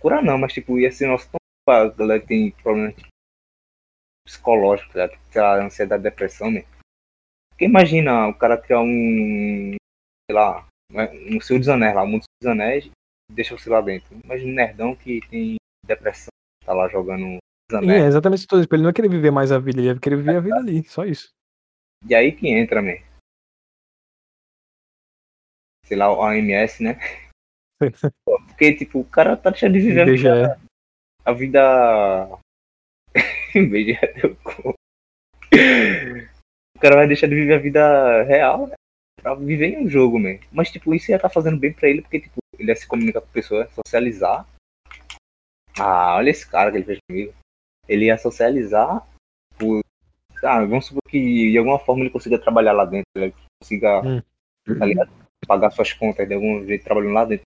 Curar 0.00 0.22
não, 0.22 0.38
mas 0.38 0.54
tipo, 0.54 0.78
ia 0.78 0.90
ser 0.90 1.06
nosso 1.06 1.28
tão 1.30 1.39
pra 1.70 1.88
galera 1.90 2.20
que 2.20 2.26
tem 2.26 2.50
problemas 2.50 2.96
tipo, 2.96 3.08
psicológicos, 4.26 4.92
tá? 4.92 5.08
sei 5.30 5.40
lá, 5.40 5.64
ansiedade, 5.64 6.02
depressão, 6.02 6.50
né? 6.50 6.64
Porque 7.50 7.64
imagina 7.66 8.28
o 8.28 8.34
cara 8.34 8.58
criar 8.58 8.80
um. 8.80 9.76
sei 10.28 10.34
lá, 10.34 10.66
um 10.92 11.40
Senhor 11.40 11.60
dos 11.60 11.68
Anéis 11.68 11.94
lá, 11.94 12.02
um 12.02 12.08
mundo 12.08 12.24
dos 12.42 12.50
Anéis 12.50 12.90
deixa 13.30 13.56
você 13.56 13.70
lá 13.70 13.80
dentro. 13.80 14.08
Imagina 14.24 14.50
um 14.50 14.54
nerdão 14.54 14.96
que 14.96 15.20
tem 15.28 15.56
depressão, 15.86 16.30
tá 16.64 16.72
lá 16.72 16.88
jogando 16.88 17.36
os 17.36 17.72
E 17.72 17.76
Anéis. 17.76 18.02
é 18.02 18.06
exatamente 18.08 18.38
isso 18.40 18.48
que 18.48 18.54
eu 18.54 18.58
tô 18.58 18.62
dizendo. 18.62 18.74
Ele 18.74 18.82
não 18.82 18.90
ia 18.90 18.94
querer 18.94 19.08
viver 19.08 19.30
mais 19.30 19.52
a 19.52 19.58
vida, 19.58 19.78
ele 19.78 19.86
ia 19.86 20.00
querer 20.00 20.16
viver 20.16 20.36
a 20.36 20.40
vida 20.40 20.56
ali. 20.56 20.82
Só 20.88 21.04
isso. 21.04 21.30
E 22.08 22.14
aí 22.14 22.32
que 22.32 22.48
entra, 22.48 22.82
man. 22.82 22.96
Sei 25.86 25.96
lá, 25.96 26.12
o 26.12 26.22
AMS, 26.22 26.80
né? 26.82 26.98
Porque, 28.26 28.74
tipo, 28.74 29.00
o 29.00 29.04
cara 29.04 29.36
tá 29.36 29.50
deixando 29.50 29.74
de 29.74 29.80
viver 29.80 30.08
a 31.24 31.32
vida. 31.32 32.28
A. 33.54 34.74
O 36.76 36.80
cara 36.80 36.96
vai 36.96 37.06
deixar 37.06 37.26
de 37.26 37.34
viver 37.34 37.54
a 37.54 37.58
vida 37.58 38.22
real, 38.22 38.66
né? 38.66 38.74
Pra 39.20 39.34
viver 39.34 39.66
em 39.66 39.84
um 39.84 39.88
jogo, 39.88 40.18
mesmo. 40.18 40.46
Mas, 40.50 40.70
tipo, 40.70 40.94
isso 40.94 41.10
ia 41.10 41.16
estar 41.16 41.28
tá 41.28 41.34
fazendo 41.34 41.58
bem 41.58 41.72
pra 41.72 41.88
ele, 41.88 42.00
porque, 42.00 42.20
tipo, 42.20 42.38
ele 42.58 42.70
ia 42.70 42.76
se 42.76 42.86
comunicar 42.86 43.20
com 43.20 43.26
pessoas, 43.28 43.70
socializar. 43.72 44.46
Ah, 45.78 46.16
olha 46.16 46.30
esse 46.30 46.48
cara 46.48 46.70
que 46.70 46.78
ele 46.78 46.84
fez 46.84 46.98
comigo. 47.08 47.34
Ele 47.88 48.06
ia 48.06 48.16
socializar 48.16 49.06
por. 49.58 49.80
Ah, 50.42 50.60
vamos 50.64 50.86
supor 50.86 51.02
que 51.08 51.50
de 51.50 51.58
alguma 51.58 51.78
forma 51.78 52.02
ele 52.02 52.10
consiga 52.10 52.38
trabalhar 52.38 52.72
lá 52.72 52.86
dentro, 52.86 53.04
ele 53.14 53.34
consiga 53.60 54.00
hum. 54.00 54.22
tá 54.78 54.86
ligado? 54.86 55.10
pagar 55.46 55.70
suas 55.70 55.92
contas 55.92 56.28
de 56.28 56.34
algum 56.34 56.64
jeito 56.64 56.84
trabalhando 56.84 57.12
lá 57.12 57.24
dentro. 57.24 57.44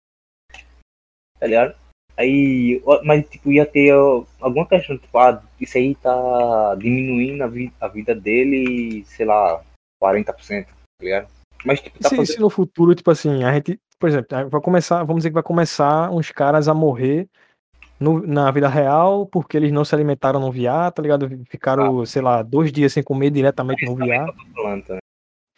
Tá 1.39 1.47
ligado? 1.47 1.77
Aí, 2.21 2.83
mas 3.03 3.27
tipo, 3.31 3.51
ia 3.51 3.65
ter 3.65 3.95
alguma 4.39 4.67
questão, 4.67 4.99
tipo, 4.99 5.17
ah, 5.17 5.43
isso 5.59 5.79
aí 5.79 5.95
tá 5.95 6.75
diminuindo 6.75 7.43
a, 7.43 7.47
vi 7.47 7.73
a 7.81 7.89
vida 7.89 8.15
dele, 8.15 9.03
sei 9.07 9.25
lá, 9.25 9.63
40%, 10.03 10.27
tá 10.67 10.73
ligado? 11.01 11.29
Mas 11.65 11.81
tipo, 11.81 11.99
tá 11.99 12.11
se, 12.11 12.17
fazendo... 12.17 12.35
se 12.35 12.41
no 12.41 12.51
futuro, 12.51 12.95
tipo 12.95 13.11
assim, 13.11 13.43
a 13.43 13.55
gente, 13.55 13.81
por 13.99 14.07
exemplo, 14.07 14.51
vai 14.51 14.61
começar, 14.61 15.03
vamos 15.03 15.21
dizer 15.21 15.31
que 15.31 15.35
vai 15.35 15.43
começar 15.43 16.11
uns 16.11 16.31
caras 16.31 16.69
a 16.69 16.75
morrer 16.75 17.27
no, 17.99 18.21
na 18.27 18.51
vida 18.51 18.69
real 18.69 19.25
porque 19.25 19.57
eles 19.57 19.73
não 19.73 19.83
se 19.83 19.95
alimentaram 19.95 20.41
no 20.41 20.53
VR, 20.53 20.93
tá 20.95 21.01
ligado? 21.01 21.27
Ficaram, 21.49 22.03
ah. 22.03 22.07
sei 22.07 22.21
lá, 22.21 22.43
dois 22.43 22.71
dias 22.71 22.93
sem 22.93 23.03
comer 23.03 23.31
diretamente 23.31 23.87
no 23.87 23.97
VR. 23.97 24.31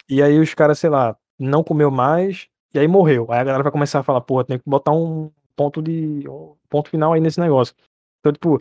E 0.07 0.23
aí 0.23 0.39
os 0.39 0.53
caras, 0.53 0.79
sei 0.79 0.89
lá, 0.89 1.17
não 1.37 1.61
comeu 1.61 1.91
mais, 1.91 2.47
e 2.73 2.79
aí 2.79 2.87
morreu. 2.87 3.29
Aí 3.29 3.39
a 3.39 3.43
galera 3.43 3.63
vai 3.63 3.71
começar 3.71 3.99
a 3.99 4.03
falar, 4.03 4.21
porra, 4.21 4.45
tem 4.45 4.57
que 4.57 4.63
botar 4.65 4.93
um 4.93 5.29
ponto 5.55 5.81
de. 5.81 6.27
um 6.27 6.55
ponto 6.69 6.89
final 6.89 7.13
aí 7.13 7.21
nesse 7.21 7.39
negócio. 7.39 7.75
Então, 8.19 8.31
tipo, 8.31 8.57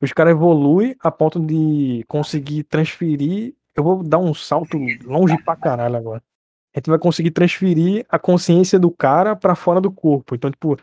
os 0.00 0.12
caras 0.12 0.32
evoluem 0.32 0.96
a 1.00 1.10
ponto 1.10 1.40
de 1.40 2.04
conseguir 2.08 2.64
transferir. 2.64 3.54
Eu 3.74 3.84
vou 3.84 4.02
dar 4.02 4.18
um 4.18 4.32
salto 4.34 4.78
longe 5.04 5.36
pra 5.44 5.56
caralho 5.56 5.96
agora. 5.96 6.22
A 6.74 6.78
gente 6.78 6.90
vai 6.90 6.98
conseguir 6.98 7.30
transferir 7.30 8.04
a 8.08 8.18
consciência 8.18 8.78
do 8.78 8.90
cara 8.90 9.34
para 9.34 9.54
fora 9.54 9.80
do 9.80 9.90
corpo. 9.90 10.34
Então, 10.34 10.50
tipo, 10.50 10.76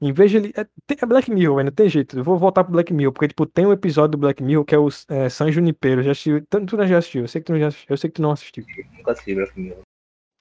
em 0.00 0.12
vez 0.12 0.30
de 0.30 0.36
ele. 0.38 0.54
É, 0.56 0.66
é 1.00 1.06
Black 1.06 1.30
Mirror, 1.30 1.64
não 1.64 1.70
tem 1.70 1.88
jeito. 1.88 2.18
Eu 2.18 2.24
vou 2.24 2.38
voltar 2.38 2.64
pro 2.64 2.72
Black 2.72 2.92
Mirror, 2.92 3.12
porque, 3.12 3.28
tipo, 3.28 3.46
tem 3.46 3.66
um 3.66 3.72
episódio 3.72 4.12
do 4.12 4.18
Black 4.18 4.42
Mirror 4.42 4.64
que 4.64 4.74
é 4.74 4.78
o 4.78 4.88
é, 5.08 5.28
San 5.28 5.50
Junipero. 5.50 6.02
Já 6.02 6.12
assistiu. 6.12 6.44
Tu, 6.46 6.66
tu 6.66 6.86
já 6.86 6.98
assistiu, 6.98 7.22
eu 7.22 7.28
sei 7.28 7.40
que 7.40 7.46
tu 7.46 7.52
não 7.52 7.60
já 7.60 7.68
assistiu. 7.68 7.86
Eu 7.90 7.96
sei 7.96 8.10
que 8.10 8.14
tu 8.14 8.22
não 8.22 8.30
assistiu. 8.30 8.64
nunca 8.96 9.12
assisti 9.12 9.34
Black 9.34 9.60
Mirror. 9.60 9.82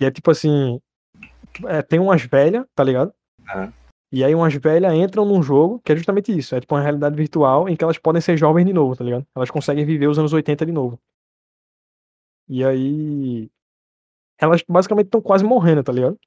E 0.01 0.05
é 0.05 0.11
tipo 0.11 0.31
assim. 0.31 0.79
É, 1.65 1.81
tem 1.81 1.99
umas 1.99 2.23
velhas, 2.23 2.65
tá 2.73 2.83
ligado? 2.83 3.13
Uhum. 3.55 3.71
E 4.13 4.23
aí 4.23 4.35
umas 4.35 4.53
velhas 4.53 4.93
entram 4.93 5.25
num 5.25 5.41
jogo 5.41 5.79
que 5.79 5.91
é 5.91 5.95
justamente 5.95 6.31
isso. 6.37 6.53
É 6.53 6.61
tipo 6.61 6.75
uma 6.75 6.81
realidade 6.81 7.15
virtual 7.15 7.67
em 7.67 7.75
que 7.75 7.83
elas 7.83 7.97
podem 7.97 8.21
ser 8.21 8.37
jovens 8.37 8.63
de 8.63 8.71
novo, 8.71 8.95
tá 8.95 9.03
ligado? 9.03 9.25
Elas 9.35 9.49
conseguem 9.49 9.83
viver 9.83 10.05
os 10.07 10.19
anos 10.19 10.31
80 10.31 10.67
de 10.67 10.71
novo. 10.71 10.99
E 12.47 12.63
aí. 12.63 13.49
Elas 14.39 14.61
basicamente 14.69 15.07
estão 15.07 15.19
quase 15.19 15.43
morrendo, 15.43 15.83
tá 15.83 15.91
ligado? 15.91 16.19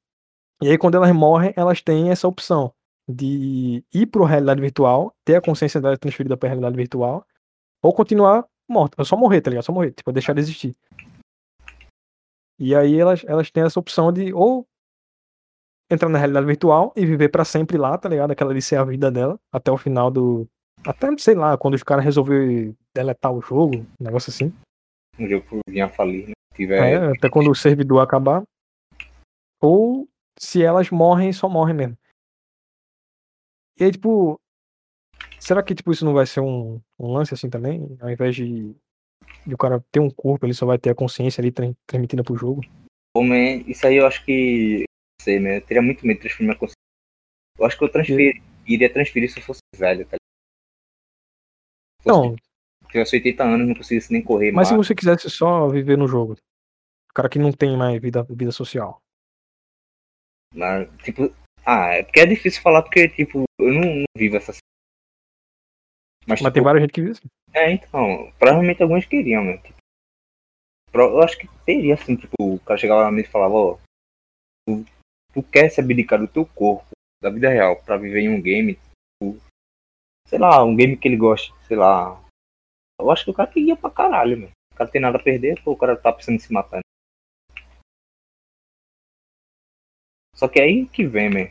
E 0.60 0.68
aí 0.68 0.76
quando 0.76 0.96
elas 0.96 1.14
morrem, 1.14 1.52
elas 1.56 1.80
têm 1.80 2.10
essa 2.10 2.26
opção 2.26 2.72
de 3.08 3.84
ir 3.94 4.06
para 4.06 4.24
a 4.24 4.28
realidade 4.28 4.60
virtual, 4.60 5.14
ter 5.24 5.36
a 5.36 5.40
consciência 5.40 5.80
dela 5.80 5.96
transferida 5.96 6.36
para 6.36 6.48
a 6.48 6.50
realidade 6.50 6.76
virtual, 6.76 7.24
ou 7.80 7.92
continuar 7.92 8.44
morta, 8.68 9.04
só 9.04 9.16
morrer, 9.16 9.40
tá 9.42 9.50
ligado? 9.50 9.64
Só 9.64 9.72
morrer, 9.72 9.92
tipo, 9.92 10.10
deixar 10.10 10.32
de 10.32 10.40
existir. 10.40 10.74
E 12.58 12.74
aí 12.74 12.98
elas, 12.98 13.22
elas 13.28 13.48
têm 13.48 13.62
essa 13.62 13.78
opção 13.78 14.12
de 14.12 14.32
ou 14.32 14.66
entrar 15.90 16.08
na 16.08 16.18
realidade 16.18 16.46
virtual 16.46 16.92
e 16.96 17.06
viver 17.06 17.28
para 17.28 17.44
sempre 17.44 17.76
lá, 17.76 17.96
tá 17.96 18.08
ligado? 18.08 18.30
Aquela 18.30 18.50
ali 18.50 18.62
ser 18.62 18.76
a 18.76 18.84
vida 18.84 19.10
dela, 19.10 19.38
até 19.52 19.70
o 19.70 19.76
final 19.76 20.10
do. 20.10 20.48
Até, 20.84 21.08
sei 21.18 21.34
lá, 21.34 21.56
quando 21.56 21.74
os 21.74 21.82
caras 21.82 22.04
resolveram 22.04 22.74
deletar 22.94 23.32
o 23.32 23.40
jogo, 23.40 23.78
um 24.00 24.04
negócio 24.04 24.30
assim. 24.30 24.52
O 25.18 25.26
jogo 25.26 25.60
vinha 25.68 25.88
falir, 25.88 26.28
né? 26.28 26.32
Tiver... 26.54 26.78
É, 26.78 27.12
até 27.12 27.28
quando 27.28 27.50
o 27.50 27.54
servidor 27.54 28.00
acabar. 28.00 28.42
Ou 29.60 30.08
se 30.38 30.62
elas 30.62 30.90
morrem, 30.90 31.32
só 31.32 31.48
morrem 31.48 31.74
mesmo. 31.74 31.98
E 33.78 33.84
aí, 33.84 33.92
tipo. 33.92 34.40
Será 35.38 35.62
que 35.62 35.74
tipo, 35.74 35.92
isso 35.92 36.04
não 36.04 36.14
vai 36.14 36.26
ser 36.26 36.40
um, 36.40 36.80
um 36.98 37.12
lance 37.12 37.32
assim 37.32 37.48
também? 37.48 37.96
Ao 38.00 38.10
invés 38.10 38.34
de, 38.34 38.74
de 39.46 39.54
o 39.54 39.58
cara 39.58 39.84
ter 39.92 40.00
um 40.00 40.10
corpo, 40.10 40.44
ele 40.44 40.54
só 40.54 40.66
vai 40.66 40.78
ter 40.78 40.90
a 40.90 40.94
consciência 40.94 41.40
ali 41.40 41.52
transmitida 41.86 42.24
pro 42.24 42.36
jogo? 42.36 42.62
Homem, 43.16 43.64
isso 43.70 43.86
aí 43.86 43.96
eu 43.96 44.06
acho 44.06 44.24
que. 44.24 44.84
Sei, 45.20 45.38
né? 45.40 45.58
Eu 45.58 45.66
teria 45.66 45.82
muito 45.82 46.06
medo 46.06 46.16
de 46.16 46.22
transferir 46.22 46.46
minha 46.46 46.58
consciência. 46.58 46.76
Eu 47.58 47.64
acho 47.66 47.78
que 47.78 47.84
eu 47.84 47.88
transferi, 47.88 48.42
iria 48.66 48.92
transferir 48.92 49.30
se 49.30 49.38
eu 49.38 49.42
fosse 49.42 49.60
velho, 49.74 50.06
tá 50.06 50.16
Não. 52.04 52.36
Se 52.36 52.42
eu 52.84 52.88
tivesse 52.90 53.16
80 53.16 53.44
anos, 53.44 53.68
não 53.68 53.74
conseguisse 53.74 54.12
nem 54.12 54.22
correr 54.22 54.52
Mas 54.52 54.54
mais. 54.54 54.68
se 54.68 54.76
você 54.76 54.94
quisesse 54.94 55.28
só 55.30 55.68
viver 55.68 55.96
no 55.96 56.06
jogo? 56.06 56.34
O 57.10 57.14
cara 57.14 57.28
que 57.28 57.38
não 57.38 57.52
tem 57.52 57.76
mais 57.76 58.00
vida, 58.00 58.22
vida 58.24 58.52
social. 58.52 59.00
Mas, 60.54 60.88
tipo, 61.02 61.34
ah, 61.64 61.94
é 61.94 62.02
porque 62.02 62.20
é 62.20 62.26
difícil 62.26 62.62
falar 62.62 62.82
porque, 62.82 63.08
tipo, 63.08 63.44
eu 63.58 63.72
não, 63.72 63.96
não 63.96 64.04
vivo 64.16 64.36
essa 64.36 64.52
Mas, 66.26 66.28
Mas 66.28 66.38
tipo, 66.40 66.52
tem 66.52 66.62
várias 66.62 66.82
gente 66.82 66.92
que 66.92 67.00
vive 67.00 67.12
assim. 67.12 67.28
É, 67.52 67.72
então, 67.72 68.32
provavelmente 68.38 68.82
alguns 68.82 69.06
queriam, 69.06 69.44
né? 69.44 69.58
Tipo, 69.58 69.76
eu 70.94 71.22
acho 71.22 71.38
que 71.38 71.48
teria 71.64 71.94
assim, 71.94 72.16
tipo, 72.16 72.34
o 72.38 72.60
cara 72.60 72.78
chegava 72.78 73.08
lá 73.10 73.20
e 73.20 73.24
falava, 73.24 73.54
ó, 73.54 73.78
tu, 74.66 74.84
tu 75.36 75.42
quer 75.42 75.68
se 75.68 75.82
abdicar 75.82 76.18
do 76.18 76.26
teu 76.26 76.46
corpo, 76.46 76.88
da 77.22 77.28
vida 77.28 77.50
real, 77.50 77.76
pra 77.82 77.98
viver 77.98 78.20
em 78.20 78.30
um 78.30 78.40
game, 78.40 78.74
tipo, 78.74 79.38
sei 80.26 80.38
lá, 80.38 80.64
um 80.64 80.74
game 80.74 80.96
que 80.96 81.06
ele 81.06 81.16
gosta, 81.18 81.54
sei 81.66 81.76
lá. 81.76 82.18
Eu 82.98 83.10
acho 83.10 83.24
que 83.24 83.30
o 83.30 83.34
cara 83.34 83.50
queria 83.50 83.76
pra 83.76 83.90
caralho, 83.90 84.38
mano. 84.38 84.52
O 84.72 84.76
cara 84.76 84.90
tem 84.90 85.00
nada 85.00 85.18
a 85.18 85.22
perder, 85.22 85.62
pô, 85.62 85.72
o 85.72 85.76
cara 85.76 85.94
tá 85.94 86.10
precisando 86.10 86.40
se 86.40 86.50
matar. 86.50 86.78
Né? 86.78 86.82
Só 90.34 90.48
que 90.48 90.58
é 90.58 90.64
aí 90.64 90.86
que 90.86 91.06
vem, 91.06 91.28
man. 91.28 91.50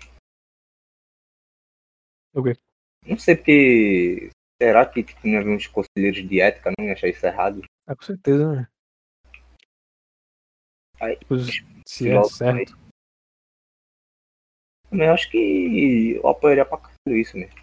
O 2.34 2.44
quê? 2.44 2.58
Não 3.06 3.18
sei 3.20 3.36
porque. 3.36 4.30
Será 4.60 4.86
que 4.86 5.04
tipo, 5.04 5.28
não 5.28 5.38
havia 5.38 5.52
uns 5.52 5.68
conselheiros 5.68 6.28
de 6.28 6.40
ética 6.40 6.72
não 6.80 6.88
ia 6.88 6.94
achar 6.94 7.10
isso 7.10 7.26
errado? 7.26 7.62
Ah, 7.86 7.96
com 7.96 8.04
certeza, 8.04 8.56
né? 8.56 8.68
Aí, 11.00 11.20
se 11.86 12.10
é 12.10 12.24
certo. 12.24 12.85
Eu 15.04 15.14
acho 15.14 15.30
que 15.30 16.16
eu 16.16 16.28
apoiaria 16.28 16.66
pra 16.66 16.78
caralho 16.78 17.20
isso 17.20 17.38
mesmo. 17.38 17.56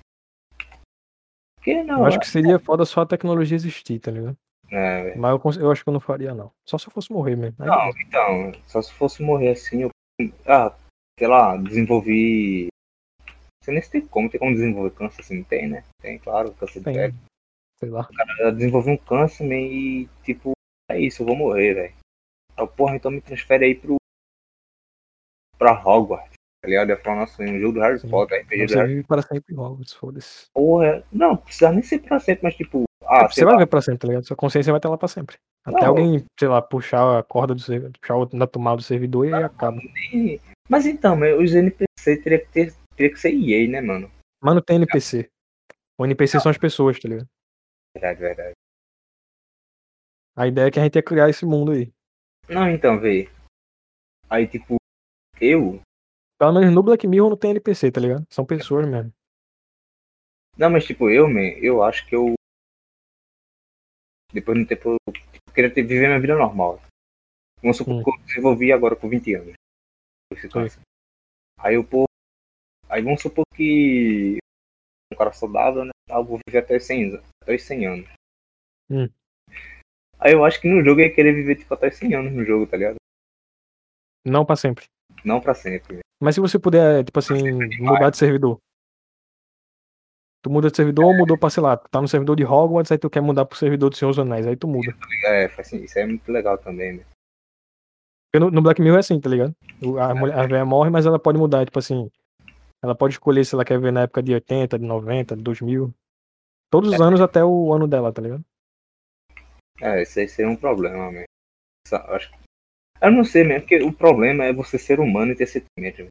Porque 1.56 1.82
não. 1.82 2.00
Eu 2.00 2.06
acho 2.06 2.20
que 2.20 2.26
seria 2.26 2.58
foda 2.58 2.84
só 2.84 3.02
a 3.02 3.06
tecnologia 3.06 3.54
existir, 3.54 3.98
tá 4.00 4.10
ligado? 4.10 4.36
É, 4.70 5.14
Mas 5.16 5.56
eu, 5.56 5.62
eu, 5.62 5.70
acho 5.70 5.84
que 5.84 5.88
eu 5.88 5.92
não 5.92 6.00
faria, 6.00 6.34
não. 6.34 6.50
Só 6.64 6.78
se 6.78 6.86
eu 6.86 6.90
fosse 6.90 7.12
morrer 7.12 7.36
mesmo. 7.36 7.56
Não, 7.58 7.90
então, 8.00 8.52
só 8.66 8.80
se 8.80 8.92
fosse 8.94 9.22
morrer 9.22 9.50
assim, 9.50 9.82
eu. 9.82 9.90
Ah, 10.46 10.74
sei 11.18 11.28
lá, 11.28 11.56
desenvolvi. 11.56 12.68
Você 13.62 13.70
nem 13.70 13.82
se 13.82 13.90
tem 13.90 14.06
como, 14.06 14.30
tem 14.30 14.40
como 14.40 14.54
desenvolver 14.54 14.90
câncer 14.96 15.20
assim, 15.20 15.44
tem, 15.44 15.68
né? 15.68 15.84
Tem, 16.00 16.18
claro, 16.18 16.52
câncer 16.54 16.80
de 16.80 16.84
pele. 16.84 17.14
Sei 17.78 17.90
lá. 17.90 18.08
O 18.10 18.14
cara 18.14 18.50
desenvolveu 18.52 18.94
um 18.94 18.96
câncer 18.96 19.44
né, 19.44 19.60
e, 19.60 20.08
tipo, 20.24 20.52
é 20.90 20.98
isso, 20.98 21.22
eu 21.22 21.26
vou 21.26 21.36
morrer, 21.36 21.74
velho. 21.74 21.94
Aí, 22.56 22.66
porra, 22.66 22.96
então 22.96 23.10
me 23.10 23.20
transfere 23.20 23.66
aí 23.66 23.74
pro. 23.74 23.96
pra 25.58 25.72
Hogwarts. 25.72 26.31
Tá 26.62 26.68
ligado? 26.68 26.90
Ia 26.90 26.96
falar, 26.96 27.16
nossa, 27.16 27.42
um 27.42 27.60
jogo 27.60 27.72
do 27.74 27.80
Harry 27.80 27.98
Sim. 27.98 28.08
Potter, 28.08 28.42
RPG 28.42 28.68
Você 28.68 28.86
vive 28.86 29.02
para 29.02 29.20
sempre 29.20 29.54
Hogwarts, 29.54 29.92
foda-se. 29.94 30.46
Porra, 30.54 31.02
não, 31.12 31.36
precisa 31.36 31.72
nem 31.72 31.82
ser 31.82 31.98
pra 31.98 32.20
sempre, 32.20 32.44
mas 32.44 32.54
tipo. 32.54 32.84
Ah, 33.04 33.24
é, 33.24 33.28
você 33.28 33.44
vai 33.44 33.58
ver 33.58 33.66
pra 33.66 33.82
sempre, 33.82 33.98
tá 33.98 34.06
ligado? 34.06 34.24
Sua 34.24 34.36
consciência 34.36 34.72
vai 34.72 34.78
estar 34.78 34.88
lá 34.88 34.96
pra 34.96 35.08
sempre. 35.08 35.36
Até 35.64 35.80
não, 35.80 35.88
alguém, 35.88 36.24
sei 36.38 36.48
lá, 36.48 36.62
puxar 36.62 37.18
a 37.18 37.22
corda 37.24 37.52
do 37.52 37.60
servidor, 37.60 37.92
puxar 38.00 38.16
o 38.16 38.28
na 38.32 38.46
tomada 38.46 38.76
do 38.76 38.82
servidor 38.82 39.26
e 39.26 39.34
aí 39.34 39.42
acaba. 39.42 39.76
Nem, 39.76 40.40
mas 40.68 40.86
então, 40.86 41.18
os 41.40 41.52
NPC 41.52 42.16
teria 42.22 42.38
que, 42.38 42.48
ter, 42.52 42.74
teria 42.96 43.12
que 43.12 43.20
ser 43.20 43.32
EA, 43.32 43.68
né, 43.68 43.80
mano? 43.80 44.10
Mano, 44.40 44.62
tem 44.62 44.76
NPC. 44.76 45.28
O 45.98 46.04
NPC 46.04 46.36
não. 46.36 46.42
são 46.42 46.50
as 46.50 46.58
pessoas, 46.58 46.98
tá 46.98 47.08
ligado? 47.08 47.28
Verdade, 47.96 48.20
verdade. 48.20 48.52
A 50.36 50.46
ideia 50.46 50.68
é 50.68 50.70
que 50.70 50.80
a 50.80 50.84
gente 50.84 50.96
ia 50.96 51.02
criar 51.02 51.28
esse 51.28 51.44
mundo 51.44 51.72
aí. 51.72 51.92
Não, 52.48 52.68
então, 52.70 52.98
vê. 52.98 53.28
Aí, 54.30 54.46
tipo, 54.46 54.76
eu. 55.40 55.80
Pelo 56.42 56.54
menos 56.54 56.74
no 56.74 56.82
Black 56.82 57.06
Mirror 57.06 57.30
não 57.30 57.36
tem 57.36 57.52
NPC, 57.52 57.92
tá 57.92 58.00
ligado? 58.00 58.26
São 58.28 58.44
pessoas 58.44 58.84
mesmo. 58.84 59.12
Não, 60.58 60.70
mas 60.70 60.84
tipo, 60.84 61.08
eu, 61.08 61.28
man, 61.28 61.54
eu 61.62 61.84
acho 61.84 62.04
que 62.04 62.16
eu. 62.16 62.34
Depois 64.32 64.58
de 64.58 64.64
um 64.64 64.66
tempo, 64.66 64.96
eu 65.06 65.12
queria 65.54 65.72
ter, 65.72 65.84
viver 65.84 66.08
minha 66.08 66.20
vida 66.20 66.34
normal. 66.34 66.82
Vamos 67.62 67.76
supor 67.76 67.94
hum. 67.94 68.02
que 68.02 68.10
eu 68.10 68.26
desenvolvi 68.26 68.72
agora 68.72 68.96
com 68.96 69.08
20 69.08 69.34
anos. 69.36 69.54
Aí 71.60 71.76
eu, 71.76 71.84
pô. 71.84 72.06
Aí 72.88 73.00
vamos 73.02 73.22
supor 73.22 73.44
que 73.54 74.38
um 75.12 75.16
cara 75.16 75.32
saudável, 75.32 75.84
né? 75.84 75.92
Eu 76.08 76.24
vou 76.24 76.40
viver 76.44 76.58
até 76.58 76.76
100, 76.76 77.22
até 77.40 77.54
os 77.54 77.62
100 77.62 77.86
anos. 77.86 78.08
Hum. 78.90 79.08
Aí 80.18 80.32
eu 80.32 80.44
acho 80.44 80.60
que 80.60 80.66
no 80.66 80.84
jogo 80.84 81.02
eu 81.02 81.06
ia 81.06 81.14
querer 81.14 81.34
viver 81.34 81.54
tipo 81.54 81.72
até 81.72 81.88
100 81.88 82.14
anos 82.16 82.32
no 82.32 82.44
jogo, 82.44 82.66
tá 82.66 82.76
ligado? 82.76 82.96
Não 84.26 84.44
pra 84.44 84.56
sempre. 84.56 84.86
Não 85.24 85.40
pra 85.40 85.54
sempre. 85.54 86.00
Mas 86.20 86.34
se 86.34 86.40
você 86.40 86.58
puder, 86.58 87.04
tipo 87.04 87.18
assim, 87.18 87.52
mudar 87.80 88.10
de 88.10 88.16
servidor. 88.16 88.58
Tu 90.42 90.50
muda 90.50 90.70
de 90.70 90.76
servidor, 90.76 91.16
mudou 91.16 91.38
pra, 91.38 91.50
sei 91.50 91.62
lá, 91.62 91.76
tu 91.76 91.88
tá 91.88 92.00
no 92.00 92.08
servidor 92.08 92.34
de 92.34 92.44
Hogwarts, 92.44 92.90
aí 92.90 92.98
tu 92.98 93.08
quer 93.08 93.20
mudar 93.20 93.44
pro 93.44 93.56
servidor 93.56 93.90
do 93.90 93.96
Senhor 93.96 94.10
dos 94.10 94.18
Anéis, 94.18 94.46
aí 94.46 94.56
tu 94.56 94.66
muda. 94.66 94.92
É, 95.24 95.44
assim, 95.44 95.82
isso 95.82 95.98
é 95.98 96.06
muito 96.06 96.30
legal 96.32 96.58
também, 96.58 96.94
né? 96.94 97.04
Porque 98.32 98.44
no, 98.44 98.50
no 98.50 98.62
Black 98.62 98.80
Mirror 98.80 98.96
é 98.96 99.00
assim, 99.00 99.20
tá 99.20 99.28
ligado? 99.28 99.54
A, 100.00 100.14
mulher, 100.14 100.38
a 100.38 100.46
velha 100.46 100.64
morre, 100.64 100.90
mas 100.90 101.06
ela 101.06 101.18
pode 101.18 101.38
mudar, 101.38 101.64
tipo 101.64 101.78
assim. 101.78 102.10
Ela 102.82 102.94
pode 102.94 103.14
escolher 103.14 103.44
se 103.44 103.54
ela 103.54 103.64
quer 103.64 103.78
ver 103.78 103.92
na 103.92 104.02
época 104.02 104.22
de 104.22 104.34
80, 104.34 104.78
de 104.78 104.84
90, 104.84 105.36
de 105.36 105.42
2000. 105.42 105.94
Todos 106.70 106.92
os 106.92 107.00
anos 107.00 107.20
até 107.20 107.44
o 107.44 107.72
ano 107.72 107.86
dela, 107.86 108.12
tá 108.12 108.20
ligado? 108.22 108.42
É, 109.80 110.02
isso 110.02 110.18
aí 110.18 110.28
seria 110.28 110.50
um 110.50 110.56
problema 110.56 111.12
mesmo. 111.12 111.26
Eu, 111.92 112.14
acho... 112.14 112.32
eu 113.02 113.10
não 113.10 113.24
sei 113.24 113.44
mesmo, 113.44 113.62
porque 113.62 113.82
o 113.82 113.92
problema 113.92 114.44
é 114.44 114.52
você 114.52 114.78
ser 114.78 115.00
humano 115.00 115.32
e 115.32 115.36
ter 115.36 115.46
sentimento. 115.46 115.98
mesmo. 115.98 116.08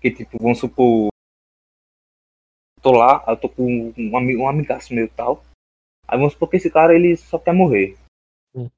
Que 0.00 0.10
tipo, 0.10 0.36
vamos 0.38 0.58
supor. 0.58 1.08
Tô 2.82 2.92
lá, 2.92 3.24
eu 3.26 3.36
tô 3.36 3.48
com 3.48 3.94
um, 3.96 4.16
ami- 4.16 4.36
um 4.36 4.46
amigaço 4.48 4.92
meu 4.92 5.06
e 5.06 5.08
tal. 5.08 5.42
Aí 6.06 6.18
vamos 6.18 6.34
supor 6.34 6.50
que 6.50 6.56
esse 6.56 6.70
cara 6.70 6.94
ele 6.94 7.16
só 7.16 7.38
quer 7.38 7.54
morrer. 7.54 7.96
Hum. 8.54 8.68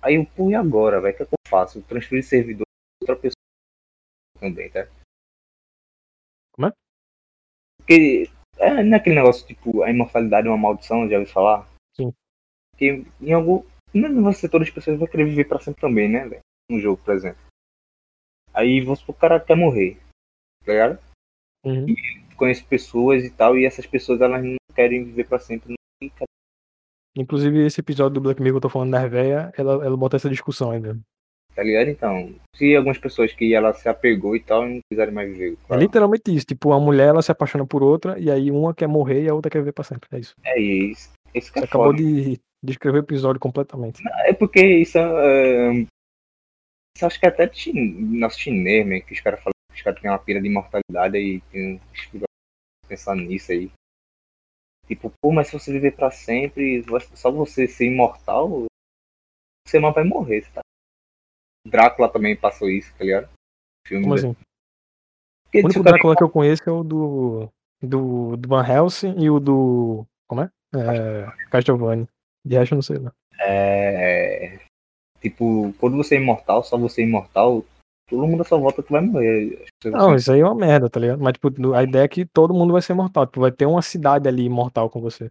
Aí 0.00 0.14
eu, 0.14 0.24
pô, 0.24 0.50
e 0.50 0.54
agora, 0.54 1.00
velho? 1.00 1.14
O 1.14 1.16
que, 1.16 1.22
é 1.24 1.26
que 1.26 1.32
eu 1.32 1.50
faço? 1.50 1.82
Transferir 1.82 2.24
servidor 2.24 2.64
pra 3.02 3.12
outra 3.12 3.22
pessoa 3.22 3.34
também, 4.40 4.70
tá? 4.70 4.86
Como 6.52 6.68
é? 6.68 6.72
Porque 7.78 8.30
é 8.58 8.82
naquele 8.82 9.16
negócio, 9.16 9.46
tipo, 9.46 9.82
a 9.82 9.90
imortalidade 9.90 10.46
é 10.46 10.50
uma 10.50 10.56
maldição, 10.56 11.08
já 11.08 11.18
ouviu 11.18 11.32
falar? 11.32 11.68
Sim. 11.94 12.12
Que 12.78 13.04
em 13.20 13.32
algum. 13.32 13.62
Não 13.94 14.24
você 14.24 14.48
todas 14.48 14.68
as 14.68 14.74
pessoas 14.74 14.98
vão 14.98 15.06
querer 15.06 15.24
viver 15.24 15.44
pra 15.44 15.60
sempre 15.60 15.80
também, 15.80 16.08
né, 16.08 16.28
velho? 16.28 16.40
Um 16.70 16.80
jogo, 16.80 17.00
por 17.04 17.14
exemplo. 17.14 17.40
Aí 18.52 18.80
vamos 18.80 18.98
supor 18.98 19.14
que 19.14 19.18
o 19.18 19.20
cara 19.20 19.40
quer 19.40 19.56
morrer. 19.56 19.96
Tá 20.64 20.72
ligado? 20.72 20.98
Uhum. 21.64 21.86
Conheço 22.36 22.66
pessoas 22.66 23.24
e 23.24 23.30
tal, 23.30 23.56
e 23.56 23.64
essas 23.64 23.86
pessoas 23.86 24.20
elas 24.20 24.42
não 24.42 24.56
querem 24.74 25.04
viver 25.04 25.28
pra 25.28 25.38
sempre. 25.38 25.74
Fica, 26.02 26.24
Inclusive, 27.16 27.64
esse 27.64 27.80
episódio 27.80 28.14
do 28.14 28.20
Black 28.20 28.42
Mirror 28.42 28.54
que 28.54 28.66
eu 28.66 28.68
tô 28.68 28.68
falando 28.68 28.90
da 28.90 29.06
véia, 29.06 29.52
ela, 29.56 29.84
ela 29.84 29.96
bota 29.96 30.16
essa 30.16 30.28
discussão 30.28 30.72
ainda. 30.72 30.98
tá 31.54 31.62
ligado? 31.62 31.88
Então, 31.88 32.34
se 32.56 32.74
algumas 32.74 32.98
pessoas 32.98 33.32
que 33.32 33.54
ela 33.54 33.72
se 33.72 33.88
apegou 33.88 34.34
e 34.34 34.40
tal, 34.40 34.68
não 34.68 34.80
quiserem 34.90 35.14
mais 35.14 35.30
viver. 35.30 35.56
É 35.70 35.76
literalmente 35.76 36.34
isso. 36.34 36.44
Tipo, 36.46 36.72
a 36.72 36.80
mulher 36.80 37.08
ela 37.08 37.22
se 37.22 37.30
apaixona 37.30 37.64
por 37.64 37.84
outra, 37.84 38.18
e 38.18 38.28
aí 38.30 38.50
uma 38.50 38.74
quer 38.74 38.88
morrer 38.88 39.22
e 39.22 39.28
a 39.28 39.34
outra 39.34 39.48
quer 39.48 39.60
viver 39.60 39.72
pra 39.72 39.84
sempre. 39.84 40.08
É 40.10 40.18
isso. 40.18 40.34
É 40.44 40.60
isso. 40.60 41.12
Isso 41.34 41.52
que 41.52 41.58
Você 41.58 41.64
é 41.64 41.68
acabou 41.68 41.86
foda. 41.88 41.98
de 41.98 42.40
descrever 42.62 42.98
o 42.98 43.02
episódio 43.02 43.40
completamente. 43.40 44.02
É 44.26 44.32
porque 44.32 44.60
isso 44.64 44.96
é. 44.98 45.72
Isso 46.96 47.06
acho 47.06 47.18
que 47.18 47.26
é 47.26 47.28
até 47.28 47.52
chi- 47.52 47.72
nosso 47.72 48.38
chinês, 48.38 48.86
né? 48.86 49.00
Que 49.00 49.12
os 49.14 49.20
caras 49.20 49.40
falam 49.40 49.52
que 49.70 49.76
os 49.78 49.82
caras 49.82 50.00
têm 50.00 50.10
uma 50.10 50.18
pira 50.18 50.40
de 50.40 50.46
imortalidade 50.48 51.16
e 51.18 51.40
tem 51.50 51.80
pensando 52.88 53.22
nisso 53.22 53.50
aí. 53.52 53.70
Tipo, 54.86 55.10
pô, 55.20 55.32
mas 55.32 55.48
se 55.48 55.54
você 55.58 55.72
viver 55.72 55.96
pra 55.96 56.10
sempre, 56.10 56.84
só 57.14 57.30
você 57.32 57.66
ser 57.66 57.86
imortal, 57.86 58.66
você 59.66 59.80
não 59.80 59.92
vai 59.92 60.04
morrer, 60.04 60.46
tá? 60.52 60.60
Drácula 61.66 62.12
também 62.12 62.36
passou 62.36 62.68
isso, 62.68 62.92
tá 62.96 63.02
ligado? 63.04 63.28
Filme 63.86 64.04
Como 64.04 64.14
assim? 64.14 64.34
Porque 65.44 65.58
O 65.60 65.64
único 65.64 65.80
o 65.80 65.82
cara- 65.84 65.94
Drácula 65.94 66.16
que 66.16 66.22
eu 66.22 66.30
conheço 66.30 66.62
é 66.68 66.72
o 66.72 66.84
do. 66.84 67.48
Do, 67.82 68.36
do 68.36 68.48
Van 68.48 68.64
Helsing 68.66 69.18
e 69.20 69.28
o 69.28 69.38
do. 69.40 70.06
Como 70.28 70.42
é? 70.42 70.50
É 70.78 71.48
Castlevania. 71.50 72.08
De 72.44 72.56
resto, 72.56 72.72
eu 72.72 72.76
não 72.76 72.82
sei 72.82 72.98
lá. 72.98 73.12
É. 73.40 74.58
Tipo, 75.20 75.74
quando 75.78 75.96
você 75.96 76.16
é 76.16 76.18
imortal, 76.18 76.62
só 76.62 76.76
você 76.76 77.00
é 77.00 77.04
imortal, 77.04 77.64
todo 78.08 78.26
mundo 78.26 78.42
à 78.42 78.44
sua 78.44 78.58
volta 78.58 78.82
que 78.82 78.92
vai 78.92 79.00
morrer. 79.00 79.64
Não, 79.84 80.14
isso 80.14 80.30
aí 80.32 80.40
é 80.40 80.44
uma 80.44 80.54
merda, 80.54 80.90
tá 80.90 81.00
ligado? 81.00 81.22
Mas, 81.22 81.32
tipo, 81.32 81.74
a 81.74 81.82
ideia 81.82 82.04
é 82.04 82.08
que 82.08 82.26
todo 82.26 82.54
mundo 82.54 82.72
vai 82.72 82.82
ser 82.82 82.92
imortal. 82.92 83.26
Tipo, 83.26 83.40
vai 83.40 83.52
ter 83.52 83.66
uma 83.66 83.82
cidade 83.82 84.28
ali 84.28 84.44
imortal 84.44 84.90
com 84.90 85.00
você. 85.00 85.30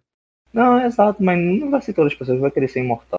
Não, 0.52 0.78
é 0.80 0.86
exato, 0.86 1.24
mas 1.24 1.38
não 1.38 1.70
vai 1.70 1.82
ser 1.82 1.94
todas 1.94 2.12
as 2.12 2.18
pessoas 2.18 2.38
que 2.38 2.42
vão 2.42 2.52
querer 2.52 2.68
ser 2.68 2.80
imortal. 2.80 3.18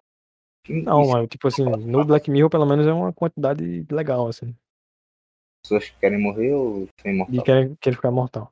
Não, 0.67 1.01
Isso, 1.01 1.11
mas, 1.11 1.27
tipo 1.29 1.47
assim, 1.47 1.63
no 1.63 2.03
Black 2.03 2.29
Mirror, 2.29 2.49
pelo 2.49 2.65
menos, 2.65 2.87
é 2.87 2.93
uma 2.93 3.13
quantidade 3.13 3.85
legal, 3.91 4.27
assim. 4.27 4.55
pessoas 5.63 5.89
que 5.89 5.99
querem 5.99 6.19
morrer 6.19 6.53
ou 6.53 6.87
ser 6.99 7.11
imortal. 7.11 7.43
querer, 7.43 7.75
querer 7.79 7.95
ficar 7.95 8.09
imortal. 8.09 8.51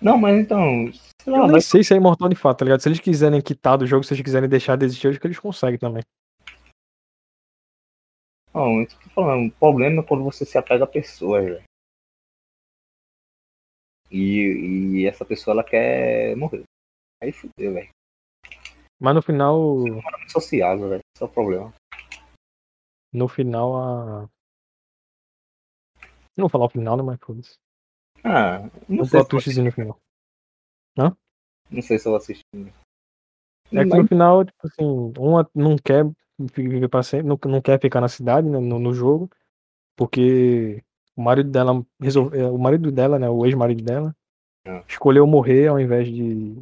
Não, 0.00 0.16
mas 0.16 0.38
então, 0.38 0.92
sei 1.20 1.32
lá, 1.32 1.38
Eu 1.40 1.48
nem 1.48 1.60
sei 1.60 1.82
se 1.82 1.92
é 1.92 1.96
imortal 1.96 2.28
de 2.28 2.36
fato, 2.36 2.58
tá 2.58 2.64
ligado? 2.64 2.80
Se 2.80 2.88
eles 2.88 3.00
quiserem 3.00 3.40
quitar 3.40 3.76
do 3.76 3.86
jogo, 3.86 4.04
se 4.04 4.14
eles 4.14 4.22
quiserem 4.22 4.48
deixar 4.48 4.76
de 4.76 4.84
existir, 4.84 5.06
eu 5.06 5.10
acho 5.10 5.20
que 5.20 5.26
eles 5.26 5.38
conseguem 5.38 5.78
também. 5.78 6.02
não, 8.54 8.82
isso 8.82 8.96
que 8.98 9.04
eu 9.04 9.08
tô 9.08 9.14
falando, 9.14 9.48
o 9.48 9.52
problema 9.52 10.02
é 10.02 10.04
quando 10.04 10.22
você 10.24 10.44
se 10.44 10.56
apega 10.56 10.84
a 10.84 10.86
pessoas, 10.86 11.44
velho. 11.44 11.62
E, 14.10 15.00
e 15.00 15.06
essa 15.06 15.24
pessoa 15.24 15.52
ela 15.52 15.64
quer 15.64 16.34
morrer. 16.36 16.62
Aí 17.22 17.32
fudeu, 17.32 17.74
velho. 17.74 17.90
Mas 19.00 19.14
no 19.14 19.22
final, 19.22 19.86
É 19.86 19.90
muito 19.90 20.32
sociável, 20.32 20.88
velho. 20.88 21.00
Esse 21.14 21.22
é 21.22 21.26
o 21.26 21.28
problema. 21.28 21.74
no 23.12 23.28
final, 23.28 23.76
a. 23.76 24.28
Não 26.36 26.44
vou 26.44 26.48
falar 26.48 26.66
o 26.66 26.70
final, 26.70 26.96
né? 26.96 27.02
Mas 27.02 27.18
foda-se. 27.20 27.56
Ah, 28.24 28.68
não 28.88 29.04
sei, 29.04 29.10
plot 29.10 29.10
se 29.10 29.16
eu, 29.16 29.24
twistzinho 29.26 29.66
no 29.66 29.72
final. 29.72 30.00
não 31.70 31.82
sei 31.82 31.98
se 31.98 32.06
eu 32.06 32.12
vou 32.12 32.16
assistir. 32.18 32.44
É 32.56 32.70
que 33.70 33.84
Mas- 33.84 33.88
no 34.02 34.06
final, 34.08 34.44
tipo 34.44 34.66
assim, 34.66 35.12
uma 35.18 35.48
não 35.54 35.76
quer 35.76 36.04
viver 36.38 36.88
pra 36.88 37.02
sempre, 37.02 37.26
não, 37.28 37.38
não 37.50 37.60
quer 37.60 37.80
ficar 37.80 38.00
na 38.00 38.08
cidade, 38.08 38.48
né, 38.48 38.58
no, 38.58 38.78
no 38.78 38.94
jogo, 38.94 39.30
porque 39.96 40.82
o 41.16 41.22
marido 41.22 41.50
dela 41.50 41.84
resolve, 42.00 42.38
é, 42.38 42.46
o 42.46 42.56
marido 42.58 42.90
dela, 42.90 43.18
né, 43.18 43.28
o 43.28 43.44
ex-marido 43.44 43.82
dela, 43.84 44.14
Ah. 44.66 44.82
escolheu 44.88 45.26
morrer 45.26 45.66
ao 45.68 45.78
invés 45.78 46.06
de, 46.08 46.54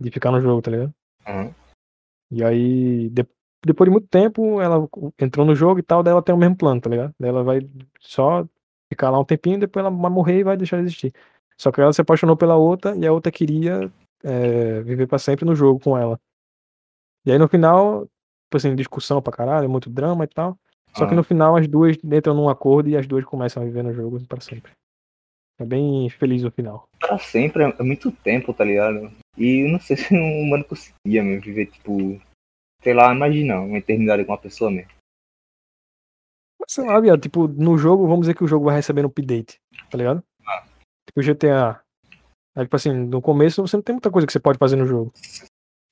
de 0.00 0.10
ficar 0.10 0.30
no 0.30 0.40
jogo, 0.40 0.62
tá 0.62 0.70
ligado? 0.70 0.94
Aham. 1.26 1.54
E 2.30 2.44
aí, 2.44 3.08
de- 3.08 3.26
depois 3.64 3.88
de 3.88 3.92
muito 3.92 4.06
tempo, 4.08 4.60
ela 4.60 4.86
entrou 5.20 5.44
no 5.46 5.54
jogo 5.54 5.80
e 5.80 5.82
tal, 5.82 6.02
daí 6.02 6.12
ela 6.12 6.22
tem 6.22 6.34
o 6.34 6.38
mesmo 6.38 6.56
plano, 6.56 6.80
tá 6.80 6.88
ligado? 6.90 7.12
Daí 7.18 7.30
ela 7.30 7.42
vai 7.42 7.60
só 8.00 8.46
ficar 8.92 9.10
lá 9.10 9.18
um 9.18 9.24
tempinho, 9.24 9.58
depois 9.60 9.84
ela 9.84 9.94
vai 9.94 10.10
morrer 10.10 10.38
e 10.40 10.44
vai 10.44 10.56
deixar 10.56 10.78
de 10.78 10.84
existir. 10.84 11.12
Só 11.56 11.70
que 11.72 11.80
ela 11.80 11.92
se 11.92 12.00
apaixonou 12.00 12.36
pela 12.36 12.56
outra 12.56 12.96
e 12.96 13.06
a 13.06 13.12
outra 13.12 13.30
queria 13.32 13.90
é, 14.22 14.80
viver 14.82 15.06
pra 15.06 15.18
sempre 15.18 15.44
no 15.44 15.54
jogo 15.54 15.80
com 15.80 15.96
ela. 15.96 16.18
E 17.26 17.32
aí 17.32 17.38
no 17.38 17.48
final, 17.48 18.02
tipo 18.04 18.56
assim, 18.56 18.74
discussão 18.74 19.20
pra 19.20 19.32
caralho, 19.32 19.68
muito 19.68 19.90
drama 19.90 20.24
e 20.24 20.28
tal. 20.28 20.56
Só 20.96 21.06
que 21.06 21.12
Ah. 21.12 21.16
no 21.16 21.22
final 21.22 21.56
as 21.56 21.66
duas 21.68 21.96
entram 22.02 22.34
num 22.34 22.48
acordo 22.48 22.88
e 22.88 22.96
as 22.96 23.06
duas 23.06 23.24
começam 23.24 23.62
a 23.62 23.66
viver 23.66 23.82
no 23.82 23.92
jogo 23.92 24.24
pra 24.26 24.40
sempre. 24.40 24.72
É 25.60 25.64
bem 25.64 26.08
feliz 26.08 26.44
o 26.44 26.50
final. 26.50 26.88
Pra 27.00 27.18
sempre 27.18 27.64
é 27.64 27.74
é 27.78 27.82
muito 27.82 28.10
tempo, 28.12 28.54
tá 28.54 28.64
ligado? 28.64 29.10
E 29.36 29.66
eu 29.66 29.72
não 29.72 29.80
sei 29.80 29.96
se 29.98 30.14
um 30.14 30.42
humano 30.42 30.64
conseguia 30.64 31.22
mesmo 31.22 31.42
viver, 31.42 31.66
tipo, 31.66 32.20
sei 32.82 32.94
lá, 32.94 33.12
imagina 33.12 33.60
uma 33.60 33.78
eternidade 33.78 34.24
com 34.24 34.32
uma 34.32 34.38
pessoa 34.38 34.70
mesmo. 34.70 34.90
Sei 36.70 36.84
lá, 36.84 37.00
viado, 37.00 37.20
tipo, 37.20 37.48
no 37.48 37.78
jogo, 37.78 38.06
vamos 38.06 38.20
dizer 38.20 38.34
que 38.34 38.44
o 38.44 38.46
jogo 38.46 38.66
vai 38.66 38.76
recebendo 38.76 39.06
update, 39.06 39.58
tá 39.90 39.96
ligado? 39.96 40.22
Ah. 40.46 40.64
Tipo 41.06 41.22
GTA. 41.22 41.80
Aí, 42.54 42.64
tipo 42.64 42.76
assim, 42.76 42.92
no 42.92 43.22
começo 43.22 43.66
você 43.66 43.76
não 43.76 43.82
tem 43.82 43.94
muita 43.94 44.10
coisa 44.10 44.26
que 44.26 44.32
você 44.32 44.40
pode 44.40 44.58
fazer 44.58 44.76
no 44.76 44.86
jogo. 44.86 45.12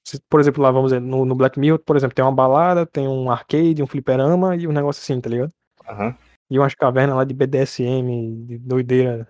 Se, 0.07 0.21
por 0.29 0.39
exemplo, 0.39 0.63
lá, 0.63 0.71
vamos 0.71 0.93
dizer, 0.93 1.01
no, 1.01 1.25
no 1.25 1.35
Black 1.35 1.59
Mirror, 1.59 1.79
por 1.79 1.97
exemplo, 1.97 2.15
tem 2.15 2.25
uma 2.25 2.35
balada, 2.35 2.85
tem 2.85 3.09
um 3.09 3.31
arcade, 3.31 3.83
um 3.83 3.87
fliperama 3.87 4.55
e 4.55 4.69
um 4.69 4.73
negócio 4.73 5.01
assim, 5.01 5.21
tá 5.21 5.31
ligado? 5.31 5.51
Aham. 5.89 6.17
E 6.51 6.59
umas 6.59 6.75
cavernas 6.75 7.17
lá 7.17 7.25
de 7.25 7.35
BDSM, 7.35 8.45
de 8.47 8.59
doideira. 8.59 9.27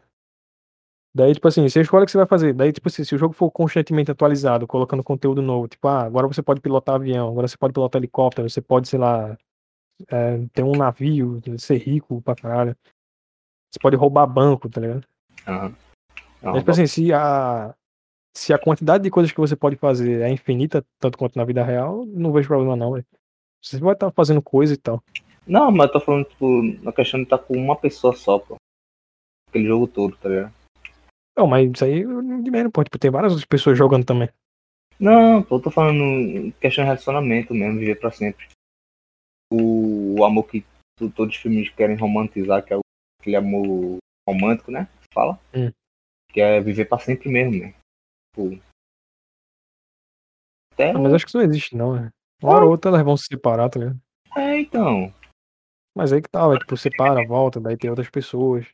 Daí, 1.15 1.33
tipo 1.33 1.49
assim, 1.49 1.67
você 1.67 1.81
escolhe 1.81 2.03
o 2.03 2.07
que 2.07 2.13
você 2.13 2.19
vai 2.19 2.27
fazer. 2.27 2.53
Daí, 2.53 2.73
tipo 2.73 2.89
assim, 2.89 3.05
se 3.05 3.15
o 3.15 3.19
jogo 3.19 3.33
for 3.33 3.51
constantemente 3.51 4.11
atualizado, 4.11 4.67
colocando 4.67 5.03
conteúdo 5.03 5.41
novo, 5.41 5.67
tipo, 5.67 5.89
ah, 5.89 6.03
agora 6.03 6.27
você 6.27 6.43
pode 6.43 6.61
pilotar 6.61 6.97
avião, 6.97 7.31
agora 7.31 7.49
você 7.49 7.57
pode 7.57 7.73
pilotar 7.73 8.01
helicóptero, 8.01 8.51
você 8.51 8.61
pode, 8.61 8.87
sei 8.89 8.99
lá, 8.99 9.39
é, 10.09 10.39
ter 10.53 10.63
um 10.63 10.73
navio, 10.73 11.41
ser 11.59 11.79
rico 11.79 12.21
pra 12.23 12.35
caralho. 12.35 12.77
Você 13.71 13.81
pode 13.81 13.97
roubar 13.97 14.27
banco, 14.27 14.69
tá 14.69 14.81
ligado? 14.81 15.07
Não, 15.47 15.75
Mas, 16.43 16.59
tipo 16.59 16.71
assim, 16.71 16.87
se 16.87 17.13
a, 17.13 17.75
se 18.37 18.53
a 18.53 18.59
quantidade 18.59 19.05
de 19.05 19.11
coisas 19.11 19.33
que 19.33 19.41
você 19.41 19.57
pode 19.57 19.77
fazer 19.77 20.21
é 20.21 20.31
infinita, 20.31 20.85
tanto 20.99 21.19
quanto 21.19 21.37
na 21.37 21.45
vida 21.45 21.65
real, 21.65 22.05
não 22.07 22.33
vejo 22.33 22.49
problema 22.49 22.77
não, 22.77 22.93
velho. 22.93 23.07
Você 23.63 23.79
vai 23.79 23.95
estar 23.95 24.11
fazendo 24.13 24.43
coisa 24.43 24.75
e 24.75 24.77
tal. 24.77 25.03
Não, 25.47 25.71
mas 25.71 25.87
eu 25.87 25.93
tô 25.93 26.01
falando, 26.01 26.25
tipo, 26.25 26.63
na 26.83 26.93
questão 26.93 27.21
de 27.21 27.25
estar 27.25 27.39
com 27.39 27.55
uma 27.55 27.77
pessoa 27.77 28.15
só, 28.15 28.39
pô. 28.39 28.57
Aquele 29.49 29.67
jogo 29.67 29.87
todo, 29.87 30.17
tá 30.17 30.29
ligado? 30.29 30.55
Não, 31.37 31.47
mas 31.47 31.71
isso 31.71 31.85
aí 31.85 32.01
de 32.43 32.51
menos, 32.51 32.73
pô. 32.73 32.83
Tipo, 32.83 32.99
tem 32.99 33.11
várias 33.11 33.33
outras 33.33 33.47
pessoas 33.47 33.77
jogando 33.77 34.05
também. 34.05 34.29
Não, 34.99 35.43
pô, 35.43 35.57
eu 35.57 35.63
tô 35.63 35.71
falando 35.71 36.53
questão 36.61 36.85
de 36.85 36.89
relacionamento 36.89 37.55
mesmo, 37.55 37.79
viver 37.79 37.99
pra 37.99 38.11
sempre. 38.11 38.47
O, 39.53 40.25
amor 40.25 40.45
que 40.49 40.65
todos 41.15 41.37
os 41.37 41.41
filmes 41.41 41.71
querem 41.71 41.97
romantizar, 41.97 42.65
que 42.65 42.75
é 42.75 42.79
aquele 43.21 43.37
amor 43.37 43.99
romântico, 44.29 44.71
né? 44.71 44.89
Fala. 45.13 45.39
Hum. 45.55 45.71
Que 46.33 46.41
é 46.41 46.61
viver 46.61 46.87
pra 46.87 46.99
sempre 46.99 47.29
mesmo, 47.29 47.63
né? 47.63 47.75
Tipo. 48.35 48.61
Até. 50.73 50.91
Ah, 50.91 50.99
mas 50.99 51.15
acho 51.15 51.25
que 51.25 51.31
isso 51.31 51.39
não 51.39 51.45
existe, 51.45 51.77
não, 51.77 51.95
né? 51.95 52.11
Uma 52.43 52.55
hora 52.55 52.65
ou 52.65 52.71
outra 52.71 52.91
elas 52.91 53.03
vão 53.03 53.17
se 53.17 53.27
separar, 53.27 53.71
tá 53.71 53.79
ligado? 53.79 54.01
É, 54.37 54.61
então. 54.61 55.13
Mas 55.97 56.13
aí 56.13 56.21
que 56.21 56.29
tal, 56.29 56.55
é 56.55 56.59
tipo, 56.59 56.77
separa, 56.77 57.27
volta, 57.27 57.59
daí 57.59 57.77
tem 57.77 57.89
outras 57.89 58.11
pessoas. 58.11 58.67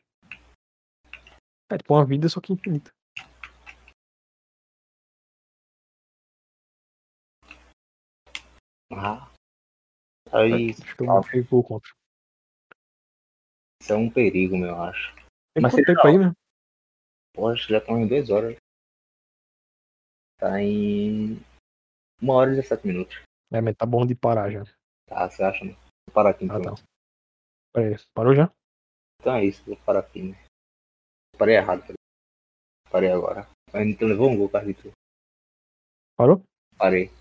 É 1.71 1.77
tipo 1.77 1.93
uma 1.93 2.05
vida, 2.05 2.27
só 2.27 2.41
que 2.41 2.51
infinita. 2.51 2.91
Ah. 8.91 9.32
Aí, 10.33 10.71
Acho 10.71 10.95
que 10.95 11.03
eu 11.03 11.07
não 11.07 11.21
fico 11.23 11.63
contra. 11.63 11.91
isso 13.81 13.93
é 13.93 13.95
um 13.95 14.09
perigo, 14.09 14.57
meu, 14.57 14.69
eu 14.69 14.81
acho. 14.81 15.13
Tem 15.53 15.61
Mas 15.61 15.73
quanto 15.73 15.85
tempo 15.85 16.07
aí, 16.07 16.17
né? 16.17 16.33
Poxa, 17.35 17.67
já 17.69 17.77
estão 17.77 17.99
em 17.99 18.07
duas 18.07 18.29
horas. 18.29 18.55
Tá 20.39 20.59
em 20.61 21.37
uma 22.21 22.33
hora 22.33 22.51
e 22.51 22.55
17 22.55 22.87
minutos. 22.87 23.21
É, 23.51 23.61
mas 23.61 23.75
tá 23.75 23.85
bom 23.85 24.05
de 24.05 24.15
parar 24.15 24.49
já. 24.49 24.63
Tá, 25.07 25.29
você 25.29 25.43
acha, 25.43 25.63
né? 25.63 25.73
Vou 26.07 26.13
parar 26.13 26.31
aqui 26.31 26.45
Ah, 26.49 26.57
então. 26.57 26.75
tá. 26.75 26.83
Pera 27.73 27.87
aí, 27.89 27.95
parou 28.15 28.35
já? 28.35 28.51
Então 29.19 29.35
é 29.35 29.45
isso, 29.45 29.63
vou 29.65 29.77
parar 29.77 29.99
aqui, 29.99 30.23
né? 30.23 30.35
Parei 31.37 31.55
errado. 31.55 31.83
Parei 32.89 33.11
agora. 33.11 33.47
Mas 33.71 33.87
então 33.87 34.07
levou 34.07 34.29
um 34.29 34.37
gol, 34.37 34.49
Carlito. 34.49 34.91
Parou? 36.15 36.41
Parei. 36.77 37.11